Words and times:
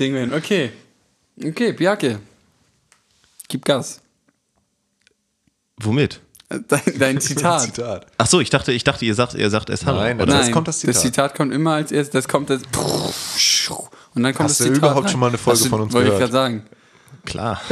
kriegen 0.00 0.14
wir 0.14 0.22
hin. 0.22 0.32
Okay. 0.32 0.70
Okay, 1.44 1.72
Bjarke. 1.72 2.20
Gib 3.48 3.66
Gas. 3.66 4.00
Womit? 5.78 6.20
Dein, 6.48 6.80
dein 6.98 7.20
Zitat. 7.26 7.60
Zitat. 7.60 8.06
Ach 8.16 8.26
so, 8.26 8.40
ich 8.40 8.48
dachte, 8.48 8.72
ich 8.72 8.82
dachte, 8.82 9.04
ihr 9.04 9.14
sagt, 9.14 9.34
ihr 9.34 9.50
sagt 9.50 9.68
es 9.68 9.84
Hallo. 9.84 9.98
Nein, 10.00 10.18
oder? 10.18 10.32
Nein, 10.40 10.52
kommt 10.52 10.68
das 10.68 10.78
Zitat. 10.78 10.94
Das 10.94 11.02
Zitat 11.02 11.34
kommt 11.34 11.52
immer 11.52 11.74
als 11.74 11.92
erstes. 11.92 12.12
Das 12.12 12.28
kommt 12.28 12.48
das. 12.48 12.62
Und 14.14 14.22
dann 14.22 14.32
kommt 14.34 14.48
Hast 14.48 14.60
das 14.60 14.68
du 14.68 14.72
Zitat. 14.72 14.78
überhaupt 14.78 15.04
rein. 15.04 15.10
schon 15.12 15.20
mal 15.20 15.28
eine 15.28 15.36
Folge 15.38 15.58
Hast 15.58 15.66
du- 15.66 15.70
von 15.70 15.82
uns 15.82 15.92
Wollte 15.92 16.08
ich 16.08 16.14
gehört? 16.14 16.32
gerade 16.32 16.34
sagen. 16.44 16.64
Klar. 17.26 17.60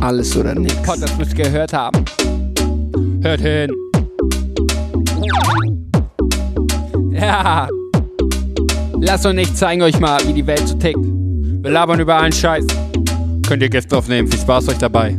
Alles 0.00 0.36
oder 0.36 0.54
nichts. 0.54 0.82
Podcast 0.82 1.18
müsst 1.18 1.36
ihr 1.38 1.44
gehört 1.44 1.72
haben. 1.72 2.04
Hört 3.22 3.40
hin. 3.40 3.72
Ja. 7.20 7.68
Lasst 8.98 9.26
uns 9.26 9.34
nicht 9.34 9.56
zeigen 9.56 9.82
euch 9.82 10.00
mal, 10.00 10.26
wie 10.26 10.32
die 10.32 10.46
Welt 10.46 10.66
so 10.66 10.74
tickt. 10.78 10.98
Wir 10.98 11.70
labern 11.70 12.00
über 12.00 12.16
allen 12.16 12.32
Scheiß. 12.32 12.66
Könnt 13.46 13.62
ihr 13.62 13.68
Gäste 13.68 13.98
aufnehmen. 13.98 14.26
Viel 14.26 14.40
Spaß 14.40 14.70
euch 14.70 14.78
dabei. 14.78 15.18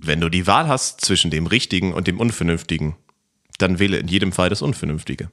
Wenn 0.00 0.20
du 0.20 0.30
die 0.30 0.46
Wahl 0.46 0.68
hast 0.68 1.02
zwischen 1.02 1.30
dem 1.30 1.46
Richtigen 1.46 1.92
und 1.92 2.06
dem 2.06 2.18
Unvernünftigen, 2.18 2.96
dann 3.58 3.78
wähle 3.78 3.98
in 3.98 4.08
jedem 4.08 4.32
Fall 4.32 4.48
das 4.48 4.62
Unvernünftige. 4.62 5.30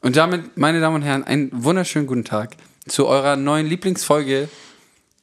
Und 0.00 0.14
damit, 0.14 0.56
meine 0.56 0.80
Damen 0.80 0.96
und 0.96 1.02
Herren, 1.02 1.24
einen 1.24 1.50
wunderschönen 1.52 2.06
guten 2.06 2.24
Tag 2.24 2.56
zu 2.86 3.08
eurer 3.08 3.34
neuen 3.34 3.66
Lieblingsfolge 3.66 4.48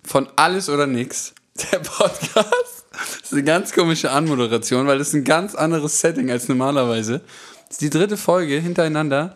von 0.04 0.28
Alles 0.36 0.68
oder 0.68 0.86
Nix, 0.86 1.34
der 1.72 1.80
Podcast. 1.80 2.77
Das 2.98 3.32
ist 3.32 3.34
eine 3.34 3.44
ganz 3.44 3.74
komische 3.74 4.12
Anmoderation, 4.12 4.88
weil 4.88 4.98
das 4.98 5.10
ist 5.10 5.14
ein 5.14 5.24
ganz 5.24 5.56
anderes 5.56 6.00
Setting 6.00 6.32
als 6.32 6.48
normalerweise. 6.48 7.22
Das 7.68 7.72
ist 7.72 7.82
die 7.82 7.90
dritte 7.90 8.18
Folge 8.18 8.60
hintereinander, 8.60 9.36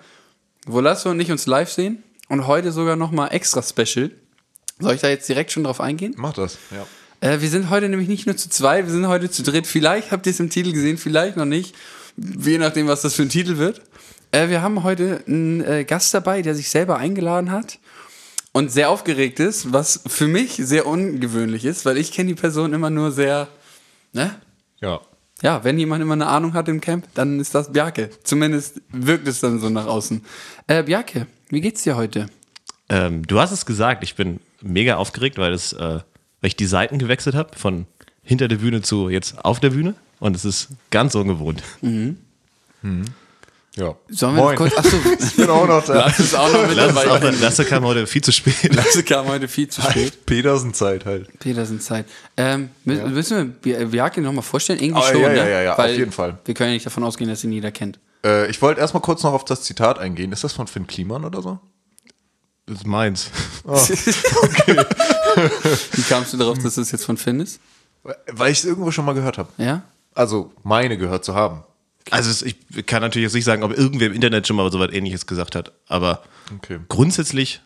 wo 0.66 0.80
Lasso 0.80 1.10
und 1.10 1.20
ich 1.20 1.32
uns 1.32 1.46
live 1.46 1.70
sehen 1.70 2.04
und 2.28 2.48
heute 2.48 2.72
sogar 2.72 2.96
nochmal 2.96 3.34
extra 3.34 3.62
Special. 3.62 4.12
Soll 4.80 4.96
ich 4.96 5.02
da 5.02 5.10
jetzt 5.10 5.30
direkt 5.30 5.52
schon 5.52 5.64
drauf 5.64 5.80
eingehen? 5.80 6.14
Mach 6.18 6.34
das, 6.34 6.58
ja. 6.72 6.86
Äh, 7.22 7.42
wir 7.42 7.50
sind 7.50 7.70
heute 7.70 7.88
nämlich 7.88 8.10
nicht 8.10 8.26
nur 8.26 8.36
zu 8.36 8.50
zweit, 8.50 8.86
wir 8.86 8.92
sind 8.92 9.08
heute 9.08 9.30
zu 9.30 9.44
dritt. 9.44 9.68
Vielleicht 9.68 10.12
habt 10.12 10.26
ihr 10.26 10.32
es 10.32 10.40
im 10.40 10.50
Titel 10.50 10.72
gesehen, 10.72 10.98
vielleicht 10.98 11.38
noch 11.38 11.46
nicht. 11.46 11.76
Je 12.18 12.58
nachdem, 12.58 12.88
was 12.88 13.02
das 13.02 13.14
für 13.14 13.22
ein 13.22 13.30
Titel 13.30 13.58
wird. 13.58 13.82
Äh, 14.32 14.50
wir 14.50 14.62
haben 14.62 14.84
heute 14.84 15.22
einen 15.28 15.64
äh, 15.64 15.84
Gast 15.86 16.14
dabei, 16.14 16.42
der 16.42 16.56
sich 16.56 16.70
selber 16.70 16.98
eingeladen 16.98 17.52
hat 17.52 17.80
und 18.52 18.72
sehr 18.72 18.90
aufgeregt 18.90 19.40
ist, 19.40 19.74
was 19.74 20.02
für 20.08 20.28
mich 20.28 20.54
sehr 20.56 20.86
ungewöhnlich 20.86 21.66
ist, 21.66 21.86
weil 21.86 21.98
ich 21.98 22.12
kenne 22.12 22.30
die 22.30 22.36
Person 22.36 22.74
immer 22.74 22.90
nur 22.90 23.12
sehr, 23.12 23.48
ne? 24.14 24.36
Ja. 24.80 25.00
Ja, 25.42 25.64
wenn 25.64 25.80
jemand 25.80 26.04
immer 26.04 26.14
eine 26.14 26.28
Ahnung 26.28 26.54
hat 26.54 26.68
im 26.68 26.82
Camp, 26.82 27.08
dann 27.16 27.40
ist 27.40 27.56
das 27.56 27.72
Bjarke. 27.72 28.12
Zumindest 28.24 28.82
wirkt 28.90 29.28
es 29.28 29.40
dann 29.40 29.60
so 29.60 29.70
nach 29.70 29.88
außen. 29.88 30.24
Äh, 30.68 30.84
Bjarke, 30.84 31.26
wie 31.50 31.62
geht's 31.62 31.82
dir 31.82 31.96
heute? 31.96 32.28
Ähm, 32.90 33.26
du 33.26 33.40
hast 33.40 33.52
es 33.52 33.66
gesagt, 33.66 34.04
ich 34.04 34.16
bin 34.16 34.40
mega 34.62 34.98
aufgeregt, 34.98 35.40
weil, 35.40 35.54
es, 35.54 35.74
äh, 35.74 35.80
weil 35.80 36.04
ich 36.44 36.56
die 36.56 36.68
Seiten 36.68 37.00
gewechselt 37.00 37.34
habe, 37.34 37.58
von 37.58 37.88
hinter 38.22 38.48
der 38.48 38.58
Bühne 38.58 38.84
zu 38.84 39.10
jetzt 39.10 39.44
auf 39.44 39.60
der 39.60 39.72
Bühne. 39.72 39.96
Und 40.20 40.36
es 40.36 40.46
ist 40.46 40.68
ganz 40.92 41.16
ungewohnt. 41.16 41.64
Ja. 43.78 43.96
Sollen 44.10 44.36
wir 44.36 44.42
Moin. 44.44 44.56
noch 44.56 44.58
kurz. 44.70 44.78
Achso, 44.78 44.98
Ich 45.20 45.36
bin 45.38 45.50
auch 45.50 45.66
noch 45.66 45.86
da. 45.86 45.94
Lass 45.94 46.20
es 46.20 46.36
auch 46.36 46.52
noch 46.52 46.68
mit 46.68 46.76
Lasse, 46.76 46.94
dabei. 46.94 47.10
auch, 47.30 47.40
Lasse 47.42 47.64
kam 47.64 47.86
heute 47.86 48.06
viel 48.06 48.22
zu 48.22 48.34
spät. 48.34 48.56
Lasse 48.76 49.02
kam 49.04 49.28
heute 49.28 49.48
viel 49.48 49.70
zu 49.70 49.82
spät. 49.82 50.26
Petersen-Zeit 50.26 51.06
halt. 51.06 51.40
Petersen-Zeit. 51.40 52.06
Ähm, 52.36 52.70
mü- 52.86 53.08
Müssen 53.08 53.38
wir 53.38 53.46
Bi- 53.80 53.86
Bjarke 53.86 54.20
nochmal 54.22 54.44
vorstellen? 54.44 54.80
Irgendwie 54.80 55.02
Ah, 55.02 55.12
schon, 55.12 55.22
ja, 55.22 55.30
ne? 55.30 55.36
ja, 55.38 55.48
ja, 55.48 55.62
ja, 55.62 55.78
Weil 55.78 55.92
auf 55.94 55.98
jeden 55.98 56.12
Fall. 56.12 56.38
Wir 56.44 56.54
können 56.54 56.72
ja 56.72 56.74
nicht 56.74 56.86
davon 56.86 57.04
ausgehen, 57.06 57.30
dass 57.30 57.44
ihn 57.46 57.54
jeder 57.54 57.72
kennt. 57.72 57.98
Äh, 58.26 58.50
ich 58.50 58.62
wollte 58.62 58.82
erstmal 58.82 59.02
kurz 59.02 59.24
noch 59.24 59.32
auf 59.32 59.46
das 59.46 59.62
Zitat 59.64 60.00
eingehen. 60.00 60.34
Ist 60.34 60.44
das 60.44 60.52
von 60.52 60.68
Finn 60.68 60.86
Kliman 60.86 61.24
oder 61.24 61.42
so? 61.42 61.60
Das 62.66 62.80
ist 62.80 62.86
meins. 62.86 63.30
Wie 65.94 66.02
kamst 66.04 66.34
du 66.34 66.38
darauf, 66.38 66.58
dass 66.60 66.76
das 66.76 66.92
jetzt 66.92 67.06
von 67.06 67.18
Finn 67.18 67.40
ist? 67.40 67.60
Weil 68.04 68.52
ich 68.52 68.60
es 68.60 68.66
irgendwo 68.66 68.92
schon 68.92 69.06
mal 69.06 69.14
gehört 69.14 69.38
habe. 69.38 69.50
Ja? 69.58 69.84
Also, 70.14 70.52
meine 70.64 70.98
gehört 70.98 71.24
zu 71.24 71.36
haben. 71.36 71.64
Also 72.10 72.46
ich 72.46 72.86
kann 72.86 73.02
natürlich 73.02 73.26
jetzt 73.28 73.34
nicht 73.36 73.46
sagen, 73.46 73.64
ob 73.64 73.78
irgendwer 73.78 74.08
im 74.08 74.14
Internet 74.14 74.48
schon 74.48 74.56
mal 74.56 74.70
so 74.72 74.80
was 74.80 74.92
ähnliches 74.92 75.26
gesagt 75.28 75.56
hat, 75.56 75.72
aber 75.88 76.24
Okay. 76.58 76.80
grundsätzlich 76.90 77.62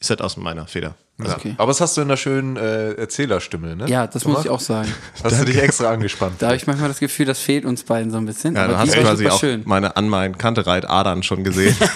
ist 0.00 0.10
das 0.10 0.20
aus 0.20 0.36
meiner 0.36 0.66
Feder. 0.66 0.94
Ja. 1.22 1.36
Okay. 1.36 1.54
Aber 1.58 1.68
das 1.68 1.80
hast 1.80 1.96
du 1.96 2.00
in 2.00 2.08
der 2.08 2.16
schönen 2.16 2.56
äh, 2.56 2.92
Erzählerstimme, 2.94 3.76
ne? 3.76 3.88
Ja, 3.88 4.06
das 4.06 4.24
muss 4.24 4.44
ich 4.44 4.50
auch 4.50 4.58
sagen. 4.60 4.92
Hast 5.22 5.40
du 5.40 5.44
dich 5.44 5.58
extra 5.58 5.90
angespannt? 5.92 6.36
Da 6.40 6.46
habe 6.46 6.56
ich 6.56 6.66
manchmal 6.66 6.88
das 6.88 6.98
Gefühl, 6.98 7.24
das 7.26 7.38
fehlt 7.38 7.64
uns 7.64 7.84
beiden 7.84 8.10
so 8.10 8.16
ein 8.16 8.26
bisschen. 8.26 8.56
Ja, 8.56 8.64
aber 8.64 8.72
du 8.72 8.78
hast 8.80 8.92
die 8.94 8.96
war 8.96 9.04
quasi 9.04 9.28
auch 9.28 9.38
schön. 9.38 9.62
meine 9.64 9.96
an 9.96 10.08
meinen 10.08 10.36
Kantereit-Adern 10.36 11.22
schon 11.22 11.44
gesehen. 11.44 11.76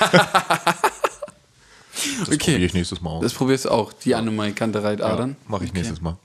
Das 2.20 2.28
probiere 2.38 2.58
ich 2.58 2.74
nächstes 2.74 3.00
Mal 3.00 3.10
aus. 3.10 3.22
Das 3.22 3.34
probierst 3.34 3.64
du 3.64 3.70
auch, 3.70 3.92
die 3.92 4.14
Annemai 4.14 4.52
Kantereit-Adern. 4.52 5.36
Mache 5.48 5.64
ich 5.64 5.72
nächstes 5.72 6.00
Mal. 6.00 6.16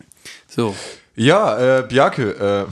So. 0.48 0.76
Ja, 1.16 1.80
äh, 1.80 1.84
Bjarke, 1.84 2.34
du, 2.34 2.46
äh, 2.46 2.66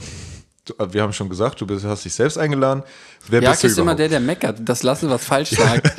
wir 0.90 1.02
haben 1.02 1.12
schon 1.12 1.28
gesagt, 1.28 1.60
du 1.60 1.66
bist, 1.66 1.84
hast 1.84 2.04
dich 2.04 2.14
selbst 2.14 2.38
eingeladen. 2.38 2.82
Wer 3.28 3.40
du 3.40 3.50
ist 3.50 3.64
immer 3.64 3.80
überhaupt? 3.82 3.98
der, 3.98 4.08
der 4.08 4.20
meckert, 4.20 4.58
dass 4.60 4.82
Lasse 4.82 5.10
was 5.10 5.24
falsch 5.24 5.50
sagt. 5.50 5.92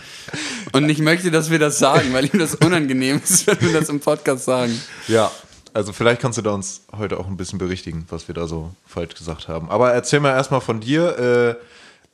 Und 0.72 0.86
nicht 0.86 1.02
möchte, 1.02 1.32
dass 1.32 1.52
wir 1.52 1.60
das 1.60 1.80
sagen, 1.80 2.14
weil 2.14 2.26
ihm 2.26 2.40
das 2.40 2.56
unangenehm 2.56 3.22
ist, 3.24 3.46
wenn 3.46 3.62
wir 3.62 3.74
das 3.74 3.90
im 3.90 4.00
Podcast 4.00 4.46
sagen. 4.46 4.82
Ja, 5.08 5.32
also 5.74 5.92
vielleicht 5.92 6.22
kannst 6.22 6.38
du 6.38 6.42
da 6.42 6.52
uns 6.52 6.82
heute 6.98 7.20
auch 7.20 7.28
ein 7.28 7.36
bisschen 7.38 7.60
berichtigen, 7.60 8.06
was 8.10 8.28
wir 8.28 8.36
da 8.36 8.48
so 8.48 8.72
falsch 8.86 9.16
gesagt 9.16 9.48
haben. 9.48 9.70
Aber 9.70 9.92
erzähl 9.92 10.20
mal 10.20 10.32
erstmal 10.32 10.62
von 10.62 10.80
dir. 10.80 11.60
Äh, 11.60 11.66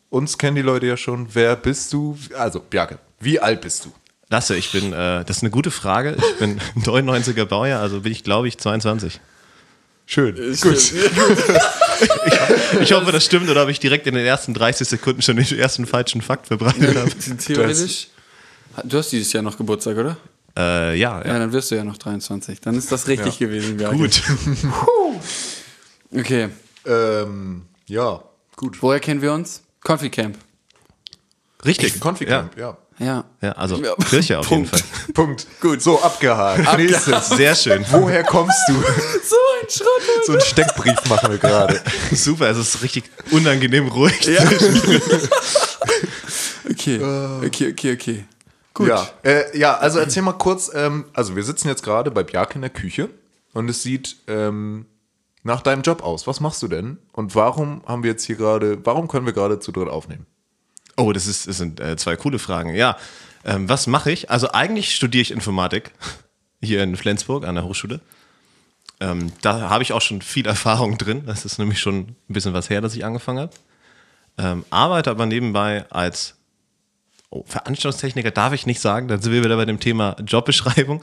uns 0.10 0.38
kennen 0.40 0.56
die 0.56 0.64
Leute 0.64 0.88
ja 0.88 0.98
schon. 0.98 1.28
Wer 1.34 1.56
bist 1.56 1.94
du? 1.94 2.18
Also, 2.36 2.62
Bjarke, 2.62 2.98
wie 3.20 3.40
alt 3.40 3.62
bist 3.62 3.86
du? 3.86 3.92
Lasse, 4.30 4.56
ich 4.56 4.72
bin, 4.72 4.92
äh, 4.92 5.24
das 5.24 5.38
ist 5.38 5.44
eine 5.44 5.52
gute 5.52 5.72
Frage. 5.72 6.18
Ich 6.18 6.40
bin 6.40 6.60
99er 6.78 7.46
Baujahr, 7.46 7.82
also 7.82 8.02
bin 8.02 8.12
ich, 8.12 8.24
glaube 8.24 8.48
ich, 8.48 8.58
22. 8.58 9.22
Schön. 10.06 10.36
Gut. 10.36 10.94
Ich 12.82 12.92
hoffe, 12.94 13.12
das 13.12 13.26
stimmt 13.26 13.50
oder 13.50 13.64
ob 13.64 13.70
ich 13.70 13.80
direkt 13.80 14.06
in 14.08 14.14
den 14.16 14.26
ersten 14.26 14.54
30 14.54 14.88
Sekunden 14.88 15.22
schon 15.22 15.36
den 15.38 15.58
ersten 15.58 15.86
falschen 15.86 16.22
Fakt 16.22 16.48
verbreitet 16.48 16.96
habe. 16.96 17.10
Theoretisch. 17.38 18.08
Du 18.84 18.98
hast 18.98 19.12
dieses 19.12 19.34
Jahr 19.34 19.44
noch 19.44 19.58
Geburtstag, 19.58 19.98
oder? 19.98 20.18
Äh, 20.58 20.98
ja, 21.00 21.20
Ja, 21.22 21.28
ja. 21.28 21.40
dann 21.40 21.52
wirst 21.52 21.72
du 21.72 21.76
ja 21.76 21.84
noch 21.84 21.98
23. 21.98 22.62
Dann 22.62 22.76
ist 22.76 22.92
das 22.92 23.08
richtig 23.08 23.40
gewesen, 23.40 23.78
Bjarke. 23.78 23.98
Gut. 23.98 24.22
Okay. 26.12 26.50
Ähm, 26.86 27.64
ja, 27.88 28.24
gut. 28.56 28.82
Woher 28.82 29.00
kennen 29.00 29.22
wir 29.22 29.34
uns? 29.34 29.62
Confi 29.82 30.10
Camp. 30.10 30.38
Richtig. 31.66 32.00
Konficamp, 32.00 32.58
ja. 32.58 32.68
Ja. 32.70 32.78
Ja, 33.00 33.24
also 33.56 33.78
Ja. 33.78 33.96
Kirche 33.96 34.40
auf 34.40 34.50
jeden 34.50 34.70
Punkt. 34.70 34.84
Fall. 34.84 35.14
Punkt. 35.14 35.48
Gut. 35.62 35.82
So, 35.82 36.02
abgehakt. 36.02 36.78
Nächstes. 36.78 37.30
Sehr 37.30 37.56
schön. 37.56 37.86
Woher 37.92 38.24
kommst 38.24 38.60
du? 38.68 38.74
So 39.22 39.36
ein 39.62 39.70
Schrott. 39.70 40.26
So 40.26 40.32
einen 40.34 40.42
Steckbrief 40.42 41.06
machen 41.08 41.30
wir 41.32 41.38
gerade. 41.38 41.82
Super, 42.12 42.50
es 42.50 42.58
ist 42.58 42.82
richtig 42.82 43.04
unangenehm 43.32 43.88
ruhig. 43.88 44.28
Okay. 46.70 47.00
Okay, 47.46 47.70
okay, 47.72 47.94
okay. 47.94 48.26
Gut. 48.74 48.88
Ja, 48.88 49.08
äh, 49.24 49.58
ja, 49.58 49.78
also 49.78 50.00
erzähl 50.00 50.24
mal 50.24 50.34
kurz. 50.34 50.72
Ähm, 50.74 51.06
also, 51.14 51.36
wir 51.36 51.44
sitzen 51.44 51.68
jetzt 51.68 51.84
gerade 51.84 52.12
bei 52.12 52.24
Bjarke 52.24 52.56
in 52.56 52.62
der 52.62 52.70
Küche 52.70 53.10
und 53.54 53.70
es 53.70 53.84
sieht 53.84 54.16
ähm, 54.28 54.86
nach 55.44 55.62
deinem 55.62 55.82
Job 55.82 56.02
aus. 56.04 56.28
Was 56.28 56.40
machst 56.40 56.62
du 56.64 56.68
denn? 56.68 56.98
Und 57.12 57.36
warum 57.36 57.82
haben 57.86 58.04
wir 58.04 58.12
jetzt 58.12 58.24
hier 58.26 58.36
gerade, 58.36 58.84
warum 58.86 59.08
können 59.08 59.26
wir 59.26 59.34
gerade 59.34 59.60
zu 59.60 59.72
dritt 59.72 59.90
aufnehmen? 59.90 60.26
Oh, 61.00 61.14
das, 61.14 61.28
ist, 61.28 61.48
das 61.48 61.58
sind 61.58 61.80
äh, 61.80 61.96
zwei 61.96 62.18
coole 62.18 62.40
Fragen. 62.40 62.76
Ja, 62.76 62.98
ähm, 63.46 63.70
was 63.70 63.88
mache 63.88 64.12
ich? 64.12 64.30
Also 64.30 64.52
eigentlich 64.52 64.94
studiere 64.94 65.22
ich 65.22 65.32
Informatik 65.32 65.92
hier 66.62 66.84
in 66.84 66.96
Flensburg 66.98 67.46
an 67.46 67.56
der 67.56 67.64
Hochschule. 67.64 68.02
Ähm, 69.00 69.32
da 69.42 69.70
habe 69.70 69.82
ich 69.82 69.94
auch 69.94 70.02
schon 70.02 70.22
viel 70.22 70.46
Erfahrung 70.46 70.98
drin. 70.98 71.24
Das 71.26 71.46
ist 71.46 71.58
nämlich 71.58 71.80
schon 71.80 72.00
ein 72.00 72.16
bisschen 72.28 72.54
was 72.54 72.70
her, 72.70 72.82
dass 72.82 72.96
ich 72.96 73.06
angefangen 73.06 73.40
habe. 73.40 73.54
Ähm, 74.38 74.66
arbeite 74.70 75.10
aber 75.10 75.26
nebenbei 75.26 75.86
als 75.90 76.36
oh, 77.30 77.44
Veranstaltungstechniker, 77.48 78.32
darf 78.32 78.52
ich 78.52 78.66
nicht 78.66 78.82
sagen. 78.82 79.08
Dann 79.08 79.22
sind 79.22 79.32
wir 79.32 79.44
wieder 79.44 79.56
bei 79.56 79.66
dem 79.66 79.80
Thema 79.80 80.18
Jobbeschreibung. 80.26 81.02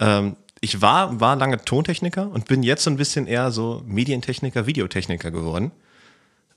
Ähm, 0.00 0.36
ich 0.62 0.80
war, 0.80 1.20
war 1.20 1.36
lange 1.36 1.62
Tontechniker 1.62 2.30
und 2.30 2.46
bin 2.46 2.62
jetzt 2.62 2.84
so 2.84 2.90
ein 2.90 2.96
bisschen 2.96 3.26
eher 3.26 3.50
so 3.50 3.82
Medientechniker, 3.86 4.66
Videotechniker 4.66 5.30
geworden. 5.30 5.72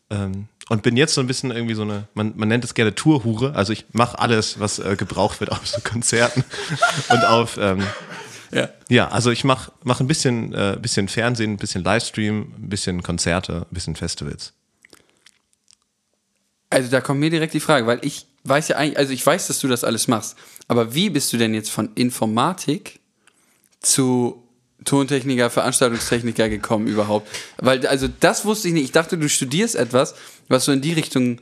Ähm, 0.10 0.48
und 0.70 0.84
bin 0.84 0.96
jetzt 0.96 1.14
so 1.14 1.22
ein 1.22 1.28
bisschen 1.28 1.52
irgendwie 1.52 1.76
so 1.76 1.82
eine, 1.82 2.08
man, 2.14 2.34
man 2.38 2.48
nennt 2.48 2.64
es 2.64 2.74
gerne 2.74 2.96
Tourhure. 2.96 3.56
Also 3.56 3.74
ich 3.74 3.86
mache 3.92 4.18
alles, 4.20 4.60
was 4.60 4.80
äh, 4.80 4.96
gebraucht 4.96 5.40
wird 5.40 5.52
auf 5.52 5.68
so 5.68 5.82
Konzerten 5.84 6.44
und 7.10 7.26
auf, 7.26 7.58
ähm, 7.60 7.84
Ja. 8.52 8.70
ja, 8.88 9.08
also 9.10 9.32
ich 9.32 9.44
mache 9.44 9.72
mach 9.84 10.00
ein 10.00 10.08
bisschen, 10.08 10.54
äh, 10.54 10.78
bisschen 10.82 11.08
Fernsehen, 11.08 11.54
ein 11.54 11.58
bisschen 11.58 11.84
Livestream, 11.84 12.54
ein 12.58 12.70
bisschen 12.70 13.04
Konzerte, 13.04 13.66
ein 13.70 13.74
bisschen 13.74 13.96
Festivals. 13.96 14.54
Also 16.70 16.90
da 16.90 17.02
kommt 17.02 17.20
mir 17.20 17.30
direkt 17.32 17.54
die 17.54 17.60
Frage, 17.60 17.88
weil 17.88 18.00
ich 18.04 18.28
weiß 18.44 18.68
ja 18.70 18.78
eigentlich, 18.78 18.98
also 18.98 19.12
ich 19.12 19.26
weiß, 19.26 19.48
dass 19.48 19.60
du 19.60 19.68
das 19.68 19.84
alles 19.84 20.08
machst, 20.08 20.38
aber 20.68 20.94
wie 20.94 21.10
bist 21.10 21.34
du 21.34 21.38
denn 21.38 21.54
jetzt 21.54 21.72
von 21.72 21.90
Informatik 21.96 23.00
zu 23.82 24.44
Tontechniker, 24.86 25.50
Veranstaltungstechniker 25.50 26.48
gekommen 26.48 26.88
überhaupt? 26.88 27.28
Weil, 27.58 27.86
also 27.88 28.08
das 28.20 28.46
wusste 28.46 28.68
ich 28.68 28.76
nicht. 28.76 28.84
Ich 28.86 28.92
dachte, 28.92 29.18
du 29.18 29.28
studierst 29.28 29.76
etwas, 29.76 30.16
was 30.50 30.66
so 30.66 30.72
in 30.72 30.82
die 30.82 30.94
Richtung 30.94 31.40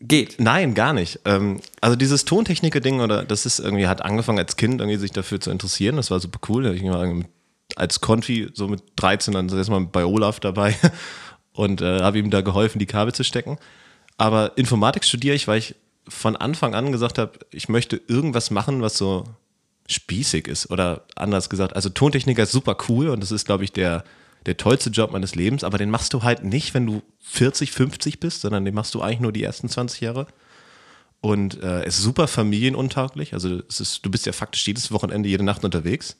geht. 0.00 0.36
Nein, 0.38 0.74
gar 0.74 0.92
nicht. 0.92 1.20
Ähm, 1.24 1.60
also 1.80 1.96
dieses 1.96 2.24
Tontechniker-Ding, 2.24 3.00
oder 3.00 3.24
das 3.24 3.46
ist 3.46 3.58
irgendwie, 3.58 3.86
hat 3.86 4.02
angefangen 4.02 4.38
als 4.38 4.56
Kind 4.56 4.80
irgendwie 4.80 4.98
sich 4.98 5.12
dafür 5.12 5.40
zu 5.40 5.50
interessieren. 5.50 5.96
Das 5.96 6.10
war 6.10 6.20
super 6.20 6.40
cool. 6.48 6.66
Ich 6.74 6.82
war 6.84 7.06
als 7.76 8.00
Konfi 8.00 8.50
so 8.52 8.68
mit 8.68 8.82
13 8.96 9.34
dann 9.34 9.48
erstmal 9.48 9.80
bei 9.82 10.04
Olaf 10.04 10.40
dabei 10.40 10.76
und 11.52 11.80
äh, 11.80 12.00
habe 12.00 12.18
ihm 12.18 12.30
da 12.30 12.40
geholfen, 12.40 12.78
die 12.78 12.86
Kabel 12.86 13.14
zu 13.14 13.24
stecken. 13.24 13.58
Aber 14.18 14.56
Informatik 14.56 15.04
studiere 15.04 15.34
ich, 15.34 15.48
weil 15.48 15.58
ich 15.58 15.76
von 16.08 16.36
Anfang 16.36 16.74
an 16.74 16.92
gesagt 16.92 17.18
habe, 17.18 17.38
ich 17.50 17.68
möchte 17.68 18.00
irgendwas 18.08 18.50
machen, 18.50 18.82
was 18.82 18.96
so 18.96 19.24
spießig 19.86 20.48
ist. 20.48 20.70
Oder 20.70 21.04
anders 21.14 21.50
gesagt, 21.50 21.76
also 21.76 21.88
Tontechniker 21.88 22.42
ist 22.42 22.52
super 22.52 22.76
cool 22.88 23.08
und 23.08 23.20
das 23.22 23.32
ist, 23.32 23.44
glaube 23.44 23.64
ich, 23.64 23.72
der, 23.72 24.04
der 24.46 24.56
tollste 24.56 24.90
Job 24.90 25.12
meines 25.12 25.34
Lebens, 25.34 25.64
aber 25.64 25.78
den 25.78 25.90
machst 25.90 26.12
du 26.14 26.22
halt 26.22 26.44
nicht, 26.44 26.72
wenn 26.74 26.86
du 26.86 27.02
40, 27.20 27.72
50 27.72 28.20
bist, 28.20 28.40
sondern 28.40 28.64
den 28.64 28.74
machst 28.74 28.94
du 28.94 29.02
eigentlich 29.02 29.20
nur 29.20 29.32
die 29.32 29.42
ersten 29.44 29.68
20 29.68 30.00
Jahre. 30.00 30.26
Und 31.20 31.62
äh, 31.62 31.86
ist 31.86 31.98
super 31.98 32.26
familienuntauglich. 32.28 33.34
Also 33.34 33.60
es 33.68 33.80
ist, 33.80 34.06
du 34.06 34.10
bist 34.10 34.24
ja 34.24 34.32
faktisch 34.32 34.66
jedes 34.66 34.90
Wochenende, 34.90 35.28
jede 35.28 35.44
Nacht 35.44 35.64
unterwegs. 35.64 36.16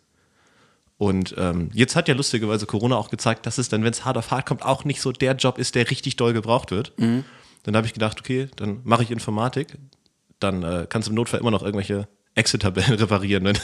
Und 0.99 1.35
ähm, 1.39 1.71
jetzt 1.73 1.97
hat 1.97 2.09
ja 2.09 2.15
lustigerweise 2.15 2.67
Corona 2.67 2.97
auch 2.97 3.09
gezeigt, 3.09 3.47
dass 3.47 3.57
es 3.57 3.71
dann, 3.71 3.83
wenn 3.83 3.93
es 3.93 4.05
hart 4.05 4.19
auf 4.19 4.31
hart 4.31 4.45
kommt, 4.45 4.63
auch 4.63 4.85
nicht 4.85 5.01
so 5.01 5.13
der 5.13 5.35
Job 5.35 5.57
ist, 5.57 5.75
der 5.75 5.91
richtig 5.91 6.17
doll 6.17 6.35
gebraucht 6.35 6.71
wird. 6.71 6.93
Dann 6.99 7.77
habe 7.77 7.87
ich 7.87 7.95
gedacht, 7.95 8.21
okay, 8.21 8.49
dann 8.57 8.81
mache 8.85 9.03
ich 9.03 9.11
Informatik. 9.11 9.79
Dann 10.39 10.63
äh, 10.63 10.87
kannst 10.87 11.09
du 11.09 11.13
im 11.13 11.17
Notfall 11.17 11.41
immer 11.41 11.51
noch 11.51 11.63
irgendwelche 11.63 12.07
Excel-Tabellen 12.35 12.93
reparieren, 12.99 13.45
wenn, 13.45 13.59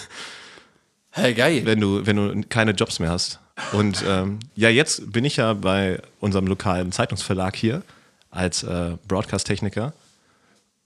Hey, 1.11 1.35
geil. 1.35 1.63
wenn, 1.67 1.81
du, 1.81 2.07
wenn 2.07 2.17
du 2.17 2.43
keine 2.49 2.71
Jobs 2.73 2.99
mehr 2.99 3.11
hast. 3.11 3.41
Und 3.73 4.05
ähm, 4.07 4.39
ja, 4.55 4.69
jetzt 4.69 5.13
bin 5.13 5.25
ich 5.25 5.37
ja 5.37 5.55
bei 5.55 6.01
unserem 6.21 6.47
lokalen 6.47 6.93
Zeitungsverlag 6.93 7.57
hier 7.57 7.83
als 8.31 8.63
äh, 8.63 8.97
Broadcast-Techniker. 9.09 9.93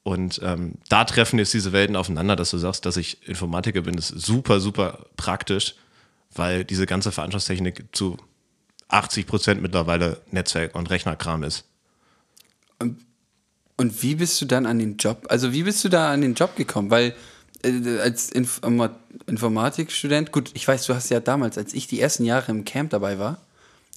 Und 0.03 0.41
ähm, 0.43 0.75
da 0.89 1.05
treffen 1.05 1.39
jetzt 1.39 1.53
diese 1.53 1.73
Welten 1.73 1.97
aufeinander, 1.97 2.37
dass 2.37 2.51
du 2.51 2.59
sagst, 2.59 2.87
dass 2.87 2.97
ich 2.97 3.29
Informatiker 3.29 3.83
bin, 3.83 3.99
ist 3.99 4.09
super, 4.09 4.61
super 4.61 5.07
praktisch, 5.17 5.75
weil 6.35 6.65
diese 6.65 6.87
ganze 6.87 7.13
Veranstaltungstechnik 7.13 7.85
zu 7.93 8.17
80 8.89 9.27
Prozent 9.27 9.63
mittlerweile 9.63 10.21
Netzwerk 10.31 10.75
und 10.75 10.91
Rechnerkram 10.91 11.43
ist. 11.43 11.65
Und 12.79 14.03
wie 14.03 14.15
bist 14.15 14.41
du 14.41 14.47
dann 14.47 14.67
an 14.67 14.79
den 14.79 14.97
Job, 14.97 15.27
also 15.29 15.53
wie 15.53 15.63
bist 15.63 15.85
du 15.85 15.89
da 15.89 16.13
an 16.13 16.21
den 16.21 16.35
Job 16.35 16.57
gekommen? 16.57 16.91
Weil 16.91 17.15
als 17.65 18.31
Informa 18.31 18.91
Informatikstudent, 19.27 20.33
gut, 20.33 20.51
ich 20.55 20.67
weiß, 20.67 20.87
du 20.87 20.95
hast 20.95 21.09
ja 21.11 21.21
damals, 21.21 21.57
als 21.59 21.75
ich 21.75 21.87
die 21.87 22.01
ersten 22.01 22.25
Jahre 22.25 22.51
im 22.53 22.65
Camp 22.65 22.91
dabei 22.91 23.19
war, 23.19 23.39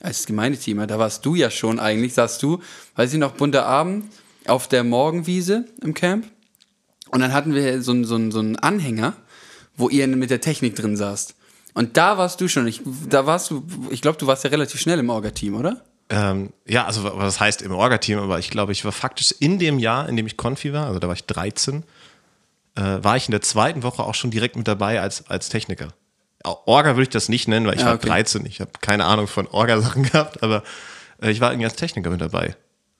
als 0.01 0.25
Gemeindeteamer, 0.25 0.85
da 0.87 0.99
warst 0.99 1.25
du 1.25 1.35
ja 1.35 1.49
schon 1.49 1.79
eigentlich, 1.79 2.13
saßt 2.13 2.41
du, 2.43 2.61
weiß 2.95 3.13
ich 3.13 3.19
noch, 3.19 3.31
bunter 3.33 3.65
Abend 3.65 4.05
auf 4.47 4.67
der 4.67 4.83
Morgenwiese 4.83 5.65
im 5.81 5.93
Camp. 5.93 6.27
Und 7.09 7.21
dann 7.21 7.31
hatten 7.33 7.53
wir 7.53 7.81
so, 7.81 7.91
einen- 7.91 8.05
so, 8.05 8.31
so 8.31 8.39
einen 8.39 8.57
Anhänger, 8.57 9.13
wo 9.77 9.89
ihr 9.89 10.07
mit 10.07 10.29
der 10.29 10.41
Technik 10.41 10.75
drin 10.75 10.97
saßt. 10.97 11.35
Und 11.73 11.95
da 11.97 12.17
warst 12.17 12.41
du 12.41 12.47
schon, 12.47 12.67
ich, 12.67 12.81
da 13.09 13.25
warst 13.25 13.49
du, 13.49 13.63
ich 13.89 14.01
glaube, 14.01 14.17
du 14.17 14.27
warst 14.27 14.43
ja 14.43 14.49
relativ 14.49 14.79
schnell 14.81 14.99
im 14.99 15.09
Orga-Team, 15.09 15.55
oder? 15.55 15.81
Ähm, 16.09 16.51
ja, 16.67 16.85
also 16.85 17.03
was 17.03 17.39
heißt 17.39 17.61
im 17.61 17.71
Orga-Team, 17.71 18.19
aber 18.19 18.37
ich 18.39 18.49
glaube, 18.49 18.71
ich 18.73 18.83
war 18.85 18.91
faktisch 18.91 19.33
in 19.39 19.57
dem 19.57 19.79
Jahr, 19.79 20.07
in 20.09 20.17
dem 20.17 20.27
ich 20.27 20.37
Konfi 20.37 20.73
war, 20.73 20.87
also 20.87 20.99
da 20.99 21.07
war 21.07 21.15
ich 21.15 21.23
13, 21.25 21.83
äh, 22.75 22.81
war 23.03 23.17
ich 23.17 23.27
in 23.27 23.31
der 23.31 23.41
zweiten 23.41 23.83
Woche 23.83 24.03
auch 24.03 24.15
schon 24.15 24.31
direkt 24.31 24.55
mit 24.55 24.67
dabei 24.67 24.99
als, 25.01 25.27
als 25.29 25.49
Techniker. 25.49 25.89
Orga 26.43 26.91
würde 26.95 27.03
ich 27.03 27.09
das 27.09 27.29
nicht 27.29 27.47
nennen, 27.47 27.65
weil 27.67 27.75
ich 27.75 27.81
Ja, 27.81 27.87
war 27.87 27.95
okay. 27.95 28.07
13, 28.07 28.45
ich 28.45 28.59
habe 28.59 28.71
keine 28.81 29.05
Ahnung 29.05 29.27
von 29.27 29.47
Orga-Sachen 29.47 30.03
gehabt, 30.11 30.43
aber 30.43 30.63
äh, 31.21 31.31
ich 31.31 31.39
war 31.39 31.51
irgendwie 31.51 31.65
als 31.67 31.75
Techniker 31.75 32.09
mit 32.09 32.19
dabei. 32.21 32.55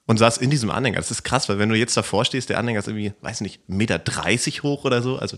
Und 0.05 0.17
saß 0.17 0.37
in 0.37 0.49
diesem 0.49 0.69
Anhänger. 0.69 0.97
Das 0.97 1.11
ist 1.11 1.23
krass, 1.23 1.47
weil 1.47 1.59
wenn 1.59 1.69
du 1.69 1.75
jetzt 1.75 1.95
davor 1.95 2.25
stehst, 2.25 2.49
der 2.49 2.59
Anhänger 2.59 2.79
ist 2.79 2.87
irgendwie, 2.89 3.13
weiß 3.21 3.39
nicht, 3.41 3.61
1,30 3.69 3.73
Meter 3.73 4.01
hoch 4.63 4.83
oder 4.83 5.01
so. 5.01 5.17
Also, 5.17 5.37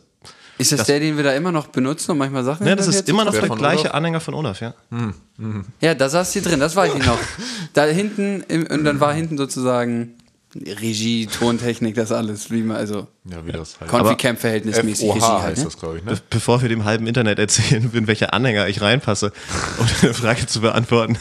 Ist 0.57 0.71
das, 0.71 0.79
Das- 0.79 0.87
der, 0.87 0.99
den 0.99 1.17
wir 1.17 1.23
da 1.23 1.33
immer 1.33 1.51
noch 1.51 1.67
benutzen 1.67 2.11
und 2.11 2.17
manchmal 2.17 2.43
Sachen 2.43 2.65
ne, 2.65 2.75
das 2.75 2.87
ist 2.87 3.07
immer 3.07 3.25
noch 3.25 3.31
der 3.31 3.41
gleiche 3.49 3.81
Olaf? 3.81 3.93
Anhänger 3.93 4.19
von 4.21 4.33
Olaf, 4.33 4.61
ja. 4.61 4.73
Ja, 5.81 5.93
da 5.93 6.09
saß 6.09 6.31
sie 6.31 6.41
drin, 6.41 6.59
das 6.59 6.75
weiß 6.75 6.93
ich 6.95 7.05
noch. 7.05 7.19
Da 7.73 7.83
hinten, 7.85 8.43
im, 8.47 8.65
und 8.67 8.83
dann 8.85 8.99
war 8.99 9.13
hinten 9.13 9.37
sozusagen 9.37 10.15
Regie, 10.55 11.27
Tontechnik, 11.27 11.95
das 11.95 12.11
alles, 12.11 12.49
wie 12.49 12.61
man, 12.63 12.77
also 12.77 13.07
Ja, 13.25 13.45
wie 13.45 13.51
das 13.51 13.79
halt. 13.79 13.89
Konfi-Camp-verhältnismäßig 13.89 15.07
FOH 15.09 15.13
Regie 15.15 15.25
halt. 15.25 15.43
heißt 15.43 15.57
Ne? 15.59 15.63
das, 15.65 15.77
glaube 15.77 15.97
ich, 15.97 16.03
ne? 16.05 16.11
Be 16.13 16.21
bevor 16.29 16.61
wir 16.61 16.69
dem 16.69 16.85
halben 16.85 17.07
Internet 17.07 17.39
erzählen, 17.39 17.89
in 17.93 18.07
welcher 18.07 18.33
Anhänger 18.33 18.67
ich 18.67 18.81
reinpasse, 18.81 19.33
um 19.79 19.87
eine 20.01 20.13
Frage 20.13 20.45
zu 20.47 20.61
beantworten. 20.61 21.17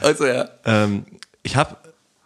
Also 0.00 0.26
ja. 0.26 0.48
Ähm, 0.64 1.04
ich 1.42 1.56
habe 1.56 1.76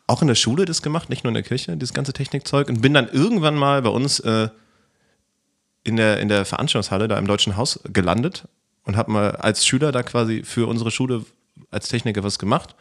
auch 0.07 0.21
in 0.23 0.29
der 0.29 0.35
Schule 0.35 0.65
das 0.65 0.83
gemacht, 0.83 1.09
nicht 1.09 1.25
nur 1.25 1.31
in 1.31 1.35
der 1.35 1.43
Kirche, 1.45 1.77
dieses 1.77 1.95
ganze 1.95 2.13
Technikzeug 2.13 2.69
und 2.69 2.83
bin 2.83 2.93
dann 2.93 3.09
irgendwann 3.09 3.55
mal 3.57 3.81
bei 3.83 3.91
uns 3.91 4.21
äh, 4.21 4.49
in, 5.85 5.97
der, 5.97 6.21
in 6.21 6.29
der 6.29 6.45
Veranstaltungshalle 6.45 7.09
da 7.09 7.17
im 7.19 7.27
Deutschen 7.27 7.57
Haus 7.57 7.81
gelandet 7.93 8.49
und 8.85 8.97
habe 8.97 9.11
mal 9.13 9.31
als 9.37 9.65
Schüler 9.67 9.93
da 9.93 10.03
quasi 10.03 10.43
für 10.45 10.67
unsere 10.69 10.91
Schule 10.91 11.25
als 11.71 11.89
Techniker 11.89 12.23
was 12.25 12.39
gemacht. 12.39 12.75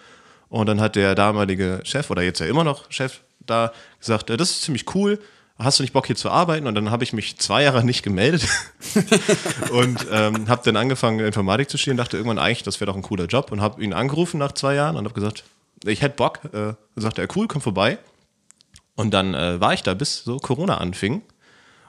Und 0.49 0.65
dann 0.65 0.81
hat 0.81 0.95
der 0.95 1.13
damalige 1.15 1.81
Chef 1.83 2.09
oder 2.09 2.23
jetzt 2.23 2.39
ja 2.39 2.47
immer 2.47 2.63
noch 2.63 2.91
Chef 2.91 3.19
da 3.50 3.74
gesagt, 4.00 4.30
das 4.30 4.51
ist 4.51 4.62
ziemlich 4.63 4.94
cool. 4.96 5.19
Hast 5.57 5.78
du 5.78 5.84
nicht 5.84 5.92
Bock 5.92 6.07
hier 6.07 6.16
zu 6.16 6.30
arbeiten? 6.30 6.68
Und 6.68 6.75
dann 6.75 6.90
habe 6.90 7.04
ich 7.04 7.12
mich 7.12 7.38
zwei 7.38 7.63
Jahre 7.63 7.84
nicht 7.86 8.04
gemeldet 8.04 8.48
und 9.72 10.07
ähm, 10.12 10.48
habe 10.48 10.62
dann 10.63 10.78
angefangen 10.78 11.19
Informatik 11.19 11.69
zu 11.69 11.78
studieren. 11.78 11.98
Dachte 11.98 12.18
irgendwann 12.18 12.40
eigentlich, 12.40 12.63
das 12.63 12.80
wäre 12.80 12.90
doch 12.92 12.96
ein 12.96 13.01
cooler 13.01 13.25
Job 13.25 13.51
und 13.51 13.62
habe 13.62 13.84
ihn 13.84 13.94
angerufen 13.94 14.38
nach 14.38 14.54
zwei 14.54 14.75
Jahren 14.75 14.96
und 14.96 15.04
habe 15.04 15.13
gesagt, 15.13 15.44
ich 15.84 16.01
hätte 16.01 16.16
Bock. 16.16 16.40
Äh, 16.54 16.74
sagte 16.96 17.22
er, 17.22 17.28
cool, 17.36 17.48
komm 17.48 17.62
vorbei. 17.62 17.98
Und 18.96 19.13
dann 19.13 19.34
äh, 19.34 19.60
war 19.60 19.74
ich 19.74 19.84
da, 19.84 19.94
bis 19.94 20.24
so 20.24 20.38
Corona 20.38 20.78
anfing. 20.78 21.22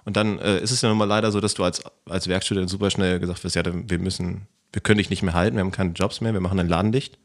Und 0.05 0.17
dann 0.17 0.39
äh, 0.39 0.61
ist 0.61 0.71
es 0.71 0.81
ja 0.81 0.89
nun 0.89 0.99
mal 0.99 1.05
leider 1.05 1.31
so, 1.31 1.41
dass 1.41 1.55
du 1.55 1.65
als, 1.65 1.83
als 2.09 2.29
Werkstudent 2.29 2.71
super 2.71 2.91
schnell 2.91 3.21
gesagt 3.21 3.45
wirst, 3.45 3.57
ja, 3.57 3.63
wir 3.65 3.99
müssen, 3.99 4.47
wir 4.73 4.81
können 4.81 4.99
dich 4.99 5.11
nicht 5.11 5.23
mehr 5.23 5.35
halten, 5.35 5.57
wir 5.57 5.61
haben 5.63 5.73
keine 5.73 5.93
Jobs 5.93 6.21
mehr, 6.21 6.33
wir 6.33 6.41
machen 6.41 6.59
den 6.59 6.69
Laden 6.69 6.93
dicht. 6.93 7.19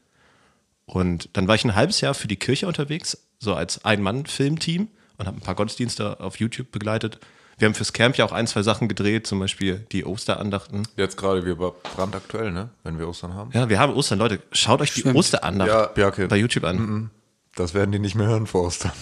Und 0.84 1.28
dann 1.32 1.48
war 1.48 1.54
ich 1.54 1.64
ein 1.64 1.74
halbes 1.74 2.00
Jahr 2.00 2.14
für 2.14 2.28
die 2.28 2.36
Kirche 2.36 2.66
unterwegs, 2.66 3.25
so 3.38 3.54
als 3.54 3.84
Ein-Mann-Filmteam 3.84 4.88
und 5.18 5.26
habe 5.26 5.38
ein 5.38 5.40
paar 5.40 5.54
Gottesdienste 5.54 6.20
auf 6.20 6.38
YouTube 6.38 6.70
begleitet. 6.72 7.18
Wir 7.58 7.66
haben 7.66 7.74
fürs 7.74 7.94
Camp 7.94 8.16
ja 8.18 8.24
auch 8.26 8.32
ein, 8.32 8.46
zwei 8.46 8.62
Sachen 8.62 8.86
gedreht, 8.86 9.26
zum 9.26 9.38
Beispiel 9.38 9.86
die 9.90 10.04
Osterandachten. 10.04 10.86
Jetzt 10.96 11.16
gerade 11.16 11.44
wir 11.46 11.54
brandaktuell, 11.56 12.52
ne? 12.52 12.68
Wenn 12.84 12.98
wir 12.98 13.08
Ostern 13.08 13.32
haben. 13.32 13.50
Ja, 13.54 13.70
wir 13.70 13.78
haben 13.78 13.94
Ostern, 13.94 14.18
Leute, 14.18 14.40
schaut 14.52 14.82
euch 14.82 14.92
die 14.92 15.00
Stimmt. 15.00 15.16
Osterandacht 15.16 15.68
Ja, 15.68 15.86
Bjarke. 15.86 16.28
bei 16.28 16.36
YouTube 16.36 16.64
an. 16.64 17.10
Das 17.54 17.72
werden 17.72 17.92
die 17.92 17.98
nicht 17.98 18.14
mehr 18.14 18.26
hören 18.26 18.46
vor 18.46 18.64
Ostern. 18.66 18.92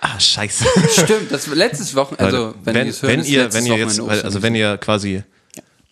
Ah, 0.00 0.18
scheiße. 0.18 0.64
Stimmt, 1.04 1.30
das 1.30 1.46
letztes 1.48 1.94
Wochenende, 1.94 2.24
also 2.24 2.54
wenn, 2.64 2.74
wenn, 2.74 2.86
ihr 2.86 2.90
es 2.90 3.02
hört, 3.02 3.12
wenn 3.12 3.24
ihr, 3.26 3.42
letztes 3.44 3.64
wenn 3.64 3.72
ihr 3.72 3.78
jetzt, 3.78 4.00
also 4.00 4.42
wenn 4.42 4.54
ihr 4.54 4.78
quasi 4.78 5.22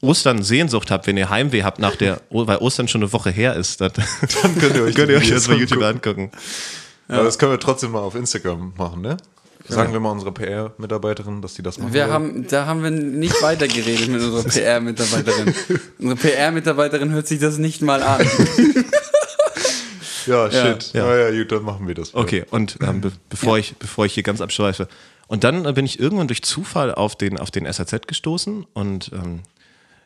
Ostern 0.01 0.43
Sehnsucht 0.43 0.91
habt, 0.91 1.07
wenn 1.07 1.19
ihr 1.19 1.29
Heimweh 1.29 1.63
habt 1.63 1.79
nach 1.79 1.97
der, 1.97 2.23
weil 2.31 2.57
Ostern 2.59 2.89
schon 2.89 3.03
eine 3.03 3.13
Woche 3.13 3.31
her 3.31 3.55
ist, 3.55 3.83
dann, 3.83 3.93
Dann 4.43 4.59
könnt 4.59 4.77
ihr 4.77 4.83
euch, 4.85 4.95
könnt 4.95 5.09
die 5.09 5.13
ihr 5.13 5.19
euch 5.19 5.29
das 5.31 5.49
bei 5.49 5.55
YouTube 5.55 5.83
angucken. 5.83 6.31
Aber 7.09 7.25
das 7.25 7.39
können 7.39 7.53
wir 7.53 7.59
trotzdem 7.61 7.91
mal 7.93 8.01
auf 8.01 8.15
Instagram 8.15 8.73
machen, 8.77 9.01
ne? 9.03 9.17
Sagen 9.71 9.93
wir 9.93 10.01
mal 10.01 10.13
unserer 10.13 10.33
PR-Mitarbeiterin, 10.33 11.43
dass 11.43 11.53
die 11.55 11.63
das 11.63 11.77
machen 11.79 11.93
Wir 11.93 12.09
haben, 12.11 12.47
da 12.49 12.65
haben 12.65 12.83
wir 12.83 12.91
nicht 12.91 13.43
weitergeredet 13.43 14.09
mit 14.09 14.23
unserer 14.23 14.45
PR-Mitarbeiterin. 14.45 15.55
Unsere 15.99 16.17
PR-Mitarbeiterin 16.17 17.11
hört 17.11 17.27
sich 17.27 17.39
das 17.39 17.59
nicht 17.59 17.83
mal 17.83 18.03
an. 18.03 18.27
Ja, 20.27 20.51
shit. 20.51 20.93
Ja. 20.93 21.07
Ja. 21.17 21.29
ja, 21.31 21.39
gut, 21.43 21.53
dann 21.53 21.63
machen 21.65 21.87
wir 21.89 21.95
das. 21.95 22.15
Okay, 22.15 22.45
und 22.51 22.79
ähm, 22.83 23.01
be 23.01 23.13
bevor, 23.31 23.59
ich, 23.59 23.77
bevor 23.77 24.05
ich 24.07 24.13
hier 24.15 24.23
ganz 24.23 24.41
abschweife. 24.41 24.89
Und 25.27 25.45
dann 25.45 25.63
bin 25.75 25.85
ich 25.85 25.99
irgendwann 26.01 26.29
durch 26.29 26.43
Zufall 26.43 26.95
auf 26.95 27.17
den, 27.17 27.39
auf 27.39 27.51
den 27.51 27.71
SAZ 27.71 28.07
gestoßen 28.07 28.67
und 28.73 29.11
ähm, 29.13 29.41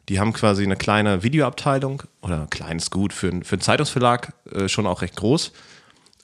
die 0.08 0.18
haben 0.18 0.32
quasi 0.32 0.64
eine 0.64 0.76
kleine 0.76 1.22
Videoabteilung 1.22 2.02
oder 2.22 2.46
kleines 2.50 2.90
Gut 2.90 3.12
für, 3.12 3.28
einen- 3.28 3.44
für 3.44 3.54
einen 3.54 3.62
Zeitungsverlag, 3.62 4.32
äh, 4.52 4.68
schon 4.68 4.86
auch 4.86 5.02
recht 5.02 5.16
groß 5.16 5.52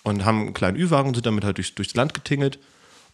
und 0.03 0.25
haben 0.25 0.41
einen 0.43 0.55
kleinen 0.55 0.77
Ü-Wagen 0.77 1.09
und 1.09 1.15
sind 1.15 1.27
damit 1.27 1.45
halt 1.45 1.59
durch, 1.59 1.75
durchs 1.75 1.95
Land 1.95 2.15
getingelt. 2.15 2.59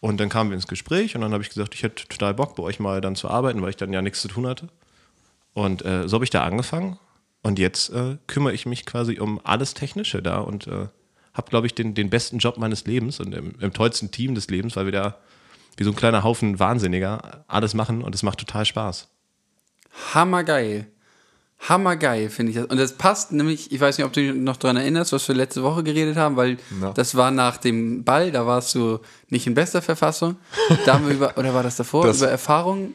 Und 0.00 0.20
dann 0.20 0.28
kamen 0.28 0.50
wir 0.50 0.54
ins 0.54 0.66
Gespräch 0.66 1.14
und 1.14 1.22
dann 1.22 1.32
habe 1.32 1.42
ich 1.42 1.48
gesagt, 1.48 1.74
ich 1.74 1.82
hätte 1.82 2.06
total 2.06 2.34
Bock, 2.34 2.56
bei 2.56 2.62
euch 2.62 2.78
mal 2.78 3.00
dann 3.00 3.16
zu 3.16 3.28
arbeiten, 3.28 3.62
weil 3.62 3.70
ich 3.70 3.76
dann 3.76 3.92
ja 3.92 4.02
nichts 4.02 4.20
zu 4.20 4.28
tun 4.28 4.46
hatte. 4.46 4.68
Und 5.54 5.84
äh, 5.84 6.08
so 6.08 6.16
habe 6.16 6.24
ich 6.24 6.30
da 6.30 6.42
angefangen. 6.42 6.98
Und 7.42 7.58
jetzt 7.58 7.90
äh, 7.90 8.16
kümmere 8.26 8.52
ich 8.52 8.66
mich 8.66 8.86
quasi 8.86 9.18
um 9.18 9.40
alles 9.44 9.74
Technische 9.74 10.22
da 10.22 10.38
und 10.38 10.66
äh, 10.66 10.88
habe, 11.34 11.50
glaube 11.50 11.66
ich, 11.66 11.74
den, 11.74 11.94
den 11.94 12.10
besten 12.10 12.38
Job 12.38 12.58
meines 12.58 12.86
Lebens 12.86 13.20
und 13.20 13.34
im, 13.34 13.54
im 13.60 13.72
tollsten 13.72 14.10
Team 14.10 14.34
des 14.34 14.48
Lebens, 14.48 14.76
weil 14.76 14.86
wir 14.86 14.92
da 14.92 15.18
wie 15.76 15.84
so 15.84 15.90
ein 15.90 15.96
kleiner 15.96 16.22
Haufen 16.22 16.58
Wahnsinniger 16.58 17.44
alles 17.48 17.74
machen 17.74 18.02
und 18.02 18.14
es 18.14 18.22
macht 18.22 18.38
total 18.38 18.64
Spaß. 18.64 19.08
Hammergeil. 20.14 20.86
Hammergeil, 21.60 22.28
finde 22.28 22.50
ich 22.52 22.58
das. 22.58 22.66
Und 22.66 22.76
das 22.78 22.92
passt 22.92 23.32
nämlich, 23.32 23.72
ich 23.72 23.80
weiß 23.80 23.96
nicht, 23.96 24.04
ob 24.06 24.12
du 24.12 24.20
dich 24.20 24.34
noch 24.34 24.56
daran 24.56 24.76
erinnerst, 24.76 25.12
was 25.12 25.26
wir 25.28 25.34
letzte 25.34 25.62
Woche 25.62 25.82
geredet 25.82 26.16
haben, 26.16 26.36
weil 26.36 26.58
Na. 26.78 26.92
das 26.92 27.14
war 27.14 27.30
nach 27.30 27.56
dem 27.56 28.04
Ball, 28.04 28.30
da 28.32 28.46
warst 28.46 28.74
du 28.74 28.98
nicht 29.30 29.46
in 29.46 29.54
bester 29.54 29.80
Verfassung. 29.80 30.36
Da 30.84 30.94
haben 30.94 31.06
wir 31.06 31.14
über, 31.14 31.38
oder 31.38 31.54
war 31.54 31.62
das 31.62 31.76
davor, 31.76 32.06
Das- 32.06 32.18
über 32.18 32.28
Erfahrung, 32.30 32.92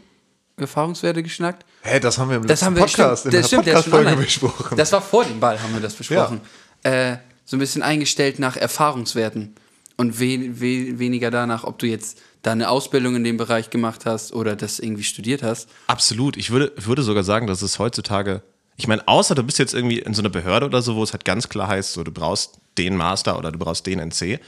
Erfahrungswerte 0.58 1.24
geschnackt. 1.24 1.66
Hä, 1.82 2.00
das 2.00 2.18
haben 2.18 2.30
wir 2.30 2.36
im 2.38 2.44
Das 2.44 2.50
letzten 2.62 2.66
haben 2.68 2.76
wir 2.76 2.82
Podcast 2.84 3.22
stimmt, 3.22 3.34
in 3.34 3.42
das 3.42 3.50
der 3.50 3.58
stimmt, 3.62 3.74
Podcast-Folge 3.74 4.16
besprochen. 4.18 4.78
Das 4.78 4.92
war 4.92 5.02
vor 5.02 5.24
dem 5.26 5.40
Ball, 5.40 5.60
haben 5.62 5.74
wir 5.74 5.82
das 5.82 5.94
besprochen. 5.94 6.42
Äh, 6.84 7.16
so 7.46 7.56
ein 7.56 7.60
bisschen 7.60 7.82
eingestellt 7.82 8.38
nach 8.40 8.56
Erfahrungswerten. 8.58 9.56
Und 10.00 10.18
we 10.22 10.62
we 10.62 10.98
weniger 10.98 11.30
danach, 11.30 11.66
ob 11.66 11.78
du 11.78 11.86
jetzt 11.86 12.22
da 12.42 12.54
eine 12.54 12.70
Ausbildung 12.70 13.18
in 13.18 13.26
dem 13.26 13.36
Bereich 13.36 13.70
gemacht 13.70 14.06
hast 14.06 14.32
oder 14.32 14.56
das 14.56 14.80
irgendwie 14.80 15.04
studiert 15.04 15.44
hast. 15.44 15.70
Absolut. 15.88 16.38
Ich 16.38 16.52
würde, 16.52 16.72
würde 16.78 17.04
sogar 17.04 17.26
sagen, 17.26 17.48
dass 17.48 17.62
es 17.62 17.80
heutzutage, 17.80 18.42
ich 18.78 18.88
meine, 18.88 19.06
außer 19.10 19.36
du 19.36 19.44
bist 19.44 19.60
jetzt 19.60 19.74
irgendwie 19.74 20.00
in 20.00 20.14
so 20.14 20.22
einer 20.22 20.30
Behörde 20.30 20.68
oder 20.68 20.82
so, 20.82 20.96
wo 20.96 21.04
es 21.04 21.12
halt 21.12 21.26
ganz 21.26 21.50
klar 21.50 21.68
heißt, 21.68 21.92
so 21.92 22.06
du 22.06 22.14
brauchst 22.14 22.60
den 22.78 22.96
Master 22.96 23.38
oder 23.38 23.52
du 23.52 23.60
brauchst 23.60 23.86
den 23.88 24.00
NC. 24.00 24.40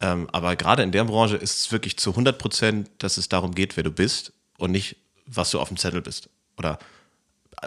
Ähm, 0.00 0.26
aber 0.32 0.56
gerade 0.56 0.82
in 0.82 0.90
der 0.90 1.04
Branche 1.04 1.36
ist 1.36 1.58
es 1.58 1.70
wirklich 1.70 1.98
zu 1.98 2.10
100 2.10 2.38
Prozent, 2.38 2.90
dass 2.96 3.18
es 3.18 3.28
darum 3.28 3.54
geht, 3.54 3.76
wer 3.76 3.84
du 3.84 3.92
bist 3.92 4.32
und 4.56 4.70
nicht, 4.70 4.96
was 5.26 5.50
du 5.50 5.60
auf 5.60 5.68
dem 5.68 5.76
Zettel 5.76 6.00
bist. 6.00 6.30
Oder 6.56 6.78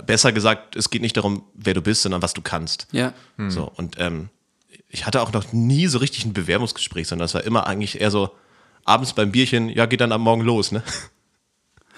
besser 0.08 0.32
gesagt, 0.32 0.76
es 0.76 0.90
geht 0.90 1.04
nicht 1.04 1.18
darum, 1.18 1.44
wer 1.54 1.76
du 1.76 1.84
bist, 1.84 2.02
sondern 2.02 2.24
was 2.24 2.34
du 2.34 2.42
kannst. 2.42 2.88
Ja. 2.92 3.14
So, 3.48 3.72
und 3.76 3.98
ähm, 4.00 4.30
ich 4.96 5.06
hatte 5.06 5.22
auch 5.22 5.32
noch 5.34 5.52
nie 5.52 5.88
so 5.88 5.98
richtig 5.98 6.24
ein 6.26 6.32
Bewerbungsgespräch, 6.34 7.08
sondern 7.08 7.26
es 7.26 7.34
war 7.34 7.44
immer 7.44 7.68
eigentlich 7.68 8.00
eher 8.00 8.12
so 8.12 8.30
abends 8.86 9.14
beim 9.14 9.32
Bierchen, 9.32 9.68
ja, 9.70 9.86
geht 9.88 10.00
dann 10.02 10.12
am 10.14 10.22
Morgen 10.22 10.42
los, 10.42 10.72
ne? 10.72 10.84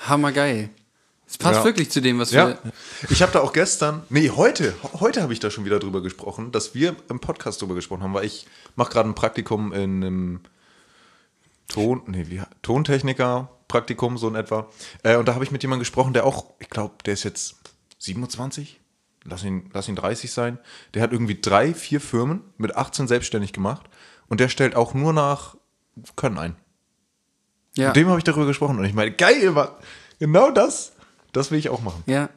Hammergeil. 0.07 0.69
Es 1.29 1.37
passt 1.37 1.59
Ja. 1.59 1.65
wirklich 1.65 1.89
zu 1.91 2.01
dem, 2.01 2.19
was 2.19 2.31
Ja, 2.31 2.47
wir. 2.49 2.57
ich 3.09 3.21
habe 3.21 3.31
da 3.33 3.41
auch 3.41 3.51
gestern, 3.53 4.03
nee, 4.09 4.29
heute, 4.29 4.73
heute 4.99 5.21
habe 5.21 5.33
ich 5.33 5.39
da 5.39 5.51
schon 5.51 5.65
wieder 5.65 5.77
drüber 5.79 6.01
gesprochen, 6.01 6.51
dass 6.51 6.73
wir 6.73 6.95
im 7.09 7.19
Podcast 7.19 7.61
drüber 7.61 7.75
gesprochen 7.75 8.01
haben, 8.03 8.13
weil 8.13 8.25
ich 8.25 8.47
mache 8.75 8.91
gerade 8.93 9.09
ein 9.09 9.15
Praktikum 9.15 9.73
in 9.73 10.03
einem 10.03 10.39
Ton, 11.67 12.01
nee, 12.07 12.25
wie, 12.29 12.41
Tontechniker-Praktikum, 12.61 14.17
so 14.17 14.29
in 14.29 14.35
etwa. 14.35 14.69
Äh, 15.03 15.17
und 15.17 15.27
da 15.27 15.33
habe 15.35 15.43
ich 15.43 15.51
mit 15.51 15.61
jemandem 15.61 15.81
gesprochen, 15.81 16.13
der 16.13 16.25
auch, 16.25 16.45
ich 16.59 16.69
glaube, 16.69 16.95
der 17.05 17.13
ist 17.13 17.23
jetzt 17.25 17.55
27, 17.99 18.79
lass 19.29 19.43
ihn, 19.43 19.69
lass 19.73 19.87
ihn 19.87 19.95
30 19.95 20.31
sein. 20.31 20.57
Der 20.93 21.01
hat 21.01 21.11
irgendwie 21.11 21.39
drei, 21.39 21.73
vier 21.73 22.01
Firmen 22.01 22.41
mit 22.57 22.75
18 22.75 23.07
selbstständig 23.07 23.53
gemacht 23.53 23.85
und 24.27 24.39
der 24.39 24.49
stellt 24.49 24.75
auch 24.75 24.93
nur 24.93 25.13
nach 25.13 25.55
Können 26.15 26.37
ein. 26.37 26.55
Ja. 27.75 27.87
Mit 27.87 27.95
dem 27.97 28.07
habe 28.07 28.17
ich 28.17 28.23
darüber 28.23 28.45
gesprochen 28.45 28.79
und 28.79 28.85
ich 28.85 28.93
meine, 28.93 29.11
geil, 29.11 29.51
Mann, 29.51 29.69
genau 30.19 30.51
das, 30.51 30.93
das 31.31 31.51
will 31.51 31.59
ich 31.59 31.69
auch 31.69 31.81
machen. 31.81 32.03
ja. 32.07 32.29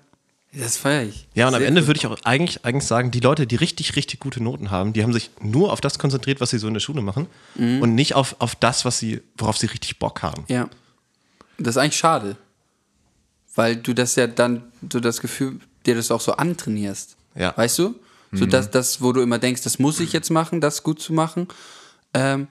Das 0.52 0.76
feiere 0.76 1.04
ich. 1.04 1.28
Ja, 1.32 1.47
und 1.47 1.54
am 1.54 1.61
Sehr 1.61 1.68
Ende 1.68 1.82
cool. 1.82 1.87
würde 1.87 1.99
ich 1.99 2.06
auch 2.09 2.16
eigentlich, 2.25 2.64
eigentlich 2.64 2.85
sagen, 2.85 3.12
die 3.12 3.20
Leute, 3.20 3.47
die 3.47 3.54
richtig, 3.54 3.94
richtig 3.94 4.18
gute 4.18 4.42
Noten 4.42 4.73
haben, 4.73 4.92
die 4.92 5.04
haben 5.04 5.12
sich 5.12 5.30
nur 5.40 5.73
auf 5.73 5.80
das 5.80 6.00
konzentriert, 6.00 6.40
was 6.40 6.50
sie 6.50 6.59
so 6.59 6.66
in 6.66 6.75
der 6.75 6.80
Schule 6.80 7.02
machen 7.02 7.28
und 7.54 7.94
nicht 7.94 8.16
auf, 8.16 8.35
auf 8.40 8.56
das, 8.56 8.85
was 8.85 8.99
sie, 8.99 9.23
worauf 9.38 9.56
sie 9.56 9.66
richtig 9.66 10.00
Bock 10.00 10.25
haben. 10.25 10.42
Ja. 10.49 10.68
Das 11.56 11.76
ist 11.76 11.78
eigentlich 11.80 11.99
schade. 11.99 12.37
Weil 13.54 13.76
du 13.76 13.92
das 13.94 14.16
ja 14.16 14.26
dann, 14.26 14.73
so 14.92 14.99
das 14.99 15.20
Gefühl, 15.20 15.61
dir 15.87 15.95
das 15.95 16.11
auch 16.11 16.21
so 16.21 16.33
antrainierst. 16.33 17.17
Ja. 17.35 17.57
Weißt 17.57 17.79
du? 17.79 17.95
So 18.33 18.47
dass 18.47 18.71
das, 18.71 19.03
wo 19.03 19.13
du 19.13 19.23
immer 19.23 19.39
denkst, 19.39 19.63
das 19.63 19.81
muss 19.81 19.99
ich 19.99 20.13
jetzt 20.13 20.31
machen, 20.31 20.61
das 20.61 20.85
gut 20.85 21.01
zu 21.01 21.13
machen. 21.13 21.49
Ähm, 22.15 22.47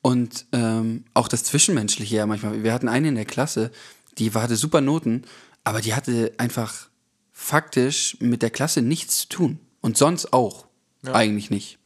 und 0.00 0.46
ähm, 0.52 1.04
auch 1.14 1.28
das 1.28 1.44
Zwischenmenschliche 1.44 2.16
ja 2.16 2.26
manchmal. 2.26 2.62
Wir 2.62 2.72
hatten 2.72 2.88
eine 2.88 3.08
in 3.08 3.14
der 3.14 3.26
Klasse, 3.26 3.70
die 4.18 4.32
hatte 4.32 4.56
super 4.56 4.80
Noten, 4.80 5.24
aber 5.64 5.80
die 5.80 5.94
hatte 5.94 6.32
einfach 6.38 6.88
faktisch 7.30 8.16
mit 8.20 8.42
der 8.42 8.50
Klasse 8.50 8.82
nichts 8.82 9.20
zu 9.20 9.28
tun. 9.28 9.58
Und 9.80 9.98
sonst 9.98 10.32
auch. 10.32 10.66
Eigentlich 11.04 11.50
nicht. 11.50 11.78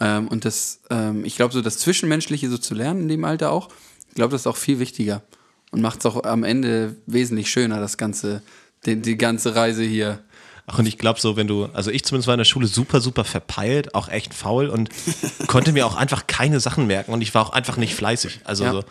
Ähm, 0.00 0.28
und 0.28 0.44
das, 0.44 0.80
ähm, 0.90 1.24
ich 1.24 1.36
glaube, 1.36 1.52
so 1.52 1.60
das 1.60 1.78
Zwischenmenschliche 1.78 2.48
so 2.48 2.58
zu 2.58 2.74
lernen 2.74 3.02
in 3.02 3.08
dem 3.08 3.24
Alter 3.24 3.50
auch, 3.50 3.68
ich 4.08 4.14
glaube, 4.14 4.32
das 4.32 4.42
ist 4.42 4.46
auch 4.46 4.56
viel 4.56 4.78
wichtiger. 4.78 5.22
Und 5.70 5.80
macht 5.80 6.00
es 6.00 6.06
auch 6.06 6.22
am 6.22 6.44
Ende 6.44 6.96
wesentlich 7.06 7.50
schöner, 7.50 7.80
das 7.80 7.96
Ganze, 7.96 8.42
die, 8.86 9.00
die 9.00 9.16
ganze 9.16 9.54
Reise 9.54 9.82
hier. 9.82 10.20
Ach, 10.66 10.78
und 10.78 10.86
ich 10.86 10.96
glaube 10.96 11.20
so, 11.20 11.36
wenn 11.36 11.46
du, 11.46 11.66
also 11.74 11.90
ich 11.90 12.04
zumindest 12.04 12.26
war 12.26 12.34
in 12.34 12.38
der 12.38 12.44
Schule 12.46 12.66
super, 12.66 13.00
super 13.02 13.24
verpeilt, 13.24 13.94
auch 13.94 14.08
echt 14.08 14.32
faul 14.32 14.68
und 14.68 14.88
konnte 15.46 15.72
mir 15.72 15.86
auch 15.86 15.94
einfach 15.96 16.26
keine 16.26 16.58
Sachen 16.60 16.86
merken 16.86 17.12
und 17.12 17.20
ich 17.20 17.34
war 17.34 17.46
auch 17.46 17.50
einfach 17.50 17.76
nicht 17.76 17.94
fleißig. 17.94 18.40
Also 18.44 18.64
Ja. 18.64 18.72
so. 18.72 18.84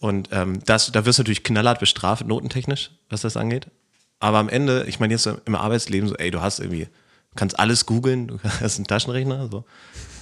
Und 0.00 0.28
ähm, 0.32 0.60
das, 0.64 0.92
da 0.92 1.04
wirst 1.06 1.18
du 1.18 1.22
natürlich 1.22 1.44
knallhart 1.44 1.78
bestraft, 1.80 2.26
notentechnisch, 2.26 2.90
was 3.10 3.20
das 3.22 3.36
angeht. 3.36 3.68
Aber 4.20 4.38
am 4.38 4.48
Ende, 4.48 4.84
ich 4.88 4.98
meine 5.00 5.12
jetzt 5.14 5.26
im 5.26 5.54
Arbeitsleben 5.54 6.08
so, 6.08 6.14
ey, 6.16 6.30
du 6.30 6.40
hast 6.40 6.58
irgendwie, 6.60 6.84
du 6.84 7.34
kannst 7.36 7.58
alles 7.58 7.84
googeln, 7.86 8.28
du 8.28 8.38
hast 8.60 8.76
einen 8.76 8.86
Taschenrechner, 8.86 9.48
so. 9.50 9.64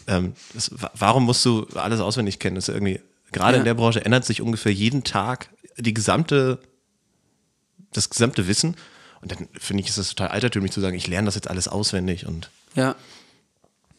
Ähm, 0.08 0.32
das, 0.54 0.70
wa- 0.82 0.90
warum 0.94 1.24
musst 1.24 1.44
du 1.44 1.66
alles 1.74 2.00
auswendig 2.00 2.40
kennen? 2.40 2.56
Das 2.56 2.68
ist 2.68 2.74
irgendwie, 2.74 3.00
gerade 3.30 3.54
Ja. 3.54 3.58
in 3.60 3.64
der 3.64 3.74
Branche 3.74 4.04
ändert 4.04 4.24
sich 4.24 4.40
ungefähr 4.42 4.72
jeden 4.72 5.04
Tag 5.04 5.48
die 5.78 5.94
gesamte 5.94 6.58
das 7.92 8.08
gesamte 8.10 8.46
Wissen. 8.48 8.76
Und 9.22 9.32
dann 9.32 9.48
finde 9.58 9.82
ich, 9.82 9.88
ist 9.88 9.98
es 9.98 10.10
total 10.10 10.28
altertümlich 10.28 10.72
zu 10.72 10.80
sagen, 10.80 10.96
ich 10.96 11.06
lerne 11.06 11.26
das 11.26 11.36
jetzt 11.36 11.48
alles 11.48 11.68
auswendig 11.68 12.26
und 12.26 12.50
Ja. 12.74 12.96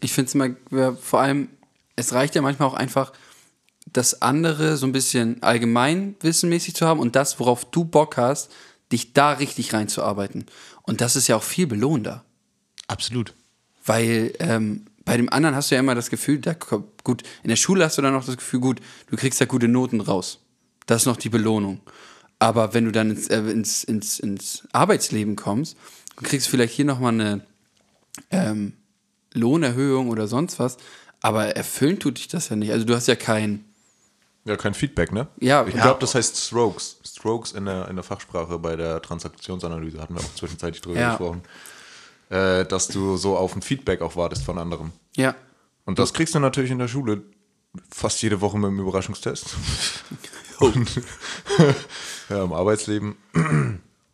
Ich 0.01 0.11
finde 0.11 0.27
es 0.27 0.35
immer, 0.35 0.97
vor 0.97 1.21
allem, 1.21 1.47
es 1.95 2.11
reicht 2.13 2.35
ja 2.35 2.41
manchmal 2.41 2.67
auch 2.67 2.73
einfach, 2.73 3.13
das 3.85 4.21
andere 4.21 4.77
so 4.77 4.85
ein 4.85 4.91
bisschen 4.91 5.41
allgemeinwissenmäßig 5.41 6.75
zu 6.75 6.85
haben 6.85 6.99
und 6.99 7.15
das, 7.15 7.39
worauf 7.39 7.65
du 7.65 7.85
Bock 7.85 8.17
hast, 8.17 8.51
dich 8.91 9.13
da 9.13 9.31
richtig 9.31 9.73
reinzuarbeiten. 9.73 10.45
Und 10.83 11.01
das 11.01 11.15
ist 11.15 11.27
ja 11.27 11.37
auch 11.37 11.43
viel 11.43 11.67
belohnender. 11.67 12.23
absolut. 12.87 13.33
Weil 13.85 14.33
ähm, 14.39 14.85
bei 15.03 15.17
dem 15.17 15.29
anderen 15.29 15.55
hast 15.55 15.69
du 15.69 15.75
ja 15.75 15.79
immer 15.79 15.95
das 15.95 16.09
Gefühl, 16.09 16.39
da, 16.39 16.53
gut, 17.03 17.23
in 17.43 17.49
der 17.49 17.57
Schule 17.57 17.83
hast 17.83 17.97
du 17.97 18.01
dann 18.01 18.13
noch 18.13 18.25
das 18.25 18.37
Gefühl, 18.37 18.61
gut, 18.61 18.79
du 19.09 19.17
kriegst 19.17 19.41
da 19.41 19.45
gute 19.45 19.67
Noten 19.67 19.99
raus. 19.99 20.39
Das 20.85 21.01
ist 21.01 21.05
noch 21.05 21.17
die 21.17 21.29
Belohnung. 21.29 21.81
Aber 22.43 22.73
wenn 22.73 22.83
du 22.83 22.91
dann 22.91 23.09
ins, 23.11 23.29
äh, 23.29 23.39
ins, 23.39 23.85
ins, 23.85 24.19
ins 24.19 24.67
Arbeitsleben 24.73 25.37
kommst, 25.37 25.77
du 26.17 26.23
kriegst 26.25 26.49
vielleicht 26.49 26.73
hier 26.73 26.83
nochmal 26.83 27.13
eine 27.13 27.41
ähm, 28.31 28.73
Lohnerhöhung 29.33 30.09
oder 30.09 30.27
sonst 30.27 30.59
was, 30.59 30.75
aber 31.21 31.55
erfüllen 31.55 31.99
tut 31.99 32.17
dich 32.17 32.27
das 32.27 32.49
ja 32.49 32.57
nicht. 32.57 32.71
Also 32.73 32.85
du 32.85 32.95
hast 32.95 33.07
ja 33.07 33.15
kein, 33.15 33.63
Ja, 34.43 34.57
kein 34.57 34.73
Feedback, 34.73 35.13
ne? 35.13 35.27
Ja, 35.39 35.65
ich 35.65 35.73
ja. 35.73 35.83
glaube, 35.83 36.01
das 36.01 36.15
heißt 36.15 36.35
Strokes. 36.37 36.97
Strokes 37.05 37.53
in 37.53 37.63
der, 37.63 37.87
in 37.87 37.95
der 37.95 38.03
Fachsprache 38.03 38.59
bei 38.59 38.75
der 38.75 39.01
Transaktionsanalyse 39.01 40.01
hatten 40.01 40.15
wir 40.15 40.21
auch 40.21 40.35
zwischenzeitlich 40.35 40.81
drüber 40.81 40.99
Ja. 40.99 41.09
gesprochen. 41.11 41.43
Äh, 42.29 42.65
dass 42.65 42.89
du 42.89 43.15
so 43.15 43.37
auf 43.37 43.55
ein 43.55 43.61
Feedback 43.61 44.01
auch 44.01 44.17
wartest 44.17 44.43
von 44.43 44.57
anderen. 44.57 44.91
ja, 45.15 45.33
Und 45.85 45.97
das 45.97 46.13
kriegst 46.13 46.35
du 46.35 46.39
natürlich 46.39 46.71
in 46.71 46.79
der 46.79 46.89
Schule 46.89 47.21
fast 47.89 48.21
jede 48.21 48.41
Woche 48.41 48.57
mit 48.57 48.67
dem 48.69 48.79
Überraschungstest. 48.79 49.45
Und, 50.59 51.01
ja, 52.29 52.43
im 52.43 52.53
Arbeitsleben. 52.53 53.15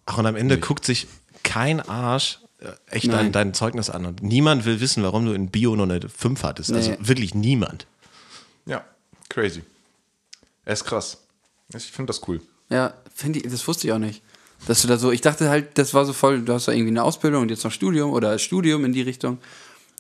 Ach, 0.06 0.18
und 0.18 0.26
am 0.26 0.36
Ende 0.36 0.60
guckt 0.60 0.86
sich 0.86 1.08
kein 1.44 1.80
Arsch 1.82 2.40
äh, 2.60 2.72
echt 2.90 3.12
dein, 3.12 3.32
dein 3.32 3.54
Zeugnis 3.54 3.90
an. 3.90 4.06
Und 4.06 4.24
niemand 4.24 4.66
will 4.66 4.80
wissen, 4.82 5.04
warum 5.04 5.26
du 5.26 5.34
in 5.34 5.50
Bio 5.50 5.76
nur 5.76 5.86
eine 5.90 6.02
5 6.10 6.44
hattest. 6.44 6.72
Also 6.74 6.92
Nee. 6.92 6.98
wirklich 7.02 7.34
niemand. 7.36 7.86
Ja, 8.66 8.84
crazy. 9.30 9.64
Er 10.66 10.74
ist 10.74 10.86
krass. 10.86 11.18
Ich 11.76 11.86
finde 11.92 12.08
das 12.12 12.28
cool. 12.28 12.42
ja, 12.70 12.94
finde 13.14 13.40
ich, 13.40 13.52
das 13.52 13.68
wusste 13.68 13.88
ich 13.88 13.94
auch 13.94 14.00
nicht. 14.00 14.22
Dass 14.68 14.82
du 14.82 14.88
da 14.88 14.98
so, 14.98 15.12
ich 15.12 15.22
dachte 15.22 15.50
halt, 15.50 15.78
das 15.78 15.94
war 15.94 16.04
so 16.06 16.12
voll, 16.14 16.42
du 16.42 16.54
hast 16.54 16.68
da 16.68 16.74
irgendwie 16.74 16.90
eine 16.92 17.04
Ausbildung 17.04 17.44
und 17.44 17.50
jetzt 17.50 17.64
noch 17.64 17.72
Studium 17.72 18.12
oder 18.12 18.38
Studium 18.40 18.84
in 18.84 18.92
die 18.92 19.02
Richtung 19.02 19.38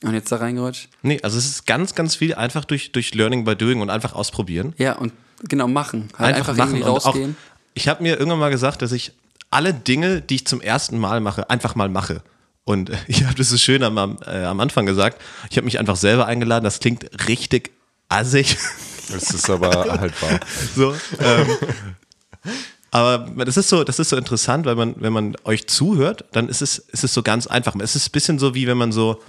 und 0.03 0.13
jetzt 0.13 0.31
da 0.31 0.35
reingerutscht. 0.37 0.89
Nee, 1.01 1.19
also 1.21 1.37
es 1.37 1.45
ist 1.45 1.65
ganz, 1.65 1.95
ganz 1.95 2.15
viel 2.15 2.33
einfach 2.35 2.65
durch, 2.65 2.91
durch 2.91 3.13
Learning 3.13 3.45
by 3.45 3.55
Doing 3.55 3.79
und 3.81 3.89
einfach 3.89 4.13
ausprobieren. 4.13 4.73
Ja, 4.77 4.97
und 4.97 5.13
genau 5.47 5.67
machen. 5.67 6.09
Halt 6.17 6.35
einfach, 6.35 6.55
machen 6.55 6.75
irgendwie 6.75 6.89
und 6.89 6.97
auch, 6.97 7.05
rausgehen. 7.05 7.37
ich 7.73 7.87
habe 7.87 8.03
mir 8.03 8.17
irgendwann 8.17 8.39
mal 8.39 8.51
gesagt, 8.51 8.81
dass 8.81 8.91
ich 8.91 9.13
alle 9.51 9.73
Dinge, 9.73 10.21
die 10.21 10.35
ich 10.35 10.47
zum 10.47 10.61
ersten 10.61 10.97
Mal 10.97 11.21
mache, 11.21 11.49
einfach 11.49 11.75
mal 11.75 11.89
mache. 11.89 12.21
Und 12.65 12.91
ich 13.07 13.23
habe 13.23 13.35
das 13.35 13.49
so 13.49 13.57
schön 13.57 13.83
am, 13.83 13.97
am, 13.97 14.17
äh, 14.25 14.43
am 14.45 14.59
Anfang 14.59 14.85
gesagt. 14.85 15.21
Ich 15.49 15.57
habe 15.57 15.65
mich 15.65 15.79
einfach 15.79 15.95
selber 15.95 16.25
eingeladen. 16.25 16.63
Das 16.63 16.79
klingt 16.79 17.27
richtig 17.27 17.71
assig. 18.09 18.57
Das 19.11 19.31
ist 19.33 19.49
aber 19.49 19.71
halt 19.99 20.21
wahr. 20.21 20.39
so, 20.75 20.93
ähm, 21.19 21.47
aber 22.91 23.43
das 23.43 23.57
ist 23.57 23.69
so, 23.69 23.83
das 23.83 23.97
ist 23.97 24.09
so 24.09 24.17
interessant, 24.17 24.67
weil 24.67 24.75
man, 24.75 24.93
wenn 24.99 25.11
man 25.11 25.35
euch 25.45 25.67
zuhört, 25.67 26.25
dann 26.31 26.47
ist 26.47 26.61
es, 26.61 26.77
ist 26.77 27.03
es 27.03 27.11
so 27.11 27.23
ganz 27.23 27.47
einfach. 27.47 27.75
Es 27.79 27.95
ist 27.95 28.09
ein 28.09 28.11
bisschen 28.11 28.37
so 28.37 28.53
wie 28.53 28.67
wenn 28.67 28.77
man 28.77 28.91
so, 28.91 29.19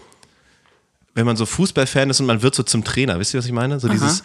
wenn 1.14 1.24
man 1.24 1.36
so 1.36 1.46
Fußballfan 1.46 2.10
ist 2.10 2.20
und 2.20 2.26
man 2.26 2.42
wird 2.42 2.54
so 2.54 2.62
zum 2.62 2.84
Trainer. 2.84 3.18
Wisst 3.18 3.32
ihr, 3.32 3.38
was 3.38 3.46
ich 3.46 3.52
meine? 3.52 3.80
So 3.80 3.88
dieses, 3.88 4.22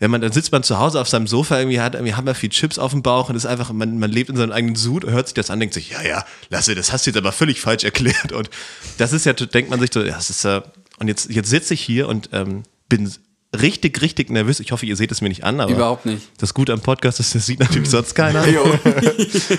wenn 0.00 0.10
man, 0.10 0.20
dann 0.22 0.32
sitzt 0.32 0.50
man 0.50 0.62
zu 0.62 0.78
Hause 0.78 1.00
auf 1.00 1.08
seinem 1.08 1.26
Sofa, 1.26 1.58
irgendwie 1.58 1.80
hat, 1.80 1.94
irgendwie 1.94 2.14
haben 2.14 2.26
wir 2.26 2.34
viel 2.34 2.48
Chips 2.48 2.78
auf 2.78 2.90
dem 2.92 3.02
Bauch 3.02 3.28
und 3.28 3.36
ist 3.36 3.46
einfach, 3.46 3.70
man, 3.72 3.98
man 3.98 4.10
lebt 4.10 4.30
in 4.30 4.36
seinem 4.36 4.50
eigenen 4.52 4.74
Sud, 4.74 5.04
hört 5.04 5.28
sich 5.28 5.34
das 5.34 5.50
an, 5.50 5.60
denkt 5.60 5.74
sich, 5.74 5.90
ja, 5.90 6.02
ja, 6.02 6.24
Lasse, 6.48 6.74
das 6.74 6.90
hast 6.92 7.06
du 7.06 7.10
jetzt 7.10 7.18
aber 7.18 7.32
völlig 7.32 7.60
falsch 7.60 7.84
erklärt. 7.84 8.32
Und 8.32 8.50
das 8.98 9.12
ist 9.12 9.26
ja, 9.26 9.34
denkt 9.34 9.70
man 9.70 9.78
sich 9.78 9.90
so, 9.92 10.00
ja, 10.02 10.14
das 10.14 10.30
ist 10.30 10.42
ja, 10.42 10.64
und 10.98 11.08
jetzt, 11.08 11.30
jetzt 11.30 11.50
sitze 11.50 11.74
ich 11.74 11.82
hier 11.82 12.08
und 12.08 12.30
ähm, 12.32 12.62
bin 12.88 13.12
richtig, 13.60 14.00
richtig 14.00 14.30
nervös. 14.30 14.58
Ich 14.60 14.72
hoffe, 14.72 14.86
ihr 14.86 14.96
seht 14.96 15.12
es 15.12 15.20
mir 15.20 15.28
nicht 15.28 15.44
an, 15.44 15.60
aber 15.60 15.72
Überhaupt 15.72 16.06
nicht. 16.06 16.28
das 16.38 16.54
Gute 16.54 16.72
am 16.72 16.80
Podcast 16.80 17.20
ist, 17.20 17.34
das 17.34 17.44
sieht 17.44 17.60
natürlich 17.60 17.90
sonst 17.90 18.14
keiner. 18.14 18.46
Ja, 18.46 18.62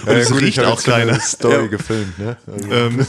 es 0.08 0.34
riecht 0.36 0.58
hab 0.58 0.66
auch 0.66 0.72
jetzt 0.78 0.86
so 0.86 0.92
eine 0.92 1.06
keiner. 1.12 1.20
Story 1.20 1.70
gefilmt, 1.70 2.18
ne? 2.18 2.38
Also, 2.48 2.68
Ähm, 2.72 3.06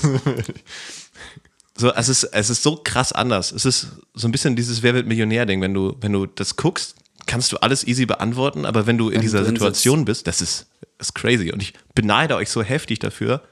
so, 1.76 1.92
es 1.94 2.08
ist, 2.08 2.24
es 2.24 2.50
ist 2.50 2.62
so 2.62 2.76
krass 2.82 3.12
anders. 3.12 3.52
Es 3.52 3.64
ist 3.64 3.88
so 4.14 4.28
ein 4.28 4.32
bisschen 4.32 4.54
dieses 4.56 4.82
Wer 4.82 4.94
wird 4.94 5.06
Millionär-Ding. 5.06 5.60
Wenn 5.62 5.72
du, 5.72 5.96
wenn 6.00 6.12
du 6.12 6.26
das 6.26 6.56
guckst, 6.56 6.96
kannst 7.26 7.52
du 7.52 7.56
alles 7.58 7.86
easy 7.86 8.06
beantworten, 8.06 8.64
aber 8.66 8.86
wenn 8.86 8.98
du 8.98 9.08
in 9.08 9.14
Wenn 9.14 9.20
du 9.20 9.22
dieser 9.26 9.42
drin 9.42 9.56
Situation 9.56 10.04
bist, 10.04 10.26
das 10.26 10.40
ist, 10.40 10.66
das 10.98 11.08
ist 11.08 11.14
crazy. 11.14 11.52
Und 11.52 11.62
ich 11.62 11.72
beneide 11.94 12.36
euch 12.36 12.48
so 12.50 12.62
heftig 12.62 12.98
dafür, 12.98 13.42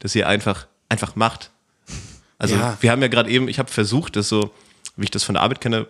dass 0.00 0.14
ihr 0.14 0.28
einfach, 0.28 0.66
einfach 0.88 1.16
macht. 1.16 1.50
Also 2.38 2.56
Ja. 2.56 2.76
wir 2.80 2.90
haben 2.90 3.00
ja 3.02 3.08
gerade 3.08 3.30
eben, 3.30 3.48
ich 3.48 3.58
habe 3.58 3.70
versucht, 3.70 4.16
das 4.16 4.28
so, 4.28 4.52
wie 4.96 5.04
ich 5.04 5.10
das 5.10 5.24
von 5.24 5.34
der 5.34 5.42
Arbeit 5.42 5.60
kenne, 5.60 5.86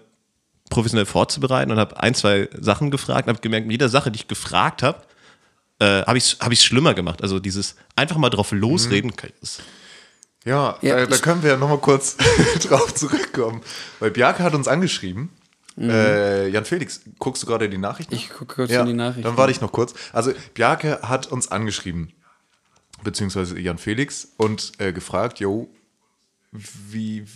professionell 0.70 1.06
vorzubereiten 1.06 1.70
und 1.72 1.78
habe 1.78 2.00
ein, 2.00 2.14
zwei 2.14 2.48
Sachen 2.58 2.90
gefragt 2.90 3.26
und 3.26 3.34
habe 3.34 3.40
gemerkt, 3.40 3.66
mit 3.66 3.72
jeder 3.72 3.88
Sache, 3.88 4.10
die 4.10 4.16
ich 4.20 4.28
gefragt 4.28 4.82
habe, 4.82 5.02
äh, 5.80 6.02
habe 6.06 6.16
ich 6.16 6.24
es 6.34 6.38
hab 6.40 6.52
ich's 6.52 6.64
schlimmer 6.64 6.94
gemacht. 6.94 7.20
Also 7.22 7.38
dieses 7.40 7.74
einfach 7.96 8.16
mal 8.16 8.30
drauf 8.30 8.52
losreden. 8.52 9.12
das- 9.40 9.58
Ja, 10.44 10.78
Ja, 10.82 10.96
da, 10.96 11.06
da 11.06 11.16
ich- 11.16 11.22
können 11.22 11.42
wir 11.42 11.50
ja 11.50 11.56
nochmal 11.56 11.78
kurz 11.78 12.16
drauf 12.68 12.94
zurückkommen. 12.94 13.60
Weil 13.98 14.10
Bjarke 14.10 14.42
hat 14.42 14.54
uns 14.54 14.68
angeschrieben. 14.68 15.30
Äh, 15.76 16.48
Jan 16.50 16.64
Felix, 16.64 17.00
guckst 17.18 17.42
du 17.42 17.46
gerade 17.46 17.68
die 17.68 17.78
Nachrichten? 17.78 18.14
Ich 18.14 18.30
gucke 18.30 18.54
kurz 18.54 18.70
ja, 18.70 18.82
in 18.82 18.86
die 18.86 18.92
Nachrichten. 18.92 19.22
Dann 19.22 19.36
warte 19.36 19.50
ich 19.50 19.60
noch 19.60 19.72
kurz. 19.72 19.94
Also 20.12 20.32
Bjarke 20.54 21.00
hat 21.02 21.26
uns 21.26 21.50
angeschrieben, 21.50 22.12
beziehungsweise 23.02 23.58
Jan 23.58 23.78
Felix, 23.78 24.28
und 24.36 24.72
äh, 24.78 24.92
gefragt, 24.92 25.40
jo, 25.40 25.68
wie, 26.52 27.26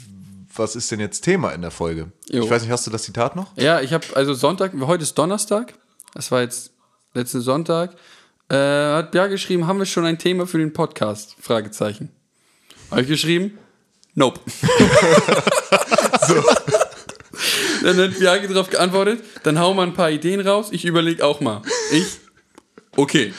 was 0.54 0.76
ist 0.76 0.90
denn 0.92 1.00
jetzt 1.00 1.23
Thema 1.23 1.50
in 1.50 1.62
der 1.62 1.73
Folge? 1.73 2.12
Jo. 2.30 2.45
Ich 2.45 2.50
weiß 2.50 2.62
nicht, 2.62 2.71
hast 2.71 2.87
du 2.87 2.92
das 2.92 3.02
Zitat 3.02 3.35
noch? 3.35 3.57
Ja, 3.57 3.80
ich 3.80 3.92
habe 3.92 4.07
also 4.14 4.35
Sonntag, 4.35 4.73
heute 4.80 5.02
ist 5.02 5.18
Donnerstag, 5.18 5.75
das 6.14 6.30
war 6.30 6.42
jetzt 6.42 6.71
letzten 7.14 7.40
Sonntag, 7.40 7.97
äh, 8.49 8.54
hat 8.54 9.11
Bjar 9.11 9.28
geschrieben, 9.28 9.66
haben 9.66 9.80
wir 9.80 9.87
schon 9.87 10.04
ein 10.04 10.18
Thema 10.18 10.47
für 10.47 10.59
den 10.59 10.73
Podcast? 10.73 11.35
Fragezeichen. 11.40 12.11
Habe 12.90 13.02
ich 13.02 13.09
geschrieben? 13.09 13.59
Nope. 14.14 14.40
Dann 17.97 18.11
hat 18.11 18.18
Bjarke 18.18 18.49
darauf 18.49 18.68
geantwortet, 18.71 19.23
dann 19.45 19.59
hau 19.59 19.73
mal 19.75 19.87
ein 19.87 19.95
paar 19.95 20.11
Ideen 20.11 20.40
raus, 20.40 20.68
ich 20.73 20.85
überlege 20.85 21.25
auch 21.25 21.40
mal. 21.40 21.62
Ich? 21.90 22.18
Okay. 22.97 23.33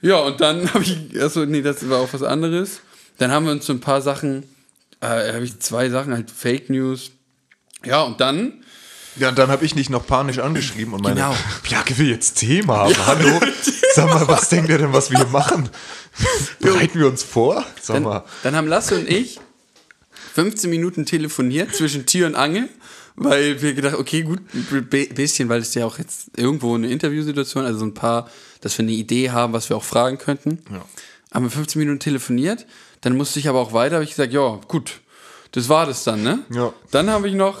Ja, 0.00 0.16
und 0.18 0.40
dann 0.40 0.72
habe 0.74 0.84
ich, 0.84 0.96
also 1.20 1.44
nee, 1.44 1.62
das 1.62 1.88
war 1.88 1.98
auch 2.00 2.08
was 2.12 2.22
anderes. 2.22 2.80
Dann 3.18 3.30
haben 3.32 3.46
wir 3.46 3.52
uns 3.52 3.66
so 3.66 3.72
ein 3.72 3.80
paar 3.80 4.00
Sachen, 4.02 4.44
äh, 5.00 5.32
habe 5.32 5.44
ich 5.44 5.58
zwei 5.60 5.88
Sachen, 5.90 6.12
halt 6.12 6.30
Fake 6.30 6.70
News. 6.70 7.10
Ja, 7.84 8.02
und 8.02 8.20
dann 8.20 8.62
Ja, 9.16 9.28
und 9.30 9.38
dann 9.38 9.50
habe 9.50 9.64
ich 9.64 9.74
nicht 9.74 9.90
noch 9.90 10.06
panisch 10.06 10.38
angeschrieben 10.38 10.94
und 10.94 11.02
meine, 11.02 11.16
Genau. 11.16 11.34
Bjarke 11.64 11.98
will 11.98 12.08
jetzt 12.08 12.34
Thema 12.34 12.78
haben. 12.78 12.94
Hallo? 13.06 13.40
Sag 13.94 14.06
mal, 14.06 14.26
was 14.28 14.48
denkt 14.48 14.70
ihr 14.70 14.78
denn, 14.78 14.92
was 14.92 15.10
wir 15.10 15.18
hier 15.18 15.26
machen? 15.26 15.68
Bereiten 16.60 16.98
wir 16.98 17.08
uns 17.08 17.22
vor? 17.22 17.64
Sag 17.80 17.94
Dann, 17.96 18.02
mal. 18.04 18.24
dann 18.44 18.54
haben 18.56 18.66
Lasse 18.68 18.94
und 18.94 19.08
ich 19.10 19.40
15 20.34 20.70
Minuten 20.70 21.04
telefoniert 21.04 21.74
zwischen 21.74 22.06
Tür 22.06 22.26
und 22.26 22.34
Angel, 22.36 22.68
weil 23.16 23.60
wir 23.62 23.74
gedacht, 23.74 23.94
okay, 23.94 24.22
gut, 24.22 24.40
ein 24.54 24.88
bisschen, 25.14 25.48
weil 25.48 25.60
es 25.60 25.74
ja 25.74 25.84
auch 25.86 25.98
jetzt 25.98 26.30
irgendwo 26.36 26.74
eine 26.74 26.88
Interviewsituation, 26.88 27.64
also 27.64 27.78
so 27.80 27.84
ein 27.84 27.94
paar, 27.94 28.28
dass 28.60 28.76
wir 28.78 28.84
eine 28.84 28.92
Idee 28.92 29.30
haben, 29.30 29.52
was 29.52 29.68
wir 29.68 29.76
auch 29.76 29.84
fragen 29.84 30.18
könnten. 30.18 30.58
Haben 31.32 31.44
wir 31.44 31.50
15 31.50 31.78
Minuten 31.78 32.00
telefoniert, 32.00 32.66
dann 33.00 33.16
musste 33.16 33.38
ich 33.38 33.48
aber 33.48 33.60
auch 33.60 33.72
weiter, 33.72 33.96
habe 33.96 34.04
ich 34.04 34.10
gesagt, 34.10 34.32
ja, 34.32 34.60
gut, 34.68 35.00
das 35.52 35.68
war 35.68 35.86
das 35.86 36.04
dann, 36.04 36.22
ne? 36.22 36.40
Ja. 36.52 36.72
Dann 36.90 37.10
habe 37.10 37.28
ich 37.28 37.34
noch, 37.34 37.60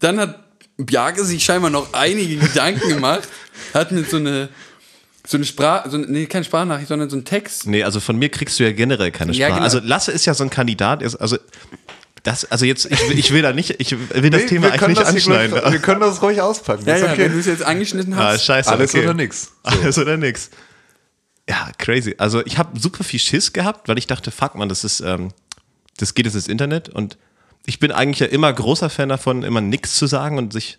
dann 0.00 0.18
hat 0.18 0.44
Bjarke 0.76 1.24
sich 1.24 1.44
scheinbar 1.44 1.70
noch 1.70 1.92
einige 1.92 2.36
Gedanken 2.36 2.88
gemacht, 2.88 3.28
hat 3.74 3.90
mir 3.92 4.04
so 4.04 4.16
eine, 4.16 4.48
so 5.26 5.36
eine 5.36 5.44
Sprache, 5.44 5.90
so 5.90 5.96
eine, 5.96 6.06
nee, 6.06 6.26
keine 6.26 6.44
Sprachnachricht, 6.44 6.88
sondern 6.88 7.10
so 7.10 7.16
einen 7.16 7.24
Text. 7.24 7.66
Nee, 7.66 7.82
also 7.82 8.00
von 8.00 8.16
mir 8.16 8.28
kriegst 8.28 8.58
du 8.58 8.64
ja 8.64 8.72
generell 8.72 9.10
keine 9.10 9.32
Ja, 9.32 9.48
Sprache. 9.48 9.60
genau. 9.60 9.64
Also 9.64 9.80
Lasse 9.86 10.12
ist 10.12 10.24
ja 10.24 10.34
so 10.34 10.44
ein 10.44 10.50
Kandidat, 10.50 11.02
also 11.20 11.36
das, 12.22 12.44
also 12.50 12.64
jetzt, 12.64 12.86
ich, 12.86 13.08
will- 13.08 13.18
ich 13.18 13.32
will 13.32 13.42
da 13.42 13.52
nicht, 13.52 13.76
ich 13.80 13.92
will 13.92 14.30
das 14.30 14.42
Nee, 14.42 14.48
Thema 14.48 14.62
wir 14.66 14.72
eigentlich 14.72 14.88
nicht 14.88 15.00
das 15.00 15.08
anschneiden. 15.08 15.58
gleich- 15.58 15.72
Wir 15.72 15.78
können 15.80 16.00
das 16.00 16.20
ruhig 16.22 16.40
auspacken. 16.40 16.84
Ja, 16.86 16.94
ist 16.96 17.02
ja, 17.04 17.12
okay. 17.12 17.24
wenn 17.24 17.32
du 17.32 17.38
es 17.38 17.46
jetzt 17.46 17.62
angeschnitten 17.62 18.12
Ah, 18.14 18.32
hast. 18.32 18.44
scheiße. 18.44 18.70
Alles 18.70 18.94
okay. 18.94 19.04
oder 19.04 19.14
nix. 19.14 19.52
Alles 19.62 19.98
oder 19.98 20.16
nix. 20.16 20.50
Ja, 21.48 21.70
crazy. 21.78 22.14
Also 22.18 22.44
ich 22.44 22.58
habe 22.58 22.78
super 22.78 23.04
viel 23.04 23.20
Schiss 23.20 23.52
gehabt, 23.52 23.88
weil 23.88 23.96
ich 23.98 24.06
dachte, 24.06 24.30
fuck 24.30 24.54
man, 24.54 24.68
das 24.68 24.84
ist, 24.84 25.00
ähm, 25.00 25.32
das 25.96 26.14
geht 26.14 26.26
jetzt 26.26 26.34
ins 26.34 26.48
Internet 26.48 26.88
und 26.90 27.16
ich 27.66 27.78
bin 27.78 27.90
eigentlich 27.92 28.20
ja 28.20 28.26
immer 28.26 28.52
großer 28.52 28.90
Fan 28.90 29.08
davon, 29.08 29.42
immer 29.42 29.60
nichts 29.60 29.94
zu 29.96 30.06
sagen 30.06 30.38
und 30.38 30.52
sich 30.52 30.78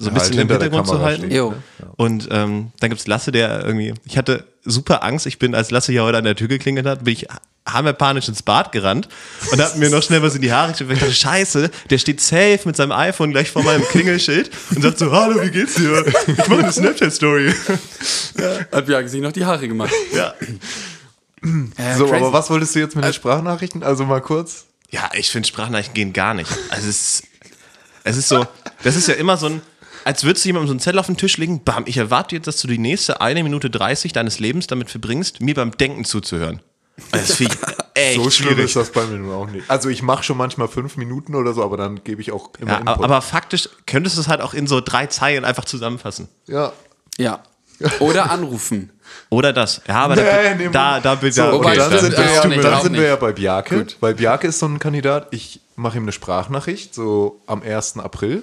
so 0.00 0.08
ein 0.10 0.14
Halt 0.14 0.22
bisschen 0.22 0.34
im 0.34 0.38
hinter 0.48 0.54
der 0.58 0.64
Hintergrund 0.70 0.88
zu 0.88 1.00
halten. 1.04 1.24
stehen. 1.24 1.36
Jo. 1.36 1.54
Und 1.96 2.28
ähm, 2.30 2.70
dann 2.80 2.90
gibt's 2.90 3.06
Lasse, 3.06 3.32
der 3.32 3.64
irgendwie, 3.64 3.92
ich 4.04 4.16
hatte 4.16 4.44
super 4.64 5.02
Angst, 5.02 5.26
ich 5.26 5.38
bin, 5.38 5.54
als 5.54 5.70
Lasse 5.70 5.90
hier 5.92 6.04
heute 6.04 6.18
an 6.18 6.24
der 6.24 6.36
Tür 6.36 6.46
geklingelt 6.48 6.86
hat, 6.86 7.04
bin 7.04 7.12
ich 7.14 7.26
hammerpanisch 7.68 8.28
ins 8.28 8.42
Bad 8.42 8.72
gerannt 8.72 9.08
und 9.52 9.60
hab 9.60 9.76
mir 9.76 9.90
noch 9.90 10.02
schnell 10.02 10.22
was 10.22 10.34
in 10.34 10.40
die 10.40 10.52
Haare 10.52 10.70
geschrieben. 10.72 10.92
Ich 10.92 11.00
dachte, 11.00 11.12
scheiße, 11.12 11.70
der 11.90 11.98
steht 11.98 12.20
safe 12.20 12.60
mit 12.64 12.76
seinem 12.76 12.92
iPhone 12.92 13.30
gleich 13.32 13.50
vor 13.50 13.62
meinem 13.62 13.82
Klingelschild 13.84 14.50
und 14.74 14.80
sagt 14.82 14.98
so, 14.98 15.10
hallo, 15.12 15.42
wie 15.42 15.50
geht's 15.50 15.74
dir? 15.74 16.06
Ich 16.26 16.36
mache 16.48 16.58
eine 16.60 16.72
Snapchat-Story. 16.72 17.52
Hat 18.72 18.86
Bjarke 18.86 19.08
sich 19.08 19.20
noch 19.20 19.32
die 19.32 19.44
Haare 19.44 19.68
gemacht. 19.68 19.92
Ja. 20.14 20.32
Ja, 21.78 21.96
So, 21.96 22.06
crazy. 22.06 22.16
aber 22.16 22.32
was 22.32 22.50
wolltest 22.50 22.74
du 22.74 22.78
jetzt 22.80 22.96
mit 22.96 23.04
den 23.04 23.12
Sprachnachrichten? 23.12 23.82
Also 23.82 24.04
mal 24.06 24.20
kurz. 24.20 24.64
Ja, 24.90 25.10
ich 25.14 25.30
finde 25.30 25.46
Sprachnachrichten 25.46 25.94
gehen 25.94 26.12
gar 26.12 26.34
nicht. 26.34 26.50
Also 26.70 26.88
es 26.88 27.20
ist, 27.20 27.22
es 28.04 28.16
ist 28.16 28.28
so, 28.28 28.46
das 28.82 28.96
ist 28.96 29.06
ja 29.08 29.14
immer 29.14 29.36
so 29.36 29.46
ein, 29.46 29.62
als 30.04 30.24
würdest 30.24 30.44
du 30.44 30.48
jemandem 30.50 30.68
so 30.68 30.72
einen 30.72 30.80
Zettel 30.80 30.98
auf 30.98 31.06
den 31.06 31.16
Tisch 31.16 31.36
legen, 31.36 31.62
bam, 31.64 31.84
ich 31.86 31.96
erwarte 31.96 32.34
jetzt, 32.36 32.46
dass 32.46 32.58
du 32.58 32.68
die 32.68 32.78
nächste 32.78 33.20
eine 33.20 33.42
Minute 33.42 33.70
30 33.70 34.12
deines 34.12 34.38
Lebens 34.38 34.66
damit 34.66 34.90
verbringst, 34.90 35.40
mir 35.40 35.54
beim 35.54 35.70
Denken 35.72 36.04
zuzuhören. 36.04 36.60
Das 37.12 37.34
finde 37.36 37.54
ich 37.54 37.76
echt 37.94 38.16
So 38.16 38.30
schlimm 38.30 38.48
schwierig. 38.50 38.64
ist 38.66 38.76
das 38.76 38.90
bei 38.90 39.04
mir 39.06 39.18
nun 39.18 39.32
auch 39.32 39.48
nicht. 39.48 39.70
Also 39.70 39.88
ich 39.88 40.02
mache 40.02 40.22
schon 40.24 40.36
manchmal 40.36 40.66
fünf 40.68 40.96
Minuten 40.96 41.34
oder 41.36 41.52
so, 41.54 41.62
aber 41.62 41.76
dann 41.76 42.02
gebe 42.02 42.20
ich 42.20 42.32
auch 42.32 42.50
immer 42.58 42.72
Ja, 42.72 42.78
Input. 42.78 43.04
aber 43.04 43.22
faktisch 43.22 43.68
könntest 43.86 44.16
du 44.16 44.20
es 44.20 44.28
halt 44.28 44.40
auch 44.40 44.52
in 44.54 44.66
so 44.66 44.80
drei 44.80 45.06
Zeilen 45.06 45.44
einfach 45.44 45.64
zusammenfassen. 45.64 46.28
ja. 46.46 46.72
Ja. 47.18 47.40
Oder 48.00 48.30
anrufen. 48.32 48.90
Oder 49.30 49.52
das. 49.52 49.82
Ja, 49.86 49.94
aber 50.00 50.16
Nee, 50.16 50.22
da, 50.24 50.54
nee, 50.56 50.68
da, 50.72 50.98
da, 51.00 51.14
bin 51.14 51.30
So, 51.30 51.42
da, 51.42 51.52
wobei 51.52 51.76
dann 51.76 51.92
das 51.92 52.00
sind, 52.00 52.16
wir, 52.16 52.24
stimmt 52.38 52.64
dann 52.64 52.82
sind 52.82 52.92
wir 52.94 53.00
nicht. 53.00 53.08
ja 53.08 53.14
bei 53.16 53.30
Bjarke, 53.32 53.78
Gut. 53.78 53.96
weil 54.00 54.14
Bjarke 54.16 54.48
ist 54.48 54.58
so 54.58 54.66
ein 54.66 54.80
Kandidat, 54.80 55.28
ich 55.30 55.60
mache 55.76 55.96
ihm 55.96 56.02
eine 56.02 56.10
Sprachnachricht, 56.10 56.92
so 56.92 57.40
am 57.46 57.62
1. 57.62 57.98
April. 57.98 58.42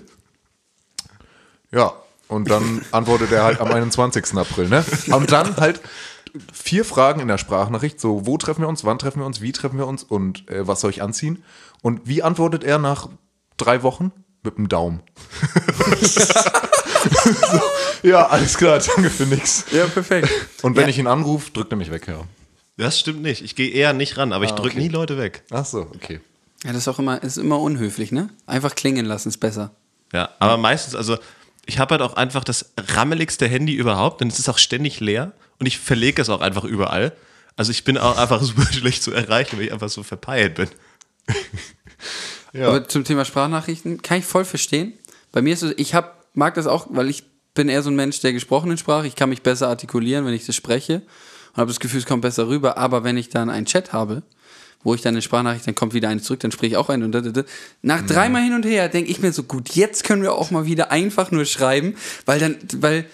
Ja, 1.76 1.94
und 2.28 2.50
dann 2.50 2.84
antwortet 2.92 3.32
er 3.32 3.44
halt 3.44 3.60
am 3.62 3.72
21. 3.72 4.34
April, 4.36 4.70
ne? 4.70 4.84
Und 5.12 5.32
dann 5.32 5.58
halt 5.58 5.82
vier 6.52 6.84
Fragen 6.86 7.20
in 7.20 7.28
der 7.28 7.38
Sprachnachricht, 7.38 8.00
so 8.00 8.26
wo 8.26 8.38
treffen 8.38 8.62
wir 8.62 8.68
uns, 8.68 8.84
wann 8.84 8.98
treffen 8.98 9.20
wir 9.20 9.26
uns, 9.26 9.42
wie 9.42 9.52
treffen 9.52 9.78
wir 9.78 9.86
uns 9.88 10.04
und 10.04 10.50
äh, 10.50 10.68
was 10.68 10.82
soll 10.82 10.90
ich 10.90 11.02
anziehen? 11.04 11.44
Und 11.82 12.02
wie 12.06 12.24
antwortet 12.24 12.64
er 12.64 12.80
nach 12.80 13.10
drei 13.58 13.84
Wochen? 13.84 14.12
Mit 14.44 14.58
dem 14.60 14.70
Daumen. 14.70 15.02
so, 16.02 17.62
ja, 18.08 18.28
alles 18.28 18.58
klar, 18.58 18.80
danke 18.80 19.10
für 19.10 19.26
nix. 19.26 19.66
Ja, 19.72 19.86
perfekt. 19.88 20.30
Und 20.62 20.76
wenn 20.76 20.84
Ja. 20.84 20.90
ich 20.90 20.98
ihn 21.00 21.08
anrufe, 21.08 21.52
drückt 21.52 21.72
er 21.74 21.78
mich 21.78 21.92
weg, 21.92 22.08
ja. 22.08 22.22
Das 22.78 23.00
stimmt 23.00 23.22
nicht. 23.22 23.42
Ich 23.44 23.56
gehe 23.56 23.70
eher 23.72 23.94
nicht 23.94 24.18
ran, 24.18 24.34
aber 24.34 24.46
ich 24.46 24.52
drücke 24.52 24.78
nie 24.78 24.90
Leute 24.90 25.18
weg. 25.18 25.44
Ach 25.52 25.66
so, 25.66 25.82
okay. 25.96 26.20
Ja, 26.64 26.74
das 26.74 26.82
ist 26.82 26.88
auch 26.88 27.00
immer, 27.00 27.22
ist 27.24 27.38
immer 27.38 27.60
unhöflich, 27.60 28.12
ne? 28.12 28.30
Einfach 28.46 28.76
klingen 28.76 29.06
lassen 29.06 29.30
ist 29.30 29.38
besser. 29.38 29.72
Ja, 30.14 30.30
aber 30.40 30.58
meistens, 30.58 30.96
also 30.96 31.18
ich 31.66 31.80
habe 31.80 31.94
halt 31.94 32.02
auch 32.02 32.16
einfach 32.16 32.44
das 32.44 32.74
rammeligste 32.78 33.48
Handy 33.48 33.74
überhaupt 33.74 34.22
und 34.22 34.32
es 34.32 34.40
ist 34.40 34.50
auch 34.50 34.58
ständig 34.58 35.00
leer 35.00 35.34
und 35.60 35.66
ich 35.66 35.80
verlege 35.80 36.22
es 36.22 36.30
auch 36.30 36.42
einfach 36.42 36.64
überall. 36.64 37.14
Also 37.56 37.72
ich 37.72 37.84
bin 37.84 37.98
auch 37.98 38.18
einfach 38.18 38.42
super 38.44 38.72
schlecht 38.72 39.04
zu 39.04 39.12
erreichen, 39.12 39.58
weil 39.58 39.66
ich 39.66 39.74
einfach 39.74 39.90
so 39.90 40.04
verpeilt 40.04 40.56
bin. 40.56 40.70
Ja. 42.54 42.70
Aber 42.70 42.88
zum 42.88 43.04
Thema 43.04 43.26
Sprachnachrichten 43.26 44.02
kann 44.02 44.20
ich 44.20 44.26
voll 44.26 44.46
verstehen. 44.46 44.94
Bei 45.34 45.42
mir 45.42 45.54
ist 45.54 45.62
es, 45.62 45.74
ich 45.76 45.94
hab, 45.94 46.26
mag 46.34 46.54
das 46.54 46.68
auch, 46.68 46.88
weil 46.90 47.10
ich 47.10 47.26
bin 47.54 47.68
eher 47.68 47.84
so 47.84 47.90
ein 47.90 47.98
Mensch 47.98 48.22
der 48.22 48.32
gesprochenen 48.32 48.78
Sprache. 48.78 49.08
Ich 49.08 49.16
kann 49.16 49.28
mich 49.28 49.42
besser 49.42 49.68
artikulieren, 49.68 50.26
wenn 50.26 50.34
ich 50.34 50.46
das 50.46 50.56
spreche 50.56 51.02
und 51.52 51.58
habe 51.58 51.68
das 51.70 51.82
Gefühl, 51.82 52.00
es 52.00 52.06
kommt 52.06 52.22
besser 52.22 52.48
rüber. 52.48 52.78
Aber 52.78 53.04
wenn 53.04 53.18
ich 53.18 53.28
dann 53.28 53.50
einen 53.50 53.66
Chat 53.66 53.92
habe, 53.92 54.24
wo 54.86 54.94
ich 54.94 55.02
dann 55.02 55.16
eine 55.16 55.22
Sprachnachricht, 55.22 55.68
dann 55.68 55.76
kommt 55.76 55.94
wieder 55.94 56.08
eine 56.08 56.22
zurück, 56.22 56.40
dann 56.40 56.52
spreche 56.52 56.72
ich 56.72 56.78
auch 56.78 56.88
eine 56.88 57.04
und 57.04 57.12
da, 57.12 57.20
da, 57.20 57.32
da. 57.32 57.44
Nach 57.82 58.06
dreimal 58.06 58.42
hin 58.44 58.54
und 58.54 58.66
her 58.66 58.88
denke 58.88 59.12
ich 59.12 59.20
mir 59.20 59.34
so, 59.34 59.44
gut, 59.44 59.72
jetzt 59.72 60.06
können 60.06 60.22
wir 60.22 60.32
auch 60.34 60.52
mal 60.52 60.66
wieder 60.66 60.92
einfach 60.92 61.32
nur 61.32 61.44
schreiben, 61.44 61.96
weil 62.26 62.40
dann, 62.40 62.56
weil 62.78 63.06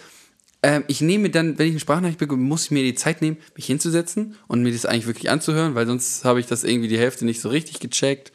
ähm, 0.64 0.84
ich 0.88 1.02
nehme 1.02 1.30
dann, 1.32 1.58
wenn 1.58 1.68
ich 1.68 1.72
eine 1.72 1.80
Sprachnachricht 1.80 2.20
bekomme, 2.20 2.44
muss 2.44 2.66
ich 2.66 2.72
mir 2.72 2.84
die 2.84 2.94
Zeit 2.94 3.22
nehmen, 3.22 3.38
mich 3.56 3.66
hinzusetzen 3.66 4.36
und 4.48 4.62
mir 4.62 4.72
das 4.72 4.86
eigentlich 4.86 5.08
wirklich 5.08 5.30
anzuhören, 5.32 5.74
weil 5.74 5.88
sonst 5.88 6.24
habe 6.26 6.40
ich 6.40 6.46
das 6.46 6.64
irgendwie 6.64 6.90
die 6.90 7.00
Hälfte 7.00 7.26
nicht 7.26 7.42
so 7.42 7.50
richtig 7.50 7.80
gecheckt. 7.80 8.32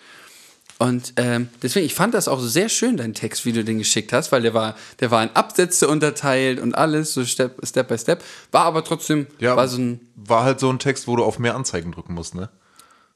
Und 0.78 1.14
ähm, 1.16 1.48
deswegen, 1.62 1.86
ich 1.86 1.94
fand 1.94 2.12
das 2.12 2.28
auch 2.28 2.40
sehr 2.40 2.68
schön, 2.68 2.96
dein 2.98 3.14
Text, 3.14 3.46
wie 3.46 3.52
du 3.52 3.64
den 3.64 3.78
geschickt 3.78 4.12
hast, 4.12 4.30
weil 4.32 4.42
der 4.42 4.52
war, 4.52 4.76
der 5.00 5.10
war 5.10 5.22
in 5.22 5.30
Absätze 5.30 5.88
unterteilt 5.88 6.60
und 6.60 6.74
alles, 6.74 7.14
so 7.14 7.24
Step, 7.24 7.64
Step 7.66 7.88
by 7.88 7.96
Step. 7.96 8.22
War 8.50 8.64
aber 8.64 8.84
trotzdem, 8.84 9.26
Ja, 9.38 9.56
war 9.56 9.68
so 9.68 9.78
ein. 9.78 10.00
war 10.16 10.44
halt 10.44 10.60
so 10.60 10.68
ein 10.68 10.78
Text, 10.78 11.06
wo 11.06 11.16
du 11.16 11.24
auf 11.24 11.38
mehr 11.38 11.54
Anzeigen 11.54 11.92
drücken 11.92 12.12
musst, 12.12 12.34
ne? 12.34 12.50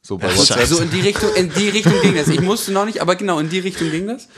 So 0.02 0.18
bei 0.18 0.28
Ja, 0.28 0.36
WhatsApp. 0.36 0.58
scheiße. 0.58 0.74
So 0.76 0.82
in 0.82 0.90
die 0.90 1.00
Richtung, 1.00 1.34
in 1.34 1.52
die 1.52 1.68
Richtung 1.68 2.00
ging 2.02 2.14
das. 2.14 2.28
Ich 2.28 2.40
musste 2.40 2.72
noch 2.72 2.86
nicht, 2.86 3.00
aber 3.02 3.16
genau, 3.16 3.38
in 3.38 3.48
die 3.50 3.58
Richtung 3.58 3.90
ging 3.90 4.06
das. 4.06 4.28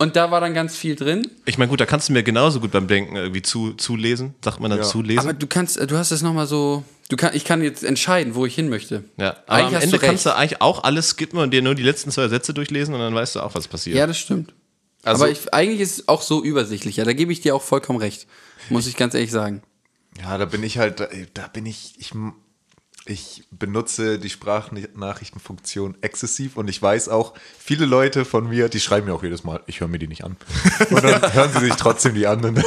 Und 0.00 0.14
da 0.14 0.30
war 0.30 0.40
dann 0.40 0.54
ganz 0.54 0.76
viel 0.76 0.94
drin. 0.94 1.28
Ich 1.44 1.58
meine, 1.58 1.68
gut, 1.70 1.80
da 1.80 1.86
kannst 1.86 2.08
du 2.08 2.12
mir 2.12 2.22
genauso 2.22 2.60
gut 2.60 2.70
beim 2.70 2.86
Denken 2.86 3.16
irgendwie 3.16 3.42
zu, 3.42 3.72
zulesen. 3.72 4.34
Sagt 4.44 4.60
man 4.60 4.70
dann 4.70 4.78
Ja. 4.80 4.84
zulesen? 4.86 5.18
Aber 5.18 5.32
du 5.32 5.46
kannst, 5.48 5.76
du 5.90 5.98
hast 5.98 6.12
es 6.12 6.22
nochmal 6.22 6.46
so, 6.46 6.84
du 7.08 7.16
kann, 7.16 7.34
ich 7.34 7.44
kann 7.44 7.62
jetzt 7.62 7.82
entscheiden, 7.82 8.36
wo 8.36 8.46
ich 8.46 8.54
hin 8.54 8.68
möchte. 8.68 9.02
ja, 9.16 9.36
aber 9.48 9.64
am 9.66 9.74
hast 9.74 9.82
Ende 9.82 9.98
du 9.98 10.06
kannst 10.06 10.24
du 10.24 10.36
eigentlich 10.36 10.62
auch 10.62 10.84
alles 10.84 11.08
skippen 11.10 11.40
und 11.40 11.50
dir 11.50 11.62
nur 11.62 11.74
die 11.74 11.82
letzten 11.82 12.12
zwei 12.12 12.28
Sätze 12.28 12.54
durchlesen 12.54 12.94
und 12.94 13.00
dann 13.00 13.12
weißt 13.12 13.34
du 13.34 13.40
auch, 13.40 13.56
was 13.56 13.66
passiert. 13.66 13.96
Ja, 13.96 14.06
das 14.06 14.18
stimmt. 14.18 14.54
Also- 15.02 15.24
aber 15.24 15.32
ich, 15.32 15.52
eigentlich 15.52 15.80
ist 15.80 15.98
es 15.98 16.08
auch 16.08 16.22
so 16.22 16.44
übersichtlicher. 16.44 17.04
Da 17.04 17.12
gebe 17.12 17.32
ich 17.32 17.40
dir 17.40 17.56
auch 17.56 17.62
vollkommen 17.62 17.98
recht. 17.98 18.28
Muss 18.70 18.86
ich 18.86 18.96
ganz 18.96 19.14
ehrlich 19.14 19.32
sagen. 19.32 19.62
Ja, 20.22 20.38
da 20.38 20.44
bin 20.44 20.62
ich 20.62 20.78
halt, 20.78 21.00
da, 21.00 21.08
da 21.34 21.48
bin 21.48 21.66
ich, 21.66 21.94
ich, 21.98 22.12
ich 23.08 23.44
benutze 23.50 24.18
die 24.18 24.30
Sprachnachrichtenfunktion 24.30 25.96
exzessiv 26.00 26.56
und 26.56 26.68
ich 26.68 26.80
weiß 26.80 27.08
auch, 27.08 27.34
viele 27.58 27.86
Leute 27.86 28.24
von 28.24 28.48
mir, 28.48 28.68
die 28.68 28.80
schreiben 28.80 29.06
mir 29.06 29.14
auch 29.14 29.22
jedes 29.22 29.44
Mal, 29.44 29.60
ich 29.66 29.80
höre 29.80 29.88
mir 29.88 29.98
die 29.98 30.08
nicht 30.08 30.24
an. 30.24 30.36
Und 30.90 31.02
dann 31.04 31.32
hören 31.32 31.50
sie 31.52 31.60
sich 31.60 31.74
trotzdem 31.74 32.14
die 32.14 32.26
an. 32.26 32.44
Und 32.44 32.54
dann, 32.56 32.64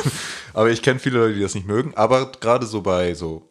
aber 0.53 0.69
ich 0.69 0.81
kenne 0.81 0.99
viele 0.99 1.19
Leute, 1.19 1.35
die 1.35 1.41
das 1.41 1.55
nicht 1.55 1.67
mögen. 1.67 1.93
Aber 1.95 2.31
gerade 2.33 2.65
so 2.65 2.81
bei 2.81 3.13
so 3.13 3.47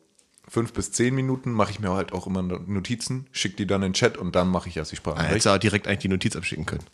fünf 0.48 0.72
bis 0.72 0.92
zehn 0.92 1.14
Minuten 1.14 1.52
mache 1.52 1.70
ich 1.70 1.80
mir 1.80 1.90
halt 1.92 2.12
auch 2.12 2.26
immer 2.26 2.42
Notizen, 2.42 3.26
schicke 3.32 3.56
die 3.56 3.66
dann 3.66 3.82
in 3.82 3.88
den 3.90 3.94
Chat 3.94 4.16
und 4.18 4.34
dann 4.34 4.48
mache 4.48 4.68
ich 4.68 4.76
erst 4.76 4.90
die 4.92 4.96
Da 4.96 5.00
Sprachnachricht. 5.00 5.30
hättest 5.30 5.46
du 5.46 5.50
auch 5.50 5.58
direkt 5.58 5.86
eigentlich 5.86 5.98
die 6.00 6.08
Notiz 6.08 6.36
abschicken 6.36 6.66
können. 6.66 6.84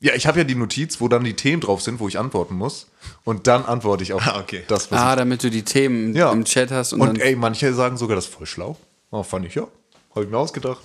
Ja, 0.00 0.14
ich 0.14 0.26
habe 0.26 0.38
ja 0.38 0.44
die 0.44 0.54
Notiz, 0.54 1.00
wo 1.00 1.08
dann 1.08 1.24
die 1.24 1.34
Themen 1.34 1.60
drauf 1.62 1.80
sind, 1.80 2.00
wo 2.00 2.08
ich 2.08 2.18
antworten 2.18 2.54
muss. 2.54 2.88
Und 3.24 3.46
dann 3.46 3.64
antworte 3.64 4.02
ich 4.02 4.12
auf 4.12 4.26
Ah, 4.26 4.38
okay. 4.40 4.62
das, 4.68 4.90
was 4.92 5.00
Ah, 5.00 5.16
damit 5.16 5.42
du 5.42 5.50
die 5.50 5.62
Themen 5.62 6.14
Ja. 6.14 6.32
im 6.32 6.44
Chat 6.44 6.70
hast 6.70 6.92
und, 6.92 7.00
Und 7.00 7.06
dann. 7.08 7.16
ey, 7.20 7.34
manche 7.34 7.72
sagen 7.72 7.96
sogar, 7.96 8.14
das 8.16 8.26
ist 8.26 8.34
voll 8.34 8.46
schlau. 8.46 8.76
Oh, 9.10 9.22
fand 9.22 9.46
ich 9.46 9.54
ja. 9.54 9.66
Habe 10.14 10.24
ich 10.24 10.30
mir 10.30 10.38
ausgedacht. 10.38 10.80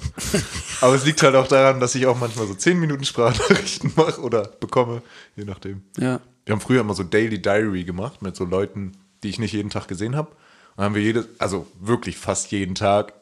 Aber 0.81 0.93
es 0.93 1.05
liegt 1.05 1.23
halt 1.23 1.35
auch 1.35 1.47
daran, 1.47 1.79
dass 1.79 1.95
ich 1.95 2.05
auch 2.05 2.19
manchmal 2.19 2.47
so 2.47 2.53
10 2.53 2.79
Minuten 2.79 3.05
Sprachnachrichten 3.05 3.93
mache 3.95 4.19
oder 4.21 4.43
bekomme, 4.59 5.01
je 5.35 5.45
nachdem. 5.45 5.83
ja. 5.97 6.19
Wir 6.43 6.53
haben 6.53 6.61
früher 6.61 6.81
immer 6.81 6.95
so 6.95 7.03
Daily 7.03 7.39
Diary 7.39 7.83
gemacht 7.83 8.23
mit 8.23 8.35
so 8.35 8.45
Leuten, 8.45 8.93
die 9.21 9.29
ich 9.29 9.37
nicht 9.37 9.53
jeden 9.53 9.69
Tag 9.69 9.87
gesehen 9.87 10.15
habe. 10.15 10.31
Und 10.75 10.83
haben 10.83 10.95
wir 10.95 11.01
jede, 11.01 11.27
also 11.37 11.67
wirklich 11.79 12.17
fast 12.17 12.51
jeden 12.51 12.73
Tag 12.73 13.13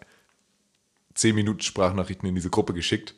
10 1.15 1.35
Minuten 1.35 1.59
Sprachnachrichten 1.61 2.27
in 2.29 2.35
diese 2.35 2.49
Gruppe 2.49 2.73
geschickt, 2.73 3.15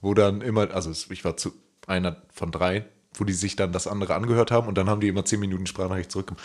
wo 0.00 0.14
dann 0.14 0.40
immer, 0.40 0.72
also 0.72 0.90
ich 0.90 1.24
war 1.24 1.36
zu 1.36 1.52
einer 1.86 2.20
von 2.34 2.50
drei, 2.50 2.86
wo 3.14 3.24
die 3.24 3.32
sich 3.32 3.54
dann 3.54 3.70
das 3.70 3.86
andere 3.86 4.16
angehört 4.16 4.50
haben 4.50 4.66
und 4.66 4.76
dann 4.76 4.90
haben 4.90 5.00
die 5.00 5.08
immer 5.08 5.24
10 5.24 5.38
Minuten 5.38 5.66
Sprachnachricht 5.66 6.10
zurückgegeben. 6.10 6.44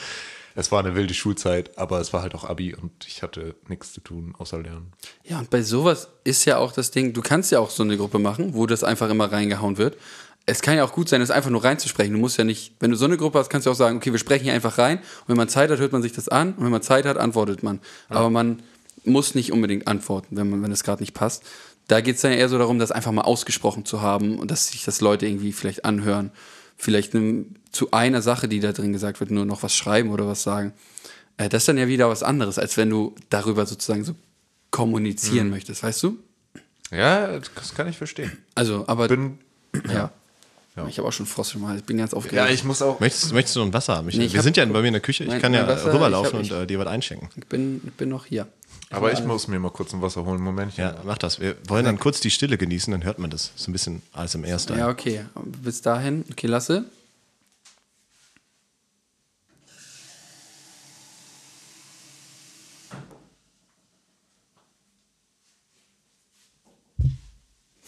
Es 0.56 0.72
war 0.72 0.80
eine 0.80 0.96
wilde 0.96 1.14
Schulzeit, 1.14 1.78
aber 1.78 2.00
es 2.00 2.14
war 2.14 2.22
halt 2.22 2.36
auch 2.36 2.44
Abi 2.44 2.76
und 2.76 2.92
ich 3.08 3.24
hatte 3.24 3.56
nichts 3.68 3.94
zu 3.94 4.02
tun 4.02 4.36
außer 4.38 4.62
lernen. 4.62 4.92
Ja, 5.24 5.40
und 5.40 5.50
bei 5.50 5.62
sowas 5.62 6.10
ist 6.24 6.46
ja 6.46 6.58
auch 6.58 6.72
das 6.72 6.92
Ding, 6.92 7.14
du 7.14 7.22
kannst 7.22 7.52
ja 7.52 7.60
auch 7.60 7.70
so 7.70 7.84
eine 7.84 7.98
Gruppe 7.98 8.20
machen, 8.20 8.54
wo 8.54 8.66
das 8.66 8.84
einfach 8.84 9.10
immer 9.10 9.32
reingehauen 9.32 9.78
wird. 9.78 9.98
Es 10.46 10.62
kann 10.62 10.76
ja 10.76 10.84
auch 10.84 10.94
gut 10.94 11.08
sein, 11.08 11.22
das 11.22 11.32
einfach 11.32 11.52
nur 11.52 11.64
reinzusprechen. 11.64 12.14
Du 12.14 12.20
musst 12.20 12.38
ja 12.38 12.44
nicht, 12.44 12.74
wenn 12.80 12.92
du 12.92 12.98
so 12.98 13.06
eine 13.06 13.16
Gruppe 13.16 13.40
hast, 13.40 13.50
kannst 13.50 13.68
du 13.68 13.72
auch 13.72 13.76
sagen, 13.76 13.98
okay, 13.98 14.12
wir 14.12 14.20
sprechen 14.20 14.46
hier 14.46 14.54
einfach 14.54 14.78
rein. 14.78 14.98
Und 14.98 15.30
wenn 15.30 15.38
man 15.38 15.48
Zeit 15.50 15.70
hat, 15.70 15.80
hört 15.80 15.92
man 15.92 16.02
sich 16.02 16.14
das 16.14 16.30
an. 16.30 16.54
Und 16.54 16.64
wenn 16.64 16.72
man 16.72 16.82
Zeit 16.82 17.06
hat, 17.06 17.18
antwortet 17.18 17.62
man. 17.62 17.80
Aber 18.10 18.30
man 18.30 18.64
muss 19.04 19.36
nicht 19.36 19.52
unbedingt 19.52 19.88
antworten, 19.88 20.36
wenn, 20.38 20.50
man, 20.50 20.64
wenn 20.64 20.72
es 20.72 20.84
gerade 20.84 21.02
nicht 21.02 21.14
passt. 21.14 21.44
Da 21.88 22.02
geht 22.02 22.16
es 22.16 22.22
dann 22.22 22.32
eher 22.32 22.50
so 22.50 22.58
darum, 22.58 22.80
das 22.80 22.92
einfach 22.92 23.12
mal 23.12 23.24
ausgesprochen 23.24 23.86
zu 23.86 24.02
haben 24.02 24.40
und 24.40 24.50
dass 24.50 24.68
sich 24.68 24.84
das 24.84 25.02
Leute 25.02 25.26
irgendwie 25.26 25.52
vielleicht 25.52 25.86
anhören. 25.86 26.32
Vielleicht 26.84 27.14
zu 27.72 27.92
einer 27.92 28.24
Sache, 28.24 28.48
die 28.48 28.60
da 28.60 28.72
drin 28.72 28.92
gesagt 28.92 29.20
wird, 29.20 29.30
nur 29.30 29.46
noch 29.46 29.62
was 29.62 29.76
schreiben 29.76 30.10
oder 30.10 30.26
was 30.26 30.42
sagen. 30.42 30.74
Äh, 31.38 31.48
das 31.48 31.62
ist 31.62 31.68
dann 31.68 31.78
ja 31.78 31.88
wieder 31.88 32.10
was 32.10 32.24
anderes, 32.24 32.58
als 32.58 32.76
wenn 32.76 32.90
du 32.90 33.14
darüber 33.30 33.68
sozusagen 33.68 34.04
so 34.04 34.16
kommunizieren 34.72 35.52
möchtest, 35.52 35.84
weißt 35.84 36.02
du? 36.04 36.18
Ja, 36.90 37.38
das 37.40 37.76
kann 37.76 37.88
ich 37.88 37.98
verstehen. 37.98 38.32
Also, 38.56 38.86
aber 38.88 39.08
Bin, 39.08 39.38
ja. 39.94 40.12
Ja. 40.76 40.88
Ich 40.88 40.98
habe 40.98 41.08
auch 41.08 41.12
schon 41.14 41.26
Frost 41.26 41.54
im 41.54 41.68
Hals. 41.68 41.82
Ich 41.82 41.86
bin 41.86 41.98
ganz 41.98 42.14
aufgeregt. 42.14 42.48
ja, 42.48 42.48
ich 42.52 42.64
muss 42.64 42.82
auch. 42.82 43.00
Möchtest, 43.00 43.32
möchtest 43.34 43.56
du 43.58 43.60
noch 43.60 43.68
ein 43.68 43.74
Wasser 43.74 43.98
haben? 43.98 44.08
Ich, 44.10 44.16
Nee, 44.18 44.26
ich 44.26 44.34
wir 44.34 44.38
hab- 44.40 44.44
sind 44.46 44.56
ja 44.58 44.66
bei 44.66 44.82
mir 44.82 44.88
in 44.88 44.94
der 44.94 45.02
Küche. 45.02 45.24
Ich 45.26 45.30
Mein- 45.30 45.42
kann 45.42 45.54
ja 45.54 45.68
Wasser, 45.68 45.94
rüberlaufen 45.94 46.42
ich 46.42 46.50
hab- 46.52 46.58
und 46.60 46.64
äh, 46.64 46.68
dir 46.68 46.80
was 46.80 46.88
einschenken. 46.88 47.30
ich, 47.36 47.46
bin, 47.46 47.82
ich 47.86 47.92
bin 47.94 48.08
noch 48.10 48.26
hier. 48.26 48.48
Aber 48.92 49.12
ich 49.14 49.24
muss 49.24 49.48
mir 49.48 49.60
mal 49.60 49.72
kurz 49.72 49.94
ein 49.94 50.02
Wasser 50.02 50.26
holen. 50.26 50.42
Momentchen. 50.42 50.84
Ja, 50.84 50.96
mach 51.06 51.18
das. 51.18 51.40
Wir 51.40 51.56
wollen 51.68 51.86
dann 51.86 51.98
kurz 52.00 52.20
die 52.20 52.30
Stille 52.32 52.58
genießen, 52.58 52.92
dann 52.92 53.04
hört 53.04 53.20
man 53.20 53.30
das. 53.30 53.52
So 53.56 53.70
ein 53.70 53.74
bisschen 53.74 54.02
alles 54.14 54.36
im 54.36 54.44
ersten. 54.44 54.78
Ja, 54.78 54.90
okay. 54.90 55.26
Bis 55.64 55.82
dahin. 55.82 56.26
Okay, 56.32 56.48
lasse. 56.48 56.86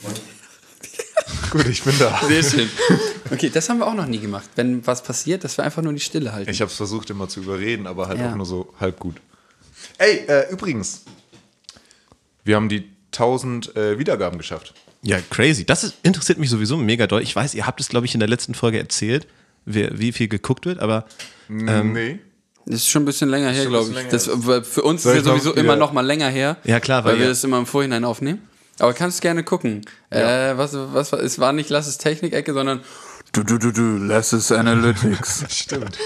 Gut, 1.52 1.68
ich 1.68 1.84
bin 1.84 1.94
da. 2.00 2.20
Sehr 2.28 2.44
schön. 2.44 2.70
Okay, 3.32 3.50
das 3.50 3.70
haben 3.70 3.78
wir 3.80 3.88
auch 3.88 3.94
noch 3.94 4.08
nie 4.08 4.20
gemacht. 4.20 4.50
Wenn 4.56 4.86
was 4.88 5.04
passiert, 5.04 5.44
dass 5.44 5.58
wir 5.58 5.64
einfach 5.64 5.82
nur 5.82 5.94
die 5.94 6.00
Stille 6.00 6.34
halten. 6.34 6.50
Ich 6.50 6.62
habe 6.62 6.70
es 6.72 6.78
versucht 6.78 7.10
immer 7.10 7.30
zu 7.30 7.42
überreden, 7.42 7.86
aber 7.88 8.08
halt 8.08 8.20
Ja. 8.20 8.32
auch 8.32 8.36
nur 8.36 8.46
so 8.46 8.74
halb 8.80 9.00
gut. 9.00 9.18
Ey, 9.98 10.26
äh, 10.28 10.52
übrigens, 10.52 11.04
wir 12.44 12.56
haben 12.56 12.70
die 12.70 12.90
1000 13.12 13.76
äh, 13.76 14.00
Wiedergaben 14.00 14.38
geschafft. 14.38 14.74
Ja, 15.02 15.20
crazy. 15.30 15.66
Das 15.66 15.84
ist, 15.84 15.96
interessiert 16.04 16.38
mich 16.40 16.50
sowieso 16.50 16.78
mega 16.78 17.08
doll. 17.08 17.22
Ich 17.22 17.36
weiß, 17.36 17.54
ihr 17.56 17.68
habt 17.68 17.80
es, 17.82 17.90
glaube 17.90 18.06
ich, 18.06 18.14
in 18.14 18.20
der 18.20 18.30
letzten 18.30 18.54
Folge 18.56 18.80
erzählt, 18.80 19.28
wie, 19.66 19.88
wie 20.00 20.12
viel 20.12 20.28
geguckt 20.28 20.66
wird, 20.66 20.80
aber 20.80 21.06
nee. 21.50 22.20
Das 22.66 22.76
ist 22.76 22.90
schon 22.90 23.04
ein 23.04 23.06
bisschen 23.06 23.28
länger 23.30 23.52
her, 23.52 23.66
glaube 23.66 23.92
ich. 23.92 24.08
Das, 24.08 24.28
länger. 24.28 24.64
für 24.64 24.84
uns 24.84 25.04
Soll 25.04 25.18
ist 25.18 25.26
ja 25.26 25.32
noch 25.34 25.38
sowieso 25.38 25.52
wieder- 25.52 25.62
immer 25.62 25.76
noch 25.76 25.92
mal 25.92 26.06
länger 26.06 26.30
her. 26.30 26.56
Ja, 26.64 26.80
klar, 26.80 27.04
weil 27.04 27.14
weil 27.14 27.20
wir 27.20 27.26
ihr- 27.26 27.30
das 27.30 27.44
immer 27.44 27.58
im 27.58 27.66
Vorhinein 27.66 28.06
aufnehmen. 28.06 28.48
Aber 28.80 28.94
kannst 28.94 29.22
gerne 29.22 29.44
gucken. 29.44 29.82
Äh, 30.10 30.58
was, 30.58 30.74
was, 30.74 31.12
war- 31.12 31.20
es 31.22 31.38
war 31.40 31.52
nicht 31.54 31.70
Lass 31.70 31.88
es 31.88 31.98
Technik-Ecke, 31.98 32.54
sondern 32.54 32.82
du, 33.34 33.44
du, 33.44 33.58
du, 33.58 33.72
du, 33.72 33.98
Lass 33.98 34.32
es 34.32 34.52
Analytics. 34.52 35.44
Stimmt. 35.50 35.98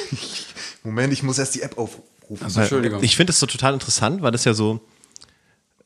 Moment, 0.83 1.13
ich 1.13 1.21
muss 1.21 1.37
erst 1.37 1.53
die 1.55 1.61
App 1.61 1.77
aufrufen. 1.77 2.03
Also, 2.41 2.59
Entschuldigung. 2.61 3.03
ich 3.03 3.15
finde 3.15 3.31
es 3.31 3.39
so 3.39 3.45
total 3.45 3.73
interessant, 3.73 4.21
weil 4.21 4.31
das 4.31 4.45
ja 4.45 4.53
so, 4.53 4.81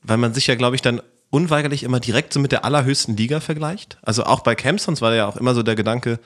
weil 0.02 0.18
man 0.18 0.34
sich 0.34 0.48
ja, 0.48 0.56
glaube 0.56 0.76
ich, 0.76 0.82
dann 0.82 1.02
unweigerlich 1.30 1.84
immer 1.84 2.00
direkt 2.00 2.34
so 2.34 2.40
mit 2.40 2.52
der 2.52 2.66
allerhöchsten 2.66 3.16
Liga 3.16 3.40
vergleicht. 3.40 3.98
Also 4.02 4.24
auch 4.26 4.42
bei 4.42 4.56
Camsons 4.56 5.02
war 5.02 5.14
ja 5.16 5.28
auch 5.28 5.38
immer 5.38 5.54
so 5.54 5.64
der 5.64 5.76
Gedanke, 5.76 6.20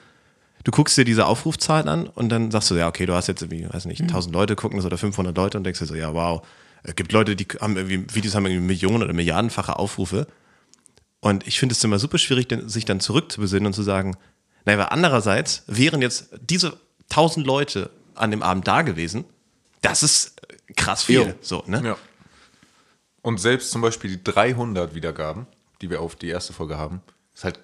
du 0.63 0.71
guckst 0.71 0.97
dir 0.97 1.05
diese 1.05 1.25
Aufrufzahlen 1.27 1.87
an 1.87 2.07
und 2.07 2.29
dann 2.29 2.49
sagst 2.51 2.71
du, 2.71 2.75
ja, 2.75 2.87
okay, 2.87 3.05
du 3.05 3.13
hast 3.13 3.27
jetzt 3.27 3.41
irgendwie, 3.41 3.67
weiß 3.71 3.85
nicht, 3.85 4.01
1000 4.01 4.33
Leute 4.33 4.55
gucken 4.55 4.77
das 4.77 4.85
oder 4.85 4.97
500 4.97 5.35
Leute 5.37 5.57
und 5.57 5.63
denkst 5.63 5.79
dir 5.79 5.85
so, 5.85 5.95
ja, 5.95 6.13
wow. 6.13 6.45
Es 6.83 6.95
gibt 6.95 7.11
Leute, 7.11 7.35
die 7.35 7.45
haben 7.61 7.77
irgendwie, 7.77 8.05
Videos 8.15 8.35
haben 8.35 8.45
irgendwie 8.45 8.65
Millionen 8.65 9.03
oder 9.03 9.13
Milliardenfache 9.13 9.77
Aufrufe. 9.77 10.27
Und 11.19 11.45
ich 11.47 11.59
finde 11.59 11.73
es 11.73 11.83
immer 11.83 11.99
super 11.99 12.17
schwierig, 12.17 12.47
denn- 12.47 12.69
sich 12.69 12.85
dann 12.85 12.99
zurückzubesinnen 12.99 13.67
und 13.67 13.73
zu 13.73 13.83
sagen, 13.83 14.15
naja, 14.65 14.79
aber 14.79 14.91
andererseits 14.91 15.63
wären 15.67 16.01
jetzt 16.01 16.29
diese 16.49 16.77
1000 17.09 17.45
Leute 17.45 17.89
an 18.15 18.31
dem 18.31 18.41
Abend 18.43 18.67
da 18.67 18.81
gewesen, 18.81 19.25
das 19.89 20.03
ist 20.03 20.41
äh, 20.69 20.73
krass 20.73 21.03
viel. 21.03 21.21
Jo. 21.21 21.33
So, 21.41 21.63
ne? 21.67 21.81
Ja. 21.83 21.97
Und 23.21 23.39
selbst 23.39 23.71
zum 23.71 23.81
Beispiel 23.81 24.11
die 24.17 24.23
300 24.23 24.93
Wiedergaben, 24.93 25.47
die 25.81 25.89
wir 25.89 26.01
auf 26.01 26.15
die 26.15 26.27
erste 26.27 26.53
Folge 26.53 26.77
haben, 26.77 27.01
ist 27.33 27.43
halt, 27.43 27.59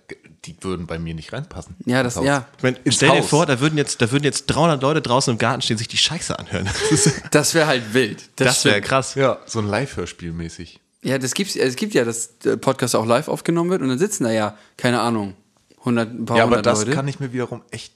die 0.45 0.55
würden 0.61 0.87
bei 0.87 0.97
mir 0.99 1.13
nicht 1.13 1.31
reinpassen. 1.33 1.75
Ja, 1.85 2.03
das- 2.03 2.15
ja. 2.15 2.47
Ich 2.57 2.63
mein, 2.63 2.77
stell 2.89 3.09
dir 3.11 3.19
Haus. 3.19 3.29
vor, 3.29 3.45
da 3.45 3.59
würden, 3.59 3.77
jetzt, 3.77 4.01
da 4.01 4.11
würden 4.11 4.23
jetzt 4.23 4.47
300 4.47 4.81
Leute 4.81 5.01
draußen 5.01 5.31
im 5.31 5.37
Garten 5.37 5.61
stehen, 5.61 5.77
sich 5.77 5.87
die 5.87 5.97
Scheiße 5.97 6.37
anhören. 6.37 6.67
Das, 6.89 7.13
Das 7.31 7.53
wäre 7.53 7.67
halt 7.67 7.93
wild. 7.93 8.29
das 8.37 8.65
wäre 8.65 8.75
stimmt. 8.75 8.87
krass. 8.87 9.15
Ja, 9.15 9.39
so 9.45 9.59
ein 9.59 9.67
Live-Hörspiel 9.67 10.33
mäßig. 10.33 10.79
Ja, 11.03 11.17
das 11.17 11.33
gibt's, 11.33 11.55
es 11.55 11.75
gibt 11.77 11.93
ja, 11.93 12.03
dass 12.05 12.37
der 12.39 12.57
Podcast 12.57 12.95
auch 12.95 13.05
live 13.05 13.27
aufgenommen 13.27 13.69
wird 13.69 13.81
und 13.81 13.89
dann 13.89 13.97
sitzen 13.99 14.23
da 14.25 14.31
ja, 14.31 14.57
keine 14.77 14.99
Ahnung, 15.01 15.35
100, 15.79 16.09
ein 16.09 16.25
paar 16.25 16.37
Ja, 16.37 16.43
aber 16.43 16.57
hundert 16.57 16.65
das 16.65 16.79
Leute. 16.79 16.91
kann 16.91 17.07
ich 17.07 17.19
mir 17.19 17.31
wiederum 17.33 17.63
echt. 17.71 17.93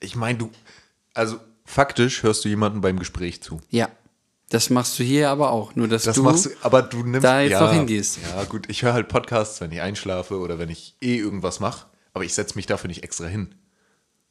Ich 0.00 0.16
meine, 0.16 0.38
du. 0.38 0.50
Also, 1.14 1.38
faktisch 1.70 2.22
hörst 2.22 2.44
du 2.44 2.48
jemandem 2.48 2.80
beim 2.80 2.98
Gespräch 2.98 3.42
zu. 3.42 3.60
ja, 3.70 3.88
das 4.50 4.68
machst 4.68 4.98
du 4.98 5.04
hier 5.04 5.30
aber 5.30 5.52
auch. 5.52 5.76
Nur, 5.76 5.86
dass 5.86 6.02
Das 6.02 6.16
du, 6.16 6.24
machst 6.24 6.46
du, 6.46 6.50
aber 6.62 6.82
du 6.82 7.04
nimmst. 7.04 7.22
da 7.24 7.40
jetzt 7.40 7.52
ja, 7.52 7.60
noch 7.60 7.72
hingehst. 7.72 8.18
Ja, 8.34 8.42
gut, 8.44 8.68
ich 8.68 8.82
höre 8.82 8.92
halt 8.94 9.06
Podcasts, 9.08 9.60
wenn 9.60 9.70
ich 9.70 9.80
einschlafe 9.80 10.38
oder 10.38 10.58
wenn 10.58 10.68
ich 10.68 10.96
eh 11.00 11.16
irgendwas 11.16 11.60
mache, 11.60 11.86
aber 12.14 12.24
ich 12.24 12.34
setze 12.34 12.56
mich 12.56 12.66
dafür 12.66 12.88
nicht 12.88 13.04
extra 13.04 13.26
hin. 13.26 13.54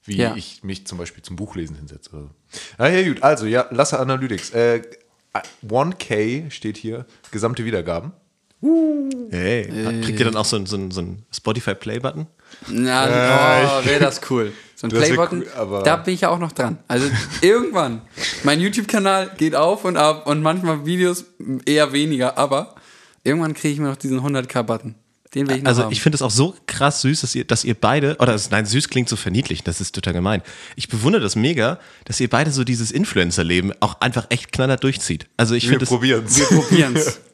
Wie 0.04 0.18
Ja. 0.18 0.36
ich 0.36 0.62
mich 0.64 0.86
zum 0.88 0.98
Beispiel 0.98 1.24
zum 1.24 1.38
Buchlesen 1.38 1.78
hinsetze. 1.78 2.10
Oder 2.12 2.22
so. 2.24 2.30
Ah, 2.78 2.88
ja, 2.90 3.08
gut, 3.08 3.24
also, 3.24 3.46
ja, 3.46 3.68
Lasse 3.72 3.98
Analytics. 4.00 4.50
Äh, 4.52 4.82
1K 5.66 6.50
steht 6.52 6.76
hier, 6.78 7.06
gesamte 7.32 7.64
Wiedergaben. 7.64 8.12
Hey, 9.30 10.02
kriegt 10.04 10.20
ihr 10.20 10.26
dann 10.26 10.36
auch 10.36 10.44
so 10.46 10.58
einen 10.58 10.66
so 10.66 10.78
so 10.92 11.00
einen 11.00 11.26
Spotify-Play-Button? 11.32 12.28
Na, 12.68 13.80
oh, 13.82 13.86
wäre 13.86 14.00
das 14.00 14.22
cool. 14.30 14.54
So 14.76 14.88
ein 14.88 14.92
Das 14.92 15.00
Playbutton, 15.04 15.44
cool, 15.60 15.82
da 15.84 15.98
bin 15.98 16.14
ich 16.14 16.22
ja 16.22 16.30
auch 16.30 16.40
noch 16.40 16.52
dran. 16.54 16.78
Also 16.88 17.08
irgendwann. 17.42 18.02
Mein 18.44 18.62
YouTube-Kanal 18.62 19.32
geht 19.38 19.56
auf 19.56 19.84
und 19.86 19.98
ab 19.98 20.26
und 20.28 20.42
manchmal 20.42 20.86
Videos 20.86 21.26
eher 21.66 21.92
weniger, 21.92 22.38
aber 22.38 22.76
irgendwann 23.24 23.54
kriege 23.54 23.74
ich 23.74 23.80
mir 23.80 23.88
noch 23.90 23.98
diesen 23.98 24.22
100k-Button. 24.22 24.96
Den 25.36 25.48
will 25.48 25.58
ich 25.58 25.62
noch 25.64 25.70
Also 25.70 25.84
haben. 25.84 25.92
ich 25.92 26.02
finde 26.02 26.16
es 26.16 26.24
auch 26.24 26.32
so 26.32 26.56
krass 26.66 27.02
süß, 27.02 27.22
dass 27.22 27.36
ihr, 27.36 27.44
dass 27.46 27.64
ihr 27.64 27.76
beide, 27.76 28.16
oder 28.18 28.34
es- 28.34 28.50
nein, 28.50 28.66
süß 28.66 28.90
klingt 28.90 29.10
so 29.10 29.16
verniedlich, 29.16 29.64
das 29.64 29.80
ist 29.80 29.94
total 29.94 30.14
gemein. 30.14 30.42
Ich 30.76 30.88
bewundere 30.88 31.22
das 31.22 31.36
mega, 31.36 31.78
dass 32.06 32.20
ihr 32.20 32.30
beide 32.30 32.50
so 32.50 32.64
dieses 32.64 32.90
Influencer-Leben 32.90 33.74
auch 33.80 34.02
einfach 34.02 34.26
echt 34.30 34.52
knallhart 34.52 34.84
durchzieht. 34.84 35.28
Also 35.38 35.54
ich 35.54 35.66
Wir 35.66 35.72
finde 35.72 35.80
das, 35.82 35.90
probieren 35.90 36.24
es. 36.26 36.40
Wir 36.40 36.48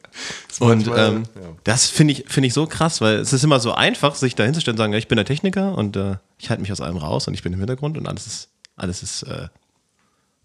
und 0.60 0.68
manchmal, 0.68 1.08
ähm, 1.08 1.22
ja. 1.34 1.40
das 1.64 1.86
finde 1.88 2.12
ich, 2.12 2.24
finde 2.26 2.48
ich 2.48 2.54
so 2.54 2.66
krass, 2.66 3.00
weil 3.00 3.16
es 3.16 3.32
ist 3.32 3.44
immer 3.44 3.60
so 3.60 3.72
einfach, 3.72 4.14
sich 4.14 4.34
da 4.34 4.44
hinzustellen 4.44 4.74
und 4.74 4.78
sagen, 4.78 4.92
ja, 4.92 4.98
ich 4.98 5.08
bin 5.08 5.16
der 5.16 5.24
Techniker 5.24 5.76
und 5.76 5.96
äh, 5.96 6.16
ich 6.38 6.50
halte 6.50 6.62
mich 6.62 6.72
aus 6.72 6.80
allem 6.80 6.96
raus 6.96 7.28
und 7.28 7.34
ich 7.34 7.42
bin 7.42 7.52
im 7.52 7.58
Hintergrund 7.58 7.98
und 7.98 8.06
alles 8.06 8.26
ist, 8.26 8.48
alles 8.76 9.02
ist 9.02 9.22
äh, 9.24 9.48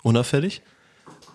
unauffällig. 0.03 0.61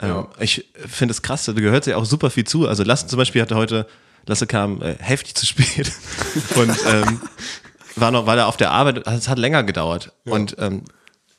Ähm, 0.00 0.26
ich 0.38 0.68
finde 0.74 1.12
es 1.12 1.22
krass, 1.22 1.44
da 1.44 1.52
gehört 1.52 1.86
ja 1.86 1.96
auch 1.96 2.04
super 2.04 2.30
viel 2.30 2.44
zu. 2.44 2.68
Also 2.68 2.82
Lasse 2.82 3.06
zum 3.06 3.16
Beispiel 3.16 3.42
hatte 3.42 3.56
heute, 3.56 3.86
Lasse 4.26 4.46
kam 4.46 4.82
äh, 4.82 4.96
heftig 4.98 5.34
zu 5.34 5.46
spät 5.46 5.92
und 6.56 6.76
ähm, 6.86 7.20
war 7.96 8.10
noch, 8.10 8.26
weil 8.26 8.38
er 8.38 8.46
auf 8.46 8.56
der 8.56 8.70
Arbeit, 8.70 9.06
es 9.06 9.28
hat 9.28 9.38
länger 9.38 9.62
gedauert. 9.64 10.12
Und 10.24 10.56
ähm, 10.58 10.84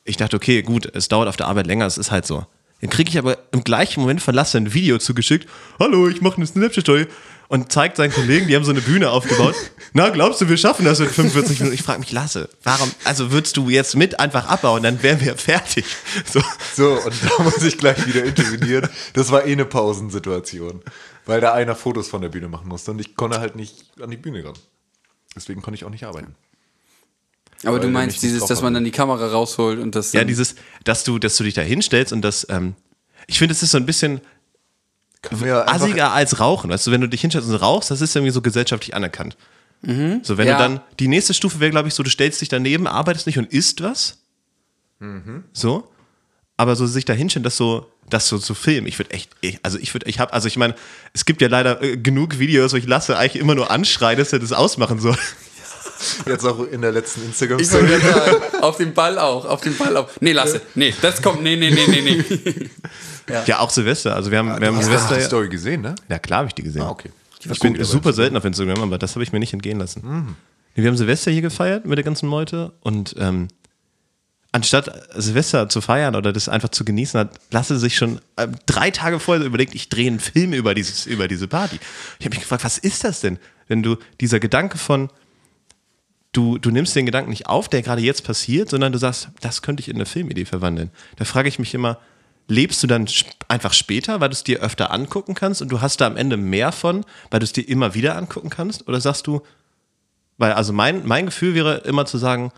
ich 0.04 0.16
dachte, 0.16 0.36
okay, 0.36 0.62
gut, 0.62 0.90
es 0.94 1.08
dauert 1.08 1.28
auf 1.28 1.36
der 1.36 1.46
Arbeit 1.46 1.66
länger, 1.66 1.86
es 1.86 1.98
ist 1.98 2.10
halt 2.10 2.26
so. 2.26 2.46
Dann 2.80 2.90
kriege 2.90 3.10
ich 3.10 3.18
aber 3.18 3.38
im 3.50 3.64
gleichen 3.64 4.00
Moment 4.00 4.22
von 4.22 4.34
Lasse 4.34 4.56
ein 4.58 4.72
Video 4.72 4.98
zugeschickt. 4.98 5.48
Hallo, 5.80 6.08
ich 6.08 6.20
mache 6.20 6.36
eine 6.36 6.46
Snapchat-Story. 6.46 7.06
und 7.48 7.72
zeigt 7.72 7.96
seinen 7.96 8.12
Kollegen, 8.12 8.46
die 8.46 8.54
haben 8.54 8.64
so 8.64 8.70
eine 8.70 8.82
Bühne 8.82 9.10
aufgebaut. 9.10 9.54
Na, 9.94 10.10
glaubst 10.10 10.40
du, 10.40 10.48
wir 10.48 10.58
schaffen 10.58 10.84
das 10.84 11.00
in 11.00 11.08
45 11.08 11.60
Minuten? 11.60 11.74
Ich 11.74 11.82
frage 11.82 11.98
mich, 11.98 12.12
Lasse, 12.12 12.48
warum, 12.62 12.90
also 13.04 13.32
würdest 13.32 13.56
du 13.56 13.68
jetzt 13.70 13.96
mit 13.96 14.20
einfach 14.20 14.46
abbauen, 14.46 14.82
dann 14.82 15.02
wären 15.02 15.20
wir 15.20 15.36
fertig. 15.36 15.84
So. 16.30 16.40
So, 16.76 16.92
und 17.00 17.14
da 17.22 17.42
muss 17.42 17.62
ich 17.62 17.78
gleich 17.78 18.06
wieder 18.06 18.22
intervenieren. 18.22 18.88
Das 19.14 19.30
war 19.30 19.46
eh 19.46 19.52
eine 19.52 19.64
Pausensituation, 19.64 20.82
weil 21.24 21.40
da 21.40 21.54
einer 21.54 21.74
Fotos 21.74 22.08
von 22.08 22.20
der 22.20 22.28
Bühne 22.28 22.48
machen 22.48 22.68
musste 22.68 22.90
und 22.90 23.00
ich 23.00 23.16
konnte 23.16 23.40
halt 23.40 23.56
nicht 23.56 23.86
an 24.00 24.10
die 24.10 24.16
Bühne 24.18 24.44
ran. 24.44 24.54
Deswegen 25.34 25.62
konnte 25.62 25.76
ich 25.76 25.84
auch 25.84 25.90
nicht 25.90 26.04
arbeiten. 26.04 26.34
Aber 27.64 27.80
du 27.80 27.88
meinst 27.88 28.22
dieses, 28.22 28.46
dass 28.46 28.62
man 28.62 28.74
dann 28.74 28.84
die 28.84 28.90
Kamera 28.90 29.26
rausholt 29.28 29.78
und 29.80 29.94
das. 29.94 30.12
Ja, 30.12 30.24
dieses, 30.24 30.54
dass 30.84 31.04
du, 31.04 31.18
dass 31.18 31.36
du 31.36 31.44
dich 31.44 31.54
da 31.54 31.62
hinstellst 31.62 32.12
und 32.12 32.22
das, 32.22 32.46
ähm, 32.50 32.74
ich 33.26 33.38
finde, 33.38 33.52
es 33.52 33.62
ist 33.62 33.72
so 33.72 33.78
ein 33.78 33.86
bisschen 33.86 34.20
assiger 35.66 36.12
als 36.12 36.38
Rauchen. 36.40 36.70
Weißt 36.70 36.86
du, 36.86 36.90
wenn 36.92 37.00
du 37.00 37.08
dich 37.08 37.20
hinstellst 37.20 37.48
und 37.48 37.56
rauchst, 37.56 37.90
das 37.90 38.00
ist 38.00 38.14
irgendwie 38.14 38.32
so 38.32 38.40
gesellschaftlich 38.42 38.94
anerkannt. 38.94 39.36
So, 39.82 40.36
wenn 40.36 40.48
Ja. 40.48 40.56
du 40.56 40.62
dann, 40.62 40.80
die 40.98 41.06
nächste 41.06 41.34
Stufe 41.34 41.60
wäre, 41.60 41.70
glaube 41.70 41.86
ich, 41.88 41.94
so, 41.94 42.02
du 42.02 42.10
stellst 42.10 42.40
dich 42.40 42.48
daneben, 42.48 42.86
arbeitest 42.88 43.26
nicht 43.26 43.38
und 43.38 43.52
isst 43.52 43.80
was. 43.82 44.18
So. 45.52 45.88
Aber 46.56 46.74
so 46.74 46.86
sich 46.86 47.04
da 47.04 47.12
hinstellen, 47.12 47.44
das 47.44 47.56
so, 47.56 47.86
das 48.10 48.26
so 48.28 48.38
zu 48.38 48.54
filmen, 48.54 48.88
ich 48.88 48.98
würde 48.98 49.12
echt, 49.12 49.30
ich, 49.40 49.60
also 49.64 49.78
ich 49.78 49.94
würde, 49.94 50.08
ich 50.08 50.18
habe, 50.18 50.32
also 50.32 50.48
ich 50.48 50.56
meine, 50.56 50.74
es 51.12 51.24
gibt 51.24 51.40
ja 51.40 51.46
leider 51.48 51.80
äh, 51.80 51.96
genug 51.96 52.40
Videos, 52.40 52.72
wo 52.72 52.76
ich 52.76 52.86
lasse 52.88 53.16
eigentlich 53.16 53.40
immer 53.40 53.54
nur 53.54 53.70
anschreien, 53.70 54.18
dass 54.18 54.32
er 54.32 54.40
das 54.40 54.52
ausmachen 54.52 54.98
soll. 54.98 55.16
Jetzt 56.26 56.44
auch 56.44 56.64
in 56.64 56.80
der 56.82 56.92
letzten 56.92 57.30
Ich 57.30 57.38
gerade 57.38 57.64
sagen, 57.64 58.36
auf 58.62 58.76
den 58.76 58.94
Ball 58.94 59.18
auch, 59.18 59.44
auf 59.44 59.60
den 59.60 59.76
Ball 59.76 59.96
auch. 59.96 60.08
Nee, 60.20 60.32
lasse. 60.32 60.60
Nee, 60.74 60.94
das 61.02 61.20
kommt. 61.22 61.42
Nee, 61.42 61.56
nee, 61.56 61.70
nee, 61.70 61.86
nee, 62.00 62.00
nee. 62.22 62.70
Ja, 63.46 63.58
auch 63.58 63.68
Silvester. 63.70 64.14
Also 64.14 64.30
wir 64.30 64.38
haben, 64.38 64.58
wir 64.58 64.68
haben 64.68 64.76
Hast 64.76 64.86
du 64.86 64.90
Silvester. 64.90 65.14
die 65.16 65.20
ja- 65.20 65.26
Story 65.26 65.48
gesehen, 65.50 65.82
ne? 65.82 65.94
Ja, 66.08 66.18
klar 66.18 66.38
habe 66.38 66.48
ich 66.48 66.54
die 66.54 66.62
gesehen. 66.62 66.82
Ah, 66.82 66.90
okay. 66.90 67.10
Ich 67.50 67.60
bin 67.60 67.82
super 67.84 68.12
selten 68.12 68.36
auf 68.36 68.44
Instagram, 68.44 68.82
aber 68.82 68.98
das 68.98 69.14
habe 69.14 69.22
ich 69.22 69.32
mir 69.32 69.38
nicht 69.38 69.52
entgehen 69.52 69.78
lassen. 69.78 70.02
Mhm. 70.04 70.36
Nee, 70.74 70.82
Wir 70.82 70.90
haben 70.90 70.96
Silvester 70.96 71.30
hier 71.30 71.42
gefeiert 71.42 71.84
mit 71.86 71.98
der 71.98 72.04
ganzen 72.04 72.26
Meute 72.28 72.72
und 72.80 73.14
ähm, 73.18 73.48
anstatt 74.52 74.90
Silvester 75.14 75.68
zu 75.68 75.80
feiern 75.80 76.16
oder 76.16 76.32
das 76.32 76.48
einfach 76.48 76.70
zu 76.70 76.84
genießen, 76.84 77.20
hat 77.20 77.30
Lasse 77.50 77.78
sich 77.78 77.96
schon 77.96 78.20
ähm, 78.38 78.52
drei 78.66 78.90
Tage 78.90 79.20
vorher 79.20 79.44
überlegt, 79.44 79.74
ich 79.74 79.88
drehe 79.88 80.06
einen 80.08 80.20
Film 80.20 80.52
über, 80.54 80.74
dieses, 80.74 81.06
über 81.06 81.28
diese 81.28 81.48
Party. 81.48 81.78
Ich 82.18 82.24
habe 82.26 82.34
mich 82.34 82.40
gefragt, 82.44 82.64
was 82.64 82.78
ist 82.78 83.04
das 83.04 83.20
denn? 83.20 83.38
Wenn 83.68 83.82
du 83.82 83.96
dieser 84.20 84.40
Gedanke 84.40 84.78
von, 84.78 85.10
du, 86.32 86.58
du 86.58 86.70
nimmst 86.70 86.94
den 86.94 87.06
Gedanken 87.06 87.30
nicht 87.30 87.46
auf, 87.46 87.68
der 87.68 87.82
gerade 87.82 88.02
jetzt 88.02 88.24
passiert, 88.24 88.70
sondern 88.70 88.92
du 88.92 88.98
sagst, 88.98 89.28
das 89.40 89.62
könnte 89.62 89.80
ich 89.80 89.88
in 89.88 89.96
eine 89.96 90.06
Filmidee 90.06 90.44
verwandeln. 90.44 90.90
Da 91.16 91.24
frage 91.24 91.48
ich 91.48 91.58
mich 91.58 91.74
immer, 91.74 91.98
lebst 92.48 92.82
du 92.82 92.86
dann 92.86 93.06
einfach 93.48 93.72
später, 93.72 94.20
weil 94.20 94.30
du 94.30 94.34
es 94.34 94.44
dir 94.44 94.60
öfter 94.60 94.90
angucken 94.90 95.34
kannst 95.34 95.62
und 95.62 95.70
du 95.70 95.80
hast 95.80 96.00
da 96.00 96.06
am 96.06 96.16
Ende 96.16 96.36
mehr 96.36 96.72
von, 96.72 97.04
weil 97.30 97.40
du 97.40 97.44
es 97.44 97.52
dir 97.52 97.68
immer 97.68 97.94
wieder 97.94 98.16
angucken 98.16 98.50
kannst? 98.50 98.88
Oder 98.88 99.00
sagst 99.00 99.26
du, 99.26 99.42
weil 100.38 100.52
also 100.52 100.72
mein, 100.72 101.06
mein 101.06 101.26
Gefühl 101.26 101.54
wäre 101.54 101.78
immer 101.78 102.06
zu 102.06 102.18
sagen, 102.18 102.52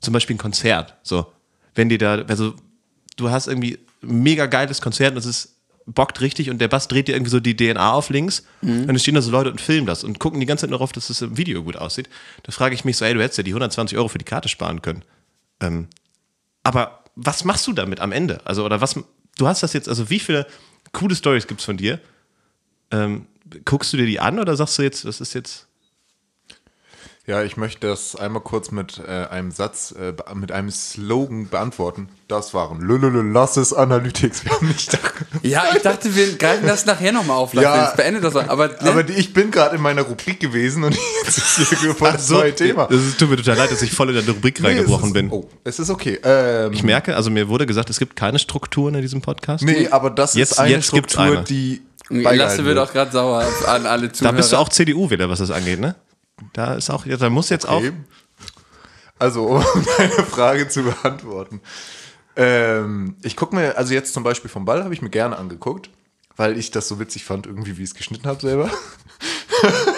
zum 0.00 0.12
Beispiel 0.12 0.36
ein 0.36 0.40
Konzert, 0.40 0.96
so, 1.02 1.32
wenn 1.74 1.88
dir 1.88 1.98
da, 1.98 2.14
also 2.22 2.54
du 3.16 3.30
hast 3.30 3.46
irgendwie 3.46 3.78
ein 4.02 4.22
mega 4.22 4.46
geiles 4.46 4.80
Konzert 4.80 5.12
und 5.12 5.18
es 5.18 5.26
ist 5.26 5.55
bockt 5.86 6.20
richtig 6.20 6.50
und 6.50 6.58
der 6.58 6.68
Bass 6.68 6.88
dreht 6.88 7.08
dir 7.08 7.14
irgendwie 7.14 7.30
so 7.30 7.40
die 7.40 7.56
DNA 7.56 7.92
auf 7.92 8.10
links 8.10 8.44
und 8.80 8.86
dann 8.88 8.98
stehen 8.98 9.14
da 9.14 9.22
so 9.22 9.30
Leute 9.30 9.50
und 9.50 9.60
filmen 9.60 9.86
das 9.86 10.02
und 10.02 10.18
gucken 10.18 10.40
die 10.40 10.46
ganze 10.46 10.62
Zeit 10.62 10.70
nur 10.70 10.78
darauf, 10.78 10.92
dass 10.92 11.08
das 11.08 11.22
im 11.22 11.36
Video 11.36 11.62
gut 11.62 11.76
aussieht. 11.76 12.08
Da 12.42 12.52
frage 12.52 12.74
ich 12.74 12.84
mich 12.84 12.96
so, 12.96 13.04
ey, 13.04 13.14
du 13.14 13.22
hättest 13.22 13.38
ja 13.38 13.44
die 13.44 13.52
120 13.52 13.96
Euro 13.96 14.08
für 14.08 14.18
die 14.18 14.24
Karte 14.24 14.48
sparen 14.48 14.82
können. 14.82 15.02
Ähm, 15.60 15.86
aber 16.64 17.04
was 17.14 17.44
machst 17.44 17.66
du 17.66 17.72
damit 17.72 18.00
am 18.00 18.12
Ende? 18.12 18.40
Also, 18.44 18.64
oder 18.64 18.80
was, 18.80 18.98
du 19.38 19.46
hast 19.46 19.62
das 19.62 19.72
jetzt, 19.72 19.88
also 19.88 20.10
wie 20.10 20.18
viele 20.18 20.46
coole 20.92 21.14
Stories 21.14 21.46
gibt 21.46 21.60
es 21.60 21.64
von 21.64 21.76
dir? 21.76 22.00
Ähm, 22.90 23.26
guckst 23.64 23.92
du 23.92 23.96
dir 23.96 24.06
die 24.06 24.20
an 24.20 24.38
oder 24.38 24.56
sagst 24.56 24.78
du 24.78 24.82
jetzt, 24.82 25.04
das 25.04 25.20
ist 25.20 25.34
jetzt. 25.34 25.65
Ja, 27.28 27.42
ich 27.42 27.56
möchte 27.56 27.88
das 27.88 28.14
einmal 28.14 28.40
kurz 28.40 28.70
mit 28.70 29.00
äh, 29.04 29.26
einem 29.26 29.50
Satz, 29.50 29.92
äh, 29.98 30.12
mit 30.34 30.52
einem 30.52 30.70
Slogan 30.70 31.48
beantworten. 31.48 32.08
Das 32.28 32.54
waren 32.54 32.80
Lülülü, 32.80 33.32
lass 33.32 33.56
es 33.56 33.72
Analytics. 33.72 34.44
Wir 34.44 34.52
haben 34.52 34.68
nicht 34.68 34.96
Ja, 35.42 35.64
ich 35.74 35.82
dachte, 35.82 36.14
wir 36.14 36.36
greifen 36.36 36.66
das 36.68 36.86
nachher 36.86 37.10
nochmal 37.10 37.36
auf. 37.36 37.52
Ja. 37.52 37.92
Beendet 37.96 38.22
das 38.22 38.34
mal. 38.34 38.48
Aber, 38.48 38.68
ne? 38.68 38.76
Aber 38.82 39.02
die, 39.02 39.14
ich 39.14 39.32
bin 39.32 39.50
gerade 39.50 39.74
in 39.74 39.82
meiner 39.82 40.02
Rubrik 40.02 40.38
gewesen 40.38 40.84
und 40.84 40.96
jetzt 41.24 41.38
ist 41.58 41.80
hier 41.80 41.94
voll 41.96 42.12
das 42.12 42.30
neue 42.30 42.54
Thema. 42.54 42.86
Das 42.86 43.00
ist, 43.00 43.18
tut 43.18 43.28
mir 43.28 43.36
total 43.36 43.56
leid, 43.56 43.72
dass 43.72 43.82
ich 43.82 43.90
voll 43.90 44.10
in 44.10 44.24
der 44.24 44.32
Rubrik 44.32 44.60
Nee, 44.60 44.68
es 44.68 44.74
reingebrochen 44.76 45.08
ist, 45.08 45.12
bin. 45.14 45.30
Oh, 45.32 45.48
es 45.64 45.80
ist 45.80 45.90
okay. 45.90 46.20
Ähm, 46.22 46.72
Ich 46.72 46.84
merke, 46.84 47.16
also 47.16 47.30
mir 47.30 47.48
wurde 47.48 47.66
gesagt, 47.66 47.90
es 47.90 47.98
gibt 47.98 48.14
keine 48.14 48.38
Strukturen 48.38 48.94
in 48.94 49.02
diesem 49.02 49.20
Podcast. 49.20 49.64
nee, 49.64 49.88
aber 49.90 50.10
das 50.10 50.34
Jetzt- 50.34 50.52
ist 50.52 50.58
eine 50.60 50.70
jetzt 50.70 50.86
Struktur, 50.86 51.22
eine. 51.22 51.42
die 51.42 51.82
Lasse 52.08 52.64
wird 52.64 52.78
auch 52.78 52.92
gerade 52.92 53.10
sauer 53.10 53.44
an 53.66 53.84
alle 53.86 54.06
Da 54.08 54.14
Zuhörer. 54.14 54.32
bist 54.36 54.52
du 54.52 54.56
auch 54.58 54.68
CDU-Wähler, 54.68 55.28
was 55.28 55.40
das 55.40 55.50
angeht, 55.50 55.80
ne? 55.80 55.96
Da 56.52 56.74
ist 56.74 56.90
auch, 56.90 57.06
da 57.06 57.30
muss 57.30 57.48
jetzt 57.48 57.66
Okay. 57.66 57.92
Also, 59.18 59.46
um 59.74 59.86
deine 59.96 60.24
Frage 60.24 60.68
zu 60.68 60.82
beantworten. 60.82 61.60
Ähm, 62.36 63.16
ich 63.22 63.36
gucke 63.36 63.56
mir, 63.56 63.78
also 63.78 63.94
jetzt 63.94 64.12
zum 64.12 64.22
Beispiel 64.22 64.50
vom 64.50 64.66
Ball 64.66 64.84
habe 64.84 64.92
ich 64.92 65.00
mir 65.00 65.10
gerne 65.10 65.38
angeguckt, 65.38 65.88
weil 66.36 66.58
ich 66.58 66.70
das 66.70 66.86
so 66.86 67.00
witzig 67.00 67.24
fand, 67.24 67.46
irgendwie 67.46 67.78
wie 67.78 67.82
ich 67.82 67.90
es 67.90 67.94
geschnitten 67.94 68.26
habe 68.26 68.40
selber. 68.40 68.70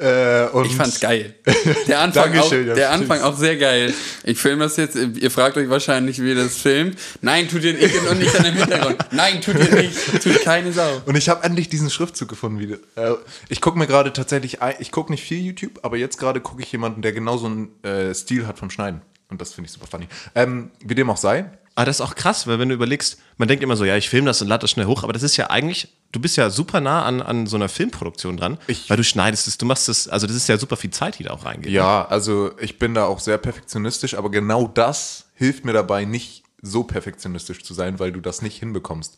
äh, 0.00 0.66
Ich 0.66 0.74
fand's 0.74 1.00
geil. 1.00 1.34
Der 1.86 2.00
Anfang, 2.00 2.36
auch, 2.38 2.50
der. 2.50 2.90
Anfang 2.90 3.20
auch 3.22 3.36
sehr 3.36 3.56
geil. 3.56 3.92
Ich 4.24 4.38
filme 4.38 4.64
das 4.64 4.76
jetzt. 4.76 4.96
Ihr 4.96 5.30
fragt 5.30 5.56
euch 5.56 5.68
wahrscheinlich, 5.68 6.20
wie 6.22 6.28
ihr 6.30 6.34
das 6.34 6.56
filmt. 6.56 6.98
Nein, 7.20 7.48
tut 7.48 7.62
ihr 7.64 7.74
nicht 7.74 7.94
und 8.08 8.18
nicht 8.18 8.34
an 8.36 8.44
dem 8.44 8.54
Hintergrund. 8.54 8.96
Nein, 9.10 9.40
tut 9.40 9.56
ihr 9.58 9.74
nicht. 9.74 10.22
Tut 10.22 10.42
keine 10.42 10.72
Sau. 10.72 11.02
Und 11.06 11.16
ich 11.16 11.28
habe 11.28 11.44
endlich 11.44 11.68
diesen 11.68 11.90
Schriftzug 11.90 12.28
gefunden. 12.28 12.58
Wie, 12.60 12.72
äh, 13.00 13.14
ich 13.48 13.60
gucke 13.60 13.78
mir 13.78 13.86
gerade 13.86 14.12
tatsächlich, 14.12 14.62
ein, 14.62 14.74
ich 14.78 14.90
gucke 14.90 15.12
nicht 15.12 15.22
viel 15.22 15.38
YouTube, 15.38 15.80
aber 15.82 15.96
jetzt 15.96 16.18
gerade 16.18 16.40
gucke 16.40 16.62
ich 16.62 16.72
jemanden, 16.72 17.02
der 17.02 17.12
genau 17.12 17.36
so 17.36 17.46
einen 17.46 17.84
äh, 17.84 18.14
Stil 18.14 18.46
hat 18.46 18.58
vom 18.58 18.70
Schneiden. 18.70 19.02
Und 19.28 19.40
das 19.40 19.52
finde 19.54 19.66
ich 19.66 19.72
super 19.72 19.86
funny. 19.86 20.08
Ähm, 20.34 20.70
wie 20.84 20.94
dem 20.94 21.08
auch 21.10 21.16
sei, 21.16 21.46
Aber 21.76 21.84
das 21.86 21.96
ist 21.96 22.00
auch 22.02 22.14
krass, 22.14 22.46
weil 22.46 22.58
wenn 22.58 22.68
du 22.68 22.74
überlegst, 22.74 23.18
man 23.38 23.48
denkt 23.48 23.62
immer 23.62 23.76
so, 23.76 23.84
ja, 23.84 23.96
ich 23.96 24.08
filme 24.10 24.26
das 24.26 24.42
und 24.42 24.48
lade 24.48 24.62
das 24.62 24.70
schnell 24.70 24.86
hoch, 24.86 25.02
aber 25.04 25.12
das 25.12 25.22
ist 25.22 25.36
ja 25.36 25.50
eigentlich, 25.50 25.88
du 26.12 26.20
bist 26.20 26.36
ja 26.36 26.50
super 26.50 26.80
nah 26.80 27.04
an, 27.04 27.22
an 27.22 27.46
so 27.46 27.56
einer 27.56 27.68
Filmproduktion 27.68 28.36
dran, 28.36 28.58
Ich- 28.66 28.90
weil 28.90 28.96
du 28.96 29.04
schneidest 29.04 29.46
es, 29.48 29.56
du 29.56 29.64
machst 29.66 29.88
es, 29.88 30.08
also 30.08 30.26
das 30.26 30.36
ist 30.36 30.48
ja 30.48 30.58
super 30.58 30.76
viel 30.76 30.90
Zeit, 30.90 31.18
die 31.18 31.22
da 31.24 31.30
auch 31.30 31.44
reingeht. 31.44 31.72
Ja, 31.72 32.06
also 32.06 32.50
ich 32.60 32.78
bin 32.78 32.94
da 32.94 33.04
auch 33.04 33.20
sehr 33.20 33.38
perfektionistisch, 33.38 34.14
aber 34.14 34.30
genau 34.30 34.66
das 34.68 35.26
hilft 35.34 35.64
mir 35.64 35.72
dabei, 35.72 36.04
nicht 36.04 36.42
so 36.62 36.82
perfektionistisch 36.84 37.62
zu 37.62 37.72
sein, 37.72 37.98
weil 37.98 38.12
du 38.12 38.20
das 38.20 38.42
nicht 38.42 38.58
hinbekommst. 38.58 39.16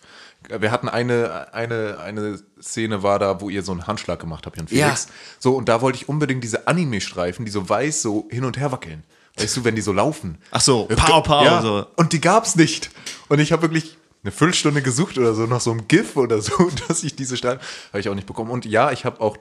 Wir 0.61 0.71
hatten 0.71 0.89
eine, 0.89 1.53
eine, 1.53 1.99
eine 1.99 2.39
Szene 2.61 3.03
war 3.03 3.19
da, 3.19 3.41
wo 3.41 3.49
ihr 3.51 3.65
so 3.65 3.73
einen 3.73 3.89
Handschlag 3.89 4.21
gemacht 4.21 4.47
habt, 4.47 4.57
Jan 4.59 4.69
Felix. 4.69 5.07
Ja. 5.09 5.13
So, 5.41 5.57
und 5.57 5.69
da 5.69 5.81
wollte 5.81 5.97
ich 5.97 6.09
unbedingt 6.09 6.45
diese 6.45 6.69
Anime-Streifen, 6.69 7.45
die 7.45 7.51
so 7.51 7.69
weiß 7.69 8.03
so 8.03 8.29
hin 8.31 8.45
und 8.45 8.59
her 8.59 8.71
wackeln. 8.71 9.03
Weißt 9.37 9.57
du, 9.57 9.65
wenn 9.65 9.75
die 9.75 9.81
so 9.81 9.93
laufen. 9.93 10.39
Ach 10.51 10.61
so, 10.61 10.87
pow, 10.87 11.23
pow, 11.23 11.45
ja, 11.45 11.63
so. 11.63 11.87
Und 11.97 12.13
die 12.13 12.21
gab's 12.21 12.55
nicht. 12.55 12.91
Und 13.29 13.39
ich 13.39 13.53
habe 13.53 13.63
wirklich 13.63 13.97
eine 14.23 14.31
Viertelstunde 14.31 14.83
gesucht 14.83 15.19
oder 15.19 15.35
so 15.35 15.47
nach 15.47 15.61
so 15.61 15.71
einem 15.71 15.89
GIF 15.89 16.17
oder 16.17 16.41
so, 16.41 16.71
dass 16.89 17.03
ich 17.03 17.17
diese 17.17 17.37
Streifen, 17.37 17.61
habe 17.89 18.01
ich 18.01 18.09
auch 18.09 18.15
nicht 18.15 18.27
bekommen. 18.27 18.51
Und 18.51 18.65
ja, 18.67 18.93
ich 18.93 19.05
habe 19.05 19.21
auch, 19.21 19.37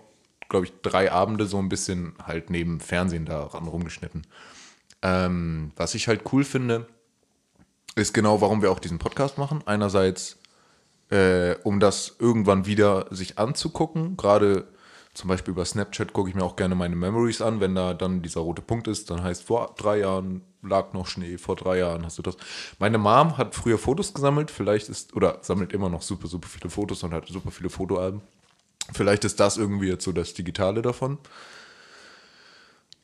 glaube 0.49 0.65
ich, 0.65 0.73
drei 0.81 1.11
Abende 1.11 1.45
so 1.45 1.57
ein 1.59 1.69
bisschen 1.69 2.13
halt 2.23 2.49
neben 2.49 2.79
Fernsehen 2.79 3.25
daran 3.25 3.67
rumgeschnitten. 3.67 4.25
Ähm, 5.01 5.71
was 5.75 5.93
ich 5.93 6.07
halt 6.07 6.21
cool 6.31 6.43
finde, 6.43 6.87
ist 7.95 8.13
genau, 8.13 8.41
warum 8.41 8.61
wir 8.61 8.71
auch 8.71 8.79
diesen 8.79 8.99
Podcast 8.99 9.37
machen. 9.37 9.61
Einerseits, 9.65 10.37
äh, 11.09 11.55
um 11.63 11.79
das 11.79 12.15
irgendwann 12.19 12.65
wieder 12.65 13.07
sich 13.11 13.37
anzugucken. 13.37 14.15
Gerade 14.15 14.67
zum 15.13 15.27
Beispiel 15.27 15.51
über 15.51 15.65
Snapchat 15.65 16.13
gucke 16.13 16.29
ich 16.29 16.35
mir 16.35 16.43
auch 16.43 16.55
gerne 16.55 16.73
meine 16.75 16.95
Memories 16.95 17.41
an. 17.41 17.59
Wenn 17.59 17.75
da 17.75 17.93
dann 17.93 18.21
dieser 18.21 18.41
rote 18.41 18.61
Punkt 18.61 18.87
ist, 18.87 19.09
dann 19.09 19.21
heißt, 19.21 19.43
vor 19.43 19.75
drei 19.77 19.99
Jahren 19.99 20.41
lag 20.61 20.93
noch 20.93 21.07
Schnee, 21.07 21.37
vor 21.37 21.55
drei 21.55 21.79
Jahren 21.79 22.05
hast 22.05 22.17
du 22.17 22.21
das. 22.21 22.37
Meine 22.79 22.97
Mom 22.97 23.37
hat 23.37 23.53
früher 23.53 23.77
Fotos 23.77 24.13
gesammelt, 24.13 24.51
vielleicht 24.51 24.87
ist, 24.87 25.13
oder 25.15 25.39
sammelt 25.41 25.73
immer 25.73 25.89
noch 25.89 26.01
super, 26.01 26.27
super 26.27 26.47
viele 26.47 26.69
Fotos 26.69 27.03
und 27.03 27.13
hat 27.13 27.27
super 27.27 27.51
viele 27.51 27.69
Fotoalben. 27.69 28.21
Vielleicht 28.93 29.25
ist 29.25 29.39
das 29.39 29.57
irgendwie 29.57 29.89
jetzt 29.89 30.05
so 30.05 30.11
das 30.13 30.33
Digitale 30.33 30.81
davon. 30.81 31.17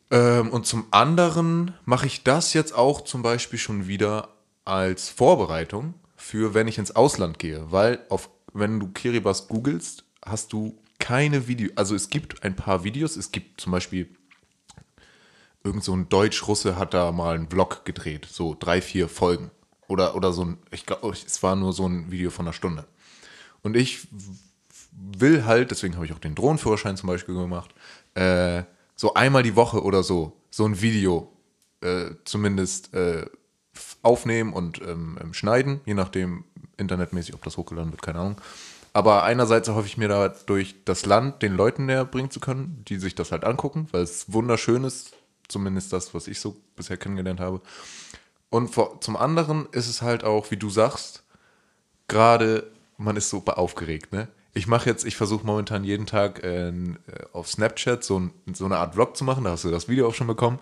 Ähm, 0.10 0.50
und 0.52 0.66
zum 0.66 0.88
anderen 0.92 1.74
mache 1.86 2.08
ich 2.08 2.24
das 2.24 2.54
jetzt 2.54 2.74
auch 2.74 3.02
zum 3.02 3.22
Beispiel 3.22 3.60
schon 3.60 3.88
wieder 3.88 4.30
als 4.64 5.10
Vorbereitung 5.10 5.94
für, 6.16 6.54
wenn 6.54 6.68
ich 6.68 6.78
ins 6.78 6.96
Ausland 6.96 7.38
gehe. 7.40 7.72
Weil 7.72 8.00
auf, 8.10 8.30
wenn 8.54 8.80
du 8.80 8.88
Kiribati 8.88 9.44
googelst, 9.50 10.06
hast 10.26 10.54
du 10.54 10.78
keine 11.00 11.48
Video. 11.48 11.70
Also 11.76 11.96
es 11.96 12.10
gibt 12.10 12.44
ein 12.44 12.56
paar 12.56 12.84
Videos. 12.84 13.16
Es 13.16 13.32
gibt 13.32 13.62
zum 13.62 13.72
Beispiel 13.72 14.10
irgend 15.64 15.84
so 15.84 15.96
ein 15.96 16.10
Deutsch-Russe 16.10 16.78
hat 16.78 16.94
da 16.94 17.12
mal 17.12 17.36
einen 17.36 17.50
Vlog 17.50 17.86
gedreht. 17.86 18.28
So 18.30 18.56
drei, 18.58 18.82
vier 18.82 19.10
Folgen. 19.10 19.52
Oder, 19.88 20.16
oder 20.16 20.34
so 20.34 20.44
ein, 20.44 20.58
ich 20.72 20.86
glaube, 20.86 21.10
es 21.10 21.44
war 21.44 21.56
nur 21.56 21.74
so 21.74 21.88
ein 21.88 22.12
Video 22.12 22.30
von 22.30 22.46
einer 22.46 22.54
Stunde. 22.54 22.86
Und 23.64 23.76
ich 23.76 24.08
will 24.92 25.46
halt, 25.46 25.72
deswegen 25.72 25.96
habe 25.96 26.06
ich 26.06 26.14
auch 26.14 26.20
den 26.20 26.36
Drohnenführerschein 26.36 26.98
zum 26.98 27.08
Beispiel 27.08 27.36
gemacht, 27.36 27.74
äh, 28.16 28.64
so 28.96 29.14
einmal 29.14 29.44
die 29.44 29.56
Woche 29.56 29.84
oder 29.84 30.04
so, 30.04 30.34
so 30.50 30.66
ein 30.66 30.82
Video 30.82 31.32
äh, 31.82 32.12
zumindest 32.26 32.94
äh, 32.94 33.26
aufnehmen 34.02 34.54
und 34.54 34.82
ähm, 34.82 35.18
ähm, 35.22 35.34
schneiden, 35.34 35.82
je 35.86 35.94
nachdem 35.94 36.46
internetmäßig, 36.78 37.36
ob 37.36 37.44
das 37.44 37.58
hochgeladen 37.58 37.92
wird, 37.92 38.02
keine 38.02 38.20
Ahnung. 38.20 38.42
Aber 38.98 39.24
einerseits 39.24 39.68
erhoffe 39.68 39.86
ich 39.86 39.98
mir 39.98 40.08
dadurch 40.08 40.74
das 40.84 41.06
Land 41.06 41.44
den 41.44 41.56
Leuten 41.56 41.86
näher 41.86 42.04
bringen 42.04 42.32
zu 42.32 42.40
können, 42.40 42.84
die 42.88 42.98
sich 42.98 43.14
das 43.14 43.32
halt 43.32 43.44
angucken, 43.44 43.88
weil 43.92 44.02
es 44.02 44.34
wunderschön 44.34 44.84
ist, 44.86 45.14
zumindest 45.48 45.94
das, 45.94 46.16
was 46.16 46.28
ich 46.28 46.40
so 46.40 46.60
bisher 46.76 46.98
kennengelernt 46.98 47.40
habe. 47.40 47.62
Und 48.50 48.70
vor, 48.70 49.00
zum 49.00 49.16
anderen 49.16 49.68
ist 49.72 49.88
es 49.88 50.02
halt 50.02 50.24
auch, 50.24 50.50
wie 50.50 50.58
du 50.58 50.72
sagst, 50.72 51.22
gerade 52.08 52.72
man 52.98 53.16
ist 53.18 53.30
super 53.30 53.60
aufgeregt, 53.60 54.14
ne? 54.14 54.30
Ich 54.56 54.66
mache 54.66 54.90
jetzt, 54.90 55.06
ich 55.06 55.16
versuche 55.16 55.46
momentan 55.46 55.84
jeden 55.84 56.08
Tag 56.08 56.44
äh, 56.44 56.74
auf 57.34 57.48
Snapchat 57.50 58.04
so, 58.04 58.20
ein, 58.20 58.34
so 58.52 58.66
eine 58.66 58.78
Art 58.78 58.96
Vlog 58.96 59.16
zu 59.16 59.26
machen, 59.26 59.44
da 59.44 59.52
hast 59.52 59.64
du 59.64 59.70
das 59.70 59.88
Video 59.88 60.08
auch 60.08 60.16
schon 60.16 60.26
bekommen, 60.26 60.58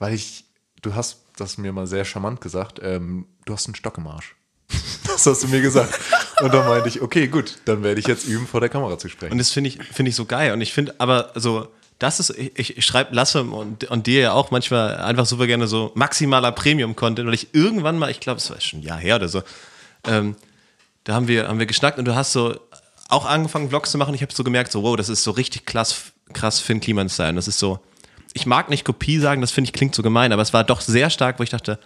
weil 0.00 0.12
ich, 0.12 0.44
du 0.82 0.96
hast 0.96 1.22
das 1.36 1.56
mir 1.56 1.72
mal 1.72 1.86
sehr 1.86 2.04
charmant 2.04 2.40
gesagt, 2.40 2.80
ähm, 2.82 3.26
du 3.44 3.52
hast 3.52 3.68
einen 3.68 3.76
Stock 3.76 3.96
im 3.96 4.08
Arsch. 4.08 4.34
Das 5.06 5.26
hast 5.26 5.42
du 5.42 5.48
mir 5.48 5.60
gesagt. 5.60 6.00
Und 6.40 6.52
dann 6.52 6.66
meinte 6.66 6.88
ich, 6.88 7.00
okay, 7.02 7.28
gut, 7.28 7.58
dann 7.66 7.82
werde 7.82 8.00
ich 8.00 8.06
jetzt 8.06 8.26
üben, 8.26 8.46
vor 8.46 8.60
der 8.60 8.68
Kamera 8.68 8.98
zu 8.98 9.08
sprechen. 9.08 9.32
Und 9.32 9.38
das 9.38 9.50
finde 9.50 9.68
ich, 9.68 9.78
finde 9.92 10.08
ich 10.08 10.16
so 10.16 10.24
geil. 10.24 10.52
Und 10.52 10.60
ich 10.60 10.72
finde 10.72 10.94
aber 10.98 11.30
so, 11.34 11.68
das 11.98 12.20
ist, 12.20 12.30
ich, 12.30 12.76
ich 12.78 12.84
schreibe 12.84 13.14
Lasse 13.14 13.42
und, 13.42 13.84
und 13.84 14.06
dir 14.06 14.20
ja 14.20 14.32
auch 14.32 14.50
manchmal 14.50 14.96
einfach 14.96 15.26
super 15.26 15.46
gerne 15.46 15.66
so 15.66 15.92
maximaler 15.94 16.52
Premium-Content, 16.52 17.26
weil 17.26 17.34
ich 17.34 17.54
irgendwann 17.54 17.98
mal, 17.98 18.10
ich 18.10 18.20
glaube, 18.20 18.38
es 18.38 18.50
war 18.50 18.60
schon 18.60 18.80
ein 18.80 18.82
Jahr 18.82 18.98
her 18.98 19.16
oder 19.16 19.28
so, 19.28 19.42
ähm, 20.06 20.36
da 21.04 21.14
haben 21.14 21.28
wir, 21.28 21.48
haben 21.48 21.58
wir 21.58 21.66
geschnackt 21.66 21.98
und 21.98 22.06
du 22.06 22.14
hast 22.14 22.32
so 22.32 22.56
auch 23.08 23.26
angefangen, 23.26 23.68
Vlogs 23.68 23.90
zu 23.90 23.98
machen. 23.98 24.14
Ich 24.14 24.22
habe 24.22 24.32
so 24.34 24.42
gemerkt, 24.42 24.72
so, 24.72 24.82
wow, 24.82 24.96
das 24.96 25.08
ist 25.08 25.22
so 25.22 25.30
richtig 25.30 25.66
krass, 25.66 26.12
krass 26.32 26.60
Finn 26.60 26.80
Kliman-Style. 26.80 27.34
Das 27.34 27.46
ist 27.46 27.58
so, 27.58 27.78
ich 28.32 28.46
mag 28.46 28.70
nicht 28.70 28.84
Kopie 28.84 29.18
sagen, 29.18 29.40
das 29.40 29.50
finde 29.50 29.68
ich 29.68 29.72
klingt 29.72 29.94
so 29.94 30.02
gemein, 30.02 30.32
aber 30.32 30.42
es 30.42 30.52
war 30.52 30.64
doch 30.64 30.80
sehr 30.80 31.10
stark, 31.10 31.38
wo 31.38 31.42
ich 31.42 31.50
dachte, 31.50 31.78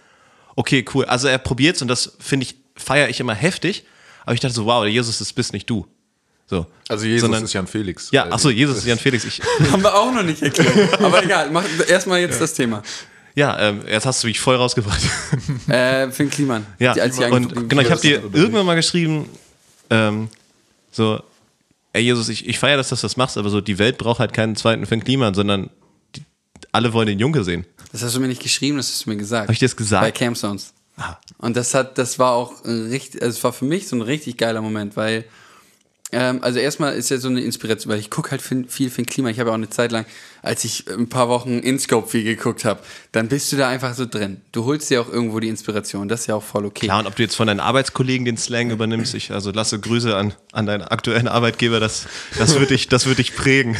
okay, 0.55 0.83
cool. 0.93 1.05
Also 1.05 1.27
er 1.27 1.37
probiert's 1.37 1.81
und 1.81 1.87
das 1.87 2.17
finde 2.19 2.45
ich, 2.45 2.55
feiere 2.79 3.09
ich 3.09 3.19
immer 3.19 3.35
heftig. 3.35 3.83
Aber 4.25 4.33
ich 4.33 4.39
dachte 4.39 4.55
so, 4.55 4.65
wow, 4.65 4.85
Jesus, 4.85 5.19
das 5.19 5.33
bist 5.33 5.53
nicht 5.53 5.69
du. 5.69 5.85
So. 6.47 6.65
Also 6.87 7.05
Jesus 7.05 7.21
Sondern- 7.21 7.43
ist 7.43 7.53
Jan 7.53 7.67
Felix. 7.67 8.09
Ja, 8.11 8.31
achso, 8.31 8.49
Jesus 8.49 8.77
ist 8.79 8.85
Jan 8.85 8.97
Felix. 8.99 9.23
Ich, 9.25 9.41
Haben 9.71 9.83
wir 9.83 9.93
auch 9.93 10.11
noch 10.11 10.23
nicht 10.23 10.41
erklärt. 10.41 10.99
Aber 11.01 11.23
egal, 11.23 11.51
mach 11.51 11.63
erstmal 11.87 12.19
jetzt 12.21 12.41
das 12.41 12.53
Thema. 12.53 12.81
ja, 13.35 13.57
ähm, 13.59 13.81
jetzt 13.87 14.05
hast 14.05 14.23
du 14.23 14.27
mich 14.27 14.39
voll 14.39 14.55
rausgebracht. 14.55 14.99
Äh, 15.67 16.09
Finn 16.11 16.29
Kliman. 16.29 16.65
Ja, 16.79 16.93
Die- 16.93 17.01
als 17.01 17.17
die 17.17 17.23
und 17.25 17.53
ange- 17.55 17.67
genau, 17.67 17.81
ich 17.83 17.91
habe 17.91 18.01
dir 18.01 18.23
irgendwann 18.33 18.65
mal 18.65 18.75
geschrieben, 18.75 19.29
ähm, 19.91 20.29
so, 20.91 21.21
ey 21.93 22.01
Jesus, 22.03 22.29
ich, 22.29 22.47
ich 22.47 22.57
feiere, 22.59 22.77
dass 22.77 22.89
du 22.89 22.95
das 22.95 23.15
machst, 23.17 23.37
aber 23.37 23.49
so, 23.51 23.61
die 23.61 23.77
Welt 23.77 23.97
braucht 23.99 24.19
halt 24.19 24.33
keinen 24.33 24.55
zweiten 24.55 24.85
Finn 24.87 25.03
Kliman, 25.03 25.33
sondern 25.35 25.69
die, 26.15 26.23
alle 26.71 26.93
wollen 26.93 27.07
den 27.07 27.19
Junge 27.19 27.43
sehen. 27.43 27.65
Das 27.91 28.01
hast 28.03 28.15
du 28.15 28.19
mir 28.19 28.27
nicht 28.27 28.41
geschrieben, 28.41 28.77
das 28.77 28.89
hast 28.89 29.05
du 29.05 29.09
mir 29.11 29.17
gesagt. 29.17 29.47
Hab 29.47 29.53
ich 29.53 29.59
dir 29.59 29.65
das 29.67 29.75
gesagt? 29.75 30.03
Bei 30.03 30.11
Camp 30.11 30.35
Sounds. 30.37 30.73
Und 31.37 31.55
das 31.55 31.73
hat, 31.73 31.97
das 31.97 32.19
war 32.19 32.33
auch 32.33 32.65
richtig, 32.65 33.21
also 33.21 33.37
es 33.37 33.43
war 33.43 33.53
für 33.53 33.65
mich 33.65 33.87
so 33.87 33.95
ein 33.95 34.01
richtig 34.01 34.37
geiler 34.37 34.61
Moment, 34.61 34.97
weil, 34.97 35.25
ähm, 36.11 36.39
also 36.41 36.59
erstmal 36.59 36.95
ist 36.95 37.09
ja 37.09 37.17
so 37.17 37.29
eine 37.29 37.41
Inspiration, 37.41 37.91
weil 37.91 37.99
ich 37.99 38.09
gucke 38.09 38.31
halt 38.31 38.41
viel, 38.41 38.67
viel 38.67 38.89
Finn 38.89 39.05
Klima. 39.05 39.29
Ich 39.29 39.39
habe 39.39 39.49
ja 39.49 39.51
auch 39.53 39.57
eine 39.57 39.69
Zeit 39.69 39.91
lang, 39.91 40.05
als 40.41 40.63
ich 40.63 40.85
ein 40.89 41.07
paar 41.07 41.29
Wochen 41.29 41.59
InScope 41.59 42.09
viel 42.09 42.23
geguckt 42.23 42.65
habe, 42.65 42.81
dann 43.11 43.27
bist 43.29 43.51
du 43.51 43.57
da 43.57 43.69
einfach 43.69 43.93
so 43.93 44.05
drin. 44.05 44.41
Du 44.51 44.65
holst 44.65 44.89
dir 44.89 45.01
auch 45.01 45.07
irgendwo 45.07 45.39
die 45.39 45.47
Inspiration, 45.47 46.09
das 46.09 46.21
ist 46.21 46.27
ja 46.27 46.35
auch 46.35 46.43
voll 46.43 46.65
okay. 46.65 46.87
Klar, 46.87 46.99
und 46.99 47.07
ob 47.07 47.15
du 47.15 47.23
jetzt 47.23 47.35
von 47.35 47.47
deinen 47.47 47.59
Arbeitskollegen 47.59 48.25
den 48.25 48.37
Slang 48.37 48.71
übernimmst, 48.71 49.13
ich 49.13 49.31
also 49.31 49.51
lasse 49.51 49.79
Grüße 49.79 50.15
an, 50.15 50.33
an 50.51 50.65
deinen 50.65 50.83
aktuellen 50.83 51.27
Arbeitgeber, 51.27 51.79
das, 51.79 52.07
das 52.37 52.59
wird 52.59 52.71
dich, 52.71 52.89
das 52.89 53.03
dich 53.03 53.35
prägen. 53.35 53.77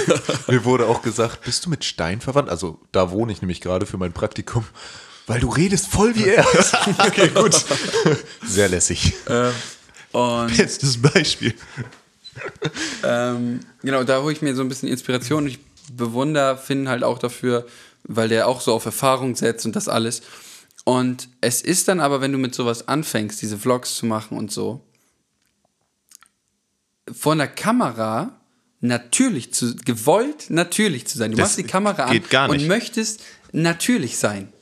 Mir 0.48 0.64
wurde 0.64 0.86
auch 0.86 1.02
gesagt, 1.02 1.42
bist 1.44 1.66
du 1.66 1.70
mit 1.70 1.84
Stein 1.84 2.20
verwandt? 2.20 2.48
Also 2.48 2.80
da 2.92 3.10
wohne 3.10 3.32
ich 3.32 3.42
nämlich 3.42 3.60
gerade 3.60 3.86
für 3.86 3.98
mein 3.98 4.12
Praktikum. 4.12 4.64
Weil 5.26 5.40
du 5.40 5.48
redest 5.48 5.86
voll 5.88 6.14
wie 6.16 6.28
er. 6.28 6.44
okay, 6.98 7.28
gut. 7.28 7.54
Sehr 8.44 8.68
lässig. 8.68 9.14
Und 10.12 10.56
Jetzt 10.56 10.82
das 10.82 11.00
Beispiel. 11.00 11.54
ähm, 13.04 13.60
genau, 13.82 14.04
da 14.04 14.22
hole 14.22 14.32
ich 14.32 14.42
mir 14.42 14.54
so 14.54 14.62
ein 14.62 14.68
bisschen 14.68 14.88
Inspiration 14.88 15.46
ich 15.46 15.58
bewundere 15.92 16.56
Finn 16.56 16.88
halt 16.88 17.04
auch 17.04 17.18
dafür, 17.18 17.66
weil 18.04 18.28
der 18.28 18.48
auch 18.48 18.60
so 18.60 18.72
auf 18.72 18.84
Erfahrung 18.84 19.36
setzt 19.36 19.66
und 19.66 19.76
das 19.76 19.88
alles. 19.88 20.22
Und 20.84 21.28
es 21.40 21.62
ist 21.62 21.88
dann 21.88 22.00
aber, 22.00 22.20
wenn 22.20 22.32
du 22.32 22.38
mit 22.38 22.54
sowas 22.54 22.88
anfängst, 22.88 23.40
diese 23.40 23.58
Vlogs 23.58 23.94
zu 23.94 24.06
machen 24.06 24.36
und 24.36 24.50
so, 24.50 24.84
vor 27.10 27.32
einer 27.32 27.46
Kamera 27.46 28.40
natürlich 28.80 29.54
zu, 29.54 29.76
gewollt 29.76 30.50
natürlich 30.50 31.06
zu 31.06 31.18
sein. 31.18 31.30
Du 31.30 31.36
Das 31.36 31.48
machst 31.48 31.58
die 31.58 31.64
Kamera 31.64 32.04
an 32.04 32.50
und 32.50 32.66
möchtest 32.66 33.22
natürlich 33.52 34.18
sein. 34.18 34.52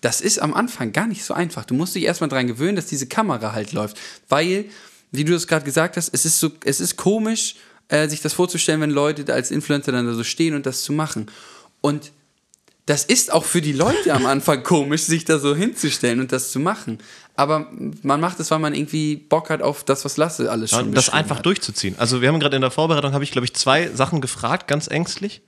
Das 0.00 0.20
ist 0.20 0.38
am 0.38 0.54
Anfang 0.54 0.92
gar 0.92 1.06
nicht 1.06 1.24
so 1.24 1.34
einfach. 1.34 1.64
Du 1.64 1.74
musst 1.74 1.94
dich 1.94 2.04
erstmal 2.04 2.30
dran 2.30 2.46
gewöhnen, 2.46 2.76
dass 2.76 2.86
diese 2.86 3.06
Kamera 3.06 3.52
halt 3.52 3.72
läuft. 3.72 3.98
Weil, 4.28 4.64
wie 5.12 5.24
du 5.24 5.34
es 5.34 5.46
gerade 5.46 5.64
gesagt 5.64 5.96
hast, 5.96 6.10
es 6.14 6.24
ist 6.24 6.40
so, 6.40 6.50
es 6.64 6.80
ist 6.80 6.96
komisch, 6.96 7.56
äh, 7.88 8.08
sich 8.08 8.20
das 8.22 8.32
vorzustellen, 8.32 8.80
wenn 8.80 8.90
Leute 8.90 9.24
da 9.24 9.34
als 9.34 9.50
Influencer 9.50 9.92
dann 9.92 10.06
da 10.06 10.14
so 10.14 10.24
stehen 10.24 10.54
und 10.54 10.64
das 10.64 10.82
zu 10.84 10.92
machen. 10.92 11.26
Und 11.80 12.12
das 12.86 13.04
ist 13.04 13.32
auch 13.32 13.44
für 13.44 13.60
die 13.60 13.72
Leute 13.72 14.14
am 14.14 14.26
Anfang 14.34 14.62
komisch, 14.62 15.02
sich 15.02 15.24
da 15.24 15.38
so 15.38 15.54
hinzustellen 15.54 16.20
und 16.20 16.32
das 16.32 16.50
zu 16.50 16.60
machen. 16.60 16.98
Aber 17.36 17.70
man 18.02 18.20
macht 18.20 18.40
es, 18.40 18.50
weil 18.50 18.58
man 18.58 18.74
irgendwie 18.74 19.16
Bock 19.16 19.50
hat 19.50 19.62
auf 19.62 19.84
das, 19.84 20.04
was 20.04 20.16
Lasse 20.16 20.50
alles 20.50 20.70
schon 20.70 20.88
Und 20.88 20.94
das 20.94 21.08
einfach 21.08 21.38
hat. 21.38 21.46
durchzuziehen. 21.46 21.94
Also 21.98 22.20
wir 22.20 22.28
haben 22.28 22.40
gerade 22.40 22.56
in 22.56 22.62
der 22.62 22.70
Vorbereitung, 22.70 23.12
habe 23.12 23.24
ich 23.24 23.30
glaube 23.30 23.44
ich 23.46 23.54
zwei 23.54 23.88
Sachen 23.88 24.20
gefragt, 24.20 24.66
ganz 24.68 24.88
ängstlich. 24.88 25.42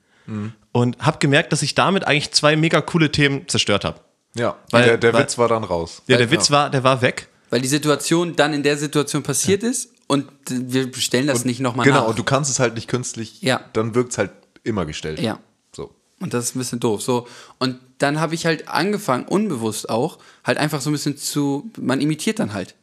Und 0.70 0.98
habe 1.00 1.18
gemerkt, 1.18 1.52
dass 1.52 1.62
ich 1.62 1.74
damit 1.74 2.06
eigentlich 2.06 2.30
zwei 2.30 2.54
mega 2.54 2.80
coole 2.80 3.10
Themen 3.10 3.48
zerstört 3.48 3.84
habe. 3.84 4.00
Ja, 4.35 4.57
Weil- 4.71 4.85
der, 4.85 4.99
der 4.99 5.12
weil- 5.12 5.23
Witz 5.25 5.38
war 5.38 5.49
dann 5.49 5.64
raus. 5.64 6.03
Ja, 6.07 6.16
der 6.16 6.31
Witz 6.31 6.51
war, 6.51 6.71
der 6.71 6.83
war 6.85 7.03
weg. 7.03 7.29
Weil 7.51 7.61
die 7.61 7.68
Situation 7.68 8.35
dann 8.37 8.55
in 8.55 8.62
der 8.62 8.79
Situation 8.79 9.23
passiert 9.23 9.62
ist 9.62 9.90
und 10.07 10.27
wir 10.49 10.92
stellen 10.95 11.27
das 11.27 11.45
nicht 11.45 11.61
nochmal 11.61 11.85
Genau, 11.85 12.01
nach. 12.03 12.09
und 12.09 12.18
du 12.18 12.25
kannst 12.25 12.51
es 12.51 12.59
halt 12.59 12.75
nicht 12.75 12.88
künstlich, 12.88 13.42
Ja. 13.42 13.61
dann 13.75 13.95
wirkt 13.95 14.12
es 14.12 14.18
halt 14.18 14.31
immer 14.64 14.87
gestellt. 14.87 15.21
Ja. 15.21 15.38
So. 15.77 15.90
Und 16.21 16.33
das 16.33 16.45
ist 16.47 16.57
ein 16.57 16.61
bisschen 16.61 16.81
doof. 16.81 17.03
So, 17.03 17.27
und 17.59 17.79
dann 17.99 18.21
habe 18.21 18.35
ich 18.35 18.47
halt 18.47 18.68
angefangen, 18.68 19.27
unbewusst 19.27 19.90
auch, 19.90 20.18
halt 20.45 20.57
einfach 20.57 20.81
so 20.81 20.88
ein 20.88 20.95
bisschen 20.95 21.18
zu, 21.18 21.71
man 21.79 22.01
imitiert 22.01 22.38
dann 22.38 22.55
halt. 22.55 22.75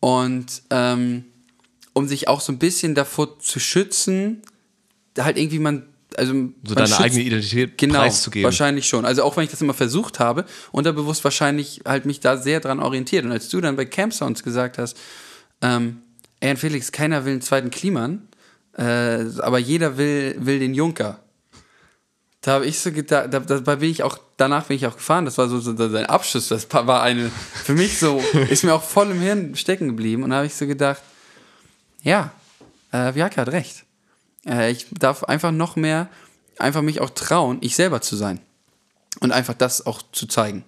Und 0.00 0.62
ähm, 0.70 1.24
um 1.92 2.06
sich 2.08 2.28
auch 2.28 2.40
so 2.40 2.52
ein 2.52 2.58
bisschen 2.58 2.94
davor 2.94 3.38
zu 3.40 3.58
schützen, 3.60 4.42
halt 5.18 5.36
irgendwie 5.38 5.58
man, 5.58 5.86
also 6.16 6.32
So 6.64 6.74
deine 6.74 6.86
schützt- 6.88 7.00
eigene 7.00 7.22
Identität 7.22 7.78
genau, 7.78 8.00
preiszugeben. 8.00 8.44
wahrscheinlich 8.44 8.86
schon. 8.86 9.04
Also 9.04 9.22
auch 9.24 9.36
wenn 9.36 9.44
ich 9.44 9.50
das 9.50 9.60
immer 9.60 9.74
versucht 9.74 10.18
habe, 10.20 10.44
unterbewusst 10.72 11.24
wahrscheinlich 11.24 11.80
halt 11.84 12.06
mich 12.06 12.20
da 12.20 12.36
sehr 12.36 12.60
dran 12.60 12.80
orientiert. 12.80 13.24
Und 13.24 13.32
als 13.32 13.48
du 13.48 13.60
dann 13.60 13.76
bei 13.76 13.84
Camp 13.84 14.14
Sounds 14.14 14.42
gesagt 14.42 14.78
hast, 14.78 14.96
ähm, 15.62 15.98
ey 16.40 16.50
und 16.50 16.58
Felix, 16.58 16.92
keiner 16.92 17.24
will 17.24 17.32
einen 17.32 17.40
zweiten 17.42 17.70
Kliman, 17.70 18.28
äh, 18.78 19.24
aber 19.40 19.58
jeder 19.58 19.96
will, 19.98 20.36
will 20.38 20.58
den 20.58 20.74
Junker. 20.74 21.20
Da 22.42 22.52
habe 22.52 22.66
ich 22.66 22.78
so 22.78 22.92
gedacht, 22.92 23.28
da, 23.32 23.40
da 23.40 23.74
bin 23.74 23.90
ich 23.90 24.04
auch, 24.04 24.18
danach 24.36 24.66
bin 24.66 24.76
ich 24.76 24.86
auch 24.86 24.94
gefahren, 24.94 25.24
das 25.24 25.36
war 25.36 25.48
so, 25.48 25.58
so 25.58 25.74
sein 25.76 26.06
Abschluss, 26.06 26.46
das 26.48 26.68
war 26.72 27.02
eine, 27.02 27.28
für 27.64 27.72
mich 27.74 27.98
so, 27.98 28.22
ist 28.50 28.62
mir 28.62 28.72
auch 28.74 28.84
voll 28.84 29.10
im 29.10 29.20
Hirn 29.20 29.56
stecken 29.56 29.88
geblieben 29.88 30.22
und 30.22 30.30
da 30.30 30.36
habe 30.36 30.46
ich 30.46 30.54
so 30.54 30.66
gedacht, 30.68 31.02
ja, 32.02 32.30
äh, 32.92 33.14
Viaka 33.16 33.40
hat 33.40 33.48
recht. 33.48 33.82
Äh, 34.46 34.70
ich 34.70 34.86
darf 34.90 35.24
einfach 35.24 35.52
noch 35.52 35.76
mehr, 35.76 36.08
einfach 36.58 36.82
mich 36.82 37.00
auch 37.00 37.10
trauen, 37.10 37.58
ich 37.60 37.76
selber 37.76 38.00
zu 38.00 38.16
sein. 38.16 38.40
Und 39.20 39.32
einfach 39.32 39.54
das 39.54 39.86
auch 39.86 40.02
zu 40.12 40.26
zeigen. 40.26 40.64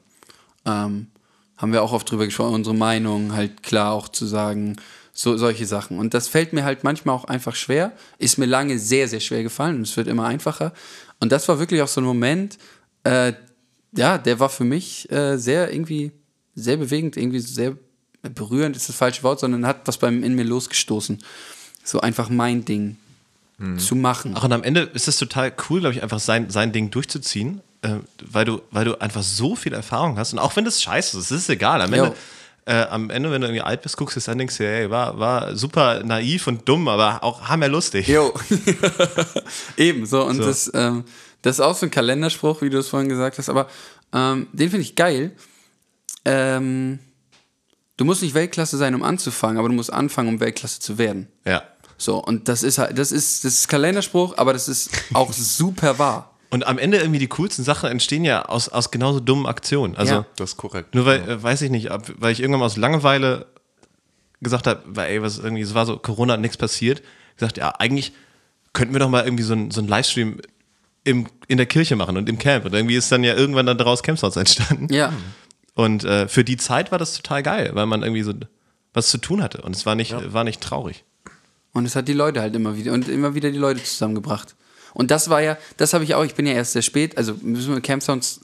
Ähm, 0.64 1.08
haben 1.56 1.72
wir 1.72 1.82
auch 1.82 1.92
oft 1.92 2.10
drüber 2.10 2.24
gesprochen, 2.24 2.54
unsere 2.54 2.76
Meinung 2.76 3.34
halt 3.34 3.62
klar 3.62 3.92
auch 3.92 4.08
zu 4.08 4.26
sagen, 4.26 4.76
so 5.12 5.36
solche 5.36 5.66
Sachen. 5.66 5.98
Und 5.98 6.14
das 6.14 6.28
fällt 6.28 6.52
mir 6.52 6.64
halt 6.64 6.84
manchmal 6.84 7.14
auch 7.16 7.24
einfach 7.24 7.56
schwer. 7.56 7.92
Ist 8.18 8.38
mir 8.38 8.46
lange 8.46 8.78
sehr, 8.78 9.08
sehr 9.08 9.20
schwer 9.20 9.42
gefallen 9.42 9.76
und 9.76 9.82
es 9.82 9.96
wird 9.96 10.06
immer 10.06 10.26
einfacher. 10.26 10.72
Und 11.20 11.32
das 11.32 11.48
war 11.48 11.58
wirklich 11.58 11.82
auch 11.82 11.88
so 11.88 12.00
ein 12.00 12.04
Moment, 12.04 12.58
äh, 13.02 13.32
ja, 13.96 14.18
der 14.18 14.38
war 14.38 14.48
für 14.48 14.64
mich 14.64 15.10
äh, 15.10 15.36
sehr 15.36 15.72
irgendwie, 15.72 16.12
sehr 16.54 16.76
bewegend, 16.76 17.16
irgendwie 17.16 17.40
sehr 17.40 17.76
berührend 18.22 18.76
ist 18.76 18.88
das 18.88 18.96
falsche 18.96 19.22
Wort, 19.22 19.40
sondern 19.40 19.66
hat 19.66 19.86
was 19.86 19.98
beim 19.98 20.22
in 20.22 20.34
mir 20.34 20.44
losgestoßen. 20.44 21.18
So 21.82 22.00
einfach 22.00 22.28
mein 22.28 22.64
Ding 22.64 22.96
zu 23.78 23.96
machen. 23.96 24.34
Ach, 24.36 24.44
und 24.44 24.52
am 24.52 24.62
Ende 24.62 24.82
ist 24.82 25.08
es 25.08 25.16
total 25.16 25.52
cool, 25.68 25.80
glaube 25.80 25.94
ich, 25.94 26.02
einfach 26.02 26.20
sein, 26.20 26.48
sein 26.48 26.70
Ding 26.70 26.90
durchzuziehen, 26.90 27.60
äh, 27.82 27.96
weil, 28.24 28.44
du, 28.44 28.62
weil 28.70 28.84
du 28.84 29.00
einfach 29.00 29.22
so 29.22 29.56
viel 29.56 29.72
Erfahrung 29.72 30.16
hast. 30.16 30.32
Und 30.32 30.38
auch 30.38 30.54
wenn 30.54 30.64
das 30.64 30.80
scheiße 30.80 31.18
ist, 31.18 31.30
es 31.32 31.42
ist 31.42 31.48
egal. 31.50 31.82
Am. 31.82 31.92
Ende, 31.92 32.14
äh, 32.66 32.82
am 32.82 33.10
Ende, 33.10 33.32
wenn 33.32 33.40
du 33.40 33.48
irgendwie 33.48 33.62
alt 33.62 33.82
bist, 33.82 33.96
guckst 33.96 34.14
du 34.14 34.20
es 34.20 34.28
an, 34.28 34.38
denkst 34.38 34.58
du, 34.58 34.64
ey, 34.64 34.90
war, 34.90 35.18
war 35.18 35.56
super 35.56 36.04
naiv 36.04 36.46
und 36.46 36.68
dumm, 36.68 36.86
aber 36.86 37.24
auch 37.24 37.48
hammer 37.48 37.66
lustig. 37.68 38.06
Jo. 38.06 38.32
Eben, 39.76 40.06
so. 40.06 40.24
Und 40.24 40.36
So. 40.36 40.44
Das, 40.44 40.70
ähm, 40.74 41.04
das 41.42 41.56
ist 41.56 41.60
auch 41.60 41.74
so 41.74 41.86
ein 41.86 41.90
Kalenderspruch, 41.90 42.62
wie 42.62 42.70
du 42.70 42.78
es 42.78 42.88
vorhin 42.88 43.08
gesagt 43.08 43.38
hast, 43.38 43.48
aber 43.48 43.68
ähm, 44.12 44.48
den 44.52 44.70
finde 44.70 44.82
ich 44.82 44.94
geil. 44.96 45.32
Ähm, 46.24 46.98
du 47.96 48.04
musst 48.04 48.22
nicht 48.22 48.34
Weltklasse 48.34 48.76
sein, 48.76 48.94
um 48.94 49.02
anzufangen, 49.02 49.58
aber 49.58 49.68
du 49.68 49.74
musst 49.74 49.92
anfangen, 49.92 50.28
um 50.28 50.40
Weltklasse 50.40 50.80
zu 50.80 50.98
werden. 50.98 51.28
Ja. 51.44 51.62
So, 51.98 52.22
und 52.22 52.48
das 52.48 52.62
ist 52.62 52.78
halt, 52.78 52.96
das 52.96 53.12
ist, 53.12 53.44
das 53.44 53.54
ist 53.54 53.68
Kalenderspruch, 53.68 54.38
aber 54.38 54.52
das 54.52 54.68
ist 54.68 54.90
auch 55.12 55.32
super 55.34 55.98
wahr. 55.98 56.34
Und 56.50 56.66
am 56.66 56.78
Ende 56.78 56.98
irgendwie 56.98 57.18
die 57.18 57.26
coolsten 57.26 57.64
Sachen 57.64 57.90
entstehen 57.90 58.24
ja 58.24 58.46
aus, 58.46 58.70
aus 58.70 58.90
genauso 58.90 59.20
dummen 59.20 59.46
Aktionen. 59.46 59.96
Also 59.96 60.14
Ja. 60.14 60.26
Das 60.36 60.50
ist 60.50 60.56
korrekt. 60.56 60.94
nur 60.94 61.04
weil, 61.04 61.28
äh, 61.28 61.42
weiß 61.42 61.60
ich 61.62 61.70
nicht, 61.70 61.90
ab, 61.90 62.10
weil 62.16 62.32
ich 62.32 62.40
irgendwann 62.40 62.60
mal 62.60 62.66
aus 62.66 62.76
Langeweile 62.76 63.46
gesagt 64.40 64.66
habe, 64.66 64.82
weil 64.86 65.10
ey, 65.10 65.22
was 65.22 65.38
irgendwie, 65.38 65.62
es 65.62 65.74
war 65.74 65.84
so 65.84 65.98
Corona, 65.98 66.36
nichts 66.36 66.56
passiert, 66.56 67.02
gesagt, 67.36 67.58
ja, 67.58 67.74
eigentlich 67.78 68.12
könnten 68.72 68.94
wir 68.94 69.00
doch 69.00 69.10
mal 69.10 69.24
irgendwie 69.24 69.42
so 69.42 69.52
einen 69.52 69.70
so 69.70 69.80
Livestream 69.80 70.40
im, 71.04 71.26
in 71.48 71.56
der 71.56 71.66
Kirche 71.66 71.96
machen 71.96 72.16
und 72.16 72.28
im 72.28 72.38
Camp. 72.38 72.64
Und 72.64 72.74
irgendwie 72.74 72.96
ist 72.96 73.10
dann 73.10 73.24
ja 73.24 73.34
irgendwann 73.34 73.66
dann 73.66 73.78
daraus 73.78 74.02
Campsounds 74.02 74.36
entstanden. 74.36 74.92
Ja. 74.92 75.12
Und 75.74 76.04
äh, 76.04 76.28
für 76.28 76.44
die 76.44 76.56
Zeit 76.56 76.92
war 76.92 76.98
das 76.98 77.14
total 77.14 77.42
geil, 77.42 77.70
weil 77.74 77.86
man 77.86 78.02
irgendwie 78.02 78.22
so 78.22 78.32
was 78.94 79.08
zu 79.08 79.18
tun 79.18 79.42
hatte. 79.42 79.62
Und 79.62 79.76
es 79.76 79.86
war 79.86 79.94
nicht, 79.94 80.14
war 80.32 80.44
nicht 80.44 80.60
traurig. 80.60 81.04
Und 81.72 81.84
es 81.86 81.96
hat 81.96 82.08
die 82.08 82.12
Leute 82.12 82.40
halt 82.40 82.54
immer 82.54 82.76
wieder 82.76 82.92
und 82.92 83.08
immer 83.08 83.34
wieder 83.34 83.50
die 83.50 83.58
Leute 83.58 83.82
zusammengebracht. 83.82 84.56
Und 84.94 85.10
das 85.10 85.28
war 85.30 85.42
ja, 85.42 85.58
das 85.76 85.92
habe 85.92 86.04
ich 86.04 86.14
auch, 86.14 86.24
ich 86.24 86.34
bin 86.34 86.46
ja 86.46 86.54
erst 86.54 86.72
sehr 86.72 86.82
spät, 86.82 87.16
also 87.16 87.34
müssen 87.42 87.74
wir 87.74 87.80
Camp 87.80 88.02
Sounds 88.02 88.40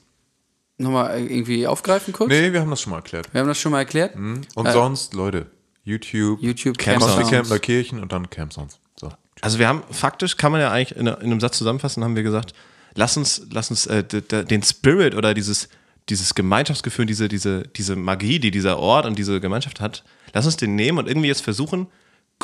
nochmal 0.77 1.19
irgendwie 1.19 1.67
aufgreifen 1.67 2.13
kurz? 2.13 2.29
Nee, 2.29 2.51
wir 2.53 2.61
haben 2.61 2.69
das 2.69 2.81
schon 2.81 2.91
mal 2.91 2.97
erklärt. 2.97 3.33
Wir 3.33 3.41
haben 3.41 3.47
das 3.47 3.59
schon 3.59 3.71
mal 3.71 3.79
erklärt. 3.79 4.15
Und 4.15 4.71
sonst, 4.71 5.13
Leute, 5.13 5.47
YouTube, 5.83 6.41
YouTube, 6.41 6.77
Camp 6.77 6.99
Camp 6.99 7.03
Sounds. 7.03 7.15
Sounds. 7.15 7.29
Campner 7.29 7.59
Kirchen 7.59 7.99
und 8.01 8.11
dann 8.11 8.29
Camp 8.29 8.53
Sounds. 8.53 8.79
So. 8.95 9.09
Also 9.41 9.59
wir 9.59 9.67
haben 9.67 9.83
faktisch, 9.91 10.37
kann 10.37 10.51
man 10.51 10.61
ja 10.61 10.71
eigentlich 10.71 10.97
in, 10.97 11.07
in 11.07 11.15
einem 11.15 11.39
Satz 11.39 11.57
zusammenfassen, 11.57 12.03
haben 12.03 12.15
wir 12.15 12.23
gesagt, 12.23 12.53
lass 12.95 13.15
uns, 13.17 13.47
lass 13.51 13.69
uns 13.69 13.85
äh, 13.85 14.03
den 14.03 14.63
Spirit 14.63 15.15
oder 15.15 15.33
dieses, 15.33 15.69
dieses 16.09 16.35
Gemeinschaftsgefühl, 16.35 17.05
diese, 17.05 17.27
diese, 17.27 17.63
diese 17.63 17.95
Magie, 17.95 18.39
die 18.39 18.51
dieser 18.51 18.79
Ort 18.79 19.05
und 19.05 19.17
diese 19.17 19.39
Gemeinschaft 19.39 19.79
hat, 19.79 20.03
lass 20.33 20.45
uns 20.45 20.57
den 20.57 20.75
nehmen 20.75 20.97
und 20.97 21.07
irgendwie 21.07 21.27
jetzt 21.27 21.41
versuchen, 21.41 21.87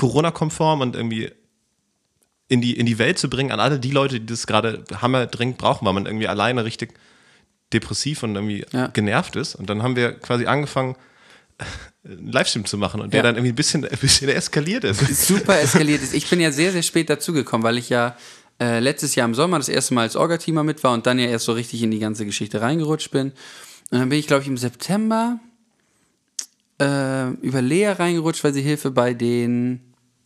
Corona-konform 0.02 0.82
und 0.82 0.96
irgendwie 0.96 1.32
in 2.48 2.60
die, 2.62 2.76
in 2.78 2.86
die 2.86 2.98
Welt 2.98 3.18
zu 3.20 3.30
bringen 3.30 3.52
an 3.52 3.60
alle 3.60 3.80
die 3.80 3.92
Leute, 3.92 4.20
die 4.20 4.26
das 4.26 4.48
gerade 4.48 4.84
hammerdringend 5.00 5.58
brauchen, 5.58 5.86
weil 5.86 5.94
man 5.94 6.06
irgendwie 6.06 6.28
alleine 6.28 6.66
richtig 6.66 6.94
depressiv 7.72 8.24
und 8.24 8.36
irgendwie 8.36 8.66
Ja. 8.72 8.88
genervt 8.88 9.36
ist. 9.36 9.56
Und 9.56 9.70
dann 9.70 9.84
haben 9.84 9.96
wir 9.96 10.12
quasi 10.14 10.46
angefangen, 10.48 10.96
einen 12.04 12.32
Livestream 12.32 12.66
zu 12.66 12.78
machen 12.78 13.00
und 13.00 13.14
der 13.14 13.20
Ja. 13.20 13.24
dann 13.24 13.36
irgendwie 13.36 13.54
ein 13.54 13.56
bisschen, 13.56 13.86
ein 13.86 13.98
bisschen 14.00 14.28
eskaliert 14.30 14.84
ist. 14.84 15.00
super 15.28 15.60
eskaliert 15.62 16.02
ist. 16.02 16.14
Ich 16.16 16.28
bin 16.30 16.40
ja 16.42 16.52
sehr, 16.52 16.72
sehr 16.72 16.82
spät 16.82 17.10
dazugekommen, 17.10 17.64
weil 17.64 17.78
ich 17.78 17.90
ja 17.90 18.18
äh, 18.60 18.80
letztes 18.80 19.14
Jahr 19.16 19.26
im 19.28 19.36
Sommer 19.36 19.58
das 19.60 19.70
erste 19.70 19.94
Mal 19.94 20.02
als 20.02 20.16
Orga-Teamer 20.16 20.64
mit 20.64 20.84
war 20.84 20.94
und 20.94 21.06
dann 21.06 21.20
ja 21.20 21.28
erst 21.28 21.46
so 21.46 21.54
richtig 21.54 21.84
in 21.84 21.92
die 21.92 22.00
ganze 22.00 22.26
Geschichte 22.26 22.60
reingerutscht 22.62 23.12
bin. 23.12 23.32
Und 23.92 24.00
dann 24.00 24.10
bin 24.10 24.18
ich, 24.20 24.28
glaube 24.28 24.42
ich, 24.42 24.48
im 24.50 24.58
September 24.58 25.40
äh, 26.82 27.30
über 27.42 27.62
Lea 27.62 27.88
reingerutscht, 27.92 28.44
weil 28.44 28.54
sie 28.54 28.62
Hilfe 28.62 28.92
bei 28.92 29.14
den 29.14 29.82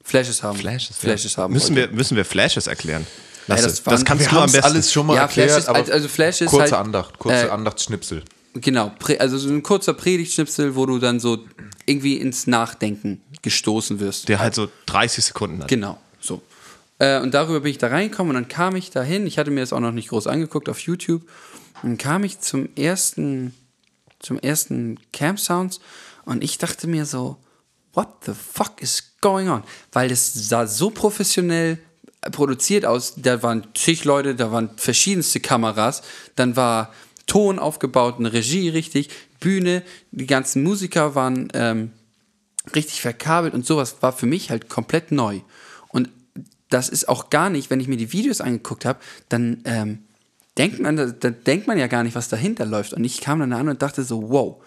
Flashes 0.05 0.41
haben. 0.43 0.57
Flashes, 0.57 0.97
Flashes 0.97 1.35
ja. 1.35 1.43
haben. 1.43 1.53
Müssen 1.53 1.75
wir, 1.75 1.89
müssen 1.89 2.15
wir 2.15 2.23
Flashes 2.23 2.67
erklären? 2.67 3.05
Ja, 3.47 3.55
Lasse, 3.55 3.63
das 3.67 3.83
das, 3.83 3.85
waren- 3.85 4.03
kannst 4.05 4.23
wir 4.25 4.29
du 4.31 4.37
am 4.39 4.51
besten. 4.51 4.63
alles 4.65 4.91
schon 4.93 5.05
mal 5.07 5.15
Ja, 5.15 5.23
erklärt, 5.23 5.49
Flash 5.49 5.63
ist- 5.63 5.67
aber 5.69 5.91
also 5.93 6.07
Flash 6.07 6.41
ist 6.41 6.49
kurze 6.51 6.63
halt- 6.77 6.85
Andacht, 6.85 7.19
kurze 7.19 7.47
äh, 7.47 7.49
Andachtsschnipsel. 7.49 8.23
Genau, 8.53 8.91
also 9.19 9.37
so 9.37 9.49
ein 9.49 9.61
kurzer 9.63 9.93
Predigtschnipsel, 9.93 10.75
wo 10.75 10.85
du 10.85 10.97
dann 10.99 11.19
so 11.19 11.39
irgendwie 11.85 12.15
ins 12.17 12.47
Nachdenken 12.47 13.21
gestoßen 13.41 13.99
wirst. 13.99 14.29
der 14.29 14.39
halt 14.39 14.55
so 14.55 14.69
30 14.85 15.25
Sekunden 15.25 15.61
hat. 15.61 15.67
Genau, 15.67 15.99
so. 16.21 16.41
Äh, 16.99 17.19
und 17.19 17.33
darüber 17.33 17.59
bin 17.59 17.71
ich 17.71 17.77
da 17.79 17.87
reingekommen 17.87 18.35
und 18.35 18.41
dann 18.41 18.47
kam 18.47 18.75
ich 18.77 18.91
dahin. 18.91 19.27
Ich 19.27 19.37
hatte 19.37 19.51
mir 19.51 19.59
das 19.59 19.73
auch 19.73 19.81
noch 19.81 19.91
nicht 19.91 20.09
groß 20.09 20.27
angeguckt 20.27 20.69
auf 20.69 20.79
YouTube. 20.79 21.23
Und 21.83 21.89
dann 21.89 21.97
kam 21.97 22.23
ich 22.23 22.39
zum 22.39 22.69
ersten, 22.77 23.53
zum 24.19 24.39
ersten 24.39 24.97
Camp 25.11 25.39
Sounds 25.39 25.81
und 26.23 26.41
ich 26.43 26.57
dachte 26.57 26.87
mir 26.87 27.05
so, 27.05 27.35
what 27.93 28.07
the 28.25 28.31
fuck 28.33 28.81
is 28.81 29.11
going 29.25 29.49
on? 29.49 29.63
Weil 29.91 30.07
das 30.09 30.31
sah 30.33 30.67
so 30.67 30.91
professionell 30.91 31.79
produziert 32.31 32.85
aus. 32.85 33.15
Da 33.17 33.41
waren 33.41 33.65
zig 33.73 34.05
Leute, 34.05 34.35
da 34.35 34.51
waren 34.51 34.69
verschiedenste 34.77 35.39
Kameras, 35.39 36.03
dann 36.35 36.55
war 36.55 36.93
Ton 37.25 37.57
aufgebaut, 37.57 38.15
eine 38.19 38.31
Regie 38.33 38.69
richtig, 38.69 39.09
Bühne, 39.39 39.81
die 40.11 40.27
ganzen 40.27 40.61
Musiker 40.61 41.15
waren 41.15 41.47
ähm, 41.55 41.91
richtig 42.75 43.01
verkabelt 43.01 43.55
und 43.55 43.65
sowas 43.65 43.95
war 44.01 44.13
für 44.13 44.27
mich 44.27 44.51
halt 44.51 44.69
komplett 44.69 45.11
neu. 45.11 45.41
Und 45.87 46.09
das 46.69 46.89
ist 46.89 47.09
auch 47.09 47.31
gar 47.31 47.49
nicht, 47.49 47.71
wenn 47.71 47.79
ich 47.79 47.87
mir 47.87 47.97
die 47.97 48.13
Videos 48.13 48.41
angeguckt 48.41 48.85
habe, 48.85 48.99
dann 49.29 49.61
ähm, 49.65 50.03
denkt 50.57 50.79
man, 50.79 50.97
da 50.97 51.29
denkt 51.31 51.65
man 51.65 51.79
ja 51.79 51.87
gar 51.87 52.03
nicht, 52.03 52.15
was 52.15 52.29
dahinter 52.29 52.65
läuft. 52.65 52.93
Und 52.93 53.03
ich 53.03 53.21
kam 53.21 53.39
dann 53.39 53.53
an 53.53 53.69
und 53.69 53.81
dachte 53.81 54.03
so, 54.03 54.29
wow. 54.29 54.63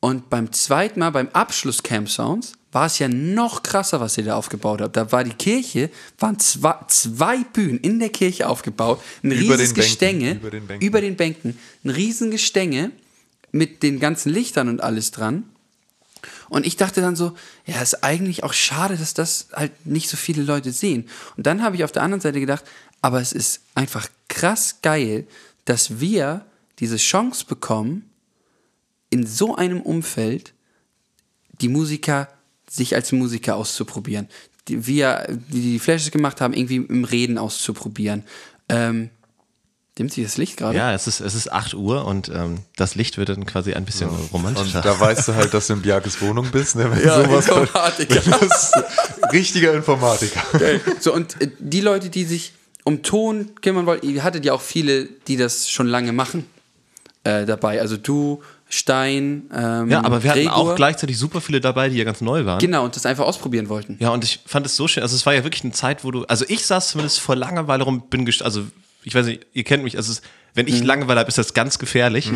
Und 0.00 0.30
beim 0.30 0.50
zweiten 0.50 1.00
Mal, 1.00 1.10
beim 1.10 1.28
Abschluss 1.28 1.82
Camp 1.82 2.08
Sounds, 2.08 2.54
war 2.72 2.86
es 2.86 2.98
ja 2.98 3.08
noch 3.08 3.62
krasser, 3.62 4.00
was 4.00 4.16
ihr 4.16 4.24
da 4.24 4.36
aufgebaut 4.36 4.80
habt. 4.80 4.96
Da 4.96 5.10
war 5.10 5.24
die 5.24 5.34
Kirche, 5.34 5.90
waren 6.18 6.38
zwei, 6.38 6.74
zwei 6.88 7.38
Bühnen 7.38 7.78
in 7.80 7.98
der 7.98 8.10
Kirche 8.10 8.48
aufgebaut, 8.48 9.02
ein 9.22 9.32
Über 9.32 9.54
riesiges 9.54 9.74
Gestänge, 9.74 10.32
über 10.34 10.50
den 10.50 10.66
Bänken. 10.66 10.86
über 10.86 11.00
den 11.00 11.16
Bänken, 11.16 11.58
ein 11.84 11.90
riesen 11.90 12.30
Gestänge 12.30 12.92
mit 13.50 13.82
den 13.82 13.98
ganzen 13.98 14.32
Lichtern 14.32 14.68
und 14.68 14.82
alles 14.82 15.10
dran. 15.10 15.44
Und 16.48 16.66
ich 16.66 16.76
dachte 16.76 17.00
dann 17.00 17.16
so, 17.16 17.32
ja, 17.66 17.80
ist 17.80 18.04
eigentlich 18.04 18.44
auch 18.44 18.52
schade, 18.52 18.96
dass 18.96 19.14
das 19.14 19.48
halt 19.52 19.72
nicht 19.86 20.08
so 20.08 20.16
viele 20.16 20.42
Leute 20.42 20.72
sehen. 20.72 21.08
Und 21.36 21.46
dann 21.46 21.62
habe 21.62 21.76
ich 21.76 21.84
auf 21.84 21.92
der 21.92 22.02
anderen 22.02 22.20
Seite 22.20 22.40
gedacht, 22.40 22.64
aber 23.00 23.20
es 23.20 23.32
ist 23.32 23.62
einfach 23.74 24.08
krass 24.28 24.76
geil, 24.82 25.26
dass 25.64 26.00
wir 26.00 26.44
diese 26.78 26.96
Chance 26.96 27.46
bekommen, 27.46 28.10
in 29.10 29.26
so 29.26 29.56
einem 29.56 29.80
Umfeld 29.80 30.52
die 31.60 31.68
Musiker 31.68 32.28
sich 32.70 32.94
als 32.94 33.10
Musiker 33.12 33.56
auszuprobieren. 33.56 34.28
Die, 34.68 34.86
wir, 34.86 35.26
die 35.48 35.60
die 35.60 35.78
Flashes 35.80 36.10
gemacht 36.12 36.40
haben, 36.40 36.54
irgendwie 36.54 36.76
im 36.76 37.04
Reden 37.04 37.36
auszuprobieren. 37.36 38.22
Ähm, 38.68 39.10
dimmt 39.98 40.12
sich 40.12 40.22
das 40.24 40.36
Licht 40.36 40.56
gerade? 40.56 40.78
Ja, 40.78 40.94
es 40.94 41.08
ist, 41.08 41.20
es 41.20 41.34
ist 41.34 41.50
8 41.50 41.74
Uhr 41.74 42.04
und 42.06 42.28
ähm, 42.28 42.60
das 42.76 42.94
Licht 42.94 43.18
wird 43.18 43.30
dann 43.30 43.44
quasi 43.44 43.72
ein 43.74 43.84
bisschen 43.84 44.08
Und 44.08 44.32
romantischer. 44.32 44.80
da 44.82 44.98
weißt 45.00 45.26
du 45.28 45.34
halt, 45.34 45.52
dass 45.52 45.66
du 45.66 45.72
in 45.72 45.82
Bjarkes 45.82 46.20
Wohnung 46.22 46.48
bist, 46.52 46.76
ne? 46.76 46.88
Wenn 46.90 47.04
Ja, 47.04 47.24
sowas 47.24 47.48
Informatiker. 47.48 48.16
Ist 48.46 48.72
richtiger 49.32 49.74
Informatiker. 49.74 50.42
So, 51.00 51.12
und 51.12 51.40
äh, 51.40 51.50
die 51.58 51.80
Leute, 51.80 52.08
die 52.08 52.24
sich 52.24 52.52
um 52.84 53.02
Ton 53.02 53.50
kümmern 53.60 53.86
wollten, 53.86 54.08
ihr 54.08 54.22
hattet 54.22 54.44
ja 54.44 54.52
auch 54.52 54.62
viele, 54.62 55.06
die 55.26 55.36
das 55.36 55.68
schon 55.68 55.88
lange 55.88 56.12
machen, 56.12 56.46
äh, 57.24 57.44
dabei. 57.44 57.80
Also 57.80 57.96
du, 57.96 58.42
Stein, 58.72 59.50
ähm, 59.52 59.90
ja, 59.90 60.02
aber 60.04 60.22
wir 60.22 60.30
hatten 60.30 60.40
Gregor. 60.46 60.56
auch 60.56 60.76
gleichzeitig 60.76 61.18
super 61.18 61.40
viele 61.40 61.60
dabei, 61.60 61.88
die 61.88 61.96
ja 61.98 62.04
ganz 62.04 62.20
neu 62.20 62.44
waren. 62.44 62.60
Genau, 62.60 62.84
und 62.84 62.94
das 62.96 63.04
einfach 63.04 63.24
ausprobieren 63.24 63.68
wollten. 63.68 63.96
Ja, 63.98 64.10
und 64.10 64.22
ich 64.24 64.40
fand 64.46 64.64
es 64.64 64.76
so 64.76 64.86
schön. 64.88 65.02
Also, 65.02 65.16
es 65.16 65.26
war 65.26 65.34
ja 65.34 65.42
wirklich 65.44 65.64
eine 65.64 65.72
Zeit, 65.72 66.04
wo 66.04 66.10
du. 66.10 66.24
Also, 66.24 66.44
ich 66.48 66.64
saß 66.64 66.90
zumindest 66.90 67.18
vor 67.20 67.34
Langeweile 67.36 67.82
rum, 67.84 68.04
bin 68.08 68.24
gest 68.24 68.42
Also, 68.42 68.64
ich 69.02 69.14
weiß 69.14 69.26
nicht, 69.26 69.44
ihr 69.52 69.64
kennt 69.64 69.82
mich. 69.82 69.96
Also, 69.96 70.12
es, 70.12 70.22
wenn 70.54 70.66
Mhm. 70.66 70.72
ich 70.72 70.84
Langeweile 70.84 71.20
habe, 71.20 71.28
ist 71.28 71.38
das 71.38 71.52
ganz 71.52 71.78
gefährlich. 71.78 72.30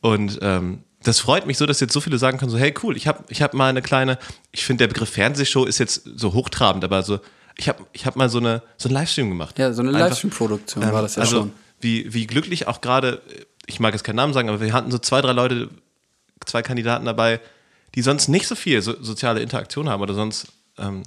Und 0.00 0.38
ähm, 0.42 0.84
das 1.02 1.20
freut 1.20 1.46
mich 1.46 1.58
so, 1.58 1.66
dass 1.66 1.80
jetzt 1.80 1.92
so 1.92 2.00
viele 2.00 2.18
sagen 2.18 2.38
können: 2.38 2.50
so, 2.50 2.58
hey, 2.58 2.74
cool, 2.82 2.96
ich 2.96 3.06
habe 3.06 3.24
ich 3.28 3.42
hab 3.42 3.54
mal 3.54 3.68
eine 3.68 3.82
kleine. 3.82 4.18
Ich 4.52 4.64
finde, 4.64 4.82
der 4.82 4.88
Begriff 4.88 5.10
Fernsehshow 5.10 5.64
ist 5.64 5.78
jetzt 5.78 6.02
so 6.16 6.34
hochtrabend, 6.34 6.84
aber 6.84 7.02
so. 7.02 7.20
Ich 7.56 7.68
habe 7.68 7.82
ich 7.92 8.06
hab 8.06 8.14
mal 8.14 8.28
so, 8.28 8.38
eine, 8.38 8.62
so 8.76 8.88
einen 8.88 8.94
Livestream 8.94 9.28
gemacht. 9.30 9.58
Ja, 9.58 9.72
so 9.72 9.82
eine 9.82 9.90
Livestream-Produktion 9.90 10.84
ähm, 10.84 10.92
war 10.92 11.02
das 11.02 11.16
ja 11.16 11.22
also, 11.22 11.36
schon. 11.38 11.52
Wie, 11.80 12.12
wie 12.14 12.26
glücklich 12.28 12.68
auch 12.68 12.80
gerade, 12.80 13.20
ich 13.68 13.80
mag 13.80 13.92
jetzt 13.92 14.02
keinen 14.02 14.16
Namen 14.16 14.32
sagen, 14.32 14.48
aber 14.48 14.60
wir 14.60 14.72
hatten 14.72 14.90
so 14.90 14.98
zwei, 14.98 15.20
drei 15.20 15.32
Leute, 15.32 15.68
zwei 16.44 16.62
Kandidaten 16.62 17.04
dabei, 17.04 17.40
die 17.94 18.02
sonst 18.02 18.28
nicht 18.28 18.48
so 18.48 18.54
viel 18.54 18.80
so, 18.82 19.00
soziale 19.02 19.40
Interaktion 19.40 19.88
haben 19.88 20.02
oder 20.02 20.14
sonst 20.14 20.48
ähm, 20.78 21.02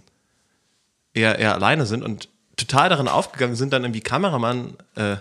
eher, 1.14 1.39
eher 1.39 1.55
alleine 1.55 1.86
sind 1.86 2.03
und 2.03 2.30
total 2.55 2.89
darin 2.89 3.07
aufgegangen 3.07 3.55
sind, 3.55 3.74
dann 3.74 3.84
irgendwie 3.84 4.01
Kameramann 4.01 4.76
äh, 4.95 5.18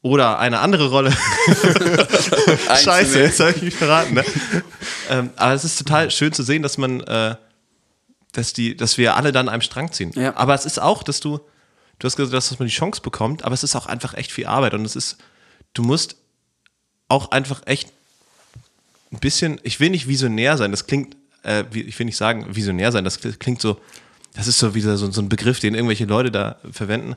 oder 0.00 0.38
eine 0.38 0.60
andere 0.60 0.90
Rolle. 0.90 1.10
Scheiße, 2.82 3.20
jetzt 3.20 3.40
habe 3.40 3.52
ich 3.52 3.62
mich 3.62 3.74
verraten. 3.74 4.14
Ne? 4.14 4.24
ähm, 5.10 5.30
aber 5.36 5.54
es 5.54 5.64
ist 5.64 5.78
total 5.78 6.10
schön 6.10 6.32
zu 6.32 6.42
sehen, 6.42 6.62
dass 6.62 6.78
man, 6.78 7.00
äh, 7.00 7.34
dass 8.32 8.52
die, 8.52 8.76
dass 8.76 8.96
wir 8.96 9.16
alle 9.16 9.32
dann 9.32 9.48
an 9.48 9.54
einem 9.54 9.62
Strang 9.62 9.90
ziehen. 9.92 10.12
Ja. 10.14 10.36
Aber 10.36 10.54
es 10.54 10.66
ist 10.66 10.80
auch, 10.80 11.02
dass 11.02 11.20
du, 11.20 11.40
du 11.98 12.06
hast 12.06 12.16
gesagt, 12.16 12.34
dass 12.34 12.58
man 12.58 12.68
die 12.68 12.74
Chance 12.74 13.00
bekommt, 13.00 13.44
aber 13.44 13.54
es 13.54 13.64
ist 13.64 13.74
auch 13.74 13.86
einfach 13.86 14.14
echt 14.14 14.30
viel 14.30 14.46
Arbeit 14.46 14.74
und 14.74 14.84
es 14.84 14.94
ist, 14.94 15.16
du 15.72 15.82
musst 15.82 16.16
auch 17.08 17.30
einfach 17.30 17.62
echt 17.66 17.92
ein 19.12 19.18
bisschen, 19.20 19.60
ich 19.62 19.80
will 19.80 19.90
nicht 19.90 20.08
visionär 20.08 20.56
sein, 20.56 20.70
das 20.70 20.86
klingt, 20.86 21.16
äh, 21.44 21.64
ich 21.72 21.98
will 21.98 22.06
nicht 22.06 22.16
sagen 22.16 22.54
visionär 22.54 22.92
sein, 22.92 23.04
das 23.04 23.20
klingt 23.20 23.60
so, 23.60 23.80
das 24.34 24.48
ist 24.48 24.58
so 24.58 24.74
wieder 24.74 24.96
so, 24.96 25.10
so 25.10 25.20
ein 25.20 25.28
Begriff, 25.28 25.60
den 25.60 25.74
irgendwelche 25.74 26.06
Leute 26.06 26.30
da 26.30 26.56
verwenden. 26.72 27.14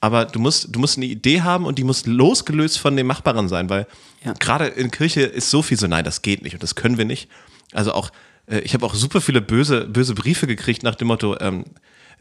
Aber 0.00 0.26
du 0.26 0.38
musst, 0.38 0.74
du 0.74 0.80
musst 0.80 0.98
eine 0.98 1.06
Idee 1.06 1.42
haben 1.42 1.64
und 1.64 1.78
die 1.78 1.84
muss 1.84 2.04
losgelöst 2.04 2.78
von 2.78 2.96
dem 2.96 3.06
Machbaren 3.06 3.48
sein, 3.48 3.70
weil 3.70 3.86
Ja. 4.24 4.32
gerade 4.34 4.66
in 4.66 4.90
Kirche 4.90 5.22
ist 5.22 5.50
so 5.50 5.62
viel 5.62 5.78
so, 5.78 5.86
nein, 5.86 6.04
das 6.04 6.22
geht 6.22 6.42
nicht 6.42 6.54
und 6.54 6.62
das 6.62 6.74
können 6.74 6.98
wir 6.98 7.04
nicht. 7.04 7.28
Also 7.72 7.92
auch, 7.92 8.10
äh, 8.46 8.58
ich 8.60 8.74
habe 8.74 8.84
auch 8.84 8.94
super 8.94 9.20
viele 9.20 9.40
böse, 9.40 9.86
böse 9.86 10.14
Briefe 10.14 10.46
gekriegt 10.46 10.82
nach 10.82 10.94
dem 10.94 11.08
Motto, 11.08 11.38
ähm, 11.40 11.64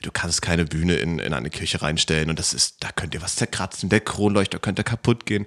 du 0.02 0.12
kannst 0.12 0.42
keine 0.42 0.66
Bühne 0.66 0.96
in, 0.96 1.20
in 1.20 1.34
eine 1.34 1.50
Kirche 1.50 1.82
reinstellen 1.82 2.30
und 2.30 2.40
das 2.40 2.54
ist, 2.54 2.84
da 2.84 2.92
könnt 2.92 3.14
ihr 3.16 3.22
was 3.22 3.36
zerkratzen, 3.36 3.90
der 3.90 4.02
Kronleuchter 4.02 4.60
könnte 4.60 4.84
kaputt 4.84 5.26
gehen. 5.26 5.46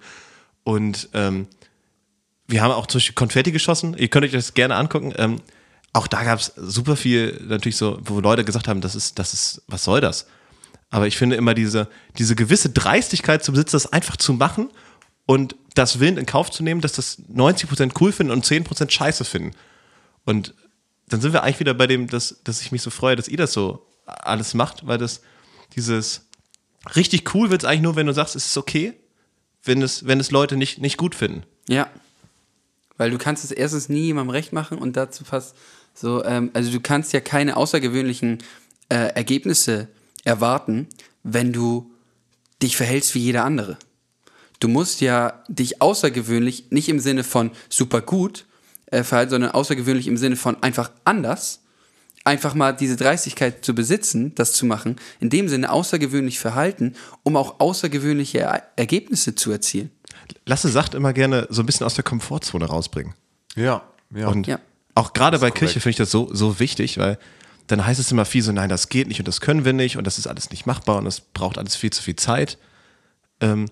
Und 0.66 1.10
ähm, 1.14 1.46
wir 2.48 2.60
haben 2.60 2.72
auch 2.72 2.88
zum 2.88 2.98
Beispiel 2.98 3.14
Konfetti 3.14 3.52
geschossen. 3.52 3.96
Ihr 3.96 4.08
könnt 4.08 4.26
euch 4.26 4.32
das 4.32 4.52
gerne 4.52 4.74
angucken. 4.74 5.14
Ähm, 5.16 5.40
auch 5.92 6.08
da 6.08 6.24
gab 6.24 6.40
es 6.40 6.54
super 6.56 6.96
viel 6.96 7.40
natürlich 7.46 7.76
so, 7.76 8.00
wo 8.02 8.18
Leute 8.18 8.44
gesagt 8.44 8.66
haben, 8.66 8.80
das 8.80 8.96
ist, 8.96 9.20
das 9.20 9.32
ist, 9.32 9.62
was 9.68 9.84
soll 9.84 10.00
das? 10.00 10.26
Aber 10.90 11.06
ich 11.06 11.16
finde 11.16 11.36
immer 11.36 11.54
diese, 11.54 11.88
diese 12.18 12.34
gewisse 12.34 12.70
Dreistigkeit 12.70 13.44
zum 13.44 13.54
Besitzer, 13.54 13.76
das 13.76 13.92
einfach 13.92 14.16
zu 14.16 14.32
machen 14.32 14.70
und 15.24 15.54
das 15.74 16.00
Willen 16.00 16.16
in 16.16 16.26
Kauf 16.26 16.50
zu 16.50 16.64
nehmen, 16.64 16.80
dass 16.80 16.94
das 16.94 17.22
90% 17.32 17.92
cool 18.00 18.10
finden 18.10 18.32
und 18.32 18.44
10% 18.44 18.90
scheiße 18.90 19.24
finden. 19.24 19.52
Und 20.24 20.52
dann 21.08 21.20
sind 21.20 21.32
wir 21.32 21.44
eigentlich 21.44 21.60
wieder 21.60 21.74
bei 21.74 21.86
dem, 21.86 22.08
dass, 22.08 22.40
dass 22.42 22.60
ich 22.60 22.72
mich 22.72 22.82
so 22.82 22.90
freue, 22.90 23.14
dass 23.14 23.28
ihr 23.28 23.38
das 23.38 23.52
so 23.52 23.86
alles 24.04 24.54
macht, 24.54 24.84
weil 24.84 24.98
das 24.98 25.20
dieses 25.76 26.26
richtig 26.96 27.36
cool 27.36 27.50
wird 27.50 27.62
es 27.62 27.68
eigentlich 27.68 27.82
nur, 27.82 27.94
wenn 27.94 28.08
du 28.08 28.12
sagst, 28.12 28.34
es 28.34 28.46
ist 28.46 28.56
okay, 28.56 28.94
wenn 29.66 29.82
es, 29.82 30.06
wenn 30.06 30.20
es 30.20 30.30
Leute 30.30 30.56
nicht, 30.56 30.78
nicht 30.80 30.96
gut 30.96 31.14
finden. 31.14 31.42
Ja. 31.68 31.88
Weil 32.96 33.10
du 33.10 33.18
kannst 33.18 33.44
es 33.44 33.50
erstens 33.50 33.88
nie 33.88 34.06
jemandem 34.06 34.30
recht 34.30 34.52
machen 34.52 34.78
und 34.78 34.96
dazu 34.96 35.24
fast 35.24 35.54
so, 35.94 36.24
ähm, 36.24 36.50
also 36.52 36.70
du 36.70 36.80
kannst 36.80 37.12
ja 37.12 37.20
keine 37.20 37.56
außergewöhnlichen 37.56 38.38
äh, 38.88 39.14
Ergebnisse 39.14 39.88
erwarten, 40.24 40.88
wenn 41.22 41.52
du 41.52 41.90
dich 42.62 42.76
verhältst 42.76 43.14
wie 43.14 43.20
jeder 43.20 43.44
andere. 43.44 43.78
Du 44.60 44.68
musst 44.68 45.00
ja 45.00 45.42
dich 45.48 45.82
außergewöhnlich, 45.82 46.70
nicht 46.70 46.88
im 46.88 47.00
Sinne 47.00 47.24
von 47.24 47.50
super 47.68 48.00
gut 48.00 48.46
äh, 48.86 49.02
verhalten, 49.02 49.30
sondern 49.30 49.50
außergewöhnlich 49.50 50.06
im 50.06 50.16
Sinne 50.16 50.36
von 50.36 50.62
einfach 50.62 50.90
anders, 51.04 51.60
einfach 52.26 52.54
mal 52.54 52.72
diese 52.72 52.96
Dreistigkeit 52.96 53.64
zu 53.64 53.74
besitzen, 53.74 54.34
das 54.34 54.52
zu 54.52 54.66
machen, 54.66 54.96
in 55.20 55.30
dem 55.30 55.48
Sinne 55.48 55.70
außergewöhnlich 55.70 56.38
verhalten, 56.38 56.94
um 57.22 57.36
auch 57.36 57.60
außergewöhnliche 57.60 58.40
er 58.40 58.62
Ergebnisse 58.76 59.34
zu 59.34 59.50
erzielen. 59.52 59.90
Lasse 60.44 60.68
sagt 60.68 60.94
immer 60.94 61.12
gerne 61.12 61.46
so 61.50 61.62
ein 61.62 61.66
bisschen 61.66 61.86
aus 61.86 61.94
der 61.94 62.04
Komfortzone 62.04 62.64
rausbringen. 62.66 63.14
Ja, 63.54 63.82
ja. 64.14 64.28
Und 64.28 64.46
Ja. 64.46 64.58
auch 64.94 65.12
gerade 65.12 65.38
bei 65.38 65.50
korrekt. 65.50 65.58
Kirche 65.58 65.80
finde 65.80 65.90
ich 65.90 65.96
das 65.96 66.10
so, 66.10 66.28
so 66.32 66.58
wichtig, 66.58 66.98
weil 66.98 67.18
dann 67.68 67.84
heißt 67.86 67.98
es 68.00 68.10
immer 68.12 68.24
viel 68.24 68.42
so, 68.42 68.52
nein, 68.52 68.68
das 68.68 68.88
geht 68.88 69.08
nicht 69.08 69.18
und 69.20 69.28
das 69.28 69.40
können 69.40 69.64
wir 69.64 69.72
nicht 69.72 69.96
und 69.96 70.04
das 70.06 70.18
ist 70.18 70.26
alles 70.26 70.50
nicht 70.50 70.66
machbar 70.66 70.98
und 70.98 71.04
das 71.04 71.20
braucht 71.20 71.58
alles 71.58 71.76
viel 71.76 71.90
zu 71.90 72.02
viel 72.02 72.16
Zeit. 72.16 72.58
Ähm, 73.40 73.66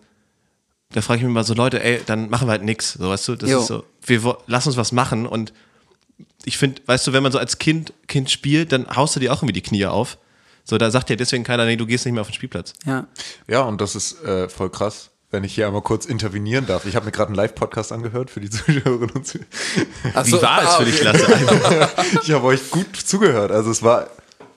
da 0.93 1.01
frage 1.01 1.19
ich 1.19 1.25
mich 1.25 1.33
mal 1.35 1.45
so, 1.45 1.55
Leute, 1.55 1.83
ey, 1.83 2.01
dann 2.07 2.31
machen 2.31 2.47
wir 2.47 2.53
halt 2.53 2.63
nichts. 2.63 2.93
So, 2.95 3.09
weißt 3.11 3.29
du, 3.29 3.35
das 3.37 3.51
Jo. 3.51 3.61
ist 3.61 3.67
so, 3.67 3.85
wir 4.07 4.37
lass 4.47 4.67
uns 4.67 4.77
was 4.77 4.93
machen 4.93 5.27
und 5.27 5.53
ich 6.45 6.59
finde, 6.59 6.83
weißt 6.87 7.07
du, 7.07 7.13
wenn 7.13 7.23
man 7.23 7.33
so 7.33 7.39
als 7.39 7.59
Kind, 7.59 7.93
Kind 8.07 8.31
spielt, 8.31 8.73
dann 8.73 8.87
haust 8.95 9.17
du 9.17 9.21
dir 9.21 9.33
auch 9.33 9.39
irgendwie 9.39 9.55
die 9.55 9.63
Knie 9.63 9.87
auf. 9.87 10.19
So, 10.65 10.79
da 10.79 10.91
sagt 10.91 11.11
ja 11.11 11.17
deswegen 11.17 11.45
keiner, 11.45 11.67
nee, 11.67 11.77
du 11.77 11.87
gehst 11.87 12.07
nicht 12.07 12.15
mehr 12.15 12.23
auf 12.23 12.29
den 12.29 12.35
Spielplatz. 12.35 12.73
Ja. 12.87 13.07
Ja, 13.47 13.63
und 13.63 13.81
das 13.81 13.95
ist 13.95 14.23
äh, 14.25 14.49
voll 14.49 14.71
krass, 14.71 15.11
wenn 15.31 15.45
ich 15.45 15.55
hier 15.55 15.67
einmal 15.67 15.83
kurz 15.83 16.07
intervenieren 16.07 16.67
darf. 16.67 16.87
Ich 16.87 16.97
habe 16.97 17.07
mir 17.07 17.13
gerade 17.13 17.29
einen 17.29 17.37
Live-Podcast 17.37 17.93
angehört 17.93 18.31
für 18.31 18.41
die 18.41 18.51
Zuschauerinnen 18.51 19.11
und 19.11 19.27
Zuhörer. 19.27 19.47
Ach 20.15 20.27
Wie 20.27 20.31
so, 20.31 20.43
war 20.43 20.63
es 20.63 20.69
ah, 20.69 20.79
für 20.79 20.85
dich. 20.85 21.03
Lasse? 21.03 21.27
Ich 22.23 22.31
habe 22.31 22.47
euch 22.47 22.71
gut 22.71 22.97
zugehört. 22.97 23.51
Also 23.51 23.71
es 23.71 23.83
war, 23.83 24.09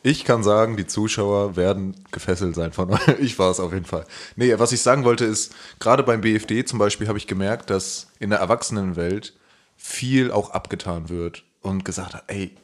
ich 0.02 0.24
kann 0.24 0.44
sagen, 0.44 0.78
die 0.78 0.88
Zuschauer 0.88 1.58
werden 1.58 1.96
gefesselt 2.12 2.56
sein 2.56 2.72
von 2.72 2.92
euch. 2.92 3.08
Ich 3.20 3.38
war 3.38 3.52
es 3.52 3.60
auf 3.60 3.74
jeden 3.74 3.86
Fall. 3.86 4.06
Nee, 4.38 4.58
was 4.58 4.72
ich 4.72 4.82
sagen 4.82 5.04
wollte 5.04 5.26
ist, 5.26 5.54
gerade 5.80 6.04
beim 6.04 6.22
BFD 6.22 6.64
zum 6.64 6.80
Beispiel 6.80 7.10
habe 7.10 7.18
ich 7.18 7.28
gemerkt, 7.28 7.70
dass 7.70 8.08
in 8.20 8.30
der 8.30 8.40
Erwachsenenwelt 8.40 9.34
viel 9.76 10.32
auch 10.32 10.52
abgetan 10.52 11.10
wird 11.10 11.44
und 11.62 11.86
gesagt 11.86 12.14
hat, 12.14 12.24
ey, 12.28 12.56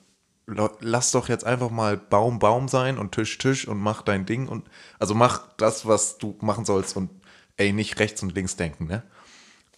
lass 0.46 1.12
doch 1.12 1.30
jetzt 1.30 1.46
einfach 1.46 1.70
mal 1.70 1.98
Baum 1.98 2.40
Baum 2.40 2.68
sein 2.68 2.98
und 2.98 3.14
Tisch 3.14 3.38
Tisch 3.38 3.68
und 3.68 3.80
mach 3.80 4.02
dein 4.02 4.26
Ding 4.26 4.48
und 4.48 4.70
also 5.00 5.16
mach 5.16 5.48
das, 5.58 5.86
was 5.86 6.18
du 6.18 6.36
machen 6.42 6.66
sollst 6.66 6.98
und 6.98 7.10
ey, 7.58 7.72
nicht 7.72 8.00
rechts 8.00 8.22
und 8.24 8.36
links 8.36 8.56
denken, 8.56 8.88
ne? 8.88 9.04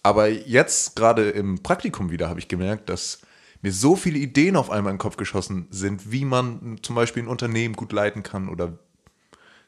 Aber 0.02 0.28
jetzt, 0.28 0.94
gerade 0.94 1.30
im 1.30 1.64
Praktikum 1.64 2.10
wieder, 2.10 2.28
habe 2.28 2.38
ich 2.38 2.46
gemerkt, 2.46 2.88
dass 2.88 3.22
mir 3.62 3.72
so 3.72 3.96
viele 3.96 4.18
Ideen 4.20 4.54
auf 4.54 4.70
einmal 4.70 4.92
in 4.92 4.96
den 4.96 5.00
Kopf 5.02 5.16
geschossen 5.16 5.66
sind, 5.70 6.12
wie 6.12 6.24
man 6.24 6.78
zum 6.82 6.94
Beispiel 6.94 7.24
ein 7.24 7.28
Unternehmen 7.28 7.74
gut 7.74 7.92
leiten 7.92 8.22
kann 8.22 8.48
oder 8.48 8.78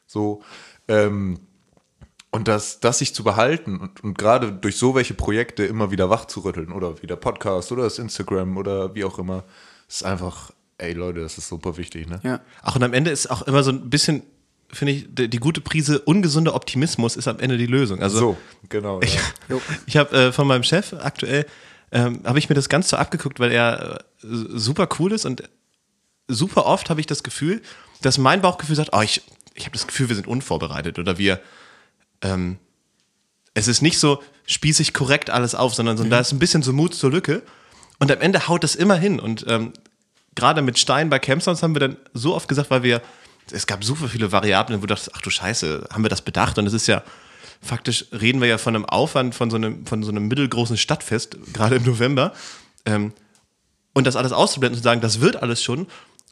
so. 0.05 0.41
Ähm, 0.87 1.41
und 2.31 2.47
das, 2.47 2.79
das 2.79 2.99
sich 2.99 3.15
zu 3.15 3.23
behalten 3.23 3.79
und, 3.79 4.03
und 4.03 4.17
gerade 4.17 4.51
durch 4.51 4.77
so 4.77 4.95
welche 4.95 5.13
Projekte 5.13 5.65
immer 5.65 5.91
wieder 5.91 6.09
wach 6.09 6.25
zu 6.25 6.41
rütteln 6.41 6.71
oder 6.71 7.01
wie 7.01 7.07
der 7.07 7.15
Podcast 7.15 7.71
oder 7.71 7.83
das 7.83 7.97
Instagram 7.97 8.57
oder 8.57 8.93
wie 8.93 9.03
auch 9.03 9.17
immer, 9.17 9.43
ist 9.87 10.03
einfach, 10.03 10.51
ey 10.77 10.93
Leute, 10.93 11.21
das 11.21 11.37
ist 11.37 11.47
super 11.47 11.77
wichtig, 11.77 12.07
ne? 12.07 12.19
Ja. 12.23 12.41
Ach, 12.61 12.75
und 12.75 12.83
am 12.83 12.93
Ende 12.93 13.09
ist 13.11 13.31
auch 13.31 13.41
immer 13.43 13.63
so 13.63 13.71
ein 13.71 13.89
bisschen, 13.89 14.23
finde 14.71 14.93
ich, 14.93 15.07
die, 15.09 15.27
die 15.27 15.39
gute 15.39 15.61
Prise 15.61 15.99
ungesunder 15.99 16.53
Optimismus 16.53 17.15
ist 17.15 17.27
am 17.27 17.39
Ende 17.39 17.57
die 17.57 17.65
Lösung. 17.65 18.01
Also 18.01 18.19
So, 18.19 18.37
genau. 18.69 19.01
ich, 19.01 19.15
ja. 19.15 19.57
ich 19.87 19.97
habe 19.97 20.15
äh, 20.15 20.31
von 20.31 20.47
meinem 20.47 20.63
Chef 20.63 20.93
aktuell, 20.93 21.47
ähm, 21.91 22.21
habe 22.23 22.37
ich 22.37 22.47
mir 22.47 22.55
das 22.55 22.69
ganz 22.69 22.89
so 22.89 22.97
abgeguckt, 22.97 23.39
weil 23.39 23.51
er 23.51 24.01
äh, 24.21 24.27
super 24.27 24.87
cool 24.99 25.11
ist 25.13 25.25
und 25.25 25.43
super 26.27 26.67
oft 26.67 26.91
habe 26.91 26.99
ich 26.99 27.07
das 27.07 27.23
Gefühl, 27.23 27.63
dass 28.03 28.19
mein 28.19 28.41
Bauchgefühl 28.41 28.75
sagt, 28.75 28.91
oh, 28.93 29.01
ich, 29.01 29.23
ich 29.55 29.65
habe 29.65 29.73
das 29.73 29.87
Gefühl, 29.87 30.09
wir 30.09 30.15
sind 30.15 30.27
unvorbereitet 30.27 30.99
oder 30.99 31.17
wir, 31.17 31.41
ähm, 32.21 32.57
es 33.53 33.67
ist 33.67 33.81
nicht 33.81 33.99
so 33.99 34.21
spießig 34.45 34.93
korrekt 34.93 35.29
alles 35.29 35.55
auf, 35.55 35.73
sondern 35.73 35.97
so, 35.97 36.03
da 36.03 36.19
ist 36.19 36.31
ein 36.31 36.39
bisschen 36.39 36.63
so 36.63 36.73
Mut 36.73 36.93
zur 36.93 37.11
Lücke 37.11 37.43
und 37.99 38.11
am 38.11 38.21
Ende 38.21 38.47
haut 38.47 38.63
das 38.63 38.75
immer 38.75 38.95
hin 38.95 39.19
und 39.19 39.45
ähm, 39.47 39.73
gerade 40.35 40.61
mit 40.61 40.79
Stein 40.79 41.09
bei 41.09 41.19
Campsounds 41.19 41.61
haben 41.61 41.75
wir 41.75 41.79
dann 41.79 41.97
so 42.13 42.35
oft 42.35 42.47
gesagt, 42.47 42.69
weil 42.71 42.83
wir, 42.83 43.01
es 43.51 43.67
gab 43.67 43.83
super 43.83 44.07
viele 44.07 44.31
Variablen, 44.31 44.79
wo 44.79 44.85
du 44.85 44.93
dachtest, 44.93 45.11
ach 45.13 45.21
du 45.21 45.29
Scheiße, 45.29 45.87
haben 45.91 46.03
wir 46.03 46.09
das 46.09 46.21
bedacht? 46.21 46.57
Und 46.57 46.65
es 46.67 46.73
ist 46.73 46.87
ja, 46.87 47.03
faktisch 47.61 48.05
reden 48.11 48.41
wir 48.41 48.47
ja 48.47 48.57
von 48.57 48.75
einem 48.75 48.85
Aufwand 48.85 49.35
von 49.35 49.49
so 49.49 49.57
einem, 49.57 49.85
von 49.85 50.03
so 50.03 50.11
einem 50.11 50.27
mittelgroßen 50.27 50.77
Stadtfest, 50.77 51.37
gerade 51.53 51.75
im 51.75 51.83
November. 51.83 52.33
Ähm, 52.85 53.13
und 53.93 54.07
das 54.07 54.15
alles 54.15 54.31
auszublenden 54.31 54.77
und 54.77 54.81
zu 54.81 54.83
sagen, 54.83 55.01
das 55.01 55.19
wird 55.19 55.41
alles 55.41 55.63
schon. 55.63 55.87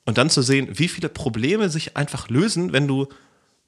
Und 0.06 0.18
dann 0.18 0.30
zu 0.30 0.42
sehen, 0.42 0.70
wie 0.72 0.88
viele 0.88 1.10
Probleme 1.10 1.70
sich 1.70 1.98
einfach 1.98 2.30
lösen, 2.30 2.72
wenn 2.72 2.88
du, 2.88 3.08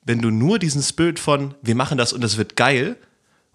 wenn 0.10 0.24
du 0.24 0.32
nur 0.32 0.58
diesen 0.58 0.82
Spirit 0.82 1.20
von, 1.20 1.54
wir 1.62 1.76
machen 1.76 2.00
das 2.00 2.14
und 2.14 2.22
das 2.22 2.38
wird 2.38 2.56
geil 2.56 2.96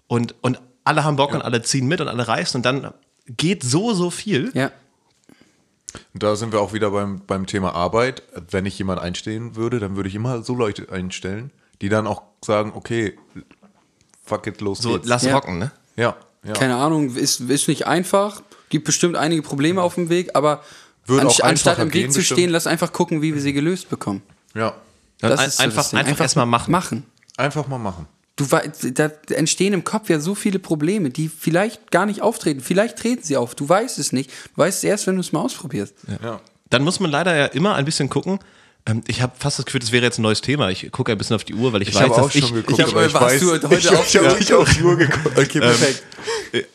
und, 0.07 0.35
und 0.41 0.61
alle 0.85 1.03
haben 1.03 1.17
Bock 1.17 1.33
und 1.33 1.41
alle 1.41 1.61
ziehen 1.61 1.85
mit 1.85 1.99
und 1.99 2.07
alle 2.07 2.25
reißen 2.25 2.57
und 2.59 2.65
dann 2.65 2.93
geht 3.27 3.61
so, 3.61 3.93
so 3.93 4.09
viel. 4.09 4.51
Ja. 4.53 4.71
Und 6.13 6.23
da 6.23 6.37
sind 6.37 6.53
wir 6.53 6.61
auch 6.61 6.71
wieder 6.71 6.91
beim, 6.91 7.19
beim 7.27 7.45
Thema 7.45 7.73
Arbeit. 7.75 8.23
Wenn 8.51 8.65
ich 8.65 8.77
jemand 8.79 9.01
einstellen 9.01 9.57
würde, 9.57 9.79
dann 9.81 9.97
würde 9.97 10.07
ich 10.07 10.15
immer 10.15 10.43
so 10.43 10.55
Leute 10.55 10.89
einstellen, 10.89 11.51
die 11.81 11.89
dann 11.89 12.07
auch 12.07 12.21
sagen, 12.41 12.71
okay, 12.73 13.17
fuck 14.23 14.47
it, 14.47 14.61
los 14.61 14.77
So, 14.79 14.93
geht's. 14.93 15.09
lass 15.09 15.23
Ja. 15.23 15.35
rocken, 15.35 15.59
ne? 15.59 15.71
ja, 15.97 16.15
ja. 16.45 16.53
Keine 16.53 16.77
Ahnung, 16.77 17.13
ist, 17.17 17.41
ist 17.41 17.67
nicht 17.67 17.85
einfach. 17.85 18.41
Gibt 18.69 18.85
bestimmt 18.85 19.17
einige 19.17 19.41
Probleme 19.41 19.81
auf 19.81 19.95
dem 19.95 20.07
Weg, 20.07 20.35
aber 20.35 20.63
Würde 21.05 21.23
auch 21.23 21.31
anst 21.31 21.43
anstatt 21.43 21.79
im 21.79 21.93
Weg 21.93 22.13
zu 22.13 22.19
bestimmt. 22.19 22.39
stehen, 22.39 22.49
lass 22.51 22.65
einfach 22.65 22.93
gucken, 22.93 23.21
wie 23.21 23.33
wir 23.33 23.41
sie 23.41 23.51
gelöst 23.51 23.89
bekommen. 23.89 24.21
ja. 24.53 24.73
Ja, 25.25 25.29
Das 25.31 25.39
ein- 25.39 25.47
ist 25.47 25.57
so 25.57 25.63
einfach 25.63 25.75
das 25.83 25.89
Ding. 25.91 25.99
einfach 25.99 26.21
erstmal 26.21 26.45
machen. 26.45 26.71
Machen. 26.71 27.03
Einfach 27.37 27.67
mal 27.67 27.77
machen. 27.77 28.07
Du, 28.37 28.45
da 28.45 29.11
entstehen 29.29 29.73
im 29.73 29.83
Kopf 29.85 30.09
ja 30.09 30.19
so 30.19 30.35
viele 30.35 30.59
Probleme, 30.59 31.09
die 31.09 31.29
vielleicht 31.29 31.89
gar 31.91 32.05
nicht 32.05 32.21
auftreten. 32.21 32.59
Vielleicht 32.59 32.97
treten 32.97 33.23
sie 33.23 33.37
auf. 33.37 33.55
Du 33.55 33.67
weißt 33.67 33.97
es 33.97 34.11
nicht. 34.11 34.29
Du 34.29 34.57
weißt 34.61 34.79
es 34.79 34.83
erst, 34.83 35.07
wenn 35.07 35.15
du 35.15 35.21
es 35.21 35.31
mal 35.31 35.39
ausprobierst. 35.41 35.93
Ja. 36.21 36.41
Dann 36.69 36.83
muss 36.83 36.99
man 36.99 37.11
leider 37.11 37.33
ja 37.35 37.45
immer 37.45 37.75
ein 37.75 37.85
bisschen 37.85 38.09
gucken. 38.09 38.39
Ähm, 38.85 39.03
Ich 39.07 39.21
habe 39.21 39.31
fast 39.39 39.57
das 39.59 39.65
Gefühl, 39.65 39.79
das 39.79 39.91
wäre 39.93 40.03
jetzt 40.03 40.19
ein 40.19 40.21
neues 40.23 40.41
Thema. 40.41 40.69
Ich 40.69 40.91
gucke 40.91 41.11
ein 41.13 41.17
bisschen 41.17 41.35
auf 41.37 41.45
die 41.45 41.53
Uhr, 41.55 41.71
weil 41.71 41.81
ich, 41.81 41.89
Ich 41.89 41.95
weiß, 41.95 42.01
habe 42.03 42.13
auch 42.15 42.25
dass 42.25 42.35
ich, 42.35 42.45
schon 42.45 42.53
geguckt, 42.55 42.77
ich 42.79 42.85
hab- 42.93 43.05
ich 43.05 43.13
weiß, 43.13 43.39
du 43.39 43.51
heute 43.51 43.67
ich, 43.73 43.87
hab- 43.89 44.05
ich 44.05 44.39
nicht 44.39 44.53
auf 44.53 44.69
die 44.73 44.83
Uhr 44.83 44.95
geguckt. 44.97 45.37
Okay, 45.39 45.59
perfekt. 45.61 46.03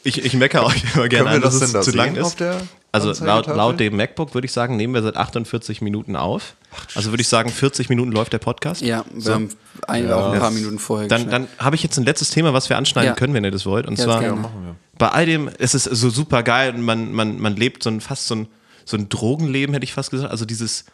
ich, 0.02 0.24
ich 0.24 0.34
meckere 0.34 0.64
euch 0.64 0.82
immer 0.94 1.08
gerne 1.08 1.30
an, 1.30 1.40
dass 1.42 1.58
das 1.58 1.74
es 1.74 1.84
zu 1.84 1.90
lang 1.92 2.16
ist. 2.16 2.24
auf 2.24 2.36
der 2.36 2.60
also 2.92 3.12
laut, 3.24 3.46
laut 3.46 3.78
dem 3.78 3.96
MacBook 3.96 4.34
würde 4.34 4.46
ich 4.46 4.52
sagen, 4.52 4.76
nehmen 4.76 4.94
wir 4.94 5.02
seit 5.02 5.16
48 5.16 5.80
Minuten 5.82 6.16
auf. 6.16 6.54
Also 6.94 7.10
würde 7.10 7.20
ich 7.20 7.28
sagen, 7.28 7.50
40 7.50 7.88
Minuten 7.88 8.12
läuft 8.12 8.32
der 8.32 8.38
Podcast. 8.38 8.80
Ja, 8.80 9.04
wir 9.12 9.34
haben 9.34 9.48
ein, 9.88 10.10
auch 10.12 10.32
ein 10.32 10.38
paar 10.38 10.50
Minuten 10.50 10.78
vorher 10.78 11.08
Dann, 11.08 11.28
dann 11.30 11.48
habe 11.58 11.74
ich 11.76 11.82
jetzt 11.82 11.96
ein 11.98 12.04
letztes 12.04 12.30
Thema, 12.30 12.52
was 12.52 12.68
wir 12.68 12.76
anschneiden 12.76 13.08
Ja. 13.08 13.14
können, 13.14 13.34
wenn 13.34 13.44
ihr 13.44 13.50
das 13.50 13.66
wollt. 13.66 13.86
Und 13.86 13.98
Ja, 13.98 14.04
zwar 14.04 14.20
gerne. 14.20 14.36
Ja, 14.36 14.40
machen 14.42 14.64
wir. 14.64 14.76
bei 14.98 15.08
all 15.08 15.26
dem, 15.26 15.50
es 15.58 15.74
ist 15.74 15.84
so 15.84 16.10
super 16.10 16.42
geil 16.42 16.74
und 16.74 16.82
man, 16.82 17.12
man, 17.12 17.38
man 17.40 17.56
lebt 17.56 17.82
so 17.82 17.90
ein 17.90 18.00
fast 18.00 18.26
so 18.28 18.34
ein, 18.36 18.48
so 18.84 18.96
ein 18.96 19.08
Drogenleben, 19.08 19.72
hätte 19.74 19.84
ich 19.84 19.92
fast 19.92 20.10
gesagt. 20.10 20.30
Also 20.30 20.44
dieses 20.44 20.84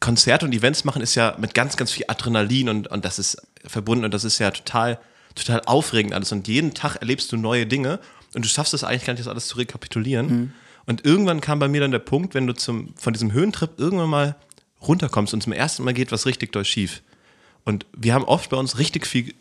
Konzerte 0.00 0.44
und 0.44 0.52
Events 0.54 0.84
machen 0.84 1.00
ist 1.02 1.14
ja 1.14 1.34
mit 1.38 1.54
ganz, 1.54 1.76
ganz 1.76 1.90
viel 1.90 2.04
Adrenalin 2.08 2.68
und, 2.68 2.88
und 2.88 3.04
das 3.04 3.18
ist 3.18 3.38
verbunden 3.66 4.04
und 4.04 4.12
das 4.12 4.24
ist 4.24 4.38
ja 4.38 4.50
total, 4.50 4.98
total 5.34 5.62
aufregend 5.64 6.12
alles. 6.12 6.32
Und 6.32 6.48
jeden 6.48 6.74
Tag 6.74 6.96
erlebst 6.96 7.32
du 7.32 7.36
neue 7.38 7.66
Dinge 7.66 7.98
und 8.34 8.44
du 8.44 8.48
schaffst 8.48 8.74
es 8.74 8.84
eigentlich 8.84 9.06
gar 9.06 9.14
nicht, 9.14 9.20
das 9.24 9.28
alles 9.28 9.46
zu 9.46 9.56
rekapitulieren. 9.56 10.52
Und 10.84 11.04
irgendwann 11.04 11.40
kam 11.40 11.58
bei 11.58 11.66
mir 11.68 11.80
dann 11.80 11.90
der 11.90 11.98
Punkt, 11.98 12.34
wenn 12.34 12.46
du 12.46 12.52
zum, 12.52 12.94
von 12.96 13.12
diesem 13.14 13.32
Höhentrip 13.32 13.70
irgendwann 13.78 14.10
mal 14.10 14.36
runterkommst 14.88 15.34
und 15.34 15.42
zum 15.42 15.52
ersten 15.52 15.84
Mal 15.84 15.94
geht 15.94 16.12
was 16.12 16.26
richtig 16.26 16.52
doll 16.52 16.64
schief. 16.64 17.02
Und 17.64 17.86
wir 17.96 18.14
haben 18.14 18.24
oft 18.24 18.50
bei 18.50 18.56
uns 18.56 18.78
richtig 18.78 19.06
viel, 19.06 19.34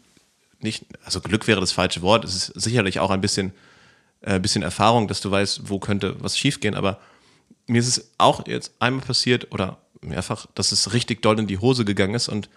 nicht, 0.59 0.85
also 1.03 1.21
Glück 1.21 1.47
wäre 1.47 1.59
das 1.59 1.71
falsche 1.71 2.01
Wort, 2.01 2.25
es 2.25 2.49
ist 2.49 2.61
sicherlich 2.61 2.99
auch 2.99 3.11
ein 3.11 3.21
bisschen, 3.21 3.53
äh, 4.21 4.39
bisschen 4.39 4.63
Erfahrung, 4.63 5.07
dass 5.07 5.21
du 5.21 5.29
weißt, 5.29 5.69
wo 5.69 5.79
könnte 5.79 6.15
was 6.19 6.37
schiefgehen, 6.37 6.75
aber 6.75 6.99
mir 7.67 7.79
ist 7.79 7.87
es 7.87 8.11
auch 8.17 8.47
jetzt 8.47 8.73
einmal 8.79 9.05
passiert 9.05 9.51
oder 9.51 9.77
mehrfach, 10.01 10.47
dass 10.55 10.71
es 10.71 10.93
richtig 10.93 11.21
doll 11.21 11.39
in 11.39 11.47
die 11.47 11.57
Hose 11.57 11.85
gegangen 11.85 12.15
ist 12.15 12.29
und 12.29 12.49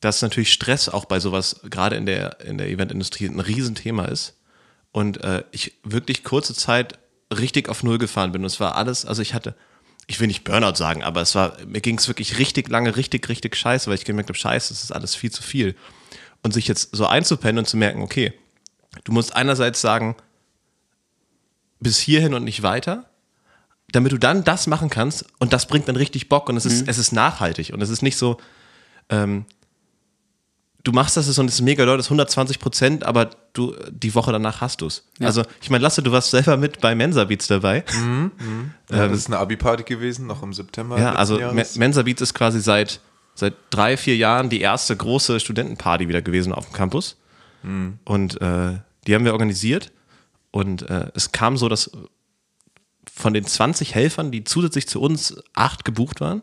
dass 0.00 0.22
natürlich 0.22 0.52
Stress 0.52 0.88
auch 0.88 1.06
bei 1.06 1.20
sowas, 1.20 1.60
gerade 1.70 1.96
in 1.96 2.06
der, 2.06 2.40
in 2.40 2.58
der 2.58 2.68
Eventindustrie, 2.68 3.26
ein 3.26 3.40
Riesenthema 3.40 4.04
ist. 4.04 4.34
Und 4.92 5.22
äh, 5.24 5.44
ich 5.50 5.72
wirklich 5.82 6.24
kurze 6.24 6.54
Zeit 6.54 6.98
richtig 7.32 7.68
auf 7.68 7.82
Null 7.82 7.98
gefahren 7.98 8.32
bin. 8.32 8.42
Und 8.42 8.46
es 8.46 8.60
war 8.60 8.76
alles, 8.76 9.06
also 9.06 9.22
ich 9.22 9.34
hatte, 9.34 9.54
ich 10.06 10.20
will 10.20 10.26
nicht 10.26 10.44
Burnout 10.44 10.76
sagen, 10.76 11.02
aber 11.02 11.22
es 11.22 11.34
war, 11.34 11.56
mir 11.66 11.80
ging 11.80 11.98
es 11.98 12.08
wirklich 12.08 12.38
richtig 12.38 12.68
lange, 12.68 12.96
richtig, 12.96 13.28
richtig 13.28 13.56
scheiße, 13.56 13.88
weil 13.88 13.96
ich 13.96 14.04
gemerkt 14.04 14.28
habe, 14.28 14.38
scheiße, 14.38 14.72
es 14.72 14.84
ist 14.84 14.92
alles 14.92 15.14
viel 15.14 15.30
zu 15.30 15.42
viel. 15.42 15.74
Und 16.42 16.52
sich 16.52 16.68
jetzt 16.68 16.94
so 16.94 17.06
einzupennen 17.06 17.58
und 17.58 17.66
zu 17.66 17.76
merken, 17.76 18.02
okay, 18.02 18.32
du 19.04 19.12
musst 19.12 19.34
einerseits 19.34 19.80
sagen, 19.80 20.14
bis 21.80 21.98
hierhin 21.98 22.34
und 22.34 22.44
nicht 22.44 22.62
weiter. 22.62 23.06
damit 23.92 24.10
du 24.12 24.18
dann 24.18 24.42
das 24.42 24.66
machen 24.66 24.90
kannst 24.90 25.24
und 25.38 25.52
das 25.52 25.66
bringt 25.66 25.86
dann 25.88 25.96
richtig 25.96 26.28
Bock 26.28 26.48
und 26.48 26.56
es 26.56 26.66
ist, 26.66 26.88
es 26.88 26.98
ist 26.98 27.12
nachhaltig 27.12 27.72
und 27.72 27.80
es 27.80 27.90
ist 27.90 28.02
nicht 28.02 28.16
so, 28.16 28.38
ähm, 29.08 29.44
du 30.84 30.92
machst 30.92 31.16
das 31.16 31.38
und 31.38 31.48
es 31.48 31.54
ist 31.54 31.60
mega 31.62 31.84
doll, 31.84 31.96
das 31.96 32.06
ist 32.06 32.10
120 32.10 32.60
Prozent, 32.60 33.04
aber 33.04 33.30
du, 33.54 33.74
die 33.90 34.14
Woche 34.14 34.30
danach 34.32 34.60
hast 34.60 34.82
du 34.82 34.86
es. 34.86 35.04
Also, 35.20 35.42
ich 35.62 35.70
meine, 35.70 35.82
Lasse, 35.82 36.02
du 36.02 36.12
warst 36.12 36.30
selber 36.30 36.56
mit 36.56 36.80
bei 36.80 36.94
Mensa 36.94 37.24
Beats 37.24 37.46
dabei. 37.46 37.84
Ja, 38.90 39.08
das 39.08 39.18
ist 39.18 39.26
eine 39.26 39.38
Abi-Party 39.38 39.82
gewesen, 39.84 40.26
noch 40.26 40.42
im 40.42 40.52
September. 40.52 40.98
Ja, 41.00 41.14
also 41.14 41.40
Jahres. 41.40 41.76
Mensa 41.76 42.02
Beats 42.02 42.20
ist 42.20 42.34
quasi 42.34 42.60
seit, 42.60 43.00
seit 43.34 43.54
drei, 43.70 43.96
vier 43.96 44.16
Jahren 44.16 44.50
die 44.50 44.60
erste 44.60 44.94
große 44.94 45.40
Studentenparty 45.40 46.06
wieder 46.08 46.22
gewesen 46.22 46.52
auf 46.52 46.66
dem 46.66 46.74
Campus. 46.74 47.16
Und 48.04 48.40
äh, 48.42 48.78
die 49.06 49.14
haben 49.14 49.24
wir 49.24 49.32
organisiert. 49.32 49.90
Und 50.50 50.88
äh, 50.88 51.10
es 51.14 51.32
kam 51.32 51.56
so, 51.56 51.68
dass 51.70 51.90
von 53.12 53.32
den 53.32 53.46
20 53.46 53.94
Helfern, 53.94 54.30
die 54.30 54.44
zusätzlich 54.44 54.86
zu 54.86 55.00
uns 55.00 55.42
acht 55.54 55.84
gebucht 55.84 56.20
waren, 56.20 56.42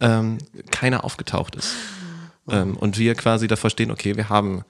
ähm, 0.00 0.38
keiner 0.70 1.04
aufgetaucht 1.04 1.56
ist. 1.56 1.74
Ähm, 2.48 2.76
und 2.76 2.98
wir 2.98 3.14
quasi 3.14 3.46
davor 3.46 3.70
stehen, 3.70 3.90
okay, 3.90 4.16
wir 4.16 4.28
haben 4.28 4.64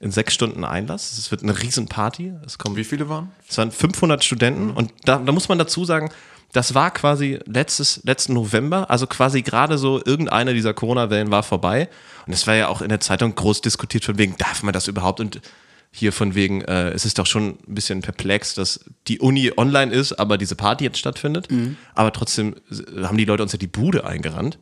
in 0.00 0.10
sechs 0.10 0.34
Stunden 0.34 0.64
Einlass. 0.64 1.18
Es 1.18 1.30
wird 1.30 1.42
eine 1.42 1.60
Riesenparty. 1.60 2.32
Es 2.46 2.58
kommen 2.58 2.76
Wie 2.76 2.84
viele 2.84 3.08
waren? 3.08 3.32
es 3.48 3.58
waren 3.58 3.70
500 3.70 4.22
Studenten 4.22 4.70
und 4.70 4.92
da, 5.04 5.18
da 5.18 5.32
muss 5.32 5.48
man 5.48 5.58
dazu 5.58 5.84
sagen, 5.84 6.10
das 6.52 6.74
war 6.74 6.90
quasi 6.90 7.38
letztes, 7.44 8.00
letzten 8.04 8.32
November, 8.32 8.88
also 8.90 9.06
quasi 9.06 9.42
gerade 9.42 9.76
so 9.76 10.00
irgendeine 10.02 10.54
dieser 10.54 10.72
Corona-Wellen 10.72 11.30
war 11.30 11.42
vorbei. 11.42 11.90
Und 12.26 12.32
es 12.32 12.46
war 12.46 12.54
ja 12.54 12.68
auch 12.68 12.80
in 12.80 12.88
der 12.88 13.00
Zeitung 13.00 13.34
groß 13.34 13.60
diskutiert 13.60 14.04
von 14.04 14.16
wegen, 14.16 14.34
darf 14.38 14.62
man 14.62 14.72
das 14.72 14.88
überhaupt? 14.88 15.20
Und 15.20 15.42
hier 15.90 16.12
von 16.12 16.34
wegen, 16.34 16.62
äh, 16.62 16.90
es 16.90 17.04
ist 17.04 17.18
doch 17.18 17.26
schon 17.26 17.58
ein 17.68 17.74
bisschen 17.74 18.00
perplex, 18.00 18.54
dass 18.54 18.80
die 19.08 19.18
Uni 19.20 19.52
online 19.56 19.92
ist, 19.92 20.12
aber 20.14 20.38
diese 20.38 20.54
Party 20.54 20.84
jetzt 20.84 20.98
stattfindet. 20.98 21.48
Aber 21.94 22.12
trotzdem 22.12 22.56
haben 23.02 23.18
die 23.18 23.24
Leute 23.24 23.42
uns 23.42 23.52
ja 23.52 23.58
die 23.58 23.66
Bude 23.66 24.06
eingerannt. 24.06 24.58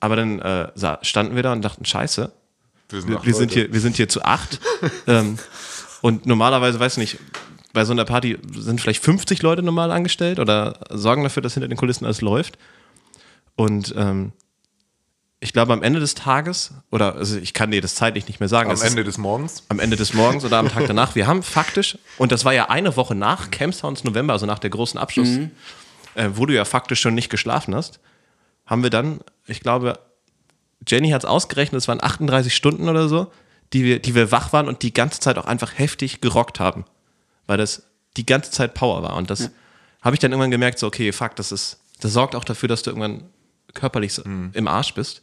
Aber 0.00 0.16
dann 0.16 0.38
äh, 0.40 0.68
sa- 0.74 0.98
standen 1.02 1.36
wir 1.36 1.42
da 1.42 1.52
und 1.52 1.62
dachten, 1.62 1.84
scheiße, 1.84 2.32
wir, 2.90 3.16
acht 3.18 3.26
wir, 3.26 3.34
sind 3.34 3.52
hier, 3.52 3.72
wir 3.72 3.80
sind 3.80 3.96
hier 3.96 4.08
zu 4.08 4.22
acht. 4.24 4.58
ähm, 5.06 5.38
und 6.00 6.26
normalerweise, 6.26 6.80
weiß 6.80 6.96
nicht, 6.96 7.18
bei 7.72 7.84
so 7.84 7.92
einer 7.92 8.04
Party 8.04 8.38
sind 8.52 8.80
vielleicht 8.80 9.04
50 9.04 9.42
Leute 9.42 9.62
normal 9.62 9.90
angestellt 9.92 10.38
oder 10.38 10.78
sorgen 10.90 11.22
dafür, 11.22 11.42
dass 11.42 11.54
hinter 11.54 11.68
den 11.68 11.76
Kulissen 11.76 12.04
alles 12.04 12.20
läuft. 12.20 12.58
Und 13.54 13.94
ähm, 13.96 14.32
ich 15.40 15.52
glaube, 15.52 15.72
am 15.72 15.82
Ende 15.82 16.00
des 16.00 16.14
Tages, 16.14 16.72
oder 16.90 17.14
also 17.16 17.36
ich 17.36 17.54
kann 17.54 17.70
dir 17.70 17.80
das 17.80 17.94
zeitlich 17.94 18.26
nicht 18.28 18.40
mehr 18.40 18.48
sagen, 18.48 18.70
Am 18.70 18.80
Ende 18.82 19.04
des 19.04 19.18
Morgens. 19.18 19.62
am 19.68 19.78
Ende 19.78 19.96
des 19.96 20.12
Morgens 20.14 20.44
oder 20.44 20.58
am 20.58 20.68
Tag 20.68 20.86
danach, 20.86 21.14
wir 21.14 21.26
haben 21.26 21.42
faktisch, 21.42 21.96
und 22.18 22.32
das 22.32 22.44
war 22.44 22.52
ja 22.52 22.68
eine 22.68 22.96
Woche 22.96 23.14
nach 23.14 23.50
Camp 23.50 23.74
Sounds 23.74 24.04
November, 24.04 24.32
also 24.34 24.46
nach 24.46 24.58
der 24.58 24.70
großen 24.70 24.98
Abschluss, 24.98 25.28
äh, 26.14 26.28
wo 26.34 26.44
du 26.46 26.54
ja 26.54 26.64
faktisch 26.64 27.00
schon 27.00 27.14
nicht 27.14 27.30
geschlafen 27.30 27.74
hast, 27.74 28.00
haben 28.70 28.84
wir 28.84 28.90
dann, 28.90 29.20
ich 29.46 29.60
glaube, 29.60 29.98
Jenny 30.86 31.10
hat 31.10 31.24
es 31.24 31.28
ausgerechnet, 31.28 31.82
es 31.82 31.88
waren 31.88 32.02
38 32.02 32.54
Stunden 32.54 32.88
oder 32.88 33.08
so, 33.08 33.30
die 33.72 33.84
wir, 33.84 33.98
die 33.98 34.14
wir 34.14 34.32
wach 34.32 34.52
waren 34.52 34.68
und 34.68 34.82
die 34.82 34.94
ganze 34.94 35.20
Zeit 35.20 35.36
auch 35.36 35.44
einfach 35.44 35.76
heftig 35.76 36.20
gerockt 36.20 36.60
haben. 36.60 36.84
Weil 37.46 37.58
das 37.58 37.82
die 38.16 38.24
ganze 38.24 38.52
Zeit 38.52 38.74
Power 38.74 39.02
war. 39.02 39.16
Und 39.16 39.28
das 39.28 39.50
habe 40.02 40.14
ich 40.14 40.20
dann 40.20 40.30
irgendwann 40.30 40.50
gemerkt, 40.50 40.78
so, 40.78 40.86
okay, 40.86 41.12
fuck, 41.12 41.36
das 41.36 41.52
ist, 41.52 41.80
das 42.00 42.12
sorgt 42.12 42.34
auch 42.34 42.44
dafür, 42.44 42.68
dass 42.68 42.82
du 42.82 42.90
irgendwann 42.90 43.24
körperlich 43.74 44.14
so 44.14 44.22
im 44.22 44.68
Arsch 44.68 44.94
bist. 44.94 45.22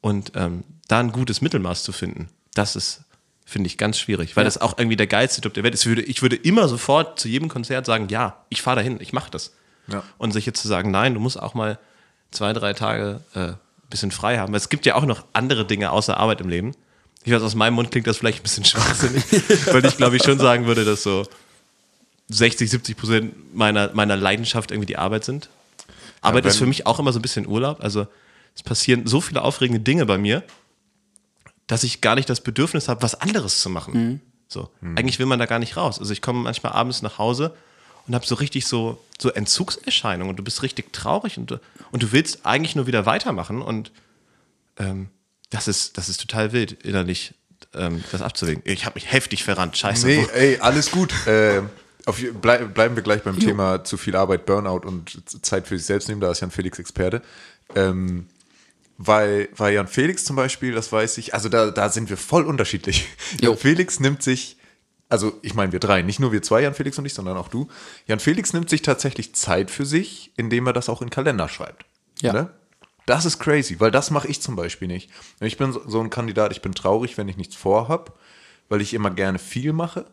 Und 0.00 0.32
ähm, 0.34 0.64
da 0.86 1.00
ein 1.00 1.12
gutes 1.12 1.40
Mittelmaß 1.40 1.82
zu 1.82 1.92
finden, 1.92 2.28
das 2.54 2.76
ist, 2.76 3.02
finde 3.44 3.66
ich, 3.66 3.76
ganz 3.76 3.98
schwierig, 3.98 4.36
weil 4.36 4.44
das 4.44 4.58
auch 4.58 4.78
irgendwie 4.78 4.96
der 4.96 5.06
geilste 5.06 5.40
Club 5.40 5.54
der 5.54 5.64
Welt 5.64 5.74
ist. 5.74 5.82
Ich 5.82 5.88
würde, 5.88 6.02
ich 6.02 6.22
würde 6.22 6.36
immer 6.36 6.68
sofort 6.68 7.18
zu 7.18 7.28
jedem 7.28 7.48
Konzert 7.48 7.86
sagen, 7.86 8.08
ja, 8.08 8.44
ich 8.48 8.62
fahre 8.62 8.76
dahin, 8.76 9.00
ich 9.00 9.12
mache 9.12 9.30
das. 9.30 9.54
Ja. 9.88 10.04
Und 10.16 10.32
sich 10.32 10.46
jetzt 10.46 10.62
zu 10.62 10.68
sagen, 10.68 10.90
nein, 10.90 11.14
du 11.14 11.20
musst 11.20 11.40
auch 11.40 11.54
mal 11.54 11.78
zwei, 12.30 12.52
drei 12.52 12.72
Tage 12.74 13.20
äh, 13.34 13.52
bisschen 13.90 14.10
frei 14.10 14.38
haben. 14.38 14.54
Es 14.54 14.68
gibt 14.68 14.84
ja 14.86 14.94
auch 14.96 15.04
noch 15.06 15.24
andere 15.32 15.64
Dinge 15.64 15.90
außer 15.90 16.16
Arbeit 16.18 16.40
im 16.40 16.48
Leben. 16.48 16.72
Ich 17.24 17.32
weiß, 17.32 17.42
aus 17.42 17.54
meinem 17.54 17.74
Mund 17.74 17.90
klingt 17.90 18.06
das 18.06 18.18
vielleicht 18.18 18.40
ein 18.40 18.42
bisschen 18.42 18.64
schwachsinnig, 18.66 19.24
weil 19.72 19.84
ich 19.86 19.96
glaube 19.96 20.16
ich 20.16 20.22
schon 20.22 20.38
sagen 20.38 20.66
würde, 20.66 20.84
dass 20.84 21.02
so 21.02 21.26
60, 22.28 22.68
70 22.70 22.96
Prozent 22.96 23.54
meiner, 23.56 23.90
meiner 23.94 24.16
Leidenschaft 24.16 24.70
irgendwie 24.70 24.86
die 24.86 24.98
Arbeit 24.98 25.24
sind. 25.24 25.48
Arbeit 26.20 26.44
wenn- 26.44 26.50
ist 26.50 26.58
für 26.58 26.66
mich 26.66 26.86
auch 26.86 26.98
immer 26.98 27.12
so 27.12 27.18
ein 27.18 27.22
bisschen 27.22 27.46
Urlaub. 27.46 27.82
Also 27.82 28.06
es 28.54 28.62
passieren 28.62 29.06
so 29.06 29.20
viele 29.20 29.42
aufregende 29.42 29.80
Dinge 29.80 30.04
bei 30.04 30.18
mir, 30.18 30.42
dass 31.66 31.82
ich 31.84 32.00
gar 32.00 32.14
nicht 32.14 32.28
das 32.28 32.40
Bedürfnis 32.42 32.88
habe, 32.88 33.02
was 33.02 33.14
anderes 33.20 33.60
zu 33.60 33.70
machen. 33.70 34.20
So. 34.48 34.70
Eigentlich 34.96 35.18
will 35.18 35.26
man 35.26 35.38
da 35.38 35.46
gar 35.46 35.58
nicht 35.58 35.76
raus. 35.76 35.98
Also 35.98 36.12
ich 36.12 36.22
komme 36.22 36.40
manchmal 36.40 36.72
abends 36.72 37.02
nach 37.02 37.18
Hause 37.18 37.54
und 38.08 38.14
habe 38.14 38.26
so 38.26 38.34
richtig 38.34 38.66
so, 38.66 39.02
so 39.18 39.30
Entzugserscheinungen 39.30 40.30
und 40.30 40.36
du 40.36 40.42
bist 40.42 40.62
richtig 40.62 40.92
traurig 40.92 41.38
und, 41.38 41.50
du- 41.52 41.60
und 41.92 42.02
du 42.02 42.10
willst 42.12 42.44
eigentlich 42.46 42.74
nur 42.74 42.86
wieder 42.86 43.06
weitermachen 43.06 43.62
und 43.62 43.92
ähm, 44.78 45.08
das, 45.50 45.68
ist, 45.68 45.96
das 45.98 46.08
ist 46.08 46.20
total 46.20 46.52
wild, 46.52 46.72
innerlich 46.84 47.34
ähm, 47.74 48.02
das 48.12 48.22
abzuwägen. 48.22 48.62
Ich 48.64 48.84
habe 48.86 48.94
mich 48.94 49.10
heftig 49.12 49.44
verrannt, 49.44 49.76
scheiße. 49.76 50.06
Nee, 50.06 50.26
ey, 50.34 50.58
alles 50.60 50.90
gut. 50.90 51.12
Äh, 51.26 51.62
auf, 52.06 52.18
bleib, 52.40 52.72
bleiben 52.74 52.96
wir 52.96 53.02
gleich 53.02 53.22
beim 53.22 53.38
Thema 53.38 53.84
zu 53.84 53.96
viel 53.98 54.16
Arbeit, 54.16 54.46
Burnout 54.46 54.86
und 54.86 55.20
Zeit 55.44 55.66
für 55.66 55.76
sich 55.76 55.86
selbst 55.86 56.08
nehmen. 56.08 56.20
Da 56.20 56.30
ist 56.30 56.40
Jan 56.40 56.50
Felix 56.50 56.78
Experte. 56.78 57.22
Ähm, 57.74 58.26
weil, 58.96 59.48
weil 59.56 59.74
Jan 59.74 59.88
Felix 59.88 60.24
zum 60.24 60.36
Beispiel, 60.36 60.72
das 60.72 60.90
weiß 60.90 61.18
ich, 61.18 61.34
also 61.34 61.48
da, 61.48 61.70
da 61.70 61.88
sind 61.88 62.08
wir 62.10 62.16
voll 62.16 62.44
unterschiedlich. 62.44 63.06
Jo. 63.40 63.50
Jan 63.50 63.58
Felix 63.58 64.00
nimmt 64.00 64.22
sich, 64.22 64.56
also 65.08 65.38
ich 65.42 65.54
meine 65.54 65.72
wir 65.72 65.80
drei, 65.80 66.02
nicht 66.02 66.20
nur 66.20 66.32
wir 66.32 66.42
zwei, 66.42 66.62
Jan 66.62 66.74
Felix 66.74 66.98
und 66.98 67.06
ich, 67.06 67.14
sondern 67.14 67.36
auch 67.36 67.48
du. 67.48 67.68
Jan 68.06 68.20
Felix 68.20 68.52
nimmt 68.52 68.68
sich 68.68 68.82
tatsächlich 68.82 69.34
Zeit 69.34 69.70
für 69.70 69.86
sich, 69.86 70.32
indem 70.36 70.66
er 70.66 70.72
das 70.72 70.88
auch 70.88 71.00
in 71.00 71.06
den 71.06 71.12
Kalender 71.12 71.48
schreibt. 71.48 71.86
Ja. 72.20 72.32
Oder? 72.32 72.54
Das 73.06 73.24
ist 73.24 73.38
crazy, 73.38 73.80
weil 73.80 73.90
das 73.90 74.10
mache 74.10 74.28
ich 74.28 74.42
zum 74.42 74.54
Beispiel 74.54 74.86
nicht. 74.86 75.10
Ich 75.40 75.56
bin 75.56 75.72
so 75.72 75.82
so 75.88 76.00
ein 76.00 76.10
Kandidat, 76.10 76.52
ich 76.52 76.60
bin 76.60 76.72
traurig, 76.72 77.16
wenn 77.16 77.28
ich 77.28 77.38
nichts 77.38 77.56
vorhab, 77.56 78.18
weil 78.68 78.82
ich 78.82 78.92
immer 78.92 79.10
gerne 79.10 79.38
viel 79.38 79.72
mache. 79.72 80.04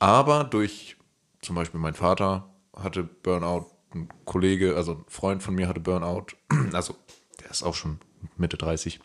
Aber 0.00 0.44
durch 0.44 0.96
zum 1.40 1.56
Beispiel 1.56 1.80
mein 1.80 1.94
Vater 1.94 2.50
hatte 2.76 3.04
Burnout, 3.04 3.70
ein 3.94 4.08
Kollege, 4.26 4.76
also 4.76 4.92
ein 4.92 5.04
Freund 5.08 5.42
von 5.42 5.54
mir 5.54 5.66
hatte 5.66 5.80
Burnout, 5.80 6.26
also 6.72 6.94
der 7.40 7.50
ist 7.50 7.62
auch 7.62 7.74
schon 7.74 8.00
Mitte 8.36 8.58
30. 8.58 9.00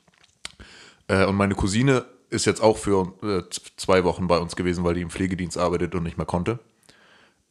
Äh, 1.07 1.25
und 1.25 1.35
meine 1.35 1.55
Cousine 1.55 2.05
ist 2.29 2.45
jetzt 2.45 2.61
auch 2.61 2.77
für 2.77 3.13
äh, 3.23 3.43
zwei 3.77 4.03
Wochen 4.03 4.27
bei 4.27 4.37
uns 4.37 4.55
gewesen, 4.55 4.83
weil 4.83 4.93
die 4.93 5.01
im 5.01 5.09
Pflegedienst 5.09 5.57
arbeitet 5.57 5.95
und 5.95 6.03
nicht 6.03 6.17
mehr 6.17 6.25
konnte. 6.25 6.59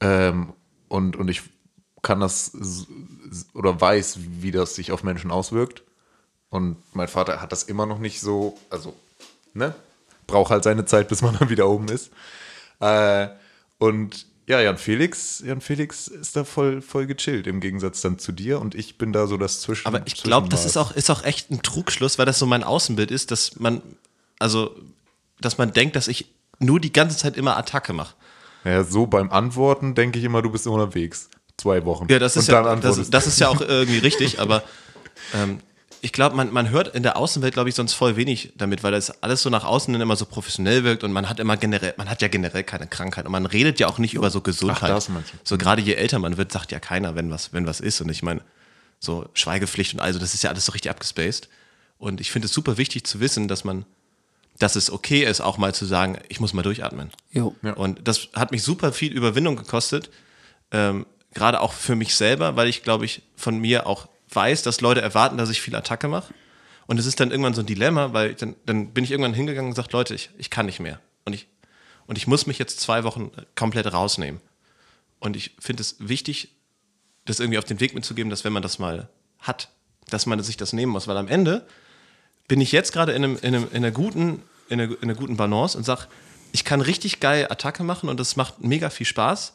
Ähm, 0.01 0.53
und, 0.89 1.16
und 1.16 1.29
ich 1.29 1.43
kann 2.03 2.20
das 2.20 2.53
oder 3.55 3.81
weiß, 3.81 4.18
wie 4.41 4.51
das 4.51 4.74
sich 4.74 4.93
auf 4.93 5.03
Menschen 5.03 5.31
auswirkt. 5.31 5.83
Und 6.51 6.76
mein 6.95 7.09
Vater 7.09 7.41
hat 7.41 7.53
das 7.53 7.64
immer 7.64 7.87
noch 7.87 7.99
nicht 7.99 8.20
so, 8.20 8.57
also, 8.70 8.95
ne? 9.53 9.74
Braucht 10.26 10.51
halt 10.51 10.64
seine 10.64 10.85
Zeit, 10.85 11.09
bis 11.09 11.22
man 11.22 11.37
dann 11.39 11.51
wieder 11.51 11.68
oben 11.68 11.89
ist. 11.89 12.11
Äh, 12.81 13.29
und 13.79 14.26
ja, 14.47 14.61
Jan 14.61 14.79
Felix, 14.79 15.43
Jan 15.45 15.61
Felix 15.61 16.09
ist 16.09 16.35
da 16.35 16.45
voll, 16.45 16.81
voll 16.81 17.07
gechillt, 17.07 17.47
im 17.47 17.61
Gegensatz 17.61 18.01
dann 18.01 18.18
zu 18.18 18.33
dir. 18.33 18.61
Und 18.61 18.74
ich 18.74 18.97
bin 18.97 19.12
da 19.12 19.26
so 19.26 19.37
das 19.37 19.61
Zwischen. 19.61 19.87
Aber 19.87 20.07
ich 20.07 20.22
glaube, 20.22 20.49
das 20.49 20.64
ist 20.64 20.79
auch, 20.79 20.93
ist 20.93 21.11
auch 21.11 21.22
echt 21.22 21.51
ein 21.51 21.62
Trugschluss, 21.62 22.18
weil 22.18 22.24
das 22.24 22.39
so 22.39 22.47
mein 22.47 22.64
Außenbild 22.64 23.11
ist, 23.11 23.31
dass 23.31 23.61
man, 23.61 23.83
also, 24.39 24.74
dass 25.41 25.59
man 25.59 25.72
denkt, 25.72 25.97
dass 25.97 26.09
ich 26.09 26.26
nur 26.59 26.80
die 26.80 26.93
ganze 26.93 27.16
Zeit 27.16 27.36
immer 27.36 27.57
Attacke 27.57 27.93
mache. 27.93 28.14
Ja, 28.64 28.82
so 28.84 29.07
beim 29.07 29.30
Antworten 29.30 29.95
denke 29.95 30.18
ich 30.18 30.24
immer, 30.24 30.43
du 30.43 30.51
bist 30.51 30.66
unterwegs. 30.66 31.28
Zwei 31.57 31.84
Wochen. 31.84 32.07
Ja, 32.09 32.18
das 32.18 32.36
ist 32.36 32.49
ja, 32.49 32.76
das, 32.76 33.11
das 33.11 33.26
ist 33.26 33.41
ja 33.41 33.49
auch 33.49 33.61
irgendwie 33.61 33.99
richtig, 33.99 34.41
aber 34.41 34.62
ähm, 35.34 35.59
ich 36.01 36.12
glaube, 36.12 36.36
man, 36.36 36.53
man 36.53 36.70
hört 36.70 36.95
in 36.95 37.03
der 37.03 37.16
Außenwelt, 37.16 37.55
glaube 37.55 37.68
ich, 37.68 37.74
sonst 37.74 37.95
voll 37.95 38.16
wenig 38.16 38.53
damit, 38.57 38.84
weil 38.84 38.93
das 38.93 39.22
alles 39.22 39.43
so 39.43 39.51
nach 39.51 39.64
außen 39.64 39.93
dann 39.93 40.01
immer 40.01 40.14
so 40.14 40.24
professionell 40.24 40.84
wirkt 40.84 41.03
und 41.03 41.12
man 41.12 41.28
hat 41.28 41.41
immer 41.41 41.57
generell, 41.57 41.95
man 41.97 42.09
hat 42.09 42.22
ja 42.22 42.28
generell 42.28 42.62
keine 42.62 42.86
Krankheit 42.86 43.26
und 43.26 43.32
man 43.32 43.47
redet 43.47 43.80
ja 43.80 43.89
auch 43.89 43.99
nicht 43.99 44.14
über 44.14 44.30
so 44.30 44.41
Gesundheit. 44.41 44.91
das 44.91 45.09
meinst 45.09 45.32
du. 45.32 45.36
so 45.43 45.59
gerade 45.59 45.82
je 45.82 45.95
älter 45.95 46.18
man 46.18 46.36
wird, 46.36 46.53
sagt 46.53 46.70
ja 46.70 46.78
keiner, 46.78 47.16
wenn 47.16 47.30
was, 47.30 47.53
wenn 47.53 47.66
was 47.66 47.80
ist. 47.80 48.01
Und 48.01 48.11
ich 48.11 48.22
meine, 48.22 48.43
so 49.01 49.28
Schweigepflicht 49.34 49.95
und 49.95 50.01
also, 50.01 50.18
das 50.18 50.34
ist 50.34 50.43
ja 50.43 50.51
alles 50.51 50.66
so 50.66 50.72
richtig 50.72 50.91
abgespaced. 50.91 51.49
Und 51.99 52.20
ich 52.20 52.30
finde 52.30 52.47
es 52.47 52.53
super 52.53 52.76
wichtig 52.78 53.05
zu 53.05 53.20
wissen, 53.20 53.49
dass 53.49 53.64
man, 53.64 53.84
dass 54.59 54.76
es 54.76 54.90
okay 54.90 55.24
ist, 55.24 55.40
auch 55.40 55.59
mal 55.59 55.74
zu 55.74 55.84
sagen, 55.84 56.18
ich 56.28 56.40
muss 56.40 56.52
mal 56.52 56.62
durchatmen. 56.62 57.11
Jo. 57.30 57.54
Und 57.76 58.06
das 58.06 58.28
hat 58.34 58.50
mich 58.50 58.62
super 58.62 58.92
viel 58.92 59.12
Überwindung 59.12 59.56
gekostet. 59.56 60.11
Ähm, 60.72 61.06
Gerade 61.34 61.61
auch 61.61 61.72
für 61.72 61.94
mich 61.94 62.14
selber, 62.14 62.56
weil 62.56 62.68
ich, 62.68 62.82
glaube 62.82 63.04
ich, 63.04 63.22
von 63.36 63.59
mir 63.59 63.86
auch 63.86 64.09
weiß, 64.30 64.62
dass 64.62 64.80
Leute 64.80 65.00
erwarten, 65.00 65.36
dass 65.36 65.50
ich 65.50 65.61
viel 65.61 65.76
Attacke 65.76 66.09
mache. 66.09 66.34
Und 66.86 66.98
es 66.98 67.06
ist 67.06 67.20
dann 67.20 67.30
irgendwann 67.30 67.54
so 67.54 67.61
ein 67.61 67.66
Dilemma, 67.66 68.12
weil 68.14 68.34
dann, 68.34 68.56
dann 68.64 68.92
bin 68.92 69.04
ich 69.04 69.11
irgendwann 69.11 69.34
hingegangen 69.34 69.68
und 69.68 69.74
gesagt, 69.74 69.92
Leute, 69.92 70.14
ich, 70.14 70.30
ich 70.38 70.50
kann 70.50 70.66
nicht 70.66 70.80
mehr. 70.80 71.00
Und 71.24 71.34
ich, 71.34 71.46
und 72.06 72.16
ich 72.16 72.26
muss 72.26 72.46
mich 72.46 72.59
jetzt 72.59 72.80
zwei 72.80 73.04
Wochen 73.04 73.30
komplett 73.54 73.92
rausnehmen. 73.92 74.40
Und 75.20 75.36
ich 75.36 75.54
finde 75.59 75.82
es 75.82 75.96
wichtig, 75.98 76.48
das 77.26 77.40
irgendwie 77.40 77.59
auf 77.59 77.64
den 77.64 77.80
Weg 77.80 77.94
mitzugeben, 77.94 78.30
dass 78.30 78.44
wenn 78.44 78.54
man 78.54 78.62
das 78.62 78.78
mal 78.78 79.11
hat, 79.38 79.68
dass 80.09 80.24
man 80.26 80.42
sich 80.42 80.56
das 80.56 80.72
nehmen 80.72 80.92
muss. 80.92 81.06
Weil 81.06 81.18
am 81.18 81.28
Ende 81.28 81.66
bin 82.49 82.61
ich 82.61 82.72
jetzt 82.72 82.92
gerade 82.92 83.12
in, 83.12 83.24
einem, 83.24 83.36
in, 83.36 83.55
einem, 83.55 83.68
in, 83.70 83.76
einer 83.76 83.90
guten, 83.90 84.42
in, 84.68 84.80
einer, 84.80 84.92
in 84.92 85.03
einer 85.03 85.14
guten 85.14 85.36
Balance 85.36 85.76
und 85.76 85.84
sage, 85.84 86.03
ich 86.53 86.64
kann 86.64 86.80
richtig 86.80 87.20
geil 87.20 87.46
Attacke 87.51 87.84
machen 87.84 88.09
und 88.09 88.18
das 88.18 88.36
macht 88.36 88.62
mega 88.62 88.90
viel 88.90 89.07
Spaß. 89.07 89.53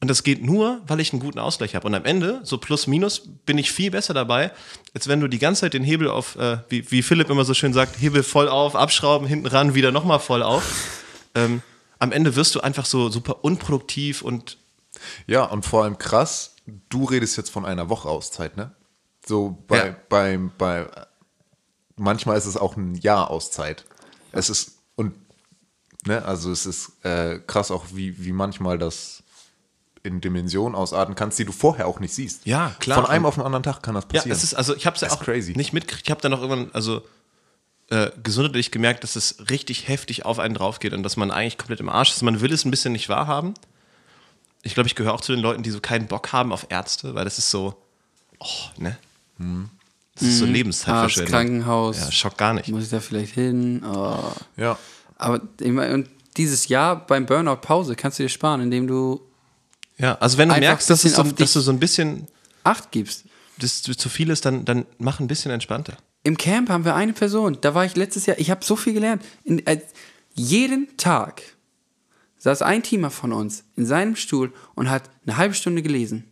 Und 0.00 0.08
das 0.08 0.24
geht 0.24 0.42
nur, 0.42 0.82
weil 0.88 0.98
ich 0.98 1.12
einen 1.12 1.22
guten 1.22 1.38
Ausgleich 1.38 1.76
habe. 1.76 1.86
Und 1.86 1.94
am 1.94 2.04
Ende, 2.04 2.40
so 2.42 2.58
plus 2.58 2.88
minus, 2.88 3.22
bin 3.46 3.56
ich 3.56 3.70
viel 3.70 3.92
besser 3.92 4.12
dabei, 4.12 4.50
als 4.94 5.06
wenn 5.06 5.20
du 5.20 5.28
die 5.28 5.38
ganze 5.38 5.60
Zeit 5.60 5.74
den 5.74 5.84
Hebel 5.84 6.08
auf, 6.08 6.34
äh, 6.36 6.58
wie, 6.68 6.90
wie 6.90 7.02
Philipp 7.02 7.30
immer 7.30 7.44
so 7.44 7.54
schön 7.54 7.72
sagt, 7.72 8.00
Hebel 8.00 8.24
voll 8.24 8.48
auf, 8.48 8.74
abschrauben, 8.74 9.28
hinten 9.28 9.46
ran, 9.46 9.74
wieder 9.76 9.92
nochmal 9.92 10.18
voll 10.18 10.42
auf. 10.42 10.64
ähm, 11.36 11.62
am 12.00 12.10
Ende 12.10 12.34
wirst 12.34 12.54
du 12.56 12.60
einfach 12.60 12.84
so 12.84 13.10
super 13.10 13.44
unproduktiv 13.44 14.22
und 14.22 14.58
Ja, 15.28 15.44
und 15.44 15.64
vor 15.64 15.84
allem 15.84 15.98
krass, 15.98 16.56
du 16.88 17.04
redest 17.04 17.36
jetzt 17.36 17.50
von 17.50 17.64
einer 17.64 17.88
Woche 17.88 18.08
Auszeit, 18.08 18.56
ne? 18.56 18.72
So 19.24 19.62
bei, 19.68 19.86
Ja. 19.86 19.96
beim, 20.08 20.50
bei, 20.58 20.84
manchmal 21.96 22.36
ist 22.38 22.46
es 22.46 22.56
auch 22.56 22.76
ein 22.76 22.94
Jahr 22.96 23.30
Auszeit. 23.30 23.84
Es 24.32 24.48
ist, 24.50 24.72
und, 24.96 25.14
ne, 26.06 26.24
also 26.24 26.50
es 26.50 26.66
ist 26.66 27.04
äh, 27.04 27.38
krass 27.46 27.70
auch, 27.70 27.86
wie, 27.92 28.24
wie 28.24 28.32
manchmal 28.32 28.78
das 28.78 29.22
in 30.04 30.20
Dimensionen 30.20 30.74
ausarten 30.74 31.14
kannst, 31.14 31.38
die 31.38 31.44
du 31.44 31.52
vorher 31.52 31.86
auch 31.86 32.00
nicht 32.00 32.12
siehst. 32.12 32.44
Ja, 32.44 32.74
klar. 32.80 33.02
Von 33.02 33.10
einem 33.10 33.24
auf 33.26 33.34
den 33.36 33.44
anderen 33.44 33.62
Tag 33.62 33.82
kann 33.82 33.94
das 33.94 34.04
Ja, 34.04 34.18
passieren. 34.20 34.36
es 34.36 34.42
ist, 34.42 34.54
also 34.54 34.74
ich 34.74 34.86
habe 34.86 34.96
es 34.96 35.00
ja 35.02 35.10
auch 35.10 35.20
crazy. 35.22 35.52
nicht 35.56 35.72
mitgekriegt. 35.72 36.06
Ich 36.06 36.10
habe 36.10 36.20
dann 36.20 36.34
auch 36.34 36.40
irgendwann, 36.40 36.70
also 36.72 37.02
äh, 37.88 38.10
gesundheitlich 38.22 38.70
gemerkt, 38.72 39.04
dass 39.04 39.14
es 39.16 39.48
richtig 39.50 39.86
heftig 39.86 40.24
auf 40.24 40.38
einen 40.40 40.54
drauf 40.54 40.80
geht 40.80 40.92
und 40.92 41.02
dass 41.04 41.16
man 41.16 41.30
eigentlich 41.30 41.56
komplett 41.58 41.78
im 41.80 41.88
Arsch 41.88 42.10
ist. 42.10 42.22
Man 42.22 42.40
will 42.40 42.52
es 42.52 42.64
ein 42.64 42.70
bisschen 42.72 42.92
nicht 42.92 43.08
wahrhaben. 43.08 43.54
Ich 44.62 44.74
glaube, 44.74 44.86
ich 44.88 44.94
gehöre 44.94 45.12
auch 45.14 45.20
zu 45.20 45.32
den 45.32 45.40
Leuten, 45.40 45.62
die 45.62 45.70
so 45.70 45.80
keinen 45.80 46.06
Bock 46.06 46.32
haben 46.32 46.52
auf 46.52 46.66
Ärzte, 46.68 47.14
weil 47.14 47.24
das 47.24 47.38
ist 47.38 47.50
so, 47.50 47.76
oh, 48.40 48.46
ne? 48.78 48.96
Das 50.14 50.28
ist 50.28 50.38
so 50.38 50.44
Arzt, 50.44 50.54
Lebenszeitverschwendung. 50.54 51.32
Krankenhaus. 51.32 51.98
Ja, 52.00 52.12
Schock 52.12 52.36
gar 52.36 52.54
nicht. 52.54 52.68
Muss 52.68 52.84
ich 52.84 52.90
da 52.90 53.00
vielleicht 53.00 53.34
hin? 53.34 53.82
Oh. 53.84 54.32
ja. 54.56 54.78
Aber 55.16 55.40
ich 55.60 55.70
meine, 55.70 55.94
und 55.94 56.08
dieses 56.36 56.68
Jahr 56.68 57.06
beim 57.06 57.26
Burnout 57.26 57.56
Pause 57.56 57.94
kannst 57.94 58.18
du 58.18 58.24
dir 58.24 58.28
sparen, 58.28 58.60
indem 58.60 58.86
du 58.86 59.20
Ja, 59.98 60.16
also 60.16 60.38
wenn 60.38 60.48
du 60.48 60.58
merkst, 60.58 60.88
dass, 60.90 61.02
so, 61.02 61.22
dass 61.22 61.52
du 61.52 61.60
so 61.60 61.70
ein 61.70 61.78
bisschen, 61.78 62.26
Acht 62.64 62.90
gibst. 62.90 63.24
dass 63.58 63.82
du 63.82 63.96
zu 63.96 64.08
viel 64.08 64.30
ist, 64.30 64.44
dann, 64.44 64.64
dann 64.64 64.86
mach 64.98 65.20
ein 65.20 65.26
bisschen 65.28 65.50
entspannter. 65.50 65.96
Im 66.24 66.36
Camp 66.36 66.68
haben 66.68 66.84
wir 66.84 66.94
eine 66.94 67.12
Person, 67.12 67.58
da 67.60 67.74
war 67.74 67.84
ich 67.84 67.96
letztes 67.96 68.26
Jahr, 68.26 68.38
ich 68.38 68.50
habe 68.50 68.64
so 68.64 68.76
viel 68.76 68.92
gelernt. 68.92 69.22
In, 69.44 69.66
äh, 69.66 69.80
jeden 70.34 70.96
Tag 70.96 71.42
saß 72.38 72.62
ein 72.62 72.82
Teamer 72.82 73.10
von 73.10 73.32
uns 73.32 73.64
in 73.76 73.86
seinem 73.86 74.16
Stuhl 74.16 74.52
und 74.74 74.90
hat 74.90 75.10
eine 75.26 75.36
halbe 75.36 75.54
Stunde 75.54 75.82
gelesen. 75.82 76.24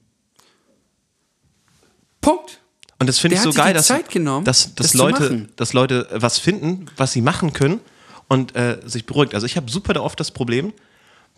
Punkt. 2.20 2.59
Und 3.00 3.06
das 3.06 3.18
finde 3.18 3.36
ich 3.36 3.42
so 3.42 3.52
geil, 3.52 3.74
dass, 3.74 3.86
Zeit 3.86 4.10
genommen, 4.10 4.44
dass, 4.44 4.74
dass, 4.74 4.88
das 4.88 4.94
Leute, 4.94 5.48
dass 5.56 5.72
Leute 5.72 6.06
was 6.12 6.38
finden, 6.38 6.86
was 6.96 7.12
sie 7.12 7.22
machen 7.22 7.52
können 7.52 7.80
und 8.28 8.54
äh, 8.54 8.78
sich 8.84 9.06
beruhigt. 9.06 9.34
Also 9.34 9.46
ich 9.46 9.56
habe 9.56 9.70
super 9.70 9.94
da 9.94 10.00
oft 10.00 10.20
das 10.20 10.30
Problem, 10.30 10.72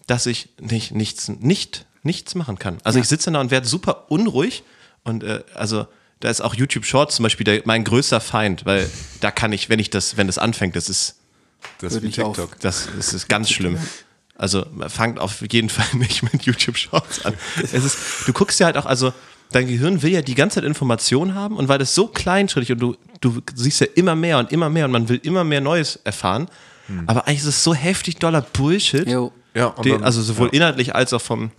dass 0.06 0.26
ich 0.26 0.48
nicht, 0.60 0.92
nichts, 0.92 1.28
nicht, 1.28 1.86
nichts 2.02 2.34
machen 2.34 2.58
kann. 2.58 2.78
Also 2.84 2.98
Ja. 2.98 3.02
ich 3.04 3.08
sitze 3.08 3.30
da 3.30 3.40
und 3.40 3.50
werde 3.50 3.66
super 3.66 4.10
unruhig 4.10 4.64
und 5.04 5.22
äh, 5.22 5.44
also 5.54 5.86
da 6.20 6.30
ist 6.30 6.40
auch 6.40 6.54
YouTube 6.54 6.84
Shorts 6.84 7.16
zum 7.16 7.22
Beispiel 7.24 7.44
der, 7.44 7.62
mein 7.64 7.84
größter 7.84 8.20
Feind, 8.20 8.66
weil 8.66 8.88
da 9.20 9.30
kann 9.30 9.52
ich, 9.52 9.68
wenn 9.68 9.78
ich 9.78 9.90
das, 9.90 10.16
wenn 10.16 10.26
das 10.26 10.38
anfängt, 10.38 10.76
das 10.76 10.88
ist, 10.88 11.16
Das 11.80 11.94
ist. 11.94 12.02
TikTok. 12.02 12.58
das, 12.60 12.88
das 12.96 13.12
ist 13.14 13.28
ganz 13.28 13.50
schlimm. 13.50 13.78
Also 14.36 14.66
fangt 14.88 15.20
auf 15.20 15.42
jeden 15.52 15.68
Fall 15.68 15.86
nicht 15.94 16.22
mit 16.32 16.42
YouTube 16.42 16.76
Shorts 16.76 17.24
an. 17.24 17.34
Es 17.62 17.72
ist, 17.72 17.96
du 18.26 18.32
guckst 18.32 18.58
ja 18.58 18.66
halt 18.66 18.76
auch, 18.76 18.86
also 18.86 19.12
dein 19.52 19.66
Gehirn 19.66 20.02
will 20.02 20.10
ja 20.12 20.22
die 20.22 20.34
ganze 20.34 20.56
Zeit 20.56 20.64
Informationen 20.64 21.34
haben 21.34 21.56
und 21.56 21.68
weil 21.68 21.78
das 21.78 21.94
so 21.94 22.06
kleinschrittig 22.08 22.72
und 22.72 22.80
du, 22.80 22.96
du 23.20 23.40
siehst 23.54 23.80
ja 23.80 23.86
immer 23.94 24.14
mehr 24.16 24.38
und 24.38 24.50
immer 24.52 24.68
mehr 24.70 24.84
und 24.86 24.90
man 24.92 25.08
will 25.08 25.20
immer 25.22 25.44
mehr 25.44 25.60
Neues 25.60 25.96
erfahren, 26.04 26.48
aber 27.06 27.26
eigentlich 27.26 27.40
ist 27.40 27.46
es 27.46 27.64
so 27.64 27.74
heftig 27.74 28.16
doller 28.16 28.40
Bullshit. 28.42 29.06
Jo. 29.08 29.32
Ja, 29.54 29.74
dann- 29.84 30.02
also 30.02 30.20
sowohl 30.22 30.48
ja. 30.48 30.54
inhaltlich 30.54 30.94
als 30.94 31.12
auch 31.12 31.20
vom. 31.22 31.50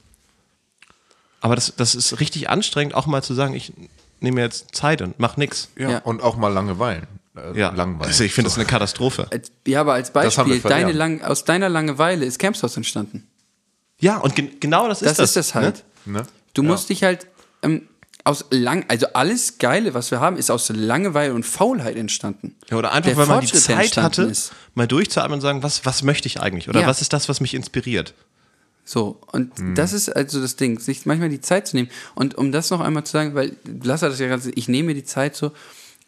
Aber 1.42 1.56
das, 1.56 1.74
das 1.76 1.96
ist 1.96 2.20
richtig 2.20 2.50
anstrengend, 2.50 2.96
auch 2.96 3.06
mal 3.06 3.22
zu 3.22 3.34
sagen, 3.34 3.54
ich 3.54 3.74
nehme 4.20 4.36
mir 4.36 4.42
jetzt 4.42 4.74
Zeit 4.76 5.02
und 5.02 5.20
mach 5.20 5.38
nix. 5.38 5.70
Ja, 5.78 5.90
Ja. 5.92 5.98
und 6.00 6.22
auch 6.24 6.38
mal 6.38 6.48
Langeweilen. 6.54 7.08
Äh, 7.36 7.58
Ja, 7.60 7.70
Langweilen. 7.72 8.10
also 8.12 8.24
ich 8.24 8.34
finde 8.34 8.50
das 8.50 8.58
eine 8.58 8.66
Katastrophe. 8.66 9.28
Als, 9.32 9.52
ja, 9.68 9.82
aber 9.82 9.94
als 9.94 10.12
Beispiel, 10.14 10.60
deine 10.60 10.92
lang, 10.92 11.22
aus 11.22 11.44
deiner 11.46 11.68
Langeweile 11.70 12.26
ist 12.26 12.40
Campshouse 12.40 12.78
entstanden. 12.78 13.28
Ja, 14.00 14.18
und 14.18 14.36
gen 14.36 14.52
genau 14.60 14.88
das 14.88 15.02
ist 15.02 15.10
Das, 15.10 15.18
das. 15.18 15.30
ist 15.32 15.36
das 15.36 15.56
halt. 15.56 15.84
Ne? 16.06 16.20
Ne? 16.20 16.28
Du 16.54 16.62
Ja. 16.64 16.70
musst 16.70 16.90
dich 16.90 17.04
halt 17.04 17.28
ähm, 17.64 17.88
aus 18.26 18.46
lang, 18.52 18.86
also 18.88 19.08
alles 19.14 19.58
Geile, 19.58 19.94
was 19.94 20.10
wir 20.12 20.20
haben, 20.22 20.38
ist 20.38 20.50
aus 20.50 20.70
Langeweile 20.70 21.34
und 21.34 21.46
Faulheit 21.46 21.98
entstanden. 21.98 22.56
Ja, 22.70 22.78
oder 22.78 22.92
einfach, 22.94 23.10
Der 23.10 23.18
weil 23.18 23.28
man 23.28 23.42
die 23.42 23.48
Zeit 23.52 23.98
hatte, 23.98 24.24
ist. 24.24 24.54
mal 24.76 24.88
durchzuatmen 24.88 25.36
und 25.36 25.42
sagen, 25.42 25.62
was, 25.64 25.86
was 25.86 26.04
möchte 26.04 26.28
ich 26.28 26.40
eigentlich? 26.40 26.70
Oder 26.70 26.82
Ja. 26.82 26.88
was 26.88 27.02
ist 27.02 27.12
das, 27.12 27.28
was 27.28 27.42
mich 27.42 27.54
inspiriert? 27.54 28.14
So, 28.86 29.20
und 29.32 29.58
Mhm. 29.60 29.76
das 29.76 29.92
ist 29.94 30.10
also 30.10 30.42
das 30.42 30.56
Ding, 30.56 30.80
sich 30.80 31.06
manchmal 31.06 31.30
die 31.30 31.42
Zeit 31.42 31.68
zu 31.68 31.76
nehmen. 31.76 31.90
Und 32.16 32.36
um 32.36 32.52
das 32.52 32.70
noch 32.70 32.80
einmal 32.82 33.04
zu 33.06 33.12
sagen, 33.14 33.34
weil 33.36 33.56
Lass 33.84 34.02
hat 34.02 34.12
das 34.12 34.20
ja 34.20 34.28
gerade, 34.28 34.50
ich 34.56 34.68
nehme 34.70 34.88
mir 34.88 34.96
die 34.96 35.04
Zeit 35.06 35.36
so, 35.36 35.52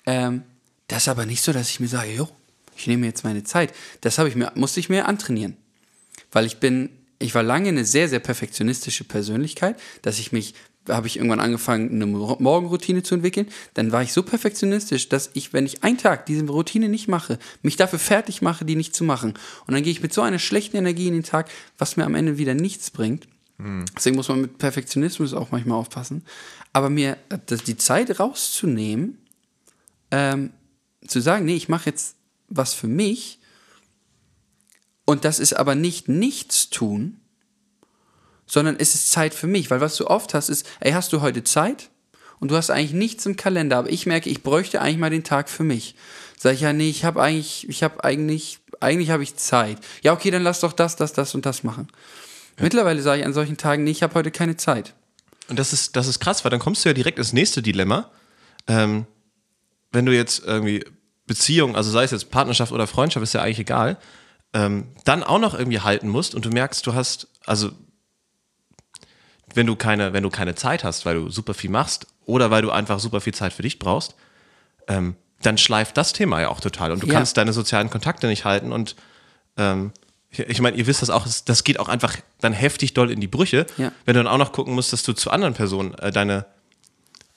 ähm, 0.06 0.44
das 0.88 1.04
ist 1.04 1.08
aber 1.10 1.26
nicht 1.26 1.42
so, 1.42 1.52
dass 1.52 1.70
ich 1.70 1.80
mir 1.80 1.88
sage, 1.88 2.12
jo, 2.14 2.30
ich 2.78 2.88
nehme 2.88 3.02
mir 3.02 3.08
jetzt 3.08 3.24
meine 3.24 3.44
Zeit. 3.44 3.74
Das 4.02 4.18
habe 4.20 4.30
ich 4.30 4.36
mir, 4.36 4.52
musste 4.56 4.80
ich 4.80 4.90
mir 4.90 5.06
antrainieren. 5.08 5.56
Weil 6.32 6.46
ich 6.46 6.58
bin, 6.58 6.90
ich 7.20 7.34
war 7.34 7.44
lange 7.44 7.70
eine 7.70 7.86
sehr, 7.86 8.08
sehr 8.10 8.20
perfektionistische 8.20 9.04
Persönlichkeit, 9.06 9.78
dass 10.02 10.20
ich 10.20 10.32
mich, 10.34 10.54
habe 10.90 11.08
ich 11.08 11.18
irgendwann 11.18 11.40
angefangen, 11.40 11.90
eine 11.92 12.06
Mo- 12.06 12.38
Morgenroutine 12.40 13.04
zu 13.04 13.16
entwickeln. 13.16 13.48
Dann 13.74 13.92
war 13.92 14.04
ich 14.04 14.14
so 14.14 14.24
perfektionistisch, 14.24 15.10
dass 15.10 15.32
ich, 15.34 15.54
wenn 15.54 15.66
ich 15.66 15.84
einen 15.84 15.98
Tag 15.98 16.26
diese 16.26 16.46
Routine 16.46 16.90
nicht 16.90 17.08
mache, 17.08 17.40
mich 17.64 17.76
dafür 17.76 18.00
fertig 18.00 18.42
mache, 18.42 18.66
die 18.66 18.76
nicht 18.76 18.96
zu 18.96 19.04
machen. 19.04 19.34
Und 19.68 19.74
dann 19.74 19.84
gehe 19.84 19.92
ich 19.92 20.02
mit 20.02 20.14
so 20.14 20.22
einer 20.22 20.40
schlechten 20.40 20.78
Energie 20.78 21.08
in 21.08 21.14
den 21.14 21.24
Tag, 21.24 21.50
was 21.78 21.98
mir 21.98 22.06
am 22.06 22.16
Ende 22.16 22.38
wieder 22.38 22.54
nichts 22.54 22.92
bringt. 22.92 23.28
Deswegen 23.96 24.18
muss 24.18 24.28
man 24.28 24.42
mit 24.42 24.58
Perfektionismus 24.58 25.34
auch 25.34 25.52
manchmal 25.52 25.78
aufpassen. 25.78 26.24
Aber 26.74 26.90
mir 26.90 27.18
das, 27.46 27.64
die 27.64 27.78
Zeit 27.78 28.20
rauszunehmen, 28.20 29.18
ähm, 30.12 30.52
zu 31.08 31.22
sagen, 31.22 31.46
nee, 31.46 31.56
ich 31.56 31.70
mache 31.70 31.90
jetzt 31.90 32.16
was 32.50 32.74
für 32.74 32.88
mich 32.88 33.40
und 35.06 35.24
das 35.24 35.40
ist 35.40 35.54
aber 35.54 35.74
nicht 35.76 36.10
nichts 36.10 36.70
tun, 36.70 37.22
sondern 38.46 38.76
es 38.78 38.96
ist 38.96 39.12
Zeit 39.12 39.34
für 39.34 39.48
mich, 39.48 39.72
weil 39.72 39.82
was 39.82 39.98
du 39.98 40.08
oft 40.08 40.34
hast, 40.34 40.50
ist, 40.50 40.68
ey, 40.80 40.92
hast 40.92 41.14
du 41.14 41.22
heute 41.22 41.44
Zeit? 41.44 41.90
Und 42.40 42.52
du 42.52 42.58
hast 42.58 42.70
eigentlich 42.70 42.94
nichts 42.94 43.26
im 43.26 43.38
Kalender, 43.38 43.78
aber 43.78 43.90
ich 43.90 44.06
merke, 44.06 44.30
ich 44.30 44.44
bräuchte 44.44 44.82
eigentlich 44.82 44.98
mal 44.98 45.10
den 45.10 45.24
Tag 45.24 45.50
für 45.50 45.64
mich. 45.64 45.96
Sag 46.38 46.54
ich 46.54 46.62
ja, 46.62 46.74
nee, 46.74 46.90
ich 46.90 47.06
habe 47.06 47.22
eigentlich, 47.22 47.68
ich 47.70 47.82
habe 47.82 48.04
eigentlich, 48.04 48.60
eigentlich 48.82 49.10
habe 49.10 49.24
ich 49.24 49.36
Zeit. 49.38 49.78
Ja, 50.04 50.14
okay, 50.14 50.32
dann 50.32 50.44
lass 50.44 50.60
doch 50.60 50.74
das, 50.74 50.96
das, 50.96 51.14
das 51.14 51.34
und 51.34 51.46
das 51.46 51.64
machen. 51.64 51.88
Mittlerweile 52.60 53.02
sage 53.02 53.22
ich 53.22 53.26
an 53.26 53.34
solchen 53.34 53.58
Tagen, 53.58 53.84
nee, 53.84 53.92
ich 53.92 54.04
habe 54.04 54.14
heute 54.16 54.32
keine 54.32 54.58
Zeit. 54.58 54.94
Und 55.48 55.60
das 55.60 55.74
ist, 55.74 55.96
das 55.96 56.08
ist 56.08 56.20
krass, 56.20 56.44
weil 56.44 56.52
dann 56.52 56.60
kommst 56.60 56.84
du 56.84 56.90
ja 56.90 56.94
direkt 56.94 57.20
ins 57.20 57.34
nächste 57.34 57.62
Dilemma. 57.62 58.12
Ähm, 58.68 59.06
wenn 59.92 60.06
du 60.06 60.14
jetzt 60.14 60.44
irgendwie 60.46 60.84
Beziehung, 61.28 61.76
also 61.76 61.90
sei 61.90 62.04
es 62.04 62.12
jetzt 62.12 62.32
Partnerschaft 62.32 62.72
oder 62.72 62.88
Freundschaft, 62.88 63.24
ist 63.24 63.34
ja 63.34 63.42
eigentlich 63.42 63.60
egal, 63.60 63.98
ähm, 64.54 64.88
dann 65.04 65.24
auch 65.24 65.40
noch 65.40 65.54
irgendwie 65.54 65.80
halten 65.80 66.10
musst 66.10 66.36
und 66.36 66.46
du 66.46 66.50
merkst, 66.50 66.86
du 66.86 66.94
hast, 66.94 67.28
also 67.46 67.72
wenn 69.56 69.66
du 69.68 69.76
keine, 69.76 70.14
wenn 70.14 70.24
du 70.24 70.30
keine 70.30 70.56
Zeit 70.56 70.84
hast, 70.84 71.06
weil 71.06 71.16
du 71.16 71.30
super 71.30 71.54
viel 71.54 71.70
machst 71.70 72.08
oder 72.26 72.52
weil 72.52 72.62
du 72.62 72.72
einfach 72.72 73.00
super 73.00 73.22
viel 73.22 73.34
Zeit 73.34 73.54
für 73.54 73.62
dich 73.64 73.80
brauchst, 73.80 74.16
ähm, 74.88 75.16
dann 75.42 75.58
schleift 75.58 75.98
das 75.98 76.14
Thema 76.14 76.42
ja 76.42 76.50
auch 76.50 76.60
total 76.60 76.92
und 76.92 77.02
du 77.04 77.08
Ja. 77.08 77.14
kannst 77.14 77.38
deine 77.38 77.54
sozialen 77.54 77.90
Kontakte 77.90 78.28
nicht 78.28 78.46
halten 78.46 78.72
und 78.72 78.96
ähm, 79.58 79.92
ich, 80.30 80.40
ich 80.40 80.62
meine, 80.62 80.76
ihr 80.78 80.88
wisst 80.88 81.02
das 81.02 81.10
auch, 81.10 81.26
das 81.46 81.64
geht 81.64 81.80
auch 81.80 81.88
einfach 81.88 82.16
dann 82.42 82.52
heftig 82.54 82.94
doll 82.94 83.10
in 83.12 83.22
die 83.22 83.28
Brüche, 83.28 83.66
Ja. 83.78 83.92
wenn 84.06 84.16
du 84.16 84.24
dann 84.24 84.28
auch 84.32 84.38
noch 84.38 84.52
gucken 84.52 84.74
musst, 84.76 84.92
dass 84.94 85.04
du 85.04 85.14
zu 85.14 85.32
anderen 85.32 85.54
Personen 85.54 85.94
äh, 85.96 86.12
deine, 86.12 86.46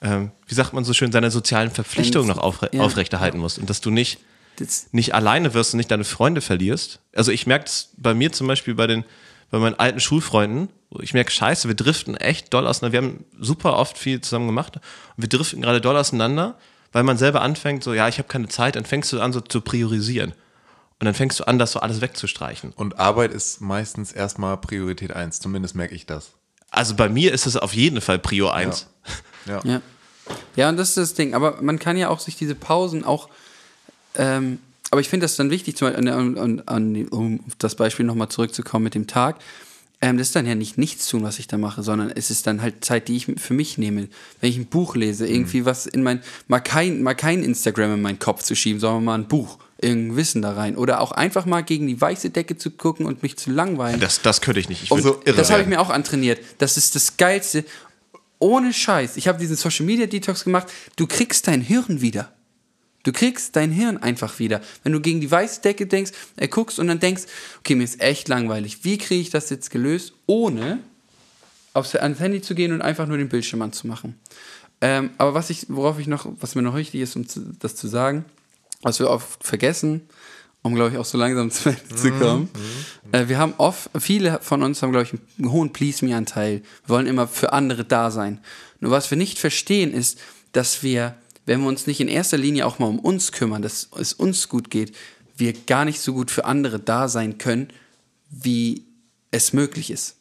ähm, 0.01 0.31
wie 0.47 0.53
sagt 0.55 0.73
man 0.73 0.83
so 0.85 0.93
schön, 0.93 1.11
deine 1.11 1.31
sozialen 1.31 1.71
Verpflichtungen 1.71 2.27
noch 2.27 2.37
aufre 2.37 2.69
Ja. 2.73 2.81
aufrechterhalten 2.81 3.37
musst 3.37 3.59
und 3.59 3.69
dass 3.69 3.81
du 3.81 3.89
nicht 3.91 4.19
Das, 4.57 4.87
nicht 4.91 5.13
alleine 5.15 5.53
wirst 5.53 5.73
und 5.73 5.77
nicht 5.77 5.91
deine 5.91 6.03
Freunde 6.03 6.41
verlierst. 6.41 6.99
Also 7.15 7.31
ich 7.31 7.47
merke 7.47 7.65
es 7.65 7.89
bei 7.97 8.13
mir 8.13 8.31
zum 8.31 8.47
Beispiel 8.47 8.75
bei 8.75 8.87
den, 8.87 9.05
bei 9.51 9.59
meinen 9.59 9.75
alten 9.75 9.99
Schulfreunden, 9.99 10.69
ich 11.01 11.13
merke, 11.13 11.31
scheiße, 11.31 11.67
wir 11.67 11.75
driften 11.75 12.17
echt 12.17 12.53
doll 12.53 12.65
auseinander. 12.65 12.93
Wir 12.93 13.07
haben 13.07 13.25
super 13.39 13.77
oft 13.77 13.97
viel 13.97 14.21
zusammen 14.21 14.47
gemacht 14.47 14.77
und 14.77 14.83
wir 15.17 15.29
driften 15.29 15.61
gerade 15.61 15.81
doll 15.81 15.95
auseinander, 15.95 16.57
weil 16.91 17.03
man 17.03 17.17
selber 17.17 17.41
anfängt, 17.41 17.83
so, 17.83 17.93
ja, 17.93 18.07
ich 18.07 18.17
habe 18.17 18.27
keine 18.27 18.47
Zeit, 18.47 18.75
dann 18.75 18.85
fängst 18.85 19.13
du 19.13 19.21
an, 19.21 19.31
so 19.31 19.41
zu 19.41 19.61
priorisieren. 19.61 20.31
Und 20.99 21.05
dann 21.05 21.13
fängst 21.13 21.39
du 21.39 21.45
an, 21.45 21.59
das 21.59 21.71
so 21.71 21.79
alles 21.79 22.01
wegzustreichen. 22.01 22.73
Und 22.75 22.99
Arbeit 22.99 23.31
ist 23.31 23.61
meistens 23.61 24.11
erstmal 24.11 24.57
Priorität 24.57 25.13
1, 25.13 25.39
zumindest 25.39 25.75
merke 25.75 25.95
ich 25.95 26.05
das. 26.05 26.31
Also 26.71 26.95
bei 26.95 27.07
mir 27.07 27.33
ist 27.33 27.45
es 27.45 27.55
auf 27.55 27.73
jeden 27.73 28.01
Fall 28.01 28.19
Prio 28.19 28.49
1. 28.49 28.87
Ja. 29.45 29.61
Ja. 29.63 29.81
Ja, 30.55 30.69
und 30.69 30.77
das 30.77 30.89
ist 30.89 30.97
das 30.97 31.13
Ding. 31.13 31.33
Aber 31.33 31.61
man 31.61 31.79
kann 31.79 31.97
ja 31.97 32.09
auch 32.09 32.19
sich 32.19 32.35
diese 32.35 32.53
Pausen 32.53 33.03
auch. 33.03 33.29
Ähm, 34.15 34.59
aber 34.91 35.01
ich 35.01 35.09
finde 35.09 35.23
das 35.23 35.35
dann 35.35 35.49
wichtig, 35.49 35.77
zum 35.77 35.87
Beispiel, 35.87 36.09
an, 36.09 36.37
an, 36.37 36.61
an, 36.65 37.07
um 37.07 37.39
auf 37.47 37.55
das 37.57 37.75
Beispiel 37.75 38.05
nochmal 38.05 38.29
zurückzukommen 38.29 38.83
mit 38.83 38.95
dem 38.95 39.07
Tag. 39.07 39.37
Ähm, 40.01 40.17
das 40.17 40.27
ist 40.27 40.35
dann 40.35 40.45
ja 40.45 40.55
nicht 40.55 40.77
nichts 40.77 41.07
tun, 41.07 41.23
was 41.23 41.39
ich 41.39 41.47
da 41.47 41.57
mache, 41.57 41.83
sondern 41.83 42.09
es 42.09 42.31
ist 42.31 42.47
dann 42.47 42.61
halt 42.61 42.85
Zeit, 42.85 43.09
die 43.09 43.17
ich 43.17 43.27
für 43.37 43.53
mich 43.53 43.77
nehme. 43.77 44.07
Wenn 44.39 44.49
ich 44.49 44.57
ein 44.57 44.67
Buch 44.67 44.95
lese, 44.95 45.27
irgendwie 45.27 45.65
was 45.65 45.85
in 45.85 46.03
mein, 46.03 46.21
mal 46.47 46.61
kein, 46.61 47.03
mal 47.03 47.15
kein 47.15 47.43
Instagram 47.43 47.95
in 47.95 48.01
meinen 48.01 48.19
Kopf 48.19 48.43
zu 48.43 48.55
schieben, 48.55 48.79
sondern 48.79 49.03
mal 49.03 49.15
ein 49.15 49.27
Buch. 49.27 49.57
irgendein 49.81 50.17
Wissen 50.17 50.41
da 50.41 50.53
rein. 50.53 50.77
Oder 50.77 51.01
auch 51.01 51.11
einfach 51.11 51.45
mal 51.45 51.61
gegen 51.63 51.87
die 51.87 51.99
weiße 51.99 52.29
Decke 52.29 52.57
zu 52.57 52.71
gucken 52.71 53.05
und 53.05 53.23
mich 53.23 53.37
zu 53.37 53.51
langweilen. 53.51 53.99
Das, 53.99 54.21
das 54.21 54.41
könnte 54.41 54.59
ich 54.59 54.69
nicht. 54.69 54.83
Ich 54.83 54.91
würde 54.91 55.19
irre 55.25 55.37
das 55.37 55.51
habe 55.51 55.61
ich 55.61 55.67
mir 55.67 55.79
auch 55.79 55.89
antrainiert. 55.89 56.39
Das 56.57 56.77
ist 56.77 56.95
das 56.95 57.17
Geilste. 57.17 57.65
Ohne 58.39 58.73
Scheiß. 58.73 59.17
Ich 59.17 59.27
habe 59.27 59.37
diesen 59.37 59.57
Social 59.57 59.85
Media 59.85 60.05
Detox 60.05 60.45
gemacht. 60.45 60.67
Du 60.95 61.07
kriegst 61.07 61.47
dein 61.47 61.61
Hirn 61.61 62.01
wieder. 62.01 62.31
Du 63.03 63.11
kriegst 63.11 63.55
dein 63.55 63.71
Hirn 63.71 63.97
einfach 63.97 64.39
wieder. 64.39 64.61
Wenn 64.83 64.91
du 64.91 64.99
gegen 64.99 65.21
die 65.21 65.31
weiße 65.31 65.61
Decke 65.61 65.87
denkst, 65.87 66.11
äh, 66.35 66.47
guckst 66.47 66.79
und 66.79 66.87
dann 66.87 66.99
denkst, 66.99 67.23
okay, 67.59 67.75
mir 67.75 67.83
ist 67.83 68.01
echt 68.01 68.27
langweilig. 68.27 68.83
Wie 68.83 68.97
kriege 68.97 69.21
ich 69.21 69.29
das 69.29 69.49
jetzt 69.49 69.71
gelöst, 69.71 70.13
ohne 70.25 70.79
aufs, 71.73 71.95
ans 71.95 72.19
Handy 72.19 72.41
zu 72.41 72.55
gehen 72.55 72.73
und 72.73 72.81
einfach 72.81 73.07
nur 73.07 73.17
den 73.17 73.29
Bildschirm 73.29 73.61
anzumachen? 73.61 74.15
Ähm, 74.81 75.11
aber 75.17 75.33
was 75.33 75.49
ich, 75.49 75.65
worauf 75.69 75.99
ich 75.99 76.07
noch, 76.07 76.27
was 76.39 76.55
mir 76.55 76.61
noch 76.61 76.75
wichtig 76.75 77.01
ist, 77.01 77.15
um 77.15 77.27
zu, 77.27 77.41
das 77.59 77.75
zu 77.75 77.87
sagen, 77.87 78.25
was 78.81 78.99
wir 78.99 79.09
oft 79.09 79.43
vergessen, 79.43 80.01
um 80.61 80.75
glaube 80.75 80.91
ich 80.91 80.97
auch 80.97 81.05
so 81.05 81.17
langsam 81.17 81.51
zu 81.51 81.69
Ende 81.69 81.95
zu 81.95 82.11
kommen. 82.11 82.49
Äh, 83.11 83.27
wir 83.27 83.37
haben 83.37 83.53
oft, 83.57 83.89
viele 83.99 84.39
von 84.41 84.63
uns 84.63 84.81
haben 84.81 84.91
glaube 84.91 85.05
ich 85.05 85.19
einen 85.37 85.51
hohen 85.51 85.73
Please-Me-Anteil. 85.73 86.61
Wir 86.85 86.89
wollen 86.89 87.07
immer 87.07 87.27
für 87.27 87.53
andere 87.53 87.85
da 87.85 88.11
sein. 88.11 88.39
Nur 88.79 88.91
was 88.91 89.09
wir 89.11 89.17
nicht 89.17 89.39
verstehen 89.39 89.93
ist, 89.93 90.19
dass 90.51 90.83
wir, 90.83 91.15
wenn 91.49 91.61
wir 91.61 91.67
uns 91.67 91.87
nicht 91.87 91.99
in 91.99 92.07
erster 92.07 92.37
Linie 92.37 92.65
auch 92.67 92.77
mal 92.77 92.85
um 92.85 92.99
uns 92.99 93.31
kümmern, 93.31 93.61
dass 93.63 93.89
es 93.99 94.13
uns 94.13 94.49
gut 94.49 94.69
geht, 94.69 94.95
wir 95.35 95.53
gar 95.53 95.83
nicht 95.83 95.99
so 95.99 96.13
gut 96.13 96.29
für 96.29 96.45
andere 96.45 96.79
da 96.79 97.07
sein 97.07 97.37
können, 97.39 97.69
wie 98.29 98.83
es 99.31 99.51
möglich 99.51 99.89
ist. 99.89 100.15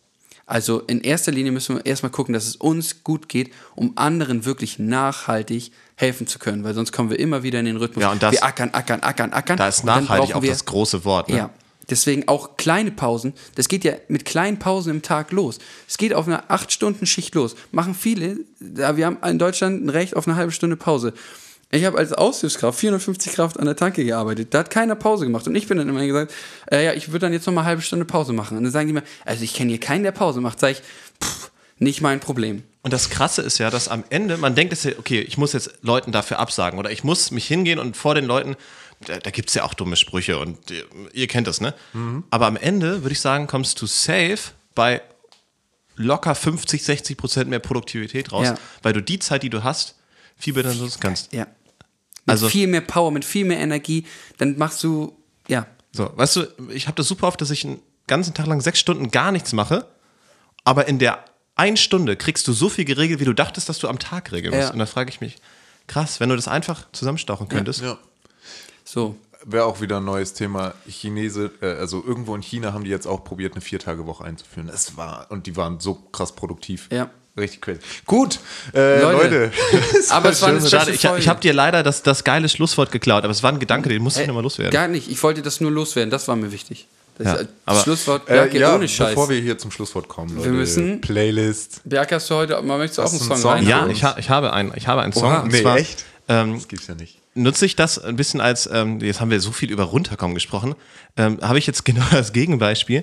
Also 0.46 0.80
in 0.80 1.02
erster 1.02 1.30
Linie 1.30 1.52
müssen 1.52 1.76
wir 1.76 1.84
erstmal 1.84 2.10
gucken, 2.10 2.32
dass 2.32 2.46
es 2.46 2.56
uns 2.56 3.04
gut 3.04 3.28
geht, 3.28 3.52
um 3.74 3.92
anderen 3.98 4.46
wirklich 4.46 4.78
nachhaltig 4.78 5.70
helfen 5.96 6.26
zu 6.26 6.38
können, 6.38 6.64
weil 6.64 6.72
sonst 6.72 6.92
kommen 6.92 7.10
wir 7.10 7.18
immer 7.18 7.42
wieder 7.42 7.60
in 7.60 7.66
den 7.66 7.76
Rhythmus. 7.76 8.00
Ja, 8.02 8.10
und 8.12 8.22
das- 8.22 8.32
wir 8.32 8.42
ackern, 8.44 8.70
ackern, 8.72 9.00
ackern, 9.02 9.32
ackern. 9.34 9.58
Da 9.58 9.68
ist 9.68 9.84
nachhaltig 9.84 10.34
auch 10.34 10.42
das 10.42 10.64
große 10.64 11.04
Wort. 11.04 11.28
Ne? 11.28 11.36
ja, 11.36 11.50
deswegen 11.90 12.28
auch 12.28 12.56
kleine 12.56 12.90
Pausen. 12.90 13.34
Das 13.54 13.68
geht 13.68 13.84
ja 13.84 13.94
mit 14.08 14.24
kleinen 14.24 14.58
Pausen 14.58 14.90
im 14.90 15.02
Tag 15.02 15.32
los. 15.32 15.58
Es 15.86 15.98
geht 15.98 16.14
auf 16.14 16.26
einer 16.26 16.50
8-Stunden-Schicht 16.50 17.34
los. 17.34 17.56
Machen 17.72 17.94
viele. 17.94 18.38
Wir 18.60 19.06
haben 19.06 19.18
in 19.24 19.38
Deutschland 19.38 19.84
ein 19.84 19.88
Recht 19.88 20.16
auf 20.16 20.26
eine 20.26 20.36
halbe 20.36 20.52
Stunde 20.52 20.76
Pause. 20.76 21.12
Ich 21.70 21.84
habe 21.84 21.98
als 21.98 22.14
Aushilfskraft 22.14 22.78
450 22.78 23.32
Kraft 23.32 23.58
an 23.58 23.66
der 23.66 23.76
Tanke 23.76 24.02
gearbeitet. 24.04 24.54
Da 24.54 24.60
hat 24.60 24.70
keiner 24.70 24.94
Pause 24.94 25.26
gemacht. 25.26 25.46
Und 25.46 25.54
ich 25.54 25.66
bin 25.66 25.76
dann 25.76 25.88
immer 25.88 26.06
gesagt, 26.06 26.32
äh, 26.70 26.84
ja, 26.84 26.94
ich 26.94 27.08
würde 27.08 27.20
dann 27.20 27.34
jetzt 27.34 27.46
noch 27.46 27.52
mal 27.52 27.60
eine 27.60 27.68
halbe 27.68 27.82
Stunde 27.82 28.06
Pause 28.06 28.32
machen. 28.32 28.56
Und 28.56 28.64
dann 28.64 28.72
sagen 28.72 28.86
die 28.86 28.94
mir, 28.94 29.02
also 29.26 29.44
ich 29.44 29.52
kenne 29.52 29.70
hier 29.70 29.80
keinen, 29.80 30.02
der 30.02 30.12
Pause 30.12 30.40
macht. 30.40 30.60
Sag 30.60 30.70
ich, 30.70 30.82
pff, 31.22 31.50
nicht 31.78 32.00
mein 32.00 32.20
Problem. 32.20 32.62
Und 32.82 32.94
das 32.94 33.10
Krasse 33.10 33.42
ist 33.42 33.58
ja, 33.58 33.68
dass 33.68 33.88
am 33.88 34.02
Ende, 34.08 34.38
man 34.38 34.54
denkt, 34.54 34.74
okay, 34.98 35.20
ich 35.20 35.36
muss 35.36 35.52
jetzt 35.52 35.74
Leuten 35.82 36.10
dafür 36.10 36.38
absagen 36.38 36.78
oder 36.78 36.90
ich 36.90 37.04
muss 37.04 37.30
mich 37.32 37.46
hingehen 37.46 37.78
und 37.78 37.98
vor 37.98 38.14
den 38.14 38.24
Leuten, 38.24 38.56
da, 39.06 39.18
da 39.18 39.30
gibt 39.30 39.48
es 39.48 39.54
ja 39.54 39.64
auch 39.64 39.74
dumme 39.74 39.96
Sprüche 39.96 40.38
und 40.38 40.70
ihr, 40.70 40.84
ihr 41.12 41.26
kennt 41.28 41.46
das, 41.46 41.60
ne? 41.60 41.74
Aber 42.30 42.46
am 42.46 42.56
Ende 42.56 43.02
würde 43.02 43.12
ich 43.12 43.20
sagen, 43.20 43.46
kommst 43.46 43.80
du 43.80 43.86
safe 43.86 44.38
bei 44.74 45.02
locker 45.96 46.34
50, 46.34 46.82
60 46.84 47.16
Prozent 47.16 47.50
mehr 47.50 47.58
Produktivität 47.58 48.32
raus, 48.32 48.46
Ja. 48.46 48.54
weil 48.82 48.92
du 48.92 49.02
die 49.02 49.18
Zeit, 49.18 49.42
die 49.42 49.50
du 49.50 49.64
hast, 49.64 49.96
viel 50.36 50.52
besser 50.54 50.74
nutzen 50.74 51.00
kannst. 51.00 51.32
Ja. 51.32 51.44
Mit 51.46 51.48
Also- 52.26 52.48
viel 52.48 52.66
mehr 52.68 52.80
Power, 52.82 53.10
mit 53.10 53.24
viel 53.24 53.44
mehr 53.44 53.58
Energie. 53.58 54.06
Dann 54.36 54.56
machst 54.58 54.82
du, 54.84 55.16
ja, 55.48 55.66
So, 55.92 56.10
weißt 56.14 56.36
du, 56.36 56.46
ich 56.68 56.86
habe 56.86 56.96
das 56.96 57.08
super 57.08 57.26
oft, 57.28 57.40
dass 57.40 57.50
ich 57.50 57.64
einen 57.64 57.80
ganzen 58.06 58.34
Tag 58.34 58.46
lang 58.46 58.60
sechs 58.60 58.78
Stunden 58.78 59.10
gar 59.10 59.32
nichts 59.32 59.52
mache, 59.54 59.86
aber 60.62 60.86
in 60.86 60.98
der 60.98 61.24
einen 61.56 61.76
Stunde 61.78 62.14
kriegst 62.16 62.46
du 62.46 62.52
so 62.52 62.68
viel 62.68 62.84
geregelt, 62.84 63.18
wie 63.20 63.24
du 63.24 63.32
dachtest, 63.32 63.68
dass 63.68 63.78
du 63.78 63.88
am 63.88 63.98
Tag 63.98 64.30
regeln 64.30 64.54
musst. 64.54 64.68
Ja. 64.68 64.72
Und 64.72 64.78
da 64.78 64.86
frage 64.86 65.10
ich 65.10 65.20
mich, 65.20 65.36
krass, 65.88 66.20
wenn 66.20 66.28
du 66.28 66.36
das 66.36 66.46
einfach 66.46 66.86
zusammenstauchen 66.92 67.48
könntest. 67.48 67.80
Ja. 67.80 67.98
So. 68.92 69.16
Wäre 69.44 69.64
auch 69.66 69.80
wieder 69.80 69.98
ein 69.98 70.04
neues 70.04 70.34
Thema. 70.34 70.74
Chinese, 70.88 71.50
äh, 71.62 71.66
also 71.66 72.02
irgendwo 72.04 72.34
in 72.34 72.42
China 72.42 72.72
haben 72.72 72.84
die 72.84 72.90
jetzt 72.90 73.06
auch 73.06 73.22
probiert, 73.22 73.52
eine 73.54 73.60
Viertagewoche 73.60 74.24
einzuführen. 74.24 74.66
Das 74.66 74.96
war, 74.96 75.26
und 75.30 75.46
die 75.46 75.56
waren 75.56 75.78
so 75.80 75.94
krass 75.94 76.32
produktiv. 76.34 76.88
Ja. 76.90 77.08
Richtig 77.38 77.60
crazy. 77.60 77.78
Gut, 78.04 78.40
äh, 78.74 79.00
Leute. 79.00 79.22
Leute. 79.44 79.52
Es 79.98 80.10
Aber 80.10 80.30
es 80.30 80.42
war 80.42 80.48
eine 80.48 80.68
Schade, 80.68 80.90
ich, 80.90 81.04
ich 81.04 81.28
habe 81.28 81.40
dir 81.40 81.52
leider 81.52 81.84
das, 81.84 82.02
das 82.02 82.24
geile 82.24 82.48
Schlusswort 82.48 82.90
geklaut, 82.90 83.22
aber 83.22 83.30
es 83.30 83.44
war 83.44 83.52
ein 83.52 83.60
Gedanke, 83.60 83.88
den 83.88 84.02
musste 84.02 84.22
ich 84.22 84.26
nochmal 84.26 84.42
loswerden. 84.42 84.72
Gar 84.72 84.88
nicht. 84.88 85.08
Ich 85.08 85.22
wollte 85.22 85.40
das 85.40 85.60
nur 85.60 85.70
loswerden. 85.70 86.10
Das 86.10 86.26
war 86.26 86.34
mir 86.34 86.50
wichtig. 86.50 86.88
Das 87.16 87.46
Ja, 87.68 87.82
Schlusswort, 87.82 88.28
Äh, 88.28 88.32
Berke, 88.32 88.58
ja, 88.58 88.74
ohne 88.74 88.88
Scheiß. 88.88 89.10
bevor 89.10 89.28
wir 89.28 89.40
hier 89.40 89.56
zum 89.56 89.70
Schlusswort 89.70 90.08
kommen, 90.08 90.36
Leute. 90.36 90.50
müssen- 90.50 91.00
Playlist. 91.00 91.80
Berke, 91.84 92.16
hast 92.16 92.28
du 92.28 92.34
heute, 92.34 92.60
man 92.60 92.78
möchte 92.78 93.04
auch 93.04 93.08
einen 93.08 93.18
du 93.18 93.24
Song, 93.24 93.32
einen 93.34 93.42
Song? 93.42 93.50
rein. 93.52 93.66
Ja, 93.66 93.86
ich, 93.86 94.02
ha, 94.02 94.16
ich 94.18 94.30
habe 94.30 94.52
einen, 94.52 94.72
ich 94.74 94.88
habe 94.88 95.02
einen 95.02 95.12
Song. 95.12 95.24
Oha. 95.30 95.40
und 95.42 95.52
Nee, 95.52 95.62
zwar, 95.62 95.76
echt? 95.78 96.04
Ähm, 96.26 96.54
Das 96.54 96.66
gibt's 96.66 96.88
ja 96.88 96.94
nicht. 96.96 97.17
Nutze 97.38 97.66
ich 97.66 97.76
das 97.76 97.98
ein 97.98 98.16
bisschen 98.16 98.40
als, 98.40 98.68
ähm, 98.72 99.00
jetzt 99.00 99.20
haben 99.20 99.30
wir 99.30 99.40
so 99.40 99.52
viel 99.52 99.70
über 99.70 99.84
runterkommen 99.84 100.34
gesprochen, 100.34 100.74
ähm, 101.16 101.38
habe 101.40 101.58
ich 101.58 101.66
jetzt 101.66 101.84
genau 101.86 102.04
das 102.10 102.32
Gegenbeispiel. 102.32 103.02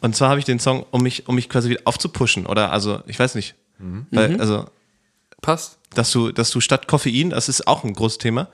Und 0.00 0.16
zwar 0.16 0.30
habe 0.30 0.40
ich 0.40 0.44
den 0.44 0.58
Song, 0.58 0.84
um 0.90 1.02
mich, 1.02 1.28
um 1.28 1.34
mich 1.34 1.48
quasi 1.48 1.68
wieder 1.70 1.82
aufzupushen. 1.84 2.46
Oder 2.46 2.72
also, 2.72 3.00
ich 3.06 3.18
weiß 3.18 3.34
nicht. 3.34 3.54
Mhm. 3.78 4.06
Weil, 4.10 4.40
also, 4.40 4.66
Passt. 5.40 5.78
dass 5.94 6.10
du, 6.10 6.32
dass 6.32 6.50
du 6.50 6.60
statt 6.60 6.88
Koffein, 6.88 7.30
das 7.30 7.48
ist 7.48 7.66
auch 7.68 7.84
ein 7.84 7.92
großes 7.92 8.18
Thema, 8.18 8.48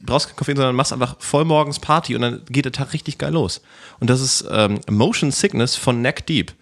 brauchst 0.00 0.28
kein 0.28 0.36
Koffein, 0.36 0.56
sondern 0.56 0.74
machst 0.74 0.92
einfach 0.92 1.16
voll 1.20 1.44
morgens 1.44 1.78
Party 1.78 2.16
und 2.16 2.22
dann 2.22 2.42
geht 2.48 2.64
der 2.64 2.72
Tag 2.72 2.92
richtig 2.92 3.18
geil 3.18 3.32
los. 3.32 3.60
Und 4.00 4.10
das 4.10 4.20
ist 4.20 4.44
ähm, 4.50 4.80
Motion 4.90 5.30
Sickness 5.30 5.76
von 5.76 6.02
Neck 6.02 6.26
Deep. 6.26 6.52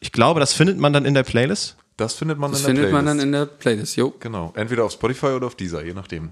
Ich 0.00 0.12
glaube, 0.12 0.38
das 0.40 0.52
findet 0.52 0.78
man 0.78 0.92
dann 0.92 1.06
in 1.06 1.14
der 1.14 1.22
Playlist. 1.22 1.76
Das 1.96 2.14
findet 2.14 2.38
man 2.38 2.50
Das 2.50 2.60
in 2.60 2.66
der 2.66 2.74
findet 2.74 2.90
Playlist. 2.90 3.06
man 3.06 3.18
dann 3.18 3.26
in 3.26 3.32
der 3.32 3.46
Playlist. 3.46 3.96
Jo. 3.96 4.12
Genau. 4.20 4.52
Entweder 4.54 4.84
auf 4.84 4.92
Spotify 4.92 5.28
oder 5.28 5.46
auf 5.46 5.54
dieser, 5.54 5.82
je 5.84 5.94
nachdem. 5.94 6.30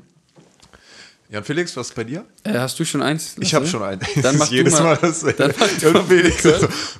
Jan 1.32 1.44
Felix, 1.44 1.74
was 1.78 1.88
ist 1.88 1.94
bei 1.94 2.04
dir? 2.04 2.26
Äh, 2.44 2.58
hast 2.58 2.78
du 2.78 2.84
schon 2.84 3.00
eins? 3.00 3.36
Ich 3.40 3.54
habe 3.54 3.66
schon 3.66 3.82
einen. 3.82 4.02
Dann 4.20 4.36
mach 4.38 4.50
jedes 4.50 4.74
mal. 4.74 4.82
Mal 4.82 4.96
das. 5.00 5.20
Dann 5.20 5.54
Jan 5.80 6.06
Felix. 6.06 6.42
So, 6.42 6.50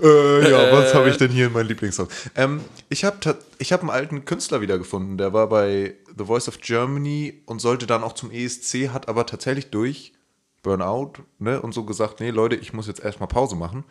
äh, 0.03 0.51
ja, 0.51 0.73
was 0.73 0.93
Äh. 0.93 0.95
habe 0.95 1.11
ich 1.11 1.19
denn 1.19 1.31
hier 1.31 1.49
in 1.49 1.53
meinem 1.53 1.69
Lieblingssong? 1.69 2.09
Ähm, 2.35 2.63
ich 2.89 3.05
habe 3.05 3.37
ich 3.59 3.75
hab 3.75 3.83
einen 3.83 3.91
alten 3.91 4.25
Künstler 4.25 4.63
wiedergefunden. 4.63 5.19
Der 5.19 5.35
war 5.35 5.51
bei 5.51 5.97
The 6.17 6.25
Voice 6.25 6.49
of 6.49 6.61
Germany 6.61 7.43
und 7.45 7.61
sollte 7.61 7.87
dann 7.87 8.03
auch 8.03 8.15
zum 8.15 8.31
ESC, 8.31 8.89
hat 8.89 9.07
aber 9.07 9.27
tatsächlich 9.27 9.69
durch 9.71 10.15
Burnout 10.63 11.13
ne, 11.39 11.61
und 11.61 11.75
so 11.75 11.85
gesagt: 11.85 12.21
Nee, 12.21 12.31
Leute, 12.31 12.57
ich 12.57 12.73
muss 12.73 12.87
jetzt 12.87 13.05
erstmal 13.05 13.29
Pause 13.29 13.55
machen. 13.55 13.85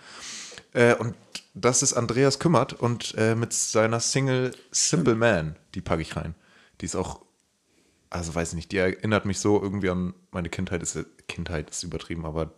Äh, 0.73 0.95
und 0.95 1.13
das 1.53 1.83
ist 1.83 1.93
Andreas 1.93 2.39
Kümmert 2.39 2.73
und 2.73 3.13
äh, 3.15 3.35
mit 3.35 3.53
seiner 3.53 3.99
Single 3.99 4.53
Simple 4.71 5.13
Man, 5.13 5.55
die 5.75 5.81
packe 5.81 6.01
ich 6.01 6.15
rein. 6.15 6.33
Die 6.79 6.85
ist 6.85 6.95
auch 6.95 7.21
also 8.11 8.35
weiß 8.35 8.49
ich 8.49 8.55
nicht, 8.55 8.71
die 8.71 8.77
erinnert 8.77 9.25
mich 9.25 9.39
so 9.39 9.59
irgendwie 9.59 9.89
an 9.89 10.13
meine 10.31 10.49
Kindheit. 10.49 10.83
Ist, 10.83 10.99
Kindheit 11.27 11.71
ist 11.71 11.81
übertrieben, 11.83 12.25
aber 12.25 12.51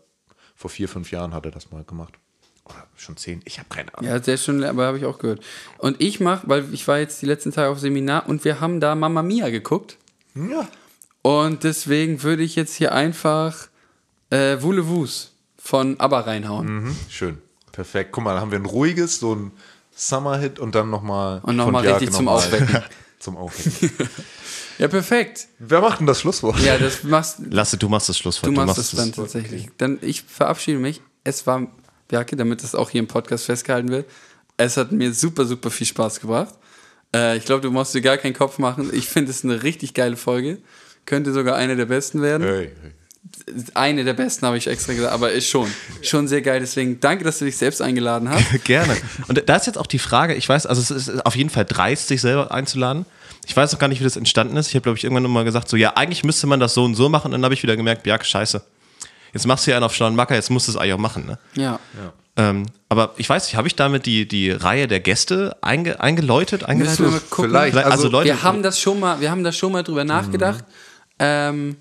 vor 0.56 0.70
vier, 0.70 0.90
fünf 0.90 1.12
Jahren 1.12 1.34
hat 1.34 1.46
er 1.46 1.52
das 1.52 1.72
mal 1.72 1.84
gemacht. 1.84 2.16
Oder 2.66 2.88
schon 2.96 3.18
zehn, 3.18 3.42
ich 3.46 3.60
habe 3.60 3.70
keine 3.70 3.94
Ahnung. 3.94 4.10
Ja, 4.10 4.18
ist 4.18 4.44
schon, 4.44 4.64
aber 4.64 4.86
habe 4.86 4.98
ich 4.98 5.06
auch 5.06 5.20
gehört. 5.20 5.42
Und 5.78 6.02
ich 6.02 6.20
mache, 6.20 6.48
weil 6.50 6.74
ich 6.74 6.88
war 6.88 6.98
jetzt 6.98 7.22
die 7.22 7.26
letzten 7.26 7.52
Tage 7.52 7.70
auf 7.70 7.80
Seminar 7.80 8.28
und 8.28 8.46
wir 8.46 8.62
haben 8.62 8.80
da 8.80 8.96
Mamma 8.96 9.22
Mia 9.22 9.50
geguckt. 9.50 9.98
Ja. 10.34 10.68
Und 11.22 11.64
deswegen 11.64 12.24
würde 12.24 12.44
ich 12.44 12.56
jetzt 12.56 12.76
hier 12.76 12.94
einfach 12.94 13.68
äh, 14.30 14.62
Wule 14.62 14.88
Wus 14.88 15.34
von 15.58 16.00
ABBA 16.00 16.20
reinhauen. 16.22 16.84
Mhm, 16.84 16.96
schön. 17.10 17.38
Perfekt. 17.72 18.12
Guck 18.12 18.24
mal, 18.24 18.34
da 18.34 18.42
haben 18.42 18.52
wir 18.52 18.60
ein 18.60 18.66
ruhiges, 18.66 19.20
so 19.20 19.36
ein 19.36 19.52
Summer-Hit 19.96 20.58
und 20.60 20.74
dann 20.74 20.90
nochmal. 20.90 21.42
Und 21.44 21.58
noch 21.58 21.70
mal 21.70 21.86
richtig 21.86 22.12
zum 22.12 22.28
Aufwecken. 22.28 22.84
zum 23.20 23.38
Aufwecken. 23.38 24.10
Ja, 24.80 24.88
perfekt. 24.88 25.48
Wer 25.60 25.82
macht 25.82 26.00
denn 26.00 26.08
das 26.08 26.22
Schlusswort? 26.22 26.60
Ja, 26.60 26.78
das 26.78 27.04
machst 27.04 27.38
Lasse, 27.50 27.78
du 27.78 27.90
machst 27.90 28.10
das 28.10 28.18
Schlusswort. 28.18 28.52
du. 28.52 28.56
Du 28.56 28.66
Machst 28.66 28.78
es 28.78 28.92
dann 28.92 29.12
tatsächlich. 29.12 29.70
Dann 29.78 30.00
ich 30.02 30.24
verabschiede 30.24 30.80
mich. 30.80 31.02
Es 31.24 31.46
war, 31.48 31.68
Berke, 32.08 32.36
damit 32.36 32.64
das 32.64 32.76
auch 32.76 32.90
hier 32.90 33.00
im 33.00 33.08
Podcast 33.08 33.46
festgehalten 33.46 33.90
wird, 33.90 34.10
es 34.58 34.78
hat 34.78 34.92
mir 34.92 35.14
super, 35.14 35.46
super 35.46 35.70
viel 35.72 35.88
Spaß 35.88 36.20
gebracht. 36.20 36.54
Äh, 37.16 37.38
ich 37.38 37.46
glaube, 37.46 37.62
du 37.62 37.72
musst 37.72 37.94
dir 37.94 38.02
gar 38.02 38.18
keinen 38.18 38.34
Kopf 38.34 38.60
machen. 38.60 38.90
Ich 38.94 39.08
finde 39.08 39.32
es 39.32 39.44
eine 39.44 39.64
richtig 39.64 39.94
geile 39.94 40.18
Folge. 40.18 40.58
Könnte 41.06 41.34
sogar 41.34 41.56
eine 41.56 41.76
der 41.76 41.86
besten 41.86 42.22
werden. 42.22 42.44
Hey, 42.44 42.72
hey. 42.82 42.92
Eine 43.74 44.04
der 44.04 44.14
besten 44.14 44.46
habe 44.46 44.58
ich 44.58 44.68
extra 44.68 44.94
gesagt, 44.94 45.14
aber 45.14 45.32
ist 45.32 45.48
schon. 45.48 45.70
Schon 46.02 46.28
sehr 46.28 46.42
geil. 46.42 46.60
Deswegen 46.60 47.00
danke, 47.00 47.24
dass 47.24 47.40
du 47.40 47.46
dich 47.46 47.58
selbst 47.58 47.82
eingeladen 47.82 48.30
hast. 48.30 48.46
Gerne. 48.64 48.96
Und 49.28 49.42
da 49.48 49.56
ist 49.56 49.66
jetzt 49.66 49.78
auch 49.78 49.88
die 49.88 50.00
Frage, 50.00 50.34
ich 50.36 50.48
weiß, 50.48 50.66
also 50.66 50.82
es 50.82 51.08
ist 51.08 51.26
auf 51.26 51.36
jeden 51.36 51.50
Fall 51.50 51.66
dreist, 51.66 52.08
sich 52.08 52.22
selber 52.22 52.52
einzuladen. 52.52 53.06
Ich 53.46 53.56
weiß 53.56 53.74
auch 53.76 53.80
gar 53.80 53.88
nicht, 53.88 54.00
wie 54.00 54.04
das 54.06 54.16
entstanden 54.16 54.56
ist. 54.58 54.70
Ich 54.70 54.76
habe, 54.76 54.84
glaube 54.84 54.98
ich, 54.98 55.04
irgendwann 55.04 55.30
mal 55.32 55.44
gesagt, 55.44 55.68
so, 55.70 55.76
ja, 55.78 55.96
eigentlich 55.96 56.24
müsste 56.24 56.48
man 56.48 56.60
das 56.60 56.74
so 56.74 56.84
und 56.84 56.96
so 56.96 57.10
machen. 57.10 57.28
Und 57.28 57.32
dann 57.34 57.44
habe 57.44 57.54
ich 57.54 57.64
wieder 57.64 57.76
gemerkt, 57.76 58.06
ja, 58.08 58.22
scheiße. 58.24 58.62
Jetzt 59.34 59.48
machst 59.48 59.66
du 59.68 59.72
ja 59.72 59.78
einen 59.78 59.84
auf 59.86 59.94
schlauen 59.96 60.16
Macker, 60.16 60.36
jetzt 60.36 60.50
musst 60.52 60.68
du 60.68 60.72
es 60.72 60.78
eigentlich 60.78 60.94
auch 60.94 60.98
machen. 61.00 61.26
Ne? 61.26 61.40
Ja. 61.56 61.80
Ähm, 62.36 62.66
aber 62.90 63.14
ich 63.18 63.28
weiß 63.30 63.46
nicht, 63.46 63.56
habe 63.56 63.68
ich 63.68 63.76
damit 63.76 64.06
die, 64.06 64.28
die 64.28 64.52
Reihe 64.52 64.88
der 64.88 65.00
Gäste 65.00 65.56
einge, 65.62 66.00
eingeläutet? 66.00 66.64
eingeleitet? 66.64 67.00
Müssen 67.00 67.12
wir 67.14 67.20
mal 67.20 67.26
gucken. 67.30 67.52
Vielleicht. 67.52 67.72
Vielleicht- 67.74 67.86
also 67.86 67.98
Also, 68.06 68.10
Leute, 68.10 68.30
Wir 68.30 68.44
haben 68.44 68.64
das 68.64 68.80
schon 68.80 69.00
mal, 69.00 69.20
wir 69.20 69.30
haben 69.32 69.44
da 69.44 69.52
schon 69.52 69.72
mal 69.72 69.84
drüber 69.84 70.04
nachgedacht. 70.04 70.64
Ähm, 71.20 71.78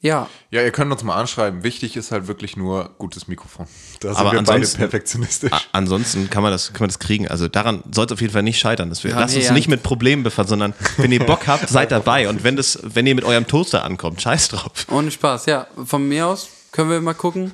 ja. 0.00 0.28
Ja, 0.50 0.62
ihr 0.62 0.70
könnt 0.70 0.90
uns 0.90 1.02
mal 1.04 1.16
anschreiben. 1.16 1.62
Wichtig 1.62 1.96
ist 1.96 2.10
halt 2.10 2.26
wirklich 2.26 2.56
nur 2.56 2.94
gutes 2.98 3.28
Mikrofon. 3.28 3.66
Da 4.00 4.08
sind 4.08 4.16
Aber 4.18 4.32
wir 4.32 4.38
beide 4.38 4.52
ansonsten- 4.52 4.78
perfektionistisch. 4.78 5.68
Ansonsten 5.72 6.30
kann 6.30 6.42
man 6.42 6.52
das, 6.52 6.68
kann 6.72 6.80
man 6.80 6.88
das 6.88 6.98
kriegen. 6.98 7.28
Also 7.28 7.48
daran 7.48 7.82
soll 7.92 8.06
es 8.06 8.12
auf 8.12 8.20
jeden 8.20 8.32
Fall 8.32 8.42
nicht 8.42 8.58
scheitern. 8.58 8.88
Dass 8.88 9.04
wir, 9.04 9.12
lasst 9.14 9.36
uns 9.36 9.44
hier 9.44 9.52
nicht 9.54 9.66
ja- 9.66 9.70
mit 9.72 9.82
Problemen 9.82 10.22
befassen, 10.22 10.48
sondern 10.48 10.74
wenn 10.96 11.12
ihr 11.12 11.24
Bock 11.24 11.46
habt, 11.46 11.68
seid 11.68 11.92
dabei. 11.92 12.28
Und 12.28 12.44
wenn, 12.44 12.56
das, 12.56 12.78
wenn 12.82 13.06
ihr 13.06 13.14
mit 13.14 13.24
eurem 13.24 13.46
Toaster 13.46 13.84
ankommt, 13.84 14.20
scheiß 14.22 14.48
drauf. 14.48 14.72
Ohne 14.90 15.10
Spaß, 15.10 15.46
ja. 15.46 15.66
Von 15.84 16.08
mir 16.08 16.26
aus 16.26 16.48
Können 16.72 16.88
wir 16.90 17.00
mal 17.00 17.14
gucken. 17.14 17.52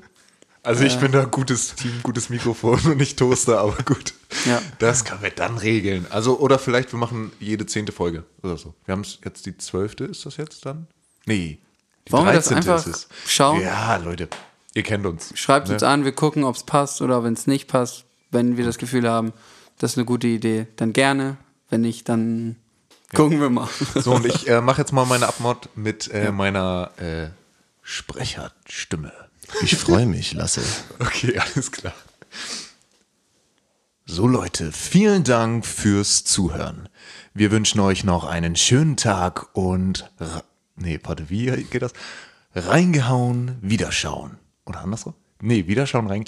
Also 0.62 0.82
ich 0.84 0.96
bin 0.98 1.12
da 1.12 1.24
gutes 1.24 1.74
Team, 1.76 1.92
gutes 2.02 2.28
Mikrofon 2.28 2.80
und 2.86 2.96
nicht 2.96 3.16
Toaster, 3.18 3.60
aber 3.60 3.76
gut. 3.84 4.14
Ja. 4.46 4.60
Das 4.80 5.04
können 5.04 5.22
wir 5.22 5.30
dann 5.30 5.58
regeln. 5.58 6.06
Also, 6.10 6.38
oder 6.40 6.58
vielleicht 6.58 6.92
wir 6.92 6.98
machen 6.98 7.30
jede 7.38 7.66
zehnte 7.66 7.92
Folge 7.92 8.24
oder 8.42 8.56
so. 8.56 8.74
Wir 8.84 8.92
haben 8.92 9.02
es 9.02 9.18
jetzt 9.24 9.46
die 9.46 9.56
zwölfte, 9.56 10.04
ist 10.04 10.26
das 10.26 10.36
jetzt 10.38 10.66
dann? 10.66 10.88
Nee. 11.24 11.58
Wollen 12.10 12.26
wir 12.26 12.32
das 12.34 12.48
13. 12.48 12.56
einfach 12.70 12.86
schauen? 13.26 13.60
Ja, 13.62 13.96
Leute, 13.96 14.28
ihr 14.74 14.82
kennt 14.82 15.06
uns. 15.06 15.32
Schreibt 15.38 15.68
Ne? 15.68 15.74
uns 15.74 15.82
an, 15.82 16.04
wir 16.04 16.12
gucken, 16.12 16.44
ob 16.44 16.56
es 16.56 16.62
passt 16.64 17.02
oder 17.02 17.24
wenn 17.24 17.32
es 17.34 17.46
nicht 17.46 17.66
passt. 17.68 18.04
Wenn 18.30 18.56
wir 18.56 18.64
das 18.64 18.78
Gefühl 18.78 19.08
haben, 19.08 19.32
das 19.78 19.92
ist 19.92 19.98
eine 19.98 20.04
gute 20.06 20.26
Idee, 20.26 20.66
dann 20.76 20.92
gerne. 20.92 21.36
Wenn 21.70 21.80
nicht, 21.80 22.08
dann 22.08 22.56
gucken 23.14 23.40
wir 23.40 23.50
mal. 23.50 23.68
So, 23.94 24.14
und 24.14 24.26
ich 24.26 24.48
äh, 24.48 24.60
mache 24.60 24.80
jetzt 24.82 24.92
mal 24.92 25.04
meine 25.06 25.26
Abmod 25.26 25.68
mit 25.74 26.10
äh, 26.12 26.30
meiner 26.32 26.90
äh, 26.98 27.28
Sprecherstimme. 27.82 29.12
Ich 29.62 29.76
freue 29.76 30.06
mich, 30.06 30.32
Lasse. 30.32 30.62
Okay, 30.98 31.38
alles 31.38 31.70
klar. 31.72 31.94
So 34.06 34.26
Leute, 34.28 34.70
vielen 34.72 35.24
Dank 35.24 35.66
fürs 35.66 36.24
Zuhören. 36.24 36.88
Wir 37.34 37.50
wünschen 37.50 37.80
euch 37.80 38.04
noch 38.04 38.24
einen 38.24 38.54
schönen 38.56 38.96
Tag 38.96 39.48
und 39.56 40.08
ra- 40.20 40.44
nee, 40.76 40.98
warte, 41.02 41.28
wie 41.30 41.46
geht 41.64 41.82
das? 41.82 41.92
Reingehauen, 42.54 43.56
wiederschauen. 43.60 44.38
Oder 44.64 44.80
andersrum? 44.80 45.14
Nee, 45.40 45.66
wiederschauen, 45.66 46.06
rein. 46.06 46.24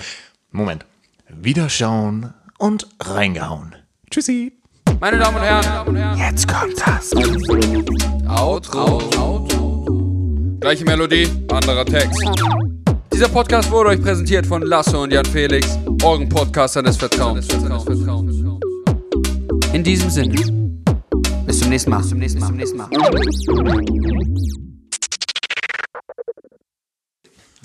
Moment. 0.50 0.84
Wiederschauen 1.28 2.34
und 2.58 2.86
reingehauen. 3.00 3.76
Tschüssi. 4.10 4.52
Meine 5.00 5.18
Damen 5.18 5.36
und 5.36 5.42
Herren, 5.96 6.18
Jetzt 6.18 6.48
kommt 6.48 6.74
das. 6.84 7.12
Outro. 8.26 9.46
Gleiche 10.60 10.84
Melodie, 10.84 11.28
anderer 11.50 11.84
Text. 11.84 12.20
Dieser 13.12 13.28
Podcast 13.28 13.70
wurde 13.70 13.90
euch 13.90 14.02
präsentiert 14.02 14.46
von 14.46 14.62
Lasse 14.62 14.98
und 14.98 15.12
Jan 15.12 15.24
Felix, 15.24 15.78
euren 16.02 16.28
Podcastern 16.28 16.84
des 16.84 16.96
Vertrauens. 16.96 17.46
In 19.72 19.84
diesem 19.84 20.10
Sinne. 20.10 20.57
Zum 21.68 21.72
nächsten 21.72 21.90
Mal. 21.90 21.98
Bis 21.98 22.08
zum 22.08 22.18
nächsten 22.18 22.38
Mal. 22.40 22.48
Bis 22.88 23.40
zum 23.44 23.56
nächsten 23.62 23.62
Mal. 23.62 23.84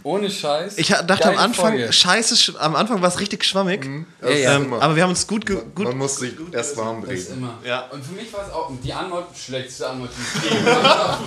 Ohne 0.03 0.29
Scheiß. 0.29 0.77
Ich 0.77 0.87
dachte 0.89 1.29
am 1.29 1.37
Anfang, 1.37 1.77
Folge. 1.77 1.93
scheiße, 1.93 2.35
sch- 2.35 2.57
am 2.57 2.75
Anfang 2.75 3.01
war 3.01 3.07
es 3.07 3.21
richtig 3.21 3.45
schwammig. 3.45 3.89
Ja, 4.21 4.29
ja. 4.29 4.55
Ähm, 4.57 4.73
aber 4.73 4.97
wir 4.97 5.03
haben 5.03 5.11
uns 5.11 5.25
gut, 5.25 5.45
ge- 5.45 5.63
gut 5.73 5.85
Man 5.85 5.97
muss 5.99 6.17
sich 6.17 6.33
erst 6.51 6.75
warm 6.75 7.05
immer. 7.05 7.59
Ja. 7.63 7.87
Und 7.91 8.03
für 8.03 8.11
mich 8.11 8.33
war 8.33 8.45
es 8.45 8.51
auch 8.51 8.69
die 8.83 8.91
Antwort, 8.91 9.37
schlechteste 9.37 9.87
Antwort, 9.87 10.09
die 10.17 10.21
ich 10.47 10.51
je 10.51 10.57
gehört 10.59 10.83
habe. 10.83 11.23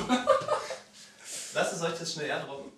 Lass 1.54 1.72
es 1.72 1.80
euch 1.80 1.98
das 1.98 2.12
schnell 2.12 2.26
erdroppen. 2.28 2.72